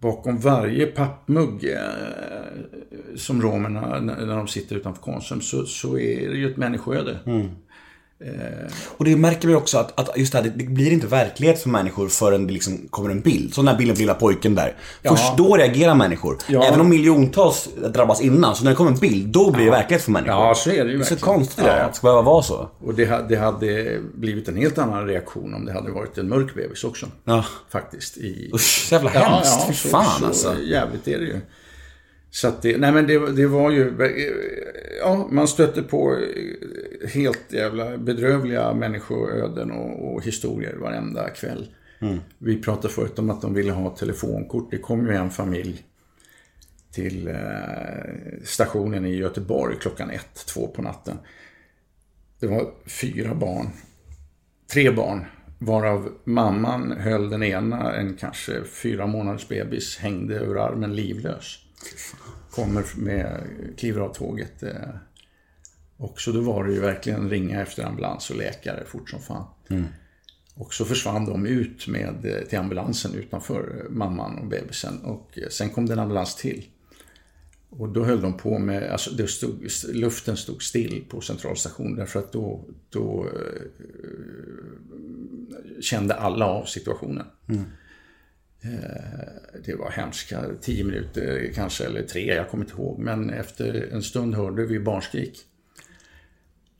bakom 0.00 0.38
varje 0.38 0.86
pappmugg 0.86 1.64
eh, 1.64 1.78
som 3.16 3.42
romerna, 3.42 4.00
när 4.00 4.36
de 4.36 4.48
sitter 4.48 4.76
utanför 4.76 5.02
Konsum, 5.02 5.40
så, 5.40 5.64
så 5.64 5.98
är 5.98 6.28
det 6.28 6.36
ju 6.36 6.50
ett 6.50 6.56
människoöde. 6.56 7.18
Mm. 7.26 7.48
Och 8.86 9.04
det 9.04 9.16
märker 9.16 9.48
vi 9.48 9.54
också 9.54 9.78
att, 9.78 10.00
att 10.00 10.18
just 10.18 10.32
det 10.32 10.38
här, 10.38 10.52
det 10.56 10.64
blir 10.64 10.92
inte 10.92 11.06
verklighet 11.06 11.62
för 11.62 11.68
människor 11.68 12.08
förrän 12.08 12.46
det 12.46 12.52
liksom 12.52 12.88
kommer 12.90 13.10
en 13.10 13.20
bild. 13.20 13.54
Så 13.54 13.60
den 13.60 13.68
här 13.68 13.78
bilden 13.78 13.96
på 13.96 14.00
lilla 14.00 14.14
pojken 14.14 14.54
där. 14.54 14.76
Först 15.04 15.36
då 15.36 15.56
reagerar 15.56 15.94
människor. 15.94 16.38
Ja. 16.48 16.64
Även 16.64 16.80
om 16.80 16.88
miljontals 16.88 17.68
drabbas 17.94 18.20
innan, 18.20 18.56
så 18.56 18.64
när 18.64 18.70
det 18.70 18.76
kommer 18.76 18.90
en 18.90 18.98
bild, 18.98 19.28
då 19.28 19.50
blir 19.50 19.64
det 19.64 19.70
verklighet 19.70 20.04
för 20.04 20.10
människor. 20.12 20.34
Ja, 20.34 20.54
så 20.54 20.70
är 20.70 20.84
det 20.84 20.90
ju 20.90 20.98
Det 20.98 21.04
är 21.04 21.16
så 21.16 21.24
konstigt 21.24 21.64
det 21.64 21.76
Ja. 21.76 21.82
att 21.82 21.92
det 21.92 21.96
ska 21.96 22.04
behöva 22.04 22.22
vara 22.22 22.42
så. 22.42 22.68
Och 22.78 22.94
det, 22.94 23.28
det 23.28 23.36
hade 23.36 23.98
blivit 24.14 24.48
en 24.48 24.56
helt 24.56 24.78
annan 24.78 25.06
reaktion 25.06 25.54
om 25.54 25.64
det 25.64 25.72
hade 25.72 25.90
varit 25.90 26.18
en 26.18 26.28
mörk 26.28 26.54
bebis 26.54 26.84
också. 26.84 27.06
Ja. 27.24 27.44
Faktiskt. 27.70 28.16
I... 28.16 28.50
Usch, 28.54 28.86
så 28.88 28.94
jävla 28.94 29.10
hemskt. 29.10 29.66
Fy 29.68 29.74
så, 29.74 29.88
fan 29.88 30.20
så 30.20 30.26
alltså. 30.26 30.54
jävligt 30.62 31.08
är 31.08 31.18
det 31.18 31.24
ju. 31.24 31.40
Så 32.30 32.48
att 32.48 32.62
det, 32.62 32.78
nej 32.78 32.92
men 32.92 33.06
det, 33.06 33.32
det 33.32 33.46
var 33.46 33.70
ju, 33.70 33.92
ja 35.00 35.28
man 35.30 35.48
stötte 35.48 35.82
på 35.82 36.12
eh, 36.12 36.18
helt 37.06 37.52
jävla 37.52 37.98
bedrövliga 37.98 38.74
människoöden 38.74 39.70
och, 39.70 40.14
och 40.14 40.24
historier 40.24 40.76
varenda 40.76 41.30
kväll. 41.30 41.68
Vi 42.38 42.62
pratade 42.62 42.94
förut 42.94 43.18
om 43.18 43.30
att 43.30 43.42
de 43.42 43.54
ville 43.54 43.72
ha 43.72 43.96
telefonkort. 43.96 44.70
Det 44.70 44.78
kom 44.78 45.06
ju 45.06 45.14
en 45.14 45.30
familj 45.30 45.84
till 46.90 47.28
eh, 47.28 47.34
stationen 48.44 49.06
i 49.06 49.16
Göteborg 49.16 49.76
klockan 49.80 50.10
ett, 50.10 50.46
två 50.46 50.66
på 50.66 50.82
natten. 50.82 51.18
Det 52.40 52.46
var 52.46 52.70
fyra 52.86 53.34
barn, 53.34 53.68
tre 54.72 54.90
barn, 54.90 55.24
varav 55.58 56.12
mamman 56.24 56.92
höll 56.92 57.30
den 57.30 57.42
ena, 57.42 57.94
en 57.94 58.16
kanske 58.16 58.64
fyra 58.64 59.06
månaders 59.06 59.48
bebis, 59.48 59.98
hängde 59.98 60.38
över 60.38 60.54
armen 60.56 60.96
livlös. 60.96 61.58
Kommer 62.50 62.84
med, 62.96 63.40
kliver 63.76 64.00
av 64.00 64.14
tåget. 64.14 64.62
Och 66.00 66.20
så 66.20 66.32
då 66.32 66.40
var 66.40 66.64
det 66.64 66.72
ju 66.72 66.80
verkligen 66.80 67.30
ringa 67.30 67.62
efter 67.62 67.84
ambulans 67.84 68.30
och 68.30 68.36
läkare 68.36 68.84
fort 68.86 69.10
som 69.10 69.20
fan. 69.20 69.44
Och 70.54 70.74
så 70.74 70.84
försvann 70.84 71.26
de 71.26 71.46
ut 71.46 71.86
med, 71.88 72.44
till 72.48 72.58
ambulansen 72.58 73.14
utanför 73.14 73.86
mamman 73.90 74.38
och 74.38 74.46
bebisen. 74.46 74.98
Och 75.04 75.38
eh, 75.38 75.48
sen 75.48 75.70
kom 75.70 75.86
det 75.86 75.92
en 75.92 75.98
ambulans 75.98 76.36
till. 76.36 76.64
Och 77.70 77.88
då 77.88 78.04
höll 78.04 78.20
de 78.20 78.36
på 78.36 78.58
med, 78.58 78.90
alltså 78.90 79.10
det 79.10 79.28
stod, 79.28 79.68
luften 79.92 80.36
stod 80.36 80.62
still 80.62 81.04
på 81.08 81.20
centralstationen 81.20 81.94
därför 81.96 82.18
att 82.18 82.32
då, 82.32 82.64
då 82.90 83.26
eh, 83.34 83.62
kände 85.80 86.14
alla 86.14 86.46
av 86.46 86.64
situationen. 86.64 87.26
Eh, 88.60 89.60
Det 89.64 89.74
var 89.74 89.90
hemska 89.90 90.44
tio 90.60 90.84
minuter 90.84 91.52
kanske, 91.54 91.84
eller 91.84 92.02
tre, 92.02 92.34
jag 92.34 92.48
kommer 92.50 92.64
inte 92.64 92.76
ihåg. 92.76 92.98
Men 92.98 93.30
efter 93.30 93.88
en 93.92 94.02
stund 94.02 94.34
hörde 94.34 94.66
vi 94.66 94.80
barnskrik. 94.80 95.44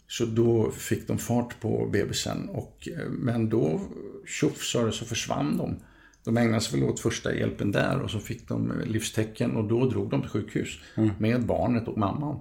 Så 0.09 0.24
då 0.24 0.70
fick 0.70 1.09
de 1.09 1.18
fart 1.18 1.61
på 1.61 1.88
bebisen. 1.92 2.48
Och, 2.48 2.88
eh, 2.88 3.09
men 3.11 3.48
då, 3.48 3.80
tjoff 4.26 4.64
sa 4.64 4.84
det, 4.84 4.92
så 4.92 5.04
försvann 5.04 5.56
de. 5.56 5.76
De 6.24 6.36
ägnade 6.36 6.61
sig 6.61 6.80
väl 6.80 6.88
åt 6.88 7.00
första 7.00 7.34
hjälpen 7.34 7.72
där 7.72 8.00
och 8.00 8.11
så 8.11 8.18
fick 8.18 8.48
de 8.48 8.70
eh, 8.70 8.86
livstecken 8.86 9.56
och 9.56 9.68
då 9.68 9.90
drog 9.90 10.11
de 10.11 10.20
till 10.20 10.30
sjukhus 10.30 10.78
med 11.18 11.46
barnet 11.46 11.88
och 11.88 11.98
mamman. 11.98 12.40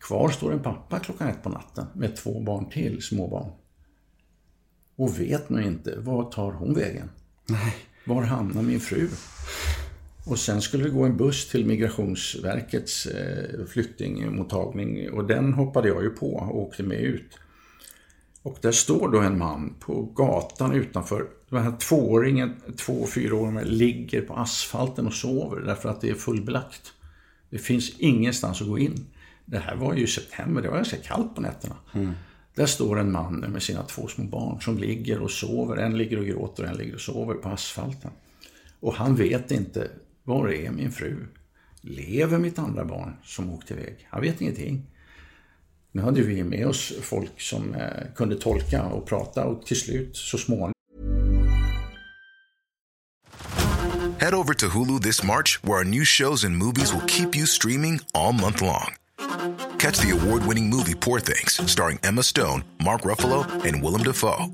Kvar 0.00 0.30
står 0.30 0.52
en 0.52 0.62
pappa 0.62 0.98
klockan 0.98 1.28
ett 1.28 1.42
på 1.42 1.48
natten 1.48 1.86
med 1.94 2.16
två 2.16 2.40
barn 2.40 2.70
till, 2.70 3.02
småbarn. 3.02 3.50
Och 4.96 5.20
vet 5.20 5.50
nu 5.50 5.64
inte, 5.64 6.00
var 6.00 6.30
tar 6.30 6.52
hon 6.52 6.74
vägen? 6.74 7.10
Var 8.04 8.22
hamnar 8.22 8.62
min 8.62 8.80
fru? 8.80 9.08
Och 10.26 10.38
sen 10.38 10.62
skulle 10.62 10.84
det 10.84 10.90
gå 10.90 11.04
en 11.04 11.16
buss 11.16 11.48
till 11.48 11.66
Migrationsverkets 11.66 13.06
eh, 13.06 13.66
flyktingmottagning 13.66 15.10
och 15.10 15.24
den 15.24 15.52
hoppade 15.52 15.88
jag 15.88 16.02
ju 16.02 16.10
på 16.10 16.34
och 16.34 16.58
åkte 16.58 16.82
med 16.82 17.00
ut. 17.00 17.38
Och 18.42 18.58
där 18.60 18.72
står 18.72 19.08
då 19.08 19.20
en 19.20 19.38
man 19.38 19.74
på 19.80 20.02
gatan 20.02 20.72
utanför. 20.72 21.26
Den 21.50 21.62
här 21.62 21.76
tvååringen, 21.76 22.54
två 22.76 23.06
fyraåringen, 23.06 23.64
ligger 23.64 24.22
på 24.22 24.34
asfalten 24.34 25.06
och 25.06 25.12
sover 25.12 25.60
därför 25.60 25.88
att 25.88 26.00
det 26.00 26.10
är 26.10 26.14
fullbelagt. 26.14 26.92
Det 27.50 27.58
finns 27.58 27.98
ingenstans 27.98 28.60
att 28.60 28.68
gå 28.68 28.78
in. 28.78 29.06
Det 29.44 29.58
här 29.58 29.76
var 29.76 29.94
ju 29.94 30.06
september, 30.06 30.62
det 30.62 30.68
var 30.68 30.76
ganska 30.76 30.96
kallt 30.96 31.34
på 31.34 31.40
nätterna. 31.40 31.76
Där 32.54 32.66
står 32.66 32.98
en 32.98 33.12
man 33.12 33.34
med 33.34 33.62
sina 33.62 33.82
två 33.82 34.08
små 34.08 34.24
barn 34.24 34.60
som 34.60 34.78
ligger 34.78 35.20
och 35.22 35.30
sover. 35.30 35.76
En 35.76 35.98
ligger 35.98 36.18
och 36.18 36.26
gråter 36.26 36.62
och 36.62 36.68
en 36.68 36.76
ligger 36.76 36.94
och 36.94 37.00
sover 37.00 37.34
på 37.34 37.48
asfalten. 37.48 38.10
Och 38.80 38.94
han 38.94 39.16
vet 39.16 39.50
inte, 39.50 39.88
var 40.26 40.48
är 40.48 40.70
min 40.70 40.92
fru? 40.92 41.26
Lever 41.80 42.38
mitt 42.38 42.58
andra 42.58 42.84
barn 42.84 43.16
som 43.24 43.50
åkte 43.50 43.74
iväg? 43.74 44.06
Han 44.10 44.22
vet 44.22 44.40
ingenting. 44.40 44.86
Nu 45.92 46.02
hade 46.02 46.22
vi 46.22 46.44
med 46.44 46.66
oss 46.66 46.92
folk 47.02 47.40
som 47.40 47.74
eh, 47.74 48.14
kunde 48.14 48.36
tolka 48.36 48.82
och 48.82 49.06
prata 49.06 49.44
och 49.44 49.66
till 49.66 49.80
slut 49.80 50.16
så 50.16 50.38
småningom 50.38 50.72
Head 54.18 54.34
over 54.34 54.54
to 54.54 54.68
Hulu 54.68 55.00
this 55.00 55.22
March, 55.22 55.60
where 55.62 55.78
our 55.78 55.84
new 55.84 56.04
shows 56.04 56.44
and 56.44 56.56
movies 56.56 56.92
will 56.92 57.06
keep 57.06 57.36
you 57.36 57.46
streaming 57.46 58.00
all 58.14 58.32
month 58.32 58.62
long. 58.62 58.94
Catch 59.78 59.98
the 59.98 60.10
award 60.10 60.46
winning 60.46 60.70
movie 60.70 60.94
Poor 60.94 61.20
Things, 61.20 61.60
starring 61.70 61.98
Emma 62.02 62.22
Stone, 62.22 62.64
Mark 62.82 63.02
Ruffalo, 63.02 63.44
and 63.64 63.82
Willem 63.82 64.02
Dafoe. 64.02 64.46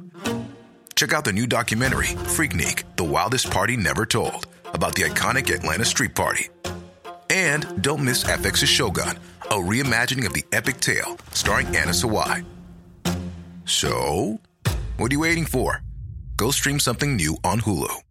Check 0.94 1.12
out 1.12 1.24
the 1.24 1.32
new 1.32 1.46
documentary, 1.46 2.08
Freaknik 2.34 2.82
The 2.96 3.04
Wildest 3.04 3.50
Party 3.50 3.76
Never 3.76 4.04
Told, 4.04 4.46
about 4.74 4.94
the 4.94 5.02
iconic 5.02 5.54
Atlanta 5.54 5.84
Street 5.84 6.14
Party. 6.14 6.48
And 7.30 7.82
don't 7.82 8.04
miss 8.04 8.24
FX's 8.24 8.68
Shogun, 8.68 9.18
a 9.42 9.54
reimagining 9.54 10.26
of 10.26 10.32
the 10.32 10.44
epic 10.52 10.80
tale, 10.80 11.16
starring 11.32 11.66
Anna 11.68 11.92
Sawai. 11.92 12.44
So, 13.64 14.38
what 14.96 15.10
are 15.10 15.14
you 15.14 15.20
waiting 15.20 15.46
for? 15.46 15.80
Go 16.36 16.50
stream 16.50 16.80
something 16.80 17.16
new 17.16 17.36
on 17.44 17.60
Hulu. 17.60 18.02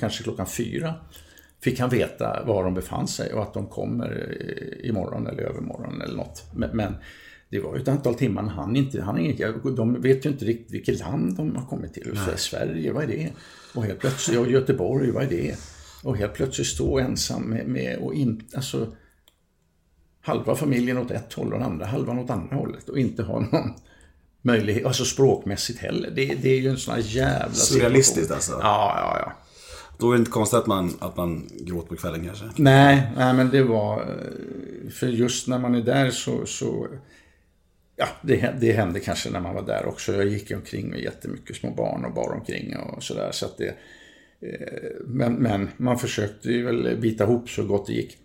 kanske 0.00 0.22
klockan 0.22 0.46
fyra, 0.46 0.94
fick 1.60 1.80
han 1.80 1.90
veta 1.90 2.44
var 2.46 2.64
de 2.64 2.74
befann 2.74 3.08
sig 3.08 3.32
och 3.32 3.42
att 3.42 3.54
de 3.54 3.66
kommer 3.66 4.36
eh, 4.40 4.88
imorgon 4.88 5.26
eller 5.26 5.42
övermorgon 5.42 6.02
eller 6.02 6.16
något. 6.16 6.44
Men, 6.52 6.96
det 7.50 7.60
var 7.60 7.76
ju 7.76 7.82
ett 7.82 7.88
antal 7.88 8.14
timmar, 8.14 8.42
han 8.42 8.76
inte, 8.76 9.02
han 9.02 9.18
är, 9.18 9.70
de 9.76 10.00
vet 10.02 10.26
ju 10.26 10.30
inte 10.30 10.44
riktigt 10.44 10.74
vilket 10.74 10.98
land 10.98 11.36
de 11.36 11.56
har 11.56 11.66
kommit 11.66 11.94
till. 11.94 12.18
Så 12.26 12.36
Sverige, 12.36 12.92
vad 12.92 13.02
är 13.04 13.08
det? 13.08 13.30
Och 13.74 13.84
helt 13.84 13.98
plötsligt, 13.98 14.36
ja, 14.36 14.46
Göteborg, 14.46 15.10
vad 15.10 15.22
är 15.22 15.28
det? 15.28 15.54
Och 16.02 16.16
helt 16.16 16.34
plötsligt 16.34 16.66
stå 16.66 16.98
ensam 16.98 17.42
med, 17.42 17.66
med 17.68 17.98
och 17.98 18.14
inte, 18.14 18.56
alltså 18.56 18.92
halva 20.20 20.54
familjen 20.54 20.98
åt 20.98 21.10
ett 21.10 21.32
håll 21.32 21.46
och 21.52 21.58
den 21.58 21.62
andra 21.68 21.86
halvan 21.86 22.18
åt 22.18 22.30
andra 22.30 22.56
hållet 22.56 22.88
och 22.88 22.98
inte 22.98 23.22
ha 23.22 23.40
någon 23.40 23.72
möjlighet, 24.42 24.86
alltså 24.86 25.04
språkmässigt 25.04 25.78
heller. 25.78 26.10
Det, 26.10 26.34
det 26.42 26.48
är 26.50 26.60
ju 26.60 26.68
en 26.68 26.76
sån 26.76 26.94
här 26.94 27.02
jävla 27.06 27.54
Surrealistiskt 27.54 28.20
situation. 28.20 28.34
alltså. 28.34 28.52
Ja, 28.52 28.94
ja, 28.96 29.18
ja. 29.26 29.32
Då 29.98 30.10
är 30.10 30.14
det 30.14 30.18
inte 30.18 30.30
konstigt 30.30 30.58
att 30.58 30.66
man, 30.66 30.92
att 30.98 31.16
man 31.16 31.48
gråter 31.60 31.88
på 31.88 31.96
kvällen 31.96 32.24
kanske. 32.26 32.44
Nej, 32.56 33.12
nej, 33.16 33.34
men 33.34 33.50
det 33.50 33.62
var... 33.62 34.00
eh, 34.00 34.90
För 34.90 35.06
just 35.06 35.48
när 35.48 35.58
man 35.58 35.74
är 35.74 35.82
där 35.82 36.10
så... 36.10 36.46
så 36.46 36.86
ja, 37.98 38.08
det, 38.22 38.54
det 38.60 38.72
hände 38.72 39.00
kanske 39.00 39.30
när 39.30 39.40
man 39.40 39.54
var 39.54 39.62
där 39.62 39.86
också. 39.86 40.14
Jag 40.14 40.26
gick 40.26 40.50
omkring 40.50 40.88
med 40.88 41.00
jättemycket 41.00 41.56
små 41.56 41.70
barn 41.70 42.04
och 42.04 42.14
bar 42.14 42.32
omkring 42.32 42.76
och 42.76 43.02
sådär. 43.02 43.30
Så 43.32 43.46
att 43.46 43.58
det, 43.58 43.68
eh, 44.40 44.90
men, 45.06 45.34
men 45.34 45.68
man 45.76 45.98
försökte 45.98 46.48
ju 46.48 46.64
väl 46.64 46.96
bita 47.00 47.24
ihop 47.24 47.50
så 47.50 47.62
gott 47.62 47.86
det 47.86 47.92
gick. 47.92 48.18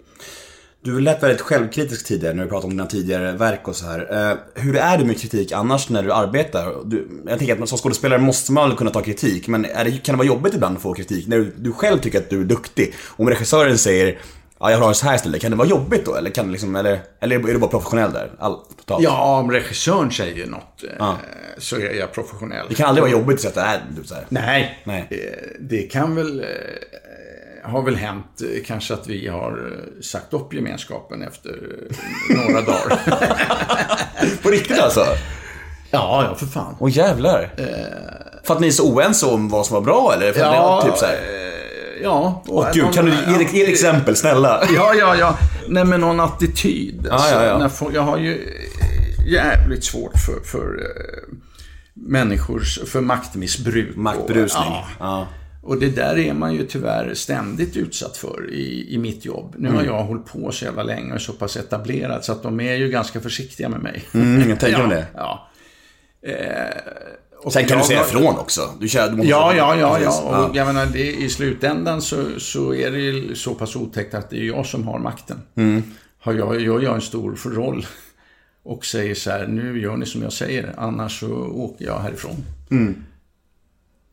Du 0.81 0.99
lät 0.99 1.23
väldigt 1.23 1.41
självkritisk 1.41 2.05
tidigare 2.05 2.33
när 2.33 2.43
vi 2.43 2.49
pratade 2.49 2.65
om 2.65 2.77
dina 2.77 2.85
tidigare 2.85 3.31
verk 3.31 3.67
och 3.67 3.75
så 3.75 3.85
här. 3.85 4.31
Eh, 4.31 4.37
hur 4.63 4.75
är 4.75 4.97
det 4.97 5.05
med 5.05 5.19
kritik 5.19 5.51
annars 5.51 5.89
när 5.89 6.03
du 6.03 6.13
arbetar? 6.13 6.85
Du, 6.85 7.23
jag 7.27 7.39
tänker 7.39 7.61
att 7.63 7.69
som 7.69 7.77
skådespelare 7.77 8.19
måste 8.19 8.51
man 8.51 8.69
väl 8.69 8.77
kunna 8.77 8.91
ta 8.91 9.01
kritik, 9.01 9.47
men 9.47 9.65
är 9.65 9.85
det, 9.85 9.91
kan 9.91 10.13
det 10.13 10.17
vara 10.17 10.27
jobbigt 10.27 10.53
ibland 10.53 10.75
att 10.75 10.83
få 10.83 10.93
kritik? 10.93 11.27
När 11.27 11.37
du, 11.37 11.53
du 11.57 11.71
själv 11.71 11.99
tycker 11.99 12.19
att 12.19 12.29
du 12.29 12.41
är 12.41 12.45
duktig, 12.45 12.93
om 13.07 13.29
regissören 13.29 13.77
säger 13.77 14.19
Ja, 14.63 14.71
jag 14.71 14.77
har 14.77 14.87
det 14.89 14.93
så 14.95 15.05
här 15.05 15.15
istället. 15.15 15.41
Kan 15.41 15.51
det 15.51 15.57
vara 15.57 15.67
jobbigt 15.67 16.05
då? 16.05 16.15
Eller, 16.15 16.29
kan 16.29 16.45
det 16.45 16.51
liksom, 16.51 16.75
eller, 16.75 16.99
eller 17.21 17.35
är 17.35 17.53
du 17.53 17.57
bara 17.57 17.69
professionell 17.71 18.13
där? 18.13 18.31
Allt 18.39 18.77
totalt? 18.77 19.03
Ja, 19.03 19.39
om 19.39 19.51
regissören 19.51 20.11
säger 20.11 20.47
något 20.47 20.83
eh, 20.83 20.89
Ja. 20.99 21.15
så 21.57 21.75
är 21.75 21.93
jag 21.99 22.11
professionell. 22.13 22.65
Det 22.69 22.75
kan 22.75 22.87
aldrig 22.89 23.01
vara 23.01 23.11
jobbigt 23.11 23.35
att 23.35 23.41
säga 23.53 23.65
att 23.65 23.79
det 23.95 23.99
är 23.99 24.01
du 24.01 24.07
så 24.07 24.15
här. 24.15 24.25
Nej, 24.29 24.81
Nej. 24.83 25.07
Eh, 25.11 25.49
det 25.59 25.81
kan 25.81 26.15
väl... 26.15 26.39
eh, 26.39 27.71
Har 27.71 27.81
väl 27.81 27.95
hänt 27.95 28.41
eh, 28.41 28.63
kanske 28.65 28.93
att 28.93 29.07
vi 29.07 29.27
har 29.27 29.51
eh, 29.51 30.01
sagt 30.01 30.33
upp 30.33 30.53
gemenskapen 30.53 31.21
efter 31.21 31.49
eh, 32.29 32.37
några 32.47 32.61
dagar. 32.71 32.99
På 34.43 34.49
riktigt 34.49 34.79
alltså? 34.79 35.05
ja, 35.91 36.25
ja, 36.29 36.35
för 36.35 36.45
fan. 36.45 36.75
Åh 36.79 36.97
jävlar. 36.97 37.49
För 38.43 38.53
att 38.53 38.59
ni 38.59 38.67
är 38.67 38.71
så 38.71 38.93
oense 38.93 39.25
om 39.25 39.49
vad 39.49 39.65
som 39.65 39.73
var 39.73 39.81
bra 39.81 40.13
eller? 40.15 40.33
För 40.33 40.41
att 40.41 40.55
Ja, 40.55 40.81
typ 40.85 40.97
så 40.97 41.05
här. 41.05 41.19
Eh, 42.03 42.09
ja. 42.09 42.43
Åh 42.47 42.67
gud, 42.73 42.93
kan 42.93 43.05
du 43.05 43.11
ge, 43.11 43.63
ett 43.63 43.69
exempel, 43.69 44.15
snälla? 44.15 44.63
Ja, 44.75 44.93
ja, 44.93 45.15
ja. 45.15 45.37
Nej, 45.67 45.85
men 45.85 46.01
någon 46.01 46.19
attityd. 46.19 47.07
Alltså, 47.07 47.35
ja, 47.35 47.45
ja. 47.45 47.57
När 47.57 47.69
folk, 47.69 47.95
jag 47.95 48.01
har 48.01 48.17
ju 48.17 48.47
jävligt 49.27 49.83
svårt 49.83 50.13
för, 50.25 50.39
för 50.45 50.79
eh, 50.81 51.35
människors, 51.93 52.79
för 52.85 53.01
maktmissbruk. 53.01 53.95
Maktberusning. 53.95 54.63
Och, 54.63 54.69
ja. 54.73 54.85
Ja. 54.99 55.27
och 55.61 55.77
det 55.79 55.89
där 55.89 56.17
är 56.17 56.33
man 56.33 56.53
ju 56.53 56.65
tyvärr 56.65 57.13
ständigt 57.13 57.77
utsatt 57.77 58.17
för 58.17 58.53
i, 58.53 58.93
i 58.93 58.97
mitt 58.97 59.25
jobb. 59.25 59.55
Nu 59.57 59.67
Mm. 59.67 59.79
har 59.79 59.85
jag 59.97 60.03
hållit 60.03 60.25
på 60.25 60.51
så 60.51 60.65
jävla 60.65 60.83
länge 60.83 61.13
och 61.13 61.21
så 61.21 61.33
pass 61.33 61.57
etablerad 61.57 62.25
så 62.25 62.31
att 62.31 62.43
de 62.43 62.59
är 62.59 62.73
ju 62.75 62.89
ganska 62.89 63.19
försiktiga 63.21 63.69
med 63.69 63.79
mig. 63.79 64.03
Mm, 64.13 64.49
jag 64.49 64.59
tänker 64.59 64.79
ja, 64.81 64.87
det. 64.87 65.05
Ja. 65.15 65.49
Eh, 66.27 66.77
och 67.43 67.53
Sen 67.53 67.65
kan 67.65 67.77
du 67.77 67.83
säga 67.83 67.99
har- 67.99 68.05
ifrån 68.05 68.37
också. 68.37 68.73
Du 68.79 68.87
kör, 68.89 69.09
du 69.09 69.15
måste 69.15 69.29
Ja, 69.29 69.55
ja, 69.55 69.75
ja, 69.75 69.99
ja. 69.99 70.45
Och 70.47 70.55
jag 70.55 70.67
menar, 70.67 70.85
det, 70.85 71.11
i 71.15 71.29
slutändan 71.29 72.01
så, 72.01 72.39
så 72.39 72.73
är 72.73 72.91
det 72.91 72.99
ju 72.99 73.35
så 73.35 73.55
pass 73.55 73.75
otäckt 73.75 74.13
att 74.13 74.29
det 74.29 74.37
är 74.37 74.43
jag 74.43 74.65
som 74.65 74.87
har 74.87 74.99
makten. 74.99 75.41
Mm. 75.55 75.83
Har 76.19 76.33
jag, 76.33 76.61
gör 76.61 76.81
jag 76.81 76.95
en 76.95 77.01
stor 77.01 77.39
roll 77.55 77.85
och 78.63 78.85
säger 78.85 79.15
så 79.15 79.29
här, 79.31 79.47
nu 79.47 79.81
gör 79.81 79.97
ni 79.97 80.05
som 80.05 80.21
jag 80.21 80.33
säger, 80.33 80.73
annars 80.77 81.19
så 81.19 81.27
åker 81.35 81.85
jag 81.85 81.99
härifrån. 81.99 82.35
Mm. 82.71 82.95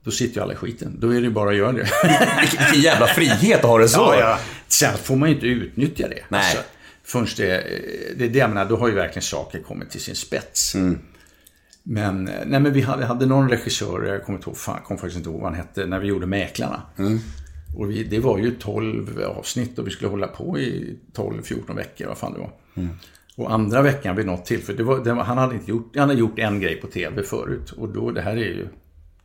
Då 0.04 0.10
sitter 0.10 0.36
ju 0.36 0.42
alla 0.42 0.52
i 0.52 0.56
skiten. 0.56 0.96
Då 1.00 1.14
är 1.14 1.20
det 1.20 1.30
bara 1.30 1.50
att 1.50 1.56
göra 1.56 1.72
det. 1.72 1.88
Vilken 2.40 2.80
jävla 2.80 3.06
frihet 3.06 3.58
att 3.60 3.70
ha 3.70 3.78
det 3.78 3.88
så. 3.88 4.00
Ja, 4.00 4.20
ja. 4.20 4.38
Sen 4.68 4.98
får 5.02 5.16
man 5.16 5.28
ju 5.28 5.34
inte 5.34 5.46
utnyttja 5.46 6.08
det. 6.08 6.22
Nej. 6.28 6.40
Alltså, 6.40 6.58
förrän 7.04 7.26
det, 7.36 7.64
det 8.16 8.24
är 8.24 8.28
det 8.28 8.38
jag 8.38 8.48
menar, 8.50 8.64
då 8.64 8.76
har 8.76 8.88
ju 8.88 8.94
verkligen 8.94 9.22
saker 9.22 9.60
kommit 9.62 9.90
till 9.90 10.00
sin 10.00 10.14
spets. 10.16 10.74
Mm. 10.74 10.98
Men, 11.92 12.28
eh, 12.28 12.34
nej 12.46 12.60
men 12.60 12.72
vi 12.72 12.80
hade, 12.80 13.04
hade 13.04 13.26
någon 13.26 13.48
regissör, 13.48 14.02
jag 14.02 14.24
kommer, 14.24 14.38
ihåg, 14.38 14.56
fan, 14.56 14.80
kommer 14.84 15.00
faktiskt 15.00 15.16
inte 15.16 15.30
ihåg 15.30 15.40
vad 15.40 15.50
han 15.50 15.60
hette, 15.60 15.86
när 15.86 16.00
vi 16.00 16.08
gjorde 16.08 16.26
Mäklarna. 16.26 16.82
Mm. 16.98 17.18
Och 17.76 17.90
vi, 17.90 18.04
det 18.04 18.18
var 18.18 18.38
ju 18.38 18.50
12 18.50 19.22
avsnitt 19.22 19.78
och 19.78 19.86
vi 19.86 19.90
skulle 19.90 20.10
hålla 20.10 20.26
på 20.26 20.58
i 20.58 20.96
12-14 21.14 21.76
veckor, 21.76 22.06
vad 22.06 22.18
fan 22.18 22.32
det 22.32 22.38
var. 22.38 22.52
Mm. 22.74 22.90
Och 23.36 23.52
andra 23.52 23.82
veckan 23.82 24.16
vid 24.16 24.26
något 24.26 24.44
tillfälle, 24.44 25.10
han, 25.22 25.38
hade 25.38 25.54
inte 25.54 25.70
gjort, 25.70 25.96
han 25.96 26.08
hade 26.08 26.20
gjort 26.20 26.38
en 26.38 26.60
grej 26.60 26.76
på 26.76 26.86
TV 26.86 27.22
förut. 27.22 27.70
Och 27.70 27.88
då, 27.88 28.10
det 28.10 28.20
här 28.20 28.36
är 28.36 28.36
ju 28.36 28.68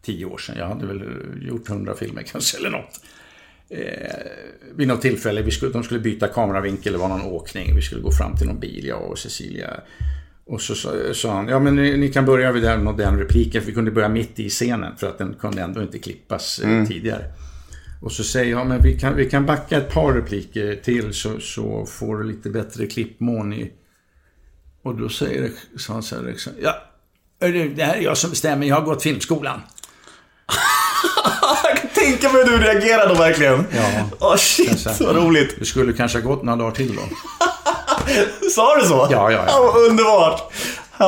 10 0.01 0.25
år 0.25 0.37
sedan, 0.37 0.55
jag 0.57 0.67
hade 0.67 0.85
väl 0.85 1.03
gjort 1.41 1.69
100 1.69 1.93
filmer 1.95 2.21
kanske 2.31 2.57
eller 2.57 2.69
något 2.69 3.01
vid 4.75 4.87
något 4.87 5.01
tillfälle, 5.01 5.41
vi 5.41 5.51
skulle, 5.51 5.71
de 5.71 5.83
skulle 5.83 5.99
byta 5.99 6.27
kameravinkel, 6.27 6.93
det 6.93 6.99
var 6.99 7.09
någon 7.09 7.21
åkning, 7.21 7.75
vi 7.75 7.81
skulle 7.81 8.01
gå 8.01 8.11
fram 8.11 8.37
till 8.37 8.47
någon 8.47 8.59
bil, 8.59 8.85
jag 8.85 9.11
och 9.11 9.19
Cecilia. 9.19 9.81
Och 10.47 10.61
så 10.61 10.75
sa, 11.13 11.33
han, 11.33 11.47
ja 11.47 11.59
men 11.59 11.75
ni, 11.75 11.97
ni 11.97 12.11
kan 12.13 12.25
börja 12.25 12.51
vid 12.51 12.63
den 12.63 12.87
och 12.87 12.97
den 12.97 13.19
repliken, 13.19 13.61
för 13.61 13.67
vi 13.67 13.73
kunde 13.73 13.91
börja 13.91 14.09
mitt 14.09 14.39
i 14.39 14.49
scenen, 14.49 14.97
för 14.97 15.07
att 15.07 15.17
den 15.17 15.33
kunde 15.33 15.61
ändå 15.61 15.81
inte 15.81 15.99
klippas 15.99 16.59
eh, 16.59 16.85
tidigare. 16.85 17.23
Och 18.01 18.11
så 18.11 18.23
säger 18.23 18.51
jag, 18.51 18.67
men 18.67 18.81
vi 18.81 18.99
kan, 18.99 19.15
vi 19.15 19.29
kan 19.29 19.45
backa 19.45 19.77
ett 19.77 19.93
par 19.93 20.13
repliker 20.13 20.75
till 20.75 21.13
så, 21.13 21.39
så 21.39 21.85
får 21.85 22.17
du 22.17 22.23
lite 22.23 22.49
bättre 22.49 22.87
klippmån 22.87 23.53
i... 23.53 23.71
Och 24.83 24.95
då 24.95 25.09
säger 25.09 25.51
sa 25.77 25.93
han 25.93 26.03
så 26.03 26.15
här, 26.15 26.23
liksom, 26.23 26.53
ja, 26.61 26.75
det 27.39 27.83
här 27.83 27.95
är 27.95 28.01
jag 28.01 28.17
som 28.17 28.29
bestämmer, 28.29 28.67
jag 28.67 28.75
har 28.75 28.81
gått 28.81 29.03
filmskolan. 29.03 29.61
Jag 31.63 31.77
kan 31.77 31.89
tänka 31.89 32.31
mig 32.31 32.43
hur 32.43 32.51
du 32.51 32.63
reagerade 32.63 33.13
då 33.13 33.19
verkligen. 33.19 33.65
Ja. 33.75 34.09
Åh 34.19 34.35
shit, 34.35 34.79
Så 34.79 35.05
vad 35.05 35.15
roligt. 35.15 35.55
Det 35.59 35.65
skulle 35.65 35.93
kanske 35.93 36.17
ha 36.19 36.29
gått 36.29 36.43
några 36.43 36.57
dagar 36.57 36.71
till 36.71 36.95
då. 36.95 37.01
Sa 38.55 38.75
du 38.75 38.85
så? 38.87 39.07
Ja, 39.11 39.31
ja, 39.31 39.43
ja. 39.47 39.73
underbart. 39.89 40.53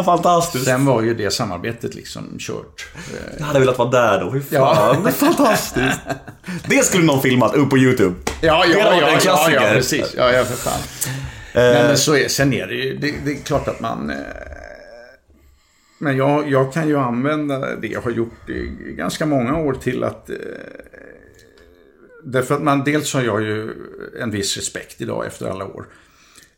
Fantastiskt. 0.05 0.65
Sen 0.65 0.85
var 0.85 1.01
ju 1.01 1.13
det 1.13 1.31
samarbetet 1.31 1.95
liksom 1.95 2.35
kört. 2.39 2.87
Eh, 2.95 3.35
Jag 3.39 3.45
hade 3.45 3.59
velat 3.59 3.77
vara 3.77 3.89
där 3.89 4.19
då. 4.19 4.31
Fy 4.31 4.41
fan. 4.41 4.49
Ja. 4.55 4.97
Det 5.05 5.11
fantastiskt. 5.11 5.99
Det 6.67 6.85
skulle 6.85 7.03
någon 7.05 7.21
filmat 7.21 7.55
upp 7.55 7.69
på 7.69 7.77
YouTube. 7.77 8.15
Ja, 8.41 8.65
Det 8.65 8.71
ja, 8.79 8.85
var 8.85 8.91
ja, 8.93 9.07
en 9.07 9.13
ja, 9.13 9.19
klassiker. 9.19 9.61
ja, 9.61 9.73
precis. 9.73 10.13
Ja, 10.17 10.31
ja, 10.31 10.43
för 10.45 10.55
fan. 10.55 10.79
Nej, 11.53 11.83
men 11.87 11.97
så 11.97 12.15
är, 12.15 12.27
sen 12.27 12.53
är 12.53 12.67
det 12.67 12.73
ju, 12.75 12.97
det, 12.97 13.13
det 13.25 13.31
är 13.31 13.35
klart 13.43 13.67
att 13.67 13.79
man... 13.79 14.09
Eh, 14.09 14.15
men 15.99 16.17
jag, 16.17 16.49
jag 16.51 16.73
kan 16.73 16.87
ju 16.87 16.97
använda 16.99 17.75
det 17.75 17.87
jag 17.87 18.01
har 18.01 18.11
gjort 18.11 18.49
i 18.49 18.93
ganska 18.97 19.25
många 19.25 19.57
år 19.57 19.73
till 19.73 20.03
att... 20.03 20.29
Eh, 20.29 20.35
därför 22.23 22.55
att 22.55 22.61
man, 22.61 22.83
dels 22.83 23.13
har 23.13 23.21
jag 23.21 23.41
ju 23.41 23.73
en 24.21 24.31
viss 24.31 24.57
respekt 24.57 25.01
idag 25.01 25.25
efter 25.25 25.49
alla 25.49 25.65
år. 25.65 25.85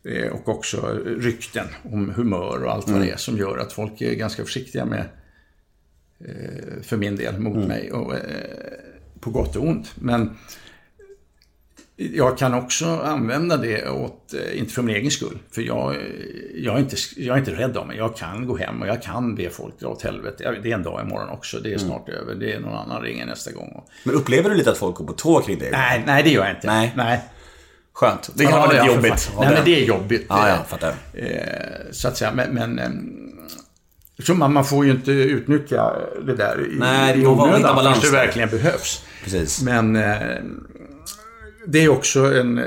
Eh, 0.04 0.32
och 0.32 0.48
också 0.48 0.98
rykten 1.04 1.66
om 1.92 2.10
humör 2.10 2.64
och 2.64 2.72
allt 2.72 2.88
vad 2.88 3.00
det 3.00 3.10
är 3.10 3.16
som 3.16 3.36
gör 3.36 3.58
att 3.58 3.72
folk 3.72 4.00
är 4.00 4.14
ganska 4.14 4.44
försiktiga 4.44 4.84
med, 4.84 5.04
eh, 6.24 6.82
för 6.82 6.96
min 6.96 7.16
del, 7.16 7.38
mot 7.38 7.68
mig. 7.68 7.92
Och, 7.92 8.14
eh, 8.14 8.20
på 9.20 9.30
gott 9.30 9.56
och 9.56 9.64
ont. 9.64 9.92
Men 9.94 10.38
jag 11.96 12.38
kan 12.38 12.54
också 12.54 12.86
använda 12.86 13.56
det 13.56 13.88
åt, 13.88 14.34
inte 14.54 14.72
för 14.72 14.82
min 14.82 14.96
egen 14.96 15.10
skull, 15.10 15.38
för 15.50 15.62
jag, 15.62 15.96
jag, 16.54 16.74
är 16.74 16.78
inte, 16.78 16.96
jag 17.16 17.34
är 17.34 17.38
inte 17.38 17.54
rädd 17.54 17.76
av 17.76 17.86
mig. 17.86 17.96
Jag 17.96 18.16
kan 18.16 18.46
gå 18.46 18.56
hem 18.56 18.82
och 18.82 18.88
jag 18.88 19.02
kan 19.02 19.34
be 19.34 19.50
folk 19.50 19.80
dra 19.80 19.88
åt 19.88 20.02
helvete. 20.02 20.58
Det 20.62 20.70
är 20.70 20.74
en 20.74 20.82
dag 20.82 21.02
imorgon 21.06 21.28
också, 21.28 21.60
det 21.60 21.72
är 21.72 21.78
snart 21.78 22.08
över. 22.08 22.34
Det 22.34 22.52
är 22.52 22.60
någon 22.60 22.74
annan 22.74 23.02
ringer 23.02 23.26
nästa 23.26 23.52
gång. 23.52 23.82
Men 24.04 24.14
upplever 24.14 24.50
du 24.50 24.56
lite 24.56 24.70
att 24.70 24.78
folk 24.78 24.96
går 24.96 25.04
på 25.04 25.12
tå 25.12 25.40
kring 25.40 25.58
dig? 25.58 25.70
Nej, 25.70 26.02
nej 26.06 26.22
det 26.22 26.30
gör 26.30 26.44
jag 26.44 26.56
inte. 26.56 26.66
Nej. 26.66 26.92
nej. 26.96 27.20
Skönt. 27.92 28.30
Det 28.34 28.44
kan 28.44 28.52
Ja, 28.52 28.58
vara 28.58 28.72
lite 28.72 28.84
ja, 28.84 28.94
jobbigt. 28.94 29.32
Nej, 29.38 29.54
men 29.54 29.64
det 29.64 29.82
är 29.82 29.84
jobbigt. 29.84 30.26
Ja, 30.28 30.48
Eh, 30.48 30.54
ja, 30.54 30.64
fattar. 30.68 30.94
Eh, 31.12 31.26
så 31.90 32.08
att 32.08 32.16
säga, 32.16 32.32
men... 32.34 32.54
men 32.54 32.78
ehm, 32.78 33.16
så 34.18 34.34
man, 34.34 34.52
man 34.52 34.64
får 34.64 34.84
ju 34.84 34.90
inte 34.90 35.12
utnyttja 35.12 35.92
det 36.26 36.34
där 36.34 36.66
i, 36.72 36.78
Nej, 36.78 37.16
det 37.16 37.22
i 37.22 37.26
onödan 37.26 37.76
balans 37.76 38.00
det 38.00 38.10
verkligen 38.10 38.48
behövs. 38.48 39.04
Precis. 39.24 39.62
Men 39.62 39.96
eh, 39.96 40.16
det 41.66 41.84
är 41.84 41.88
också 41.88 42.20
en, 42.34 42.58
eh, 42.58 42.64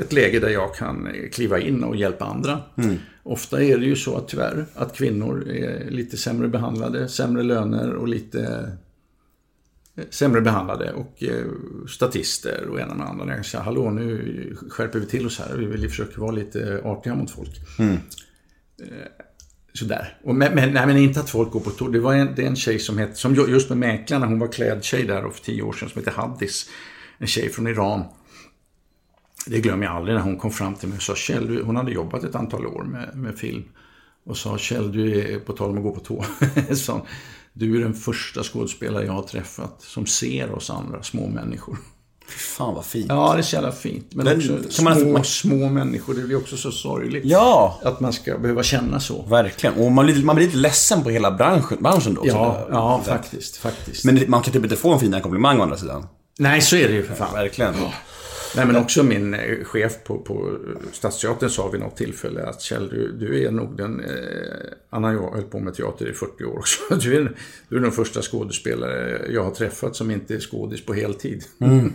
ett 0.00 0.12
läge 0.12 0.40
där 0.40 0.48
jag 0.48 0.74
kan 0.74 1.08
kliva 1.32 1.58
in 1.60 1.84
och 1.84 1.96
hjälpa 1.96 2.24
andra. 2.24 2.58
Mm. 2.76 2.96
Ofta 3.22 3.62
är 3.62 3.78
det 3.78 3.86
ju 3.86 3.96
så 3.96 4.16
att 4.16 4.28
tyvärr 4.28 4.66
att 4.74 4.96
kvinnor 4.96 5.48
är 5.50 5.90
lite 5.90 6.16
sämre 6.16 6.48
behandlade, 6.48 7.08
sämre 7.08 7.42
löner 7.42 7.94
och 7.94 8.08
lite 8.08 8.40
eh, 8.40 8.72
sämre 10.10 10.40
behandlade 10.40 10.92
och 10.92 11.22
eh, 11.22 11.44
statister 11.88 12.66
och 12.70 12.80
ena 12.80 12.94
med 12.94 13.06
andra. 13.06 13.36
Jag 13.36 13.46
säga, 13.46 13.62
hallå 13.62 13.90
nu 13.90 14.56
skärper 14.70 14.98
vi 14.98 15.06
till 15.06 15.26
oss 15.26 15.38
här, 15.38 15.56
vi 15.56 15.66
vill 15.66 15.82
ju 15.82 15.88
försöka 15.88 16.20
vara 16.20 16.30
lite 16.30 16.80
artiga 16.84 17.14
mot 17.14 17.30
folk. 17.30 17.50
Eh, 18.82 18.86
Sådär. 19.72 20.18
Och 20.24 20.34
men, 20.34 20.54
men, 20.54 20.72
nej, 20.72 20.86
men 20.86 20.96
inte 20.96 21.20
att 21.20 21.30
folk 21.30 21.50
går 21.50 21.60
på 21.60 21.70
tå. 21.70 21.88
Det 21.88 22.00
var 22.00 22.14
en, 22.14 22.28
det 22.36 22.42
är 22.42 22.46
en 22.46 22.56
tjej 22.56 22.78
som 22.78 22.98
hette, 22.98 23.14
som 23.14 23.34
ju- 23.34 23.46
just 23.46 23.68
med 23.68 23.78
Mäklarna, 23.78 24.26
hon 24.26 24.38
var 24.38 24.52
klädtjej 24.52 25.02
där 25.06 25.30
för 25.30 25.44
tio 25.44 25.62
år 25.62 25.72
sedan 25.72 25.88
som 25.88 25.98
heter 25.98 26.12
Haddis. 26.12 26.70
En 27.18 27.26
tjej 27.26 27.48
från 27.50 27.66
Iran. 27.66 28.04
Det 29.46 29.60
glömmer 29.60 29.84
jag 29.86 29.94
aldrig 29.96 30.14
när 30.16 30.22
hon 30.22 30.36
kom 30.36 30.50
fram 30.50 30.74
till 30.74 30.88
mig 30.88 30.96
och 30.96 31.02
sa 31.02 31.14
Kjell, 31.14 31.46
du, 31.46 31.62
hon 31.62 31.76
hade 31.76 31.92
jobbat 31.92 32.24
ett 32.24 32.34
antal 32.34 32.66
år 32.66 32.84
med, 32.84 33.16
med 33.16 33.38
film. 33.38 33.64
Och 34.24 34.36
sa 34.36 34.58
Kjell, 34.58 34.92
du 34.92 35.20
är, 35.20 35.38
på 35.38 35.52
tal 35.52 35.70
om 35.70 35.76
att 35.76 35.82
gå 35.82 35.90
på 35.94 36.00
tå, 36.00 36.24
du 37.58 37.76
är 37.76 37.80
den 37.80 37.94
första 37.94 38.42
skådespelare 38.42 39.04
jag 39.06 39.12
har 39.12 39.22
träffat 39.22 39.76
som 39.82 40.06
ser 40.06 40.50
oss 40.52 40.70
andra 40.70 41.02
små 41.02 41.26
människor. 41.28 41.78
Fan 42.56 42.74
vad 42.74 42.84
fint. 42.84 43.06
Ja, 43.08 43.32
det 43.32 43.38
är 43.40 43.42
så 43.42 43.56
jävla 43.56 43.72
fint. 43.72 44.14
Men 44.14 44.26
Den- 44.26 44.36
också 44.36 44.70
små, 44.82 45.12
man- 45.12 45.24
små 45.24 45.68
människor, 45.68 46.14
det 46.14 46.20
blir 46.22 46.36
också 46.36 46.56
så 46.56 46.70
sorgligt. 46.72 47.24
Ja, 47.24 47.78
Att 47.82 48.00
man 48.00 48.12
ska 48.12 48.38
behöva 48.38 48.62
känna 48.62 49.00
så. 49.00 49.22
verkligen. 49.22 49.74
Och 49.76 49.92
man 49.92 50.04
blir, 50.06 50.24
man 50.24 50.36
blir 50.36 50.46
lite 50.46 50.58
ledsen 50.58 51.02
på 51.02 51.10
hela 51.10 51.30
branschen, 51.30 51.78
branschen 51.82 52.14
då. 52.14 52.22
Ja, 52.24 52.68
ja 52.70 53.02
faktiskt, 53.06 53.56
faktiskt. 53.56 54.04
Men 54.04 54.24
man 54.28 54.42
kan 54.42 54.52
typ 54.52 54.62
inte 54.64 54.76
få 54.76 54.92
en 54.92 55.00
finare 55.00 55.20
komplimang 55.20 55.58
å 55.58 55.62
andra 55.62 55.76
sidan. 55.76 56.06
Nej, 56.38 56.60
så 56.60 56.76
är 56.76 56.88
det 56.88 56.94
ju 56.94 57.02
för 57.02 57.14
fan. 57.14 57.34
Verkligen. 57.34 57.74
Nej, 58.56 58.66
men 58.66 58.76
också 58.76 59.02
min 59.02 59.34
eh, 59.34 59.64
chef 59.64 59.92
på, 60.04 60.18
på 60.18 60.58
Stadsteatern 60.92 61.50
sa 61.50 61.68
vid 61.68 61.80
något 61.80 61.96
tillfälle 61.96 62.42
att 62.46 62.62
Kjell, 62.62 62.88
du, 62.88 63.12
du 63.12 63.44
är 63.44 63.50
nog 63.50 63.76
den... 63.76 64.00
Eh, 64.00 65.00
har 65.02 65.10
ju 65.12 65.18
hållit 65.18 65.50
på 65.50 65.58
med 65.60 65.74
teater 65.74 66.06
i 66.10 66.12
40 66.12 66.44
år 66.44 66.58
också. 66.58 66.78
Du 67.00 67.16
är, 67.16 67.32
du 67.68 67.76
är 67.76 67.80
den 67.80 67.92
första 67.92 68.22
skådespelare 68.22 69.20
jag 69.32 69.44
har 69.44 69.50
träffat 69.50 69.96
som 69.96 70.10
inte 70.10 70.34
är 70.34 70.40
skådis 70.40 70.86
på 70.86 70.94
heltid. 70.94 71.44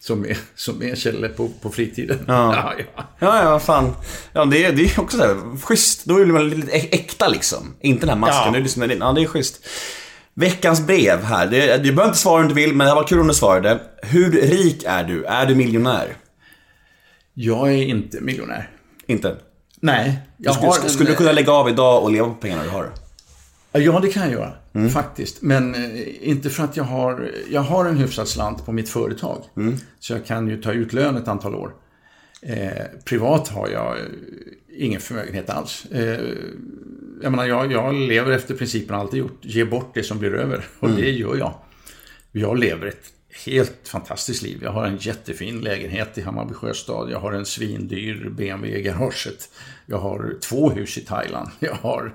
som, 0.00 0.24
är, 0.26 0.38
som 0.54 0.82
är 0.82 0.94
Kjelle 0.94 1.28
på, 1.28 1.48
på 1.62 1.70
fritiden. 1.70 2.18
Ja. 2.26 2.74
Ja, 2.96 3.04
Ja, 3.18 3.42
ja, 3.42 3.58
fan. 3.60 3.90
Ja, 4.32 4.44
det, 4.44 4.64
är- 4.64 4.72
det 4.72 4.82
är 4.84 5.00
också 5.00 5.16
så 5.16 5.22
här, 5.22 5.56
schysst. 5.62 6.04
Då 6.04 6.16
är 6.18 6.26
man 6.26 6.50
lite 6.50 6.72
äkta 6.72 7.28
liksom. 7.28 7.74
Inte 7.80 8.00
den 8.00 8.08
här 8.08 8.16
masken. 8.16 8.42
Ja. 8.46 8.50
Det 8.52 8.58
är 8.58 8.62
liksom, 8.62 8.82
ja, 8.82 9.12
det 9.12 9.22
är 9.22 9.26
schysst. 9.26 9.66
Veckans 10.34 10.86
brev 10.86 11.22
här. 11.22 11.46
Det, 11.46 11.76
du 11.76 11.82
behöver 11.92 12.04
inte 12.06 12.18
svara 12.18 12.42
om 12.42 12.48
du 12.48 12.54
vill, 12.54 12.74
men 12.74 12.86
det 12.86 12.94
var 12.94 13.06
kul 13.06 13.20
om 13.20 13.26
du 13.28 13.34
svarade. 13.34 13.80
Hur 14.02 14.30
rik 14.32 14.84
är 14.86 15.04
du? 15.04 15.24
Är 15.24 15.46
du 15.46 15.54
miljonär? 15.54 16.16
Jag 17.34 17.68
är 17.72 17.82
inte 17.82 18.20
miljonär. 18.20 18.70
Inte? 19.06 19.36
Nej. 19.80 20.18
Jag 20.36 20.54
skulle, 20.54 20.68
har 20.70 20.78
en- 20.84 20.88
skulle 20.90 21.10
du 21.10 21.16
kunna 21.16 21.32
lägga 21.32 21.52
av 21.52 21.68
idag 21.68 22.02
och 22.02 22.12
leva 22.12 22.28
på 22.28 22.34
pengarna 22.34 22.62
du 22.62 22.68
har? 22.68 22.90
Ja, 23.72 24.00
det 24.00 24.08
kan 24.08 24.22
jag 24.22 24.32
göra. 24.32 24.52
Mm. 24.74 24.90
Faktiskt. 24.90 25.42
Men 25.42 25.74
eh, 25.74 26.28
inte 26.28 26.50
för 26.50 26.64
att 26.64 26.76
jag 26.76 26.84
har... 26.84 27.30
Jag 27.50 27.60
har 27.60 27.84
en 27.84 27.96
hyfsad 27.96 28.28
slant 28.28 28.66
på 28.66 28.72
mitt 28.72 28.88
företag. 28.88 29.42
Mm. 29.56 29.76
Så 30.00 30.12
jag 30.12 30.26
kan 30.26 30.48
ju 30.48 30.62
ta 30.62 30.72
ut 30.72 30.92
lön 30.92 31.16
ett 31.16 31.28
antal 31.28 31.54
år. 31.54 31.72
Eh, 32.42 32.68
privat 33.04 33.48
har 33.48 33.68
jag 33.68 33.98
eh, 33.98 34.04
ingen 34.78 35.00
förmögenhet 35.00 35.50
alls. 35.50 35.84
Eh, 35.86 36.20
jag 37.22 37.30
menar, 37.30 37.46
jag, 37.46 37.72
jag 37.72 37.94
lever 37.94 38.30
efter 38.32 38.54
principen 38.54 38.96
alltid 38.96 39.18
gjort. 39.20 39.38
Ge 39.42 39.64
bort 39.64 39.90
det 39.94 40.02
som 40.02 40.18
blir 40.18 40.34
över. 40.34 40.64
Och 40.78 40.88
Mm. 40.88 41.00
det 41.00 41.10
gör 41.10 41.36
jag. 41.36 41.54
Jag 42.32 42.58
lever 42.58 42.86
ett 42.86 43.12
helt 43.46 43.88
fantastiskt 43.88 44.42
liv. 44.42 44.58
Jag 44.62 44.70
har 44.72 44.86
en 44.86 44.96
jättefin 44.96 45.60
lägenhet 45.60 46.18
i 46.18 46.20
Hammarby 46.22 46.54
Sjöstad. 46.54 47.10
Jag 47.10 47.18
har 47.20 47.32
en 47.32 47.46
svindyr 47.46 48.28
BMW 48.30 48.78
i 48.78 48.82
garaget. 48.82 49.48
Jag 49.86 49.98
har 49.98 50.36
två 50.42 50.70
hus 50.70 50.98
i 50.98 51.00
Thailand. 51.00 51.48
Jag 51.60 51.74
har, 51.74 52.14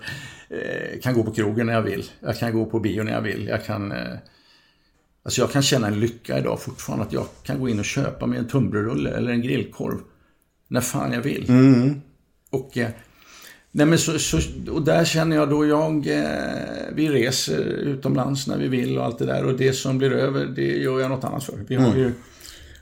eh, 0.50 1.00
kan 1.02 1.14
gå 1.14 1.24
på 1.24 1.34
krogen 1.34 1.66
när 1.66 1.74
jag 1.74 1.82
vill. 1.82 2.06
Jag 2.20 2.38
kan 2.40 2.54
gå 2.54 2.66
på 2.66 2.80
bio 2.80 3.04
när 3.04 3.12
jag 3.12 3.22
vill. 3.22 3.48
Jag 3.48 3.66
kan, 3.66 3.92
eh, 3.92 4.14
alltså 5.24 5.42
jag 5.42 5.52
kan 5.52 5.62
känna 5.62 5.88
en 5.88 6.00
lycka 6.00 6.40
idag 6.40 6.62
fortfarande 6.62 7.06
att 7.06 7.14
jag 7.14 7.26
kan 7.44 7.60
gå 7.60 7.70
in 7.70 7.80
och 7.80 7.86
köpa 7.86 8.26
mig 8.26 8.40
en 8.40 8.48
tunnbrödsrulle 8.48 9.10
eller 9.10 9.32
en 9.32 9.42
grillkorv 9.42 9.98
när 10.68 10.82
fan 10.82 11.12
jag 11.14 11.22
vill. 11.22 11.46
Och, 12.50 12.78
eh, 12.78 12.90
nej 13.72 13.85
men 13.85 13.98
så, 13.98 14.19
så, 14.19 14.39
och 14.72 14.81
där 14.81 15.06
känner 15.06 15.35
jag 15.35 15.49
då 15.49 15.65
jag, 15.65 16.07
eh, 16.07 16.94
vi 16.94 17.10
reser 17.10 17.64
utomlands 17.64 18.48
när 18.48 18.57
vi 18.57 18.68
vill 18.68 18.98
och 18.98 19.06
allt 19.06 19.19
det 19.19 19.26
där. 19.26 19.45
Och 19.45 19.57
det 19.57 19.73
som 19.73 19.98
blir 19.98 20.11
över, 20.11 20.45
det 20.45 20.77
gör 20.77 20.99
jag 20.99 21.10
något 21.10 21.23
annat 21.23 21.44
för. 21.44 21.65
Vi 21.68 21.76
har 21.76 21.95
ju, 21.95 22.11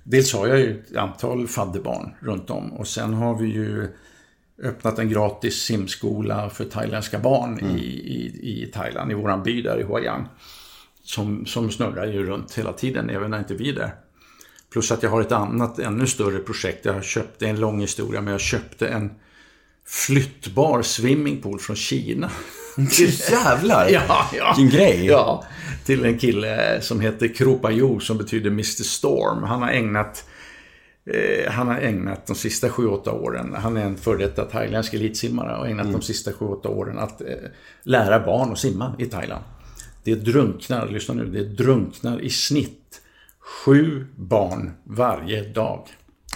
dels 0.03 0.33
har 0.33 0.47
jag 0.47 0.59
ju 0.59 0.79
ett 0.79 0.95
antal 0.95 1.47
fadderbarn 1.47 2.13
runt 2.19 2.49
om. 2.49 2.73
Och 2.73 2.87
sen 2.87 3.13
har 3.13 3.37
vi 3.37 3.47
ju 3.47 3.87
öppnat 4.63 4.99
en 4.99 5.09
gratis 5.09 5.55
simskola 5.55 6.49
för 6.49 6.65
thailändska 6.65 7.19
barn 7.19 7.59
i, 7.59 7.83
i, 7.83 8.63
i 8.63 8.71
Thailand, 8.73 9.11
i 9.11 9.13
våran 9.13 9.43
by 9.43 9.61
där 9.61 9.79
i 9.79 9.83
Hua 9.83 10.01
Yang. 10.01 10.27
Som, 11.03 11.45
som 11.45 11.71
snurrar 11.71 12.05
ju 12.05 12.23
runt 12.23 12.57
hela 12.57 12.73
tiden, 12.73 13.09
även 13.09 13.31
när 13.31 13.39
inte 13.39 13.53
vi 13.53 13.69
är 13.69 13.75
där. 13.75 13.95
Plus 14.71 14.91
att 14.91 15.03
jag 15.03 15.09
har 15.09 15.21
ett 15.21 15.31
annat, 15.31 15.79
ännu 15.79 16.07
större 16.07 16.39
projekt. 16.39 16.85
Jag 16.85 17.03
köpte, 17.03 17.47
en 17.47 17.59
lång 17.59 17.81
historia, 17.81 18.21
men 18.21 18.31
jag 18.31 18.41
köpte 18.41 18.87
en 18.87 19.11
flyttbar 19.87 20.81
swimmingpool 20.81 21.59
från 21.59 21.75
Kina. 21.75 22.31
Jävlar! 23.31 23.89
Ja, 23.89 24.29
ja. 24.33 24.55
Vilken 24.57 24.79
grej! 24.79 25.05
Ja, 25.05 25.45
till 25.85 26.05
en 26.05 26.17
kille 26.17 26.81
som 26.81 26.99
heter 26.99 27.27
Kropajo 27.27 27.99
som 27.99 28.17
betyder 28.17 28.49
Mr 28.49 28.83
Storm. 28.83 29.43
Han 29.43 29.61
har 29.61 29.69
ägnat 29.69 30.25
eh, 31.05 31.51
han 31.51 31.67
har 31.67 31.79
ägnat 31.79 32.27
de 32.27 32.35
sista 32.35 32.67
7-8 32.67 33.09
åren, 33.09 33.55
han 33.57 33.77
är 33.77 33.85
en 33.85 33.97
före 33.97 34.17
detta 34.17 34.45
thailändsk 34.45 34.93
elitsimmare 34.93 35.57
och 35.57 35.67
ägnat 35.67 35.91
de 35.91 36.01
sista 36.01 36.31
7-8 36.31 36.67
åren 36.67 36.99
att 36.99 37.21
eh, 37.21 37.27
lära 37.83 38.25
barn 38.25 38.51
att 38.51 38.59
simma 38.59 38.95
i 38.99 39.05
Thailand. 39.05 39.43
Det 40.03 40.15
drunknar, 40.15 40.87
lyssna 40.87 41.13
nu, 41.13 41.25
det 41.25 41.43
drunknar 41.43 42.21
i 42.21 42.29
snitt 42.29 43.01
sju 43.39 44.05
barn 44.15 44.71
varje 44.83 45.41
dag. 45.41 45.87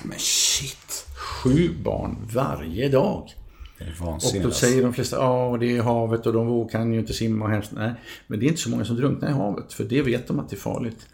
Men 0.04 0.20
shit! 0.20 1.06
Sju 1.16 1.74
barn 1.84 2.18
varje 2.34 2.90
dag. 2.90 3.34
Det 3.80 3.86
är 3.86 3.92
Och 4.02 4.06
då 4.06 4.12
alltså. 4.12 4.52
säger 4.52 4.82
de 4.84 4.94
flesta, 4.94 5.16
ja 5.16 5.58
det 5.60 5.78
är 5.78 5.82
havet 5.82 6.26
och 6.26 6.34
de 6.34 6.70
kan 6.70 6.94
ju 6.94 7.00
inte 7.00 7.14
simma 7.14 7.46
och 7.46 7.52
hemskt. 7.52 7.72
Nej, 7.76 7.94
men 8.28 8.40
det 8.40 8.46
är 8.46 8.48
inte 8.48 8.62
så 8.62 8.70
många 8.70 8.86
som 8.86 8.96
drunknar 8.96 9.30
i 9.30 9.34
havet, 9.34 9.74
för 9.74 9.84
det 9.84 10.02
vet 10.02 10.28
de 10.28 10.40
att 10.40 10.50
det 10.50 10.56
är 10.56 10.60
farligt. 10.60 11.08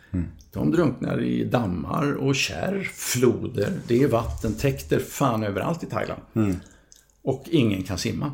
De 0.54 0.72
drunknar 0.72 1.24
i 1.24 1.44
dammar 1.44 2.12
och 2.14 2.36
kärr, 2.36 2.90
floder, 2.94 3.74
det 3.88 4.04
är 4.04 4.08
vattentäkter 4.08 5.00
fan 5.00 5.44
överallt 5.44 5.84
i 5.84 5.86
Thailand. 5.86 6.22
Och 7.24 7.44
ingen 7.52 7.84
kan 7.84 7.98
simma. 7.98 8.32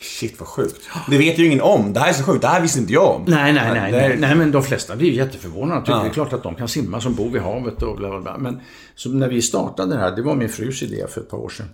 Shit 0.00 0.40
vad 0.40 0.48
sjukt. 0.48 0.80
Det 1.10 1.18
vet 1.18 1.38
ju 1.38 1.46
ingen 1.46 1.60
om. 1.60 1.92
Det 1.92 2.00
här 2.00 2.08
är 2.08 2.12
så 2.12 2.22
sjukt. 2.22 2.40
Det 2.42 2.48
här 2.48 2.60
visste 2.60 2.78
inte 2.80 2.92
jag 2.92 3.14
om. 3.16 3.24
Nej, 3.26 3.52
nej, 3.52 3.70
nej. 3.74 3.92
Är- 3.94 4.08
Nej, 4.08 4.18
nej 4.20 4.34
men 4.34 4.50
de 4.52 4.62
flesta 4.62 4.96
blir 4.96 5.12
jätteförvånade. 5.12 5.80
Tycker 5.80 5.92
Ja. 5.92 6.02
Det 6.02 6.08
är 6.08 6.12
klart 6.12 6.32
att 6.32 6.42
de 6.42 6.54
kan 6.54 6.68
simma 6.68 7.00
som 7.00 7.14
bor 7.14 7.30
vid 7.30 7.42
havet 7.42 7.82
och 7.82 7.96
bla 7.96 8.08
bla 8.08 8.20
bla. 8.20 8.38
Men 8.38 8.60
när 9.06 9.28
vi 9.28 9.42
startade 9.42 9.94
det 9.94 10.00
här, 10.00 10.16
det 10.16 10.22
var 10.22 10.34
min 10.34 10.48
frus 10.48 10.82
idé 10.82 11.04
för 11.08 11.20
ett 11.20 11.30
par 11.30 11.38
år 11.38 11.48
sedan. 11.48 11.66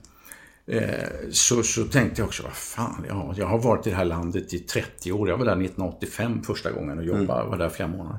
Eh, 0.67 1.09
så, 1.31 1.63
så 1.63 1.85
tänkte 1.85 2.21
jag 2.21 2.27
också, 2.27 2.43
vad 2.43 2.53
fan, 2.53 3.05
ja, 3.09 3.35
jag 3.37 3.47
har 3.47 3.59
varit 3.59 3.87
i 3.87 3.91
det 3.91 3.97
här 3.97 4.05
landet 4.05 4.55
i 4.55 4.59
30 4.59 5.13
år. 5.13 5.29
Jag 5.29 5.37
var 5.37 5.45
där 5.45 5.53
1985 5.53 6.43
första 6.43 6.71
gången 6.71 6.99
och 6.99 7.05
jobbade, 7.05 7.49
var 7.49 7.59
där 7.59 7.69
flera 7.69 7.89
månader. 7.89 8.19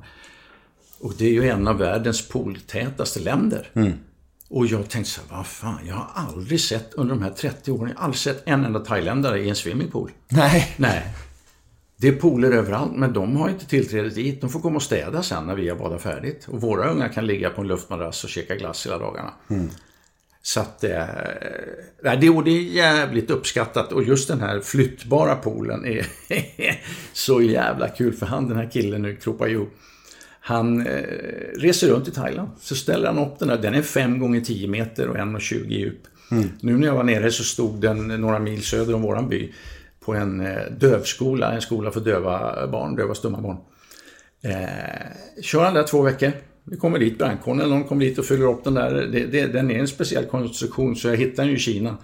Och 0.99 1.13
det 1.17 1.25
är 1.25 1.31
ju 1.31 1.49
en 1.49 1.67
av 1.67 1.77
världens 1.77 2.27
pooltätaste 2.27 3.19
länder. 3.19 3.69
Och 4.49 4.65
jag 4.65 4.89
tänkte 4.89 5.11
så 5.11 5.21
här, 5.29 5.37
vad 5.37 5.47
fan, 5.47 5.79
jag 5.87 5.95
har 5.95 6.09
aldrig 6.13 6.61
sett 6.61 6.93
under 6.93 7.15
de 7.15 7.23
här 7.23 7.31
30 7.31 7.71
åren, 7.71 7.89
jag 7.89 7.97
har 7.97 8.03
aldrig 8.03 8.19
sett 8.19 8.43
en 8.45 8.65
enda 8.65 8.79
thailändare 8.79 9.39
i 9.39 9.49
en 9.49 9.55
swimmingpool. 9.55 10.11
Nej. 10.27 10.73
Nej. 10.77 11.13
Det 11.97 12.07
är 12.07 12.11
pooler 12.15 12.51
överallt, 12.51 12.95
men 12.95 13.13
de 13.13 13.35
har 13.35 13.49
inte 13.49 13.65
tillträde 13.65 14.09
dit. 14.09 14.41
De 14.41 14.49
får 14.49 14.59
komma 14.59 14.75
och 14.75 14.83
städa 14.83 15.23
sen 15.23 15.45
när 15.45 15.55
vi 15.55 15.69
har 15.69 15.75
badat 15.75 16.01
färdigt. 16.01 16.47
Och 16.47 16.61
våra 16.61 16.89
ungar 16.91 17.09
kan 17.09 17.27
ligga 17.27 17.49
på 17.49 17.61
en 17.61 17.67
luftmadrass 17.67 18.23
och 18.23 18.29
käka 18.29 18.55
glass 18.55 18.85
hela 18.85 18.97
dagarna. 18.97 19.33
Så 20.45 20.59
att 20.59 20.83
eh, 20.83 21.05
det, 22.19 22.29
och 22.29 22.43
det 22.43 22.51
är 22.51 22.61
jävligt 22.61 23.31
uppskattat. 23.31 23.91
Och 23.91 24.03
just 24.03 24.27
den 24.27 24.39
här 24.39 24.59
flyttbara 24.59 25.35
poolen 25.35 25.85
är 25.85 26.05
så 27.13 27.41
jävla 27.41 27.89
kul. 27.89 28.13
För 28.13 28.25
han, 28.25 28.47
den 28.47 28.57
här 28.57 28.69
killen 28.71 29.01
nu, 29.01 29.15
Kropajo, 29.15 29.67
han 30.39 30.87
eh, 30.87 31.03
reser 31.55 31.87
runt 31.87 32.07
i 32.07 32.11
Thailand. 32.11 32.49
Så 32.59 32.75
ställer 32.75 33.07
han 33.07 33.19
upp 33.19 33.39
den 33.39 33.47
där. 33.47 33.57
Den 33.57 33.73
är 33.73 33.81
5 33.81 34.19
gånger 34.19 34.41
10 34.41 34.67
meter 34.67 35.07
och 35.07 35.15
1,20 35.15 35.67
djup. 35.67 35.99
Nu 36.61 36.77
när 36.77 36.87
jag 36.87 36.95
var 36.95 37.03
nere 37.03 37.31
så 37.31 37.43
stod 37.43 37.81
den 37.81 38.07
några 38.07 38.39
mil 38.39 38.63
söder 38.63 38.93
om 38.93 39.01
våran 39.01 39.29
by 39.29 39.53
på 39.99 40.13
en 40.13 40.41
eh, 40.41 40.71
dövskola, 40.79 41.53
en 41.53 41.61
skola 41.61 41.91
för 41.91 41.99
döva 41.99 42.67
barn, 42.67 42.95
döva 42.95 43.15
stumma 43.15 43.41
barn. 43.41 43.57
Eh, 44.41 45.41
kör 45.41 45.63
han 45.63 45.73
där 45.73 45.83
två 45.83 46.01
veckor. 46.01 46.31
Det 46.65 46.77
kommer 46.77 46.99
dit 46.99 47.17
brandkåren 47.17 47.59
eller 47.59 47.75
någon 47.75 47.83
kommer 47.83 48.05
dit 48.05 48.19
och 48.19 48.25
fyller 48.25 48.45
upp 48.45 48.63
den 48.63 48.73
där. 48.73 48.93
Det, 48.93 49.25
det, 49.25 49.47
den 49.47 49.71
är 49.71 49.79
en 49.79 49.87
speciell 49.87 50.25
konstruktion 50.25 50.95
så 50.95 51.07
jag 51.07 51.17
hittade 51.17 51.47
den 51.47 51.55
i 51.55 51.59
Kina. 51.59 51.97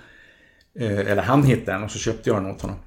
Eh, 0.80 1.00
eller 1.00 1.22
han 1.22 1.44
hittade 1.44 1.72
den 1.72 1.84
och 1.84 1.92
så 1.92 2.00
köpte 2.00 2.30
jag 2.30 2.44
den 2.44 2.52
åt 2.52 2.62
honom. 2.62 2.78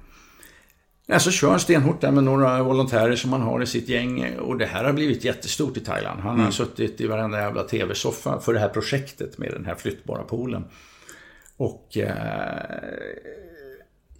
Ja, 1.07 1.19
så 1.19 1.31
kör 1.31 1.49
han 1.49 1.59
stenhårt 1.59 2.01
där 2.01 2.11
med 2.11 2.23
några 2.23 2.63
volontärer 2.63 3.15
som 3.15 3.33
han 3.33 3.41
har 3.41 3.63
i 3.63 3.65
sitt 3.65 3.89
gäng. 3.89 4.35
Och 4.39 4.57
det 4.57 4.65
här 4.65 4.83
har 4.83 4.93
blivit 4.93 5.23
jättestort 5.23 5.77
i 5.77 5.79
Thailand. 5.79 6.19
Han 6.19 6.39
har 6.39 6.51
suttit 6.51 7.01
i 7.01 7.07
varenda 7.07 7.37
jävla 7.37 7.63
tv-soffa 7.63 8.39
för 8.39 8.53
det 8.53 8.59
här 8.59 8.69
projektet 8.69 9.37
med 9.37 9.51
den 9.51 9.65
här 9.65 9.75
flyttbara 9.75 10.23
poolen. 10.23 10.63
Och 11.57 11.97
eh, 11.97 12.79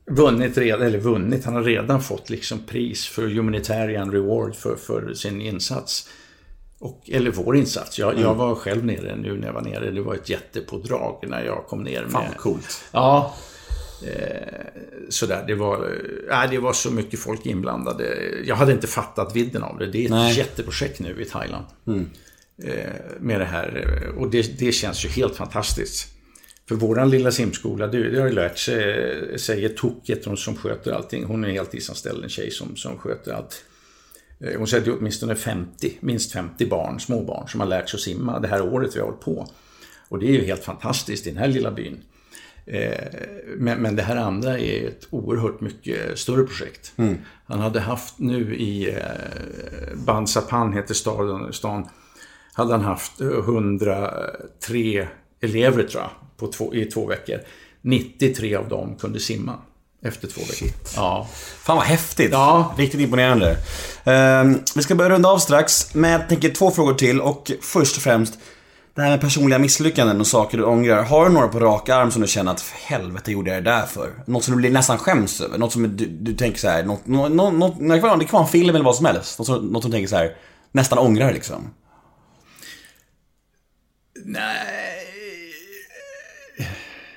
vunnit 0.06 0.58
redan, 0.58 0.82
eller 0.82 1.00
vunnit, 1.00 1.46
han 1.46 1.56
har 1.56 1.64
redan 1.64 2.02
fått 2.02 2.30
liksom 2.30 2.60
pris 2.66 3.08
för 3.08 3.28
humanitarian 3.28 4.12
reward 4.12 4.56
för, 4.56 4.76
för 4.76 5.14
sin 5.14 5.42
insats. 5.42 6.10
Och, 6.80 7.10
eller 7.12 7.32
vår 7.32 7.58
insats. 7.58 8.00
Jag, 8.00 8.20
jag 8.20 8.36
var 8.36 8.56
själv 8.56 8.86
nere 8.86 9.16
nu 9.16 9.38
när 9.38 9.48
jag 9.48 9.54
var 9.54 9.62
nere. 9.62 9.92
Det 9.92 10.02
var 10.02 10.16
ett 10.16 10.30
jättepådrag 10.30 11.24
när 11.28 11.44
jag 11.46 11.66
kom 11.68 11.84
ner. 11.84 12.02
Med, 12.02 12.12
Fan 12.12 12.26
vad 12.28 12.38
coolt. 12.38 12.84
Ja. 12.92 13.36
Eh, 14.04 14.66
sådär, 15.10 15.44
det 15.48 15.56
var, 15.56 15.90
äh, 16.32 16.50
det 16.50 16.58
var 16.58 16.74
så 16.74 16.92
mycket 16.92 17.20
folk 17.20 17.46
inblandade. 17.46 18.06
Jag 18.46 18.56
hade 18.56 18.72
inte 18.72 18.88
fattat 18.88 19.36
vidden 19.36 19.64
av 19.64 19.78
det. 19.80 19.86
Det 19.92 19.98
är 20.02 20.06
ett 20.06 20.10
Nej. 20.12 20.38
jätteprojekt 20.38 21.00
nu 21.00 21.22
i 21.22 21.26
Thailand. 21.26 21.66
Eh, 22.64 22.90
med 23.20 23.40
det 23.40 23.46
här. 23.46 24.02
eh, 24.08 24.18
Och 24.22 24.30
det, 24.30 24.60
det 24.60 24.72
känns 24.72 25.06
ju 25.06 25.10
helt 25.10 25.36
fantastiskt. 25.36 26.08
För 26.68 26.76
våran 26.76 27.10
lilla 27.10 27.32
simskola, 27.32 27.88
det, 27.88 28.10
det 28.10 28.20
har 28.20 28.28
ju 28.28 28.34
lärt 28.34 28.58
sig, 28.58 29.40
säger 29.40 29.70
Toket, 29.70 30.26
hon 30.26 30.38
som 30.38 30.56
sköter 30.56 30.92
allting. 30.92 31.24
Hon 31.24 31.46
är 31.46 31.50
heltidsanställd, 31.50 32.24
en 32.24 32.30
tjej 32.30 32.52
som, 32.52 32.76
som 32.76 32.98
sköter 32.98 33.34
allt. 33.34 33.64
Eh, 34.40 34.58
Hon 34.58 34.68
säger 34.68 34.82
att 34.82 34.86
det 34.86 34.92
är 34.92 34.98
åtminstone 35.00 35.36
50, 35.36 35.98
minst 36.00 36.32
50 36.32 36.66
barn, 36.70 37.00
småbarn, 37.00 37.48
som 37.48 37.60
har 37.60 37.68
lärt 37.68 37.90
sig 37.90 37.98
att 37.98 38.02
simma 38.02 38.40
det 38.40 38.48
här 38.48 38.62
året 38.74 38.96
vi 38.96 39.00
har 39.00 39.06
hållit 39.08 39.22
på. 39.22 39.48
Och 40.10 40.20
det 40.20 40.26
är 40.28 40.32
ju 40.32 40.46
helt 40.46 40.64
fantastiskt 40.64 41.28
i 41.28 41.30
den 41.30 41.40
här 41.40 41.48
lilla 41.48 41.72
byn. 41.72 41.98
Eh, 42.66 42.92
Men, 43.58 43.82
men 43.82 43.96
det 43.96 44.02
här 44.04 44.16
andra 44.16 44.60
är 44.60 44.88
ett 44.88 45.08
oerhört 45.10 45.62
mycket 45.62 46.20
större 46.20 46.44
projekt. 46.44 46.94
Han 47.46 47.60
hade 47.60 47.80
haft 47.80 48.20
nu 48.20 48.56
i 48.56 48.90
eh, 48.90 49.96
Bansapan, 50.06 50.74
heter 50.74 50.94
staden, 50.94 51.54
stan, 51.54 51.88
hade 52.54 52.72
han 52.72 52.82
haft 52.82 53.22
eh, 53.22 53.28
103 53.28 55.08
elever 55.42 55.84
tror 55.84 56.04
jag, 56.04 56.12
på 56.38 56.48
två, 56.48 56.74
i 56.76 56.86
två 56.86 57.06
veckor. 57.06 57.40
93 57.82 58.56
av 58.56 58.70
dem 58.70 58.96
kunde 59.00 59.20
simma 59.20 59.60
efter 60.06 60.28
två 60.28 60.42
veckor. 60.42 60.68
Ja. 60.96 61.28
Fan 61.64 61.78
vad 61.78 61.86
häftigt. 61.86 62.30
Ja. 62.32 62.74
Riktigt 62.78 63.02
imponerande. 63.02 63.58
Ehm, 64.04 64.60
vi 64.76 64.82
ska 64.84 64.96
börja 64.96 65.10
runda 65.10 65.30
av 65.30 65.38
strax, 65.40 65.94
men 65.96 66.12
jag 66.12 66.30
tänker 66.30 66.50
två 66.50 66.72
frågor 66.72 66.94
till. 66.94 67.22
Och 67.22 67.52
först 67.62 67.98
och 67.98 68.04
främst, 68.04 68.34
det 68.96 69.02
här 69.02 69.10
med 69.10 69.22
personliga 69.22 69.60
misslyckanden 69.60 70.20
och 70.20 70.28
saker 70.28 70.58
du 70.58 70.64
ångrar. 70.64 71.04
Har 71.04 71.26
du 71.26 71.32
några 71.34 71.48
på 71.48 71.60
rak 71.60 71.90
arm 71.90 72.12
som 72.12 72.22
du 72.22 72.28
känner 72.28 72.52
att 72.52 72.62
för 72.62 72.78
helvete 72.78 73.32
gjorde 73.32 73.54
jag 73.54 73.64
det 73.64 73.70
där 73.72 73.86
för? 73.86 74.12
Något 74.26 74.44
som 74.44 74.52
du 74.54 74.58
blir 74.58 74.70
nästan 74.70 74.98
skäms 74.98 75.42
över? 75.42 75.58
Något 75.58 75.72
som 75.74 75.98
du, 75.98 76.06
du 76.06 76.34
tänker 76.36 76.60
så 76.60 76.68
här, 76.70 76.84
något, 76.84 77.06
något, 77.08 77.32
något, 77.54 77.80
det 77.80 77.88
kan 78.00 78.02
vara- 78.02 78.16
det 78.18 78.26
kan 78.26 78.32
vara 78.32 78.44
en 78.44 78.52
film 78.52 78.70
eller 78.76 78.86
vad 78.86 78.96
som 78.96 79.06
helst. 79.06 79.40
Något 79.40 79.48
som, 79.48 79.66
något 79.66 79.82
som 79.84 79.92
du 79.92 79.98
tänker 79.98 80.10
så 80.10 80.16
här, 80.16 80.36
nästan 80.72 80.98
ångrar 81.00 81.34
liksom. 81.34 81.70
Nej. 84.26 85.54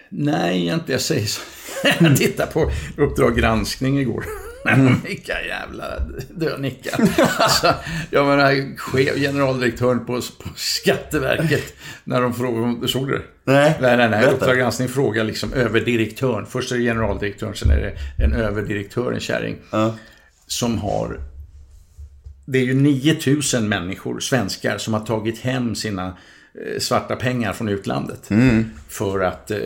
Nej, 0.09 0.67
inte. 0.67 0.93
Jag 0.93 1.01
säger 1.01 1.27
så. 1.27 1.41
Jag 2.01 2.17
tittade 2.17 2.53
på 2.53 2.71
Uppdrag 2.97 3.37
granskning 3.37 4.01
igår. 4.01 4.25
Vilka 5.05 5.43
jävla 5.43 5.85
dönickar. 6.31 7.01
Alltså, 7.39 7.75
jag 8.11 8.27
menar, 8.27 8.77
chef, 8.77 9.17
generaldirektören 9.17 10.07
på, 10.07 10.13
på 10.15 10.49
Skatteverket. 10.57 11.75
När 12.05 12.21
de 12.21 12.35
frågade, 12.35 12.89
såg 12.89 13.09
du 13.09 13.13
det? 13.13 13.53
Nej. 13.53 13.79
Nej, 13.81 13.97
nej, 13.97 14.11
nej. 14.11 14.27
Uppdrag 14.27 14.57
granskning 14.57 14.89
frågar 14.89 15.25
liksom 15.25 15.53
överdirektören. 15.53 16.47
Först 16.47 16.73
är 16.73 16.77
det 16.77 16.83
generaldirektören, 16.83 17.55
sen 17.55 17.71
är 17.71 17.81
det 17.81 18.25
en 18.25 18.33
överdirektör, 18.33 19.13
en 19.13 19.21
kärring. 19.21 19.57
Som 20.47 20.79
har 20.79 21.21
det 22.51 22.59
är 22.59 22.63
ju 22.63 22.75
9000 22.75 23.69
människor, 23.69 24.21
svenskar, 24.21 24.79
som 24.79 24.95
har 24.95 25.01
tagit 25.01 25.39
hem 25.39 25.75
sina 25.75 26.17
svarta 26.79 27.17
pengar 27.17 27.53
från 27.53 27.69
utlandet. 27.69 28.29
För 28.89 29.21
att 29.21 29.51
eh, 29.51 29.59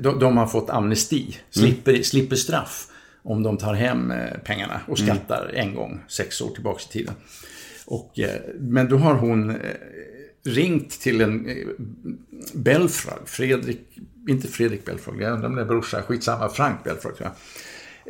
de, 0.00 0.18
de 0.18 0.36
har 0.36 0.46
fått 0.46 0.70
amnesti, 0.70 1.36
slipper, 1.50 2.02
slipper 2.02 2.36
straff 2.36 2.86
om 3.22 3.42
de 3.42 3.58
tar 3.58 3.74
hem 3.74 4.10
eh, 4.10 4.38
pengarna 4.44 4.80
och 4.86 4.98
skattar 4.98 5.50
en 5.54 5.74
gång, 5.74 6.00
sex 6.08 6.40
år 6.40 6.50
tillbaka 6.50 6.82
i 6.88 6.92
tiden. 6.92 7.14
Och, 7.86 8.18
eh, 8.18 8.40
men 8.58 8.88
då 8.88 8.96
har 8.96 9.14
hon 9.14 9.50
eh, 9.50 9.56
ringt 10.44 10.90
till 11.00 11.20
en 11.20 11.46
eh, 11.46 11.66
Belfrag, 12.54 13.18
Fredrik, 13.24 13.98
inte 14.28 14.48
Fredrik 14.48 14.84
Belfrag, 14.84 15.22
jag 15.22 15.32
undrar 15.32 15.48
om 15.48 15.54
det 15.54 15.62
är 15.62 15.66
brorsa, 15.66 16.02
skitsamma, 16.02 16.48
Frank 16.48 16.84
Belfrag 16.84 17.16
tror 17.16 17.28
jag. 17.28 17.34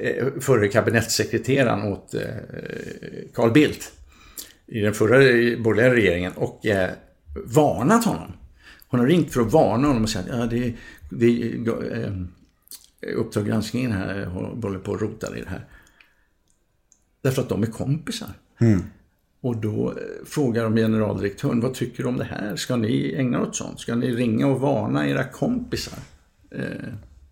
Eh, 0.07 0.27
Förre 0.41 0.69
kabinettssekreteraren 0.69 1.93
åt 1.93 2.15
eh, 2.15 2.21
Carl 3.35 3.53
Bildt 3.53 3.93
i 4.67 4.81
den 4.81 4.95
förra 4.95 5.17
borgerliga 5.63 5.95
regeringen. 5.95 6.33
Och 6.33 6.67
eh, 6.67 6.91
varnat 7.45 8.05
honom. 8.05 8.33
Hon 8.89 9.01
har 9.01 9.07
ringt 9.07 9.33
för 9.33 9.41
att 9.41 9.53
varna 9.53 9.89
honom 9.89 10.03
och 10.03 10.11
sagt 10.11 10.31
att 10.31 10.39
ja, 10.39 10.47
det, 10.47 10.75
det, 11.11 11.53
eh, 11.73 12.13
Uppdrag 13.17 13.47
granskningen 13.47 13.93
här 13.93 14.25
håller 14.25 14.79
på 14.79 14.95
att 14.95 15.01
rota 15.01 15.37
i 15.37 15.41
det 15.41 15.49
här. 15.49 15.65
Därför 17.23 17.43
att 17.43 17.49
de 17.49 17.63
är 17.63 17.67
kompisar. 17.67 18.29
Och 19.41 19.57
då 19.57 19.91
eh, 19.91 20.27
frågar 20.27 20.65
de 20.65 20.77
generaldirektören, 20.77 21.61
vad 21.61 21.75
tycker 21.75 22.03
du 22.03 22.09
om 22.09 22.17
det 22.17 22.25
här? 22.25 22.57
Ska 22.57 22.77
ni 22.77 23.15
ägna 23.17 23.43
åt 23.43 23.57
sånt? 23.57 23.81
Ska 23.81 23.95
ni 23.95 24.15
ringa 24.15 24.47
och 24.47 24.61
varna 24.61 25.09
era 25.09 25.25
kompisar? 25.25 25.99
Eh, 26.51 26.63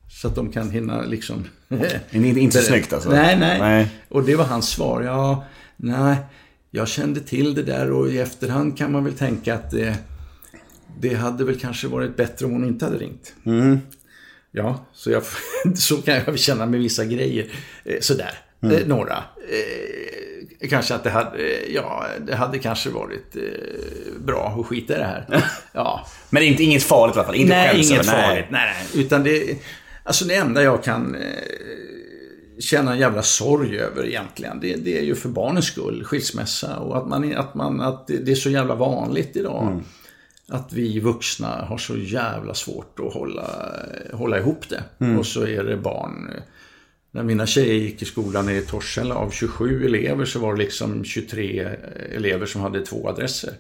så 0.09 0.29
att 0.29 0.35
de 0.35 0.53
kan 0.53 0.71
hinna 0.71 1.03
liksom... 1.03 1.45
Inte, 1.69 2.01
inte 2.41 2.59
så 2.59 2.65
snyggt 2.65 2.93
alltså? 2.93 3.11
Nej, 3.11 3.39
nej, 3.39 3.61
Nej. 3.61 3.91
Och 4.09 4.25
det 4.25 4.37
var 4.37 4.45
hans 4.45 4.69
svar. 4.69 5.03
Ja, 5.03 5.45
nej, 5.77 6.17
jag 6.77 6.89
kände 6.89 7.21
till 7.21 7.55
det 7.55 7.63
där 7.63 7.91
och 7.93 8.09
i 8.09 8.19
efterhand 8.19 8.79
kan 8.79 8.93
man 8.93 9.05
väl 9.05 9.15
tänka 9.15 9.55
att 9.55 9.71
det, 9.71 9.97
det 11.01 11.15
hade 11.15 11.45
väl 11.45 11.61
kanske 11.61 11.89
varit 11.89 12.17
bättre 12.17 12.47
om 12.47 12.53
hon 12.53 12.65
inte 12.65 12.85
hade 12.85 12.99
ringt. 12.99 13.35
Ja, 14.51 14.87
så, 14.93 15.11
jag, 15.11 15.23
så 15.77 15.97
kan 15.97 16.15
jag 16.15 16.39
känna 16.39 16.67
med 16.67 16.81
vissa 16.81 17.05
grejer. 17.05 17.47
Eh, 17.85 18.01
Sådär, 18.01 18.39
eh, 18.63 18.87
några. 18.87 19.17
Eh, 19.51 20.69
kanske 20.69 20.95
att 20.95 21.05
det 21.05 21.11
hade, 21.11 21.39
ja, 21.69 22.07
det 22.27 22.35
hade 22.35 22.59
kanske 22.59 22.91
varit 22.91 23.37
bra 24.19 24.57
att 24.61 24.67
skita 24.67 24.95
i 24.95 24.99
det 24.99 25.05
här. 25.05 25.45
Ja, 25.73 26.07
Men 26.31 26.41
det 26.41 26.47
är 26.47 26.51
inte, 26.51 26.63
inget 26.63 26.83
farligt 26.83 27.17
i 27.17 27.19
alla 27.19 27.27
fall? 27.27 27.37
Inte 27.37 27.55
nej, 27.55 27.77
inget 27.77 28.07
farligt. 28.07 28.47
Nej, 28.51 28.75
nej. 28.95 29.05
Utan 29.05 29.23
det, 29.23 29.57
alltså 30.03 30.25
det 30.25 30.35
enda 30.35 30.63
jag 30.63 30.85
kan 30.85 31.17
känna 32.59 32.93
en 32.93 32.99
jävla 32.99 33.23
sorg 33.23 33.79
över 33.79 34.07
egentligen, 34.07 34.61
det, 34.61 34.77
det 34.77 34.99
är 34.99 35.03
ju 35.03 35.15
för 35.15 35.29
barnens 35.29 35.67
skull, 35.67 36.05
skilsmässa 36.05 36.77
och 36.79 36.97
att, 36.97 37.09
man, 37.09 37.37
att, 37.37 37.55
man, 37.55 37.81
att 37.81 38.07
det 38.07 38.31
är 38.31 38.35
så 38.35 38.51
jävla 38.51 38.75
vanligt 38.75 39.37
idag. 39.37 39.83
Att 40.49 40.73
vi 40.73 41.01
vuxna 41.01 41.49
har 41.49 41.79
så 41.79 41.97
jävla 41.97 42.55
svårt 42.55 43.01
att 43.01 43.15
hålla, 43.15 43.51
hålla 44.13 44.39
ihop 44.39 44.69
det. 44.69 45.07
Och 45.19 45.27
så 45.27 45.47
är 45.47 45.65
det 45.65 45.77
barn. 45.77 46.31
När 47.11 47.23
mina 47.23 47.47
tjejer 47.47 47.75
gick 47.75 48.03
i 48.03 48.05
skolan 48.05 48.49
i 48.49 48.61
Torshälla, 48.61 49.15
av 49.15 49.31
27 49.31 49.85
elever 49.85 50.25
så 50.25 50.39
var 50.39 50.55
det 50.55 50.59
liksom 50.59 51.05
23 51.05 51.69
elever 52.13 52.47
som 52.47 52.61
hade 52.61 52.87
två 52.87 53.09
adresser. 53.09 53.53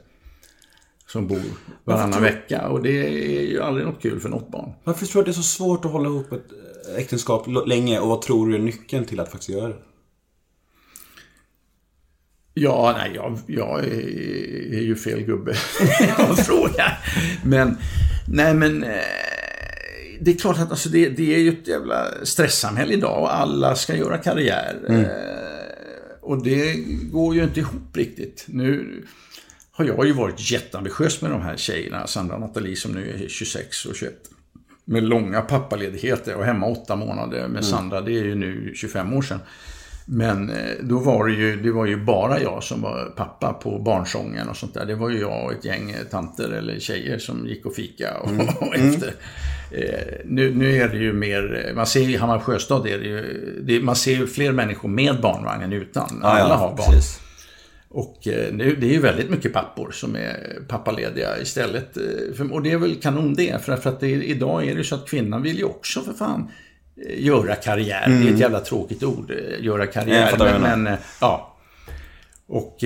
Som 1.06 1.26
bor 1.26 1.42
varannan 1.84 2.22
vecka. 2.22 2.68
Och 2.68 2.82
det 2.82 3.06
är 3.06 3.42
ju 3.42 3.62
aldrig 3.62 3.86
något 3.86 4.02
kul 4.02 4.20
för 4.20 4.28
något 4.28 4.50
barn. 4.50 4.72
Varför 4.84 5.06
tror 5.06 5.22
du 5.22 5.30
att 5.30 5.36
det 5.36 5.40
är 5.40 5.42
så 5.42 5.56
svårt 5.56 5.84
att 5.84 5.92
hålla 5.92 6.08
ihop 6.08 6.32
ett 6.32 6.50
äktenskap 6.96 7.46
länge? 7.66 8.00
Och 8.00 8.08
vad 8.08 8.22
tror 8.22 8.48
du 8.48 8.54
är 8.54 8.58
nyckeln 8.58 9.04
till 9.04 9.20
att 9.20 9.30
faktiskt 9.30 9.50
göra 9.50 9.68
det? 9.68 9.76
Ja, 12.54 12.94
nej, 12.98 13.12
jag, 13.14 13.38
jag 13.46 13.84
är, 13.84 14.80
ju 14.80 14.96
fel 14.96 15.22
gubbe 15.22 15.50
att 16.16 16.46
fråga. 16.46 16.92
Men, 17.44 17.78
nej 18.28 18.54
men, 18.54 18.84
eh, 18.84 18.90
det 20.20 20.30
är 20.30 20.38
klart 20.38 20.58
att 20.58 20.70
alltså, 20.70 20.88
det, 20.88 21.08
det 21.08 21.34
är 21.34 21.38
ju 21.38 21.48
ett 21.48 21.68
jävla 21.68 22.24
stresssamhälle 22.24 22.92
idag 22.92 23.22
och 23.22 23.34
alla 23.34 23.76
ska 23.76 23.96
göra 23.96 24.18
karriär. 24.18 24.76
Eh, 24.88 26.20
och 26.20 26.44
det 26.44 26.74
går 27.12 27.34
ju 27.34 27.44
inte 27.44 27.60
ihop 27.60 27.96
riktigt. 27.96 28.44
Nu 28.48 29.02
har 29.70 29.84
jag 29.84 30.06
ju 30.06 30.12
varit 30.12 30.50
jätteambitiös 30.50 31.22
med 31.22 31.30
de 31.30 31.42
här 31.42 31.56
tjejerna, 31.56 32.06
Sandra 32.06 32.34
och 32.34 32.40
Nathalie 32.40 32.76
som 32.76 32.92
nu 32.92 33.10
är 33.10 33.28
26 33.28 33.86
och 33.86 33.96
21. 33.96 34.30
Med 34.88 35.02
långa 35.02 35.40
pappaledigheter 35.40 36.34
och 36.34 36.44
hemma 36.44 36.66
åtta 36.66 36.96
månader 36.96 37.48
med 37.48 37.64
Sandra, 37.64 38.00
det 38.00 38.12
är 38.12 38.24
ju 38.24 38.34
nu 38.34 38.72
25 38.74 39.12
år 39.12 39.22
sedan. 39.22 39.40
Men 40.08 40.50
eh, 40.50 40.56
då 40.80 40.98
var 40.98 41.26
det 41.26 41.34
ju, 41.34 41.56
det 41.56 41.70
var 41.70 41.86
ju 41.86 42.04
bara 42.04 42.40
jag 42.40 42.62
som 42.62 42.82
var 42.82 43.04
pappa 43.16 43.52
på 43.52 43.78
barnsången 43.78 44.48
och 44.48 44.56
sånt 44.56 44.74
där. 44.74 44.84
Det 44.84 44.94
var 44.94 45.10
ju 45.10 45.20
jag 45.20 45.44
och 45.44 45.52
ett 45.52 45.64
gäng 45.64 45.90
eh, 45.90 45.96
tanter 46.10 46.50
eller 46.50 46.78
tjejer 46.78 47.18
som 47.18 47.46
gick 47.46 47.66
och 47.66 47.74
fika 47.74 48.18
och, 48.20 48.30
och 48.60 48.74
efter. 48.74 49.14
Eh, 49.70 50.16
nu, 50.24 50.54
nu 50.54 50.76
är 50.76 50.88
det 50.88 50.98
ju 50.98 51.12
mer, 51.12 51.72
man 51.76 51.86
ser 51.86 52.08
i 52.08 52.16
Hammar 52.16 52.38
Sjöstad 52.38 52.86
är 52.86 52.98
det 52.98 53.04
ju, 53.04 53.52
det, 53.62 53.80
man 53.80 53.96
ser 53.96 54.16
ju 54.16 54.26
fler 54.26 54.52
människor 54.52 54.88
med 54.88 55.20
barnvagn 55.20 55.62
än 55.62 55.72
utan. 55.72 56.20
Alla 56.22 56.56
har 56.56 56.68
barn. 56.68 56.76
precis. 56.76 57.20
Och 57.96 58.28
eh, 58.28 58.52
nu, 58.52 58.76
det 58.80 58.86
är 58.86 58.92
ju 58.92 59.00
väldigt 59.00 59.30
mycket 59.30 59.52
pappor 59.52 59.90
som 59.90 60.16
är 60.16 60.60
pappalediga 60.68 61.38
istället. 61.38 61.96
eh, 61.96 62.50
Och 62.52 62.62
det 62.62 62.70
är 62.70 62.76
väl 62.76 62.94
kanon 62.94 63.34
det. 63.34 63.64
För, 63.64 63.72
att 63.72 64.00
det, 64.00 64.08
idag 64.10 64.66
är 64.66 64.74
det 64.76 64.84
så 64.84 64.94
att 64.94 65.08
kvinnan 65.08 65.42
vill 65.42 65.58
ju 65.58 65.64
också 65.64 66.02
för 66.02 66.12
fan 66.12 66.48
eh, 67.06 67.24
göra 67.24 67.54
karriär. 67.54 68.08
Det 68.08 68.28
är 68.28 68.32
ett 68.34 68.40
jävla 68.40 68.60
tråkigt 68.60 69.02
ord, 69.02 69.32
göra 69.60 69.86
karriär. 69.86 70.30
men, 70.38 70.82
men 70.82 70.96
ja. 71.20 71.56
Och, 72.46 72.84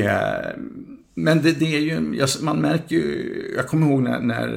men 1.14 1.42
det, 1.42 1.52
det 1.52 1.76
är 1.76 1.80
ju, 1.80 2.00
man 2.40 2.58
märker 2.58 2.96
ju, 2.96 3.52
jag 3.56 3.68
kommer 3.68 3.86
ihåg 3.86 4.02
när, 4.02 4.20
när 4.20 4.48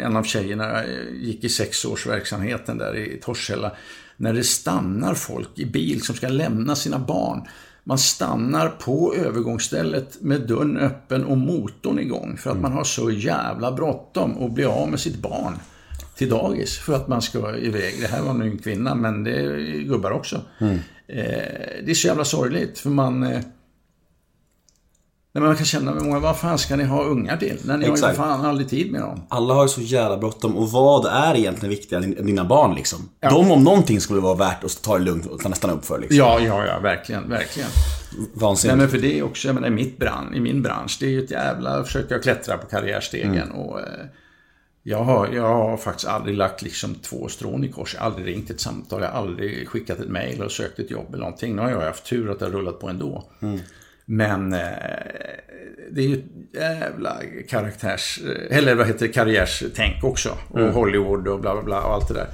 en 0.00 0.16
av 0.16 0.22
tjejerna 0.22 0.82
gick 1.20 1.44
i 1.44 1.48
sexårsverksamheten 1.48 2.78
där 2.78 2.96
i 2.96 3.20
Torshälla. 3.22 3.72
När 4.16 4.32
det 4.32 4.44
stannar 4.44 5.14
folk 5.14 5.58
i 5.58 5.64
bil 5.66 6.02
som 6.02 6.14
ska 6.14 6.28
lämna 6.28 6.76
sina 6.76 6.98
barn. 6.98 7.42
Man 7.88 7.98
stannar 7.98 8.68
på 8.68 9.14
övergångsstället 9.14 10.22
med 10.22 10.40
dörren 10.40 10.76
öppen 10.76 11.24
och 11.24 11.38
motorn 11.38 11.98
igång. 11.98 12.36
För 12.36 12.50
att 12.50 12.60
man 12.60 12.72
har 12.72 12.84
så 12.84 13.10
jävla 13.10 13.72
bråttom 13.72 14.44
att 14.44 14.52
bli 14.52 14.64
av 14.64 14.90
med 14.90 15.00
sitt 15.00 15.16
barn 15.16 15.52
till 16.16 16.28
dagis. 16.28 16.78
För 16.78 16.94
att 16.94 17.08
man 17.08 17.22
ska 17.22 17.56
iväg. 17.56 17.94
Det 18.00 18.06
här 18.06 18.22
var 18.22 18.34
nu 18.34 18.44
en 18.44 18.58
kvinna, 18.58 18.94
men 18.94 19.24
det 19.24 19.30
är 19.30 19.80
gubbar 19.80 20.10
också. 20.10 20.40
Eh, 20.60 20.74
det 21.84 21.90
är 21.90 21.94
så 21.94 22.06
jävla 22.06 22.24
sorgligt, 22.24 22.78
för 22.78 22.90
man... 22.90 23.22
Eh, 23.22 23.40
Nej, 25.38 25.42
men 25.42 25.48
man 25.48 25.56
kan 25.56 25.66
känna 25.66 25.94
med 25.94 26.02
många, 26.02 26.18
vad 26.18 26.38
fan 26.38 26.58
ska 26.58 26.76
ni 26.76 26.84
ha 26.84 27.04
ungar 27.04 27.36
till? 27.36 27.60
När 27.64 27.76
ni 27.76 27.84
har 27.84 27.88
ju 27.88 27.94
Exakt. 27.94 28.16
fan 28.16 28.44
aldrig 28.44 28.68
tid 28.68 28.92
med 28.92 29.00
dem. 29.00 29.20
Alla 29.28 29.54
har 29.54 29.62
ju 29.62 29.68
så 29.68 29.80
jävla 29.80 30.16
bråttom 30.16 30.56
och 30.56 30.70
vad 30.70 31.06
är 31.06 31.36
egentligen 31.36 31.70
viktigare 31.70 32.04
än 32.04 32.26
dina 32.26 32.44
barn 32.44 32.74
liksom? 32.74 33.08
De 33.20 33.50
om 33.50 33.64
någonting 33.64 34.00
skulle 34.00 34.20
vara 34.20 34.34
värt 34.34 34.64
att 34.64 34.82
ta 34.82 34.98
det 34.98 35.04
lugnt 35.04 35.26
och 35.26 35.56
stanna 35.56 35.74
upp 35.74 35.84
för 35.84 35.98
liksom. 35.98 36.18
Ja, 36.18 36.40
ja, 36.40 36.66
ja, 36.66 36.78
verkligen, 36.80 37.28
verkligen. 37.28 37.68
Nej, 38.18 38.28
Vansinnigt. 38.34 38.78
men 38.78 38.88
för 38.88 38.98
det 38.98 39.18
är 39.18 39.22
också, 39.22 39.48
jag 39.48 39.54
menar, 39.54 39.68
i, 39.68 39.70
mitt 39.70 39.98
bransch, 39.98 40.36
i 40.36 40.40
min 40.40 40.62
bransch, 40.62 40.96
det 41.00 41.06
är 41.06 41.10
ju 41.10 41.24
ett 41.24 41.30
jävla 41.30 41.84
försök 41.84 42.12
att 42.12 42.22
klättra 42.22 42.58
på 42.58 42.66
karriärstegen. 42.66 43.50
Och, 43.50 43.80
eh, 43.80 43.86
jag, 44.82 45.04
har, 45.04 45.28
jag 45.28 45.54
har 45.54 45.76
faktiskt 45.76 46.08
aldrig 46.08 46.36
lagt 46.36 46.62
liksom 46.62 46.94
två 46.94 47.28
strån 47.28 47.64
i 47.64 47.68
kors. 47.68 47.94
Jag 47.94 48.00
har 48.00 48.06
aldrig 48.06 48.26
ringt 48.26 48.50
ett 48.50 48.60
samtal, 48.60 49.02
jag 49.02 49.08
har 49.08 49.18
aldrig 49.18 49.68
skickat 49.68 50.00
ett 50.00 50.08
mejl 50.08 50.42
och 50.42 50.52
sökt 50.52 50.78
ett 50.78 50.90
jobb 50.90 51.06
eller 51.08 51.24
någonting. 51.24 51.56
Nu 51.56 51.62
har 51.62 51.70
jag 51.70 51.80
haft 51.80 52.04
tur 52.04 52.30
att 52.30 52.38
det 52.38 52.44
har 52.44 52.52
rullat 52.52 52.80
på 52.80 52.88
ändå. 52.88 53.24
Men 54.10 54.52
eh, 54.52 54.58
det 55.90 56.00
är 56.00 56.08
ju 56.08 56.14
ett 56.14 56.54
jävla 56.54 57.20
karaktärs... 57.48 58.20
Eller 58.50 58.74
vad 58.74 58.86
heter 58.86 59.06
det, 59.06 59.12
karriärstänk 59.12 60.04
också. 60.04 60.38
Och 60.50 60.60
Hollywood 60.60 61.28
och 61.28 61.40
bla 61.40 61.54
bla 61.54 61.62
bla 61.62 61.80
och 61.80 61.94
allt 61.94 62.08
det 62.08 62.14
där. 62.14 62.28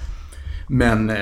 Men 0.68 1.10
eh, 1.10 1.16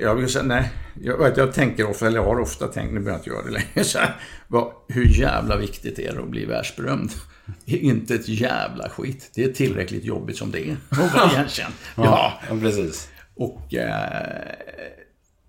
jag 0.00 0.14
vill 0.14 0.28
säga, 0.28 0.44
nej. 0.44 0.70
Jag, 1.02 1.18
vet, 1.18 1.36
jag 1.36 1.52
tänker 1.52 1.90
ofta, 1.90 2.06
eller 2.06 2.18
jag 2.18 2.24
har 2.24 2.40
ofta 2.40 2.66
tänkt, 2.66 2.92
nu 2.92 3.00
behöver 3.00 3.10
jag 3.10 3.18
inte 3.18 3.30
göra 3.30 3.42
det 3.42 3.50
längre, 3.50 3.84
så 3.88 3.98
här, 3.98 4.16
vad, 4.48 4.72
hur 4.88 5.04
jävla 5.04 5.56
viktigt 5.56 5.98
är 5.98 6.12
det 6.12 6.22
att 6.22 6.30
bli 6.30 6.44
världsberömd? 6.44 7.10
Det 7.64 7.74
är 7.74 7.80
inte 7.80 8.14
ett 8.14 8.28
jävla 8.28 8.88
skit. 8.88 9.30
Det 9.34 9.44
är 9.44 9.52
tillräckligt 9.52 10.04
jobbigt 10.04 10.36
som 10.36 10.50
det 10.50 10.68
är. 10.68 10.76
att 10.90 11.14
vara 11.14 11.32
igenkänd. 11.32 11.74
Ja. 11.96 12.40
ja, 12.48 12.56
precis. 12.60 13.08
Och... 13.34 13.74
Eh, 13.74 14.52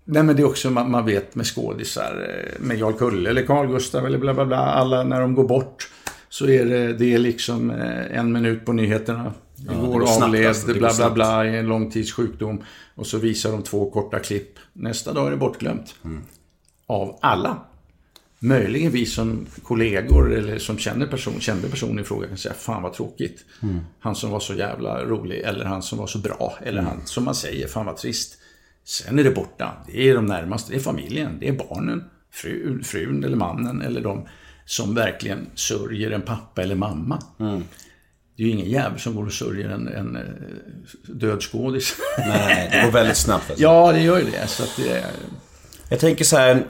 nej 0.04 0.22
men 0.22 0.36
det 0.36 0.42
är 0.42 0.46
också, 0.46 0.70
man, 0.70 0.90
man 0.90 1.04
vet 1.06 1.34
med 1.34 1.46
skådisar, 1.46 2.28
eh, 2.28 2.60
med 2.60 2.78
Jarl 2.78 2.92
Kulle 2.92 3.30
eller 3.30 3.46
Carl 3.46 3.66
Gustav 3.66 4.06
eller 4.06 4.18
bla 4.18 4.34
bla 4.34 4.44
bla, 4.46 4.56
alla 4.56 5.02
när 5.02 5.20
de 5.20 5.34
går 5.34 5.48
bort. 5.48 5.88
Så 6.28 6.46
är 6.46 6.64
det, 6.64 6.92
det 6.92 7.14
är 7.14 7.18
liksom 7.18 7.70
eh, 7.70 8.18
en 8.18 8.32
minut 8.32 8.64
på 8.64 8.72
nyheterna. 8.72 9.32
Igår 9.72 9.98
går 9.98 10.06
snabbt, 10.06 10.22
avled, 10.22 10.48
alltså. 10.48 10.74
Bla 10.74 10.92
bla 10.96 11.10
bla, 11.10 11.46
i 11.46 11.56
en 11.56 11.66
långtidssjukdom. 11.66 12.62
Och 12.94 13.06
så 13.06 13.18
visar 13.18 13.52
de 13.52 13.62
två 13.62 13.90
korta 13.90 14.18
klipp. 14.18 14.58
Nästa 14.72 15.12
dag 15.12 15.26
är 15.26 15.30
det 15.30 15.36
bortglömt. 15.36 15.94
Mm. 16.04 16.22
Av 16.86 17.18
alla. 17.22 17.58
Möjligen 18.38 18.92
vi 18.92 19.06
som 19.06 19.46
kollegor 19.62 20.34
eller 20.34 20.58
som 20.58 20.78
känner 20.78 21.06
person, 21.06 21.40
kände 21.40 21.68
personen 21.68 21.98
i 21.98 22.04
fråga 22.04 22.28
kan 22.28 22.38
säga 22.38 22.54
Fan 22.54 22.82
vad 22.82 22.92
tråkigt. 22.92 23.44
Mm. 23.62 23.80
Han 23.98 24.14
som 24.14 24.30
var 24.30 24.40
så 24.40 24.54
jävla 24.54 25.04
rolig 25.04 25.40
eller 25.40 25.64
han 25.64 25.82
som 25.82 25.98
var 25.98 26.06
så 26.06 26.18
bra. 26.18 26.58
Eller 26.62 26.82
han 26.82 27.00
som 27.04 27.24
man 27.24 27.34
säger, 27.34 27.68
fan 27.68 27.86
vad 27.86 27.96
trist. 27.96 28.38
Sen 28.84 29.18
är 29.18 29.24
det 29.24 29.30
borta. 29.30 29.72
Det 29.86 30.08
är 30.08 30.14
de 30.14 30.26
närmaste, 30.26 30.72
det 30.72 30.78
är 30.78 30.80
familjen, 30.80 31.36
det 31.40 31.48
är 31.48 31.52
barnen. 31.52 32.04
Fru, 32.32 32.82
frun 32.82 33.24
eller 33.24 33.36
mannen 33.36 33.82
eller 33.82 34.00
de. 34.00 34.28
som 34.66 34.94
verkligen 34.94 35.46
sörjer 35.54 36.10
en 36.10 36.22
pappa 36.22 36.62
eller 36.62 36.74
mamma. 36.74 37.22
Det 38.36 38.42
är 38.42 38.46
ju 38.46 38.52
ingen 38.52 38.70
jävel 38.70 39.00
som 39.00 39.14
går 39.14 39.26
och 39.26 39.32
sörjer 39.32 39.68
en, 39.68 39.88
en 39.88 40.16
eh, 40.16 40.22
död 41.06 41.42
skådis. 41.42 41.96
Nej, 42.18 42.68
det 42.72 42.82
går 42.84 42.92
väldigt 42.92 43.16
snabbt. 43.16 43.50
Alltså. 43.50 43.62
ja, 43.62 43.92
det 43.92 44.00
gör 44.00 44.18
ju 44.18 44.24
det. 44.24 44.46
Så 44.46 44.62
att 44.62 44.76
det 44.76 45.04
Jag 45.88 46.00
tänker 46.00 46.24
så 46.24 46.36
här, 46.36 46.66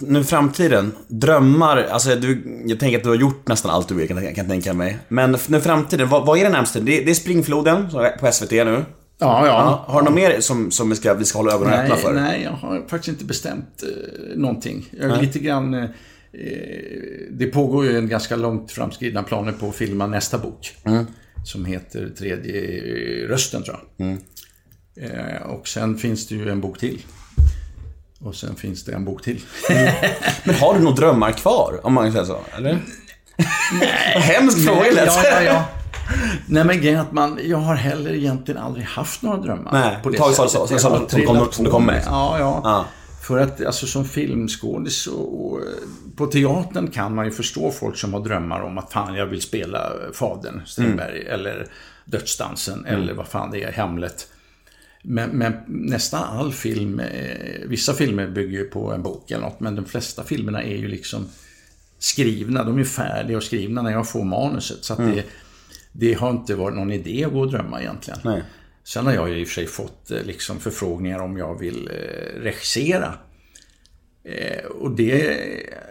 nu 0.00 0.24
framtiden, 0.24 0.92
drömmar, 1.08 1.76
alltså 1.76 2.14
du, 2.14 2.62
jag 2.66 2.80
tänker 2.80 2.98
att 2.98 3.02
du 3.04 3.08
har 3.08 3.16
gjort 3.16 3.48
nästan 3.48 3.70
allt 3.70 3.88
du 3.88 3.94
vill 3.94 4.08
kan, 4.08 4.16
kan 4.16 4.34
jag 4.34 4.48
tänka 4.48 4.72
mig. 4.74 4.98
Men 5.08 5.36
nu 5.48 5.60
framtiden, 5.60 6.08
vad, 6.08 6.26
vad 6.26 6.38
är 6.38 6.44
det 6.44 6.50
närmaste? 6.50 6.80
Det, 6.80 7.00
det 7.00 7.10
är 7.10 7.14
Springfloden 7.14 7.90
på 8.20 8.32
SVT 8.32 8.50
nu. 8.50 8.84
Ja, 9.18 9.46
ja. 9.46 9.84
Har 9.86 10.00
du 10.00 10.04
något 10.04 10.14
mer 10.14 10.40
som, 10.40 10.70
som 10.70 10.90
vi, 10.90 10.96
ska, 10.96 11.14
vi 11.14 11.24
ska 11.24 11.38
hålla 11.38 11.52
ögonen 11.52 11.74
öppna 11.80 11.96
för? 11.96 12.12
nej, 12.12 12.42
jag 12.42 12.50
har 12.50 12.82
faktiskt 12.88 13.08
inte 13.08 13.24
bestämt 13.24 13.82
eh, 13.82 14.38
någonting. 14.38 14.88
Jag 14.90 15.10
är 15.10 15.20
lite 15.20 15.38
grann... 15.38 15.74
Eh, 15.74 15.88
det 17.30 17.46
pågår 17.46 17.84
ju 17.84 17.98
en 17.98 18.08
ganska 18.08 18.36
långt 18.36 18.72
framskridna 18.72 19.22
planer 19.22 19.52
på 19.52 19.68
att 19.68 19.76
filma 19.76 20.06
nästa 20.06 20.38
bok. 20.38 20.74
Som 21.44 21.64
heter 21.64 22.08
Tredje 22.18 22.62
rösten, 23.28 23.62
tror 23.62 23.76
jag. 23.96 24.18
Eh, 24.96 25.42
och 25.42 25.68
sen 25.68 25.98
finns 25.98 26.28
det 26.28 26.34
ju 26.34 26.50
en 26.50 26.60
bok 26.60 26.78
till. 26.78 27.02
Och 28.20 28.34
sen 28.34 28.56
finns 28.56 28.84
det 28.84 28.92
en 28.92 29.04
bok 29.04 29.22
till. 29.22 29.40
Men 30.44 30.54
har 30.54 30.74
du 30.74 30.80
några 30.80 30.96
drömmar 30.96 31.32
kvar? 31.32 31.80
Om 31.82 31.94
man 31.94 32.12
säga 32.12 32.24
så, 32.24 32.40
eller? 32.56 32.72
Nej. 32.72 33.88
Hemsk 34.20 34.64
fråga 34.64 35.06
ja, 35.06 35.22
ja, 35.24 35.42
ja. 35.42 35.64
Nej 36.46 36.64
men 36.64 36.80
grejen 36.80 37.00
att 37.00 37.12
man, 37.12 37.38
jag 37.44 37.58
har 37.58 37.74
heller 37.74 38.14
egentligen 38.14 38.60
aldrig 38.62 38.84
haft 38.86 39.22
några 39.22 39.36
drömmar. 39.36 39.72
Nej, 39.72 39.98
på 40.02 40.10
det 40.10 40.18
tag 40.18 40.32
så- 40.34 40.48
sättet. 40.48 40.50
så- 40.50 40.66
så- 40.66 40.74
Jag 40.74 40.80
som- 40.80 40.96
som 40.98 41.06
trillat 41.06 41.38
kom- 41.38 41.52
som 41.52 41.64
det 41.64 41.70
på 41.70 41.76
kom 41.76 41.86
med. 41.86 42.02
Ja, 42.06 42.36
ja. 42.38 42.60
Ja. 42.64 42.84
För 43.22 43.38
att 43.38 43.64
alltså 43.66 43.86
som 43.86 44.04
filmskådis 44.04 45.06
och, 45.06 45.46
och 45.52 45.60
på 46.16 46.26
teatern 46.26 46.90
kan 46.90 47.14
man 47.14 47.24
ju 47.24 47.30
förstå 47.30 47.70
folk 47.70 47.96
som 47.96 48.14
har 48.14 48.20
drömmar 48.20 48.60
om 48.60 48.78
att 48.78 48.92
fan 48.92 49.14
jag 49.14 49.26
vill 49.26 49.42
spela 49.42 49.92
Fadern, 50.14 50.62
Strindberg, 50.66 51.20
Mm. 51.20 51.32
eller 51.40 51.66
Dödsdansen, 52.04 52.84
eller 52.86 53.14
vad 53.14 53.26
fan 53.28 53.50
det 53.50 53.62
är, 53.62 53.72
Hamlet. 53.72 54.28
Men, 55.02 55.30
men 55.30 55.52
nästan 55.66 56.22
all 56.38 56.52
film, 56.52 57.00
eh, 57.00 57.06
vissa 57.66 57.92
filmer 57.94 58.26
bygger 58.28 58.58
ju 58.58 58.64
på 58.64 58.92
en 58.92 59.02
bok 59.02 59.30
eller 59.30 59.42
något, 59.42 59.60
men 59.60 59.76
de 59.76 59.84
flesta 59.84 60.22
filmerna 60.24 60.62
är 60.62 60.76
ju 60.76 60.88
liksom 60.88 61.28
skrivna, 61.98 62.64
de 62.64 62.78
är 62.78 62.84
färdiga 62.84 63.36
och 63.36 63.42
skrivna 63.42 63.82
när 63.82 63.90
jag 63.90 64.08
får 64.08 64.24
manuset. 64.24 64.84
Så 64.84 64.92
att 64.92 64.98
det, 64.98 65.24
det 65.98 66.14
har 66.14 66.30
inte 66.30 66.54
varit 66.54 66.76
någon 66.76 66.92
idé 66.92 67.24
att 67.24 67.32
gå 67.32 67.40
och 67.40 67.50
drömma 67.50 67.80
egentligen. 67.80 68.20
Nej. 68.24 68.42
Sen 68.84 69.06
har 69.06 69.12
jag 69.12 69.28
ju 69.28 69.40
i 69.40 69.44
och 69.44 69.48
för 69.48 69.54
sig 69.54 69.66
fått 69.66 70.10
eh, 70.10 70.22
liksom 70.22 70.60
förfrågningar 70.60 71.18
om 71.18 71.36
jag 71.36 71.58
vill 71.58 71.88
eh, 71.88 72.40
regissera. 72.40 73.14
Eh, 74.24 74.64
och 74.64 74.90
det 74.90 75.38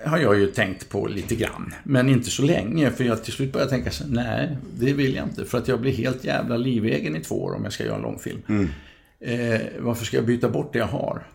har 0.06 0.18
jag 0.18 0.40
ju 0.40 0.48
tänkt 0.48 0.90
på 0.90 1.08
lite 1.08 1.36
grann. 1.36 1.74
Men 1.84 2.10
inte 2.10 2.30
så 2.30 2.44
länge, 2.44 2.92
för 2.92 3.04
jag 3.04 3.24
till 3.24 3.34
slut 3.34 3.54
började 3.54 3.72
tänka 3.72 3.92
så 3.92 4.08
nej, 4.08 4.58
det 4.80 4.94
vill 4.94 5.16
jag 5.16 5.26
inte. 5.28 5.46
För 5.46 5.58
att 5.58 5.68
jag 5.68 5.82
blir 5.82 5.92
helt 5.92 6.24
jävla 6.24 6.58
livegen 6.58 7.16
i 7.16 7.22
två 7.22 7.44
år 7.44 7.56
om 7.56 7.64
jag 7.64 7.74
ska 7.74 7.86
göra 7.86 7.96
en 7.96 8.02
långfilm. 8.02 8.42
Eh, 9.20 9.62
varför 9.80 10.06
ska 10.06 10.18
jag 10.18 10.26
byta 10.26 10.50
bort 10.50 10.74
det 10.74 10.80
jag 10.80 10.86
har? 10.86 11.28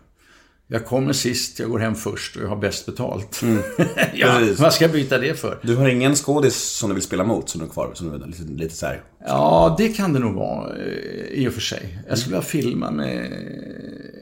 Jag 0.73 0.85
kommer 0.85 1.13
sist, 1.13 1.59
jag 1.59 1.69
går 1.69 1.79
hem 1.79 1.95
först 1.95 2.35
och 2.35 2.43
jag 2.43 2.47
har 2.49 2.55
bäst 2.55 2.85
betalt. 2.85 3.41
ja, 4.13 4.35
Precis. 4.39 4.59
vad 4.59 4.73
ska 4.73 4.83
jag 4.85 4.91
byta 4.91 5.17
det 5.17 5.39
för? 5.39 5.59
Du 5.63 5.75
har 5.75 5.89
ingen 5.89 6.15
skådis 6.15 6.55
som 6.55 6.89
du 6.89 6.93
vill 6.95 7.03
spela 7.03 7.23
mot 7.23 7.49
som 7.49 7.59
du 7.59 7.65
har 7.65 7.73
kvar? 7.73 7.91
Som 7.93 8.09
du 8.09 8.15
är 8.23 8.27
lite, 8.27 8.43
lite 8.43 8.75
så 8.75 8.85
här. 8.85 9.01
Ja, 9.25 9.75
det 9.77 9.89
kan 9.89 10.13
det 10.13 10.19
nog 10.19 10.33
vara 10.33 10.75
eh, 10.77 10.83
i 11.31 11.47
och 11.49 11.53
för 11.53 11.61
sig. 11.61 11.99
Jag 12.07 12.17
skulle 12.17 12.35
vilja 12.35 12.47
filma 12.47 12.91
med 12.91 13.31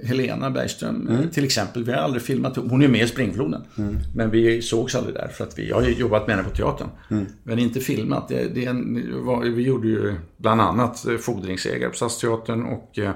Helena 0.04 0.50
Bergström 0.52 1.08
eh, 1.08 1.30
till 1.30 1.44
exempel. 1.46 1.84
Vi 1.84 1.92
har 1.92 2.00
aldrig 2.00 2.24
filmat. 2.24 2.56
Hon 2.56 2.82
är 2.84 2.88
med 2.88 3.02
i 3.04 3.08
Springfloden. 3.08 3.62
Men 4.16 4.30
vi 4.32 4.62
sågs 4.62 4.96
aldrig 4.96 5.16
där 5.16 5.28
för 5.28 5.44
att 5.44 5.60
vi 5.60 5.72
har 5.72 5.82
ju 5.82 5.94
jobbat 5.94 6.28
med 6.28 6.36
henne 6.36 6.50
på 6.50 6.56
teatern. 6.56 6.88
Men 7.44 7.60
inte 7.60 7.80
filmat. 7.80 8.28
Det, 8.28 8.48
det 8.56 8.66
är 8.66 8.70
en, 8.70 9.26
var- 9.26 9.44
vi 9.44 9.64
gjorde 9.64 9.88
ju 9.88 10.16
bland 10.38 10.62
annat 10.62 11.06
eh, 11.08 11.18
Fordringsägare 11.18 11.90
på 11.90 11.96
Stadsteatern 11.96 12.64
och 12.64 13.00
eh, 13.00 13.12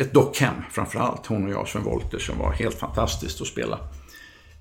ett 0.00 0.12
dockhem 0.12 0.54
framförallt. 0.72 1.26
Hon 1.26 1.44
och 1.46 1.52
jag, 1.52 1.68
Sven 1.68 1.82
Wollter, 1.82 2.18
som 2.18 2.38
var 2.38 2.52
helt 2.52 2.78
fantastiskt 2.78 3.40
att 3.40 3.46
spela. 3.46 3.78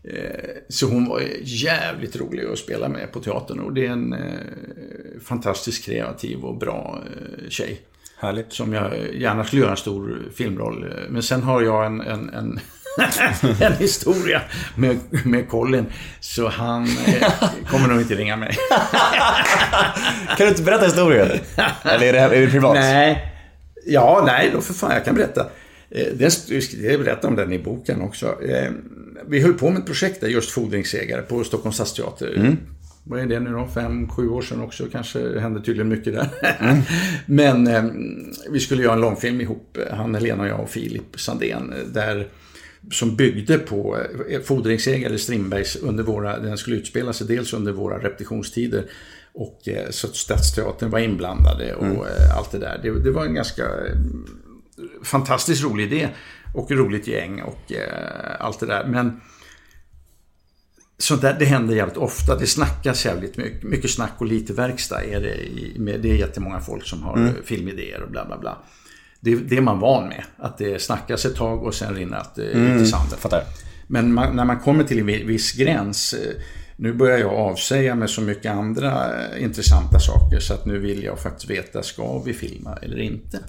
Eh, 0.04 0.50
Så 0.70 0.86
hon 0.88 1.10
var 1.10 1.22
jävligt 1.44 2.16
rolig 2.16 2.46
att 2.46 2.60
spela 2.60 2.90
med 2.90 3.12
på 3.12 3.20
teatern 3.20 3.60
och 3.60 3.74
det 3.74 3.86
är 3.86 3.92
en 3.92 4.14
eh, 4.14 4.20
fantastiskt 5.26 5.86
kreativ 5.86 6.44
och 6.46 6.58
bra 6.58 7.02
eh, 7.06 7.50
tjej. 7.50 7.82
Härligt. 8.20 8.54
Som 8.54 8.74
jag 8.74 8.92
gärna 9.14 9.44
skulle 9.46 9.62
göra 9.62 9.72
en 9.72 9.78
stor 9.78 10.24
filmroll. 10.36 10.94
Men 11.10 11.24
sen 11.24 11.44
har 11.44 11.62
jag 11.62 11.86
en, 11.86 12.02
en, 12.02 12.30
en, 12.30 12.60
en 13.62 13.74
historia 13.74 14.42
med, 14.76 14.98
med 15.26 15.50
Colin. 15.50 15.86
Så 16.20 16.48
han 16.48 16.84
eh, 16.84 17.34
kommer 17.68 17.88
nog 17.88 18.02
inte 18.02 18.16
ringa 18.16 18.36
mig. 18.36 18.56
Kan 20.28 20.46
du 20.46 20.48
inte 20.48 20.64
berätta 20.64 20.86
historien? 20.86 21.30
Eller 21.84 22.08
är 22.08 22.14
det, 22.14 22.20
är 22.20 22.42
det 22.42 22.48
privat? 22.52 22.74
Nej. 22.76 23.34
Ja, 23.88 24.24
nej 24.26 24.50
då 24.54 24.62
för 24.62 24.74
fan, 24.74 24.92
jag 24.94 25.06
kan 25.06 25.16
berätta. 25.16 25.50
Eh, 25.90 26.08
Det, 26.14 26.74
jag 26.82 27.00
berättar 27.00 27.28
om 27.28 27.36
den 27.36 27.54
i 27.54 27.60
boken 27.60 28.02
också. 28.02 28.44
Eh, 28.44 28.72
Vi 29.28 29.40
höll 29.40 29.54
på 29.54 29.70
med 29.70 29.80
ett 29.80 29.86
projekt 29.86 30.22
där, 30.22 30.28
just 30.28 30.50
Fordringsägare 30.52 31.22
på 31.22 31.44
Stockholms 31.44 31.76
stadsteater. 31.76 32.58
Vad 33.04 33.20
är 33.20 33.26
det 33.26 33.40
nu 33.40 33.52
då? 33.52 33.68
Fem, 33.74 34.10
sju 34.10 34.30
år 34.30 34.42
sedan 34.42 34.62
också 34.62 34.86
kanske. 34.92 35.20
Det 35.20 35.40
hände 35.40 35.62
tydligen 35.62 35.90
mycket 35.90 36.14
där. 36.14 36.28
Men 37.26 37.68
eh, 37.68 37.84
vi 38.52 38.60
skulle 38.60 38.84
göra 38.84 38.94
en 38.94 39.02
långfilm 39.02 39.42
ihop, 39.42 39.78
eh, 39.78 39.96
han, 39.96 40.16
Helena 40.16 40.44
och 40.44 40.50
jag 40.50 40.60
och 40.60 40.70
Filip 40.70 41.20
Sandén. 41.20 41.74
Där, 41.94 42.28
som 42.92 43.16
byggde 43.16 43.58
på 43.58 43.98
Fordringsägare 44.44 45.18
Strindbergs 45.18 45.76
under 45.76 46.04
våra, 46.04 46.40
den 46.40 46.58
skulle 46.58 46.76
utspela 46.76 47.14
sig 47.14 47.28
dels 47.28 47.54
under 47.54 47.72
våra 47.72 47.98
repetitionstider 47.98 48.86
och 49.38 49.68
eh, 49.68 49.90
så 49.90 50.08
att 50.08 50.16
Stadsteatern 50.16 50.90
var 50.90 51.00
inblandade 51.00 51.76
och 51.76 52.08
eh, 52.08 52.38
allt 52.38 52.52
det 52.52 52.60
där. 52.60 52.80
Det, 52.84 53.00
det 53.00 53.12
var 53.12 53.26
en 53.26 53.34
ganska 53.34 53.64
eh, 53.64 53.96
fantastiskt 55.04 55.64
rolig 55.64 55.84
idé 55.94 56.10
och 56.54 56.72
roligt 56.72 57.08
gäng 57.08 57.42
och 57.42 57.72
allt 58.40 58.60
det 58.60 58.66
där. 58.66 58.86
Men 58.86 59.22
sånt 60.98 61.22
där, 61.22 61.36
det 61.40 61.46
händer 61.46 61.76
jävligt 61.76 61.98
ofta. 61.98 62.36
Det 62.36 62.48
snackas 62.48 63.06
jävligt 63.06 63.38
mycket. 63.38 63.64
Mycket 63.64 63.92
snack 63.92 64.14
och 64.18 64.26
lite 64.26 64.54
verkstad 64.54 65.04
är 65.04 65.22
det. 65.22 65.36
I, 65.36 65.76
med, 65.80 66.02
det 66.02 66.12
är 66.12 66.16
jättemånga 66.16 66.60
folk 66.60 66.86
som 66.86 67.04
har 67.04 67.26
eh, 67.26 67.32
filmidéer 67.44 68.02
och 68.02 68.12
bla 68.12 68.26
bla 68.26 68.38
bla. 68.38 68.58
Det, 69.20 69.36
det 69.36 69.58
är 69.58 69.62
man 69.62 69.80
van 69.80 70.08
med. 70.08 70.24
Att 70.38 70.58
det 70.58 70.82
snackas 70.82 71.26
ett 71.26 71.36
tag 71.36 71.64
och 71.64 71.74
sen 71.74 71.96
rinner 71.96 72.18
att 72.18 72.36
det 72.36 72.42
ut 72.44 72.82
i 72.82 72.86
sanden. 72.86 73.18
Fattar. 73.20 73.44
Men 73.88 74.14
man, 74.14 74.36
när 74.36 74.46
man 74.46 74.60
kommer 74.60 74.84
till 74.84 75.00
en 75.00 75.06
vi- 75.06 75.24
viss 75.24 75.54
gräns, 75.54 76.16
nu 76.78 76.94
börjar 76.94 77.18
jag 77.18 77.34
avsäga 77.34 77.96
med 77.96 78.10
så 78.10 78.22
mycket 78.22 78.52
andra 78.52 79.22
eh, 79.36 79.44
intressanta 79.44 80.00
saker 80.00 80.40
så 80.40 80.54
att 80.54 80.66
nu 80.66 80.80
vill 80.80 81.04
jag 81.04 81.20
faktiskt 81.20 81.50
veta, 81.50 81.84
ska 81.84 82.20
vi 82.20 82.34
filma 82.34 82.78
eller 82.82 83.00
inte? 83.00 83.40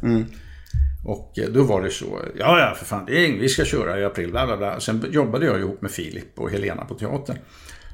Och 1.04 1.38
eh, 1.38 1.48
då 1.48 1.62
var 1.62 1.82
det 1.82 1.90
så, 1.90 2.20
ja 2.38 2.60
ja 2.60 2.74
för 2.74 2.84
fan, 2.84 3.04
det 3.06 3.26
är, 3.26 3.40
vi 3.40 3.48
ska 3.48 3.64
köra 3.64 4.00
i 4.00 4.04
april, 4.04 4.30
bla 4.30 4.46
bla 4.46 4.56
bla. 4.56 4.80
Sen 4.80 5.04
jobbade 5.10 5.46
jag 5.46 5.58
ihop 5.60 5.82
med 5.82 5.90
Filip 5.90 6.38
och 6.38 6.50
Helena 6.50 6.84
på 6.84 6.94
teatern. 6.94 7.38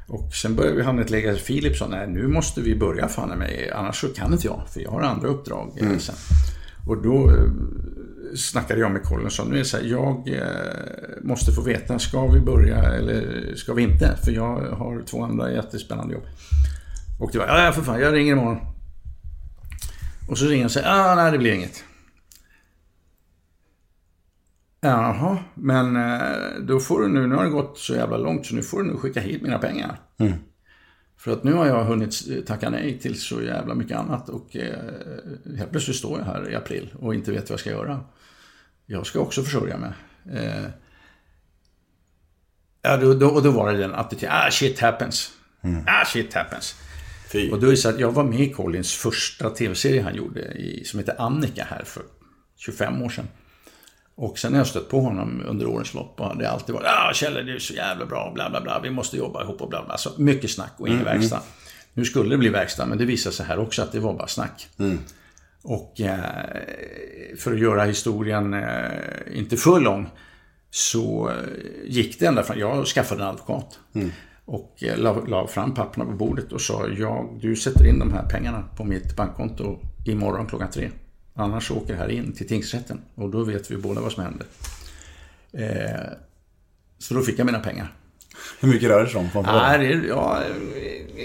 Och 0.07 0.35
sen 0.35 0.57
började 0.57 0.77
vi 0.77 0.83
hamna 0.83 1.03
i 1.03 1.05
ett 1.05 1.11
läge, 1.11 1.37
Filip 1.37 1.77
sa, 1.77 1.87
nej 1.89 2.09
nu 2.09 2.29
måste 2.29 2.61
vi 2.61 2.77
börja 2.77 3.09
fan 3.09 3.29
med 3.29 3.39
mig, 3.39 3.71
annars 3.71 4.01
så 4.01 4.09
kan 4.09 4.33
inte 4.33 4.47
jag, 4.47 4.63
för 4.73 4.81
jag 4.81 4.91
har 4.91 5.01
andra 5.01 5.29
uppdrag 5.29 5.79
eh, 5.81 5.99
sen. 5.99 6.15
Och 6.87 7.03
då 7.03 7.31
snackade 8.37 8.81
jag 8.81 8.93
med 8.93 9.03
Colin 9.03 9.27
och 9.27 9.33
sa, 9.33 9.45
nu 9.45 9.61
är 9.61 9.65
så 9.65 9.77
här, 9.77 9.85
jag 9.85 10.29
eh, 10.29 11.23
måste 11.23 11.53
få 11.53 11.63
veta, 11.63 11.99
ska 11.99 12.27
vi 12.27 12.41
börja 12.41 12.83
eller 12.83 13.55
ska 13.55 13.75
vi 13.75 13.83
inte? 13.83 14.19
För 14.25 14.33
jag 14.33 14.61
har 14.61 15.03
två 15.07 15.23
andra 15.23 15.53
jättespännande 15.53 16.15
jobb. 16.15 16.25
Och 17.21 17.31
det 17.33 17.39
var, 17.39 17.47
ja 17.47 17.73
för 17.73 17.83
fan, 17.83 18.01
jag 18.01 18.15
ringer 18.15 18.33
imorgon. 18.33 18.59
Och 20.29 20.39
så 20.39 20.45
ringer 20.45 20.63
han 20.63 20.65
och 20.65 20.71
säger, 20.71 20.89
ah, 20.91 21.15
nej 21.15 21.33
det 21.33 21.39
blir 21.39 21.53
inget. 21.53 21.85
Jaha, 24.81 25.39
men 25.55 25.97
eh, 25.97 26.61
då 26.61 26.81
får 26.81 27.01
du 27.01 27.09
nu, 27.09 27.27
nu 27.27 27.35
har 27.35 27.45
det 27.45 27.51
gått 27.51 27.79
så 27.79 27.95
jävla 27.95 28.17
långt 28.17 28.47
så 28.47 28.55
nu 28.55 28.63
får 28.63 28.83
du 28.83 28.91
nu 28.91 28.97
skicka 28.97 29.21
hit 29.21 29.43
mina 29.43 29.59
pengar. 29.59 30.01
För 31.17 31.33
att 31.33 31.45
nu 31.45 31.53
har 31.53 31.67
jag 31.67 31.85
hunnit 31.85 32.47
tacka 32.47 32.71
nej 32.71 32.99
till 32.99 33.21
så 33.21 33.43
jävla 33.43 33.75
mycket 33.75 33.99
annat 33.99 34.29
och 34.29 34.57
eh, 34.57 35.59
helt 35.59 35.71
plötsligt 35.71 35.97
står 35.97 36.19
jag 36.19 36.27
här 36.27 36.51
i 36.51 36.55
april 36.55 36.95
och 37.01 37.15
inte 37.15 37.31
vet 37.31 37.43
vad 37.43 37.53
jag 37.53 37.61
ska 37.61 37.71
göra. 37.71 38.01
Jag 38.87 39.07
ska 39.07 39.21
också 39.21 39.43
försörja 39.43 39.77
mig. 39.77 39.93
Eh, 40.33 40.65
ja, 42.83 42.97
då, 42.97 43.15
då, 43.15 43.29
och 43.29 43.43
då 43.43 43.51
var 43.51 43.73
det 43.73 43.79
den 43.79 43.95
attityden, 43.95 44.35
ah 44.35 44.51
shit 44.51 44.81
happens. 44.81 45.33
Ah 45.87 46.05
shit 46.05 46.35
happens. 46.35 46.75
Fy. 47.33 47.51
Och 47.51 47.61
då 47.61 47.67
är 47.67 47.71
det 47.71 47.77
så 47.77 47.89
att 47.89 47.99
jag 47.99 48.13
var 48.13 48.25
med 48.25 48.41
i 48.41 48.51
Collins 48.51 48.93
första 48.95 49.51
tv-serie 49.51 50.03
han 50.03 50.15
gjorde 50.15 50.41
i, 50.41 50.85
som 50.85 50.99
heter 50.99 51.21
Annika 51.21 51.67
här 51.71 51.85
för 51.85 52.03
25 52.57 53.03
år 53.03 53.09
sedan. 53.09 53.29
Och 54.17 54.39
sen 54.39 54.53
har 54.53 54.59
jag 54.59 54.67
stött 54.67 54.89
på 54.89 55.01
honom 55.01 55.43
under 55.47 55.67
årens 55.67 55.95
lopp 55.95 56.21
och 56.21 56.39
det 56.39 56.47
har 56.47 56.53
alltid 56.53 56.75
varit 56.75 56.87
ah 56.87 57.13
Kjelle 57.15 57.43
du 57.43 57.55
är 57.55 57.59
så 57.59 57.75
jävla 57.75 58.07
bra, 58.07 58.33
bla 58.35 58.51
bla 58.51 58.61
bla, 58.61 58.81
vi 58.81 58.91
måste 58.91 59.17
jobba 59.17 59.43
ihop 59.43 59.63
och 59.63 59.69
bla 59.69 59.85
bla. 59.85 59.99
Så 59.99 60.11
mycket 60.19 60.51
snack 60.51 60.73
och 60.77 60.89
ingen 60.89 61.05
verkstad. 61.05 61.41
Nu 61.93 62.05
skulle 62.05 62.31
det 62.31 62.39
bli 62.39 62.49
verkstad, 62.49 62.87
men 62.87 62.99
det 62.99 63.05
visade 63.05 63.35
sig 63.35 63.47
här 63.47 63.59
också 63.59 63.83
att 63.83 63.93
det 63.93 64.01
var 64.01 64.15
bara 64.15 64.29
snack. 64.29 64.69
Och 65.65 66.01
eh, 66.01 66.19
för 67.39 67.53
att 67.53 67.59
göra 67.61 67.85
historien 67.85 68.55
eh, 68.55 68.91
inte 69.33 69.57
för 69.57 69.81
lång 69.81 70.09
så 70.71 71.29
eh, 71.29 71.35
gick 71.85 72.21
det 72.21 72.27
ända 72.27 72.43
fram. 72.43 72.59
Jag 72.59 72.87
skaffade 72.87 73.23
en 73.23 73.29
advokat. 73.29 73.79
Och 74.45 74.83
eh, 74.83 74.99
la, 74.99 75.13
la 75.27 75.47
fram 75.47 75.75
papperna 75.75 76.05
på 76.05 76.13
bordet 76.13 76.53
och 76.53 76.61
sa 76.61 76.89
jag, 76.89 77.39
du 77.41 77.57
sätter 77.57 77.87
in 77.87 77.99
de 77.99 78.13
här 78.13 78.29
pengarna 78.29 78.65
på 78.77 78.85
mitt 78.85 79.17
bankkonto 79.17 79.79
imorgon 80.07 80.47
klockan 80.47 80.71
tre. 80.71 80.91
Annars 81.35 81.71
åker 81.71 81.93
det 81.93 81.99
här 81.99 82.09
in 82.09 82.33
till 82.33 82.49
tingsrätten 82.49 83.01
och 83.15 83.31
då 83.31 83.45
vet 83.45 83.71
vi 83.71 83.77
båda 83.77 84.01
vad 84.01 84.13
som 84.13 84.23
händer. 84.25 84.47
Eh, 85.53 86.01
så 86.99 87.15
då 87.15 87.21
fick 87.21 87.39
jag 87.39 87.47
mina 87.47 87.61
pengar. 87.61 87.93
Hur 88.61 88.69
mycket 88.69 88.89
rör 88.89 89.05
det 89.05 89.11
sig 89.11 89.21
om? 89.21 89.29
Ja, 90.09 90.41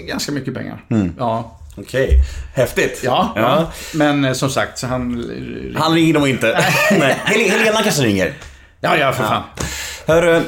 ganska 0.06 0.32
mycket 0.32 0.54
pengar. 0.54 0.84
Ja. 1.18 1.59
Okej, 1.76 2.22
häftigt. 2.54 3.00
Ja, 3.04 3.32
ja. 3.36 3.72
Men 3.94 4.24
eh, 4.24 4.32
som 4.32 4.50
sagt, 4.50 4.78
så 4.78 4.86
han... 4.86 5.74
Han 5.76 5.94
ringer 5.94 6.14
nog 6.14 6.28
inte. 6.28 6.46
Nej. 6.90 7.16
Hel- 7.24 7.50
Helena 7.50 7.82
kanske 7.82 8.02
ringer. 8.02 8.34
Ja, 8.80 8.96
ja, 8.96 9.12
för 9.12 9.24
fan. 9.24 9.42
Hörru, 10.06 10.42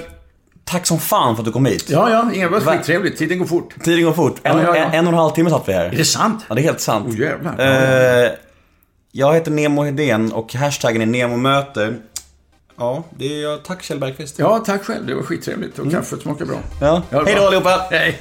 tack 0.64 0.86
som 0.86 0.98
fan 1.00 1.36
för 1.36 1.42
att 1.42 1.46
du 1.46 1.52
kom 1.52 1.66
hit. 1.66 1.90
Ja, 1.90 2.10
ja, 2.10 2.30
Inga, 2.34 2.46
det 2.46 2.52
var 2.52 2.60
Va- 2.60 2.72
skittrevligt. 2.72 3.18
Tiden 3.18 3.38
går 3.38 3.46
fort. 3.46 3.74
Tiden 3.84 4.04
går 4.04 4.12
fort. 4.12 4.40
En, 4.42 4.58
Ja, 4.58 4.62
ja, 4.64 4.76
ja. 4.76 4.84
En, 4.84 4.92
en 4.94 5.06
och 5.06 5.12
en 5.12 5.18
halv 5.18 5.30
timme 5.32 5.50
satt 5.50 5.68
vi 5.68 5.72
här. 5.72 5.84
Är 5.84 5.90
det 5.90 6.04
sant? 6.04 6.44
Ja, 6.48 6.54
det 6.54 6.60
är 6.60 6.62
helt 6.62 6.80
sant. 6.80 7.06
Åh, 7.08 7.18
jävlar. 7.20 8.24
Eh, 8.24 8.30
jag 9.12 9.34
heter 9.34 9.50
Nemo 9.50 9.82
Hedén 9.84 10.32
och 10.32 10.54
hashtaggen 10.54 11.02
är 11.02 11.06
NEMOMÖTER. 11.06 11.96
Ja, 12.78 13.04
det 13.18 13.24
är 13.38 13.42
jag. 13.42 13.64
Tack 13.64 13.82
Kjell 13.82 13.98
Bergqvist. 13.98 14.38
Ja, 14.38 14.58
tack 14.66 14.84
själv. 14.84 15.06
Det 15.06 15.14
var 15.14 15.22
skittrevligt 15.22 15.78
och 15.78 15.90
kaffet 15.90 16.22
smakar 16.22 16.44
bra. 16.44 16.56
Ja. 16.80 17.02
Hej 17.10 17.34
då 17.36 17.46
allihopa! 17.46 17.86
Hej! 17.90 18.20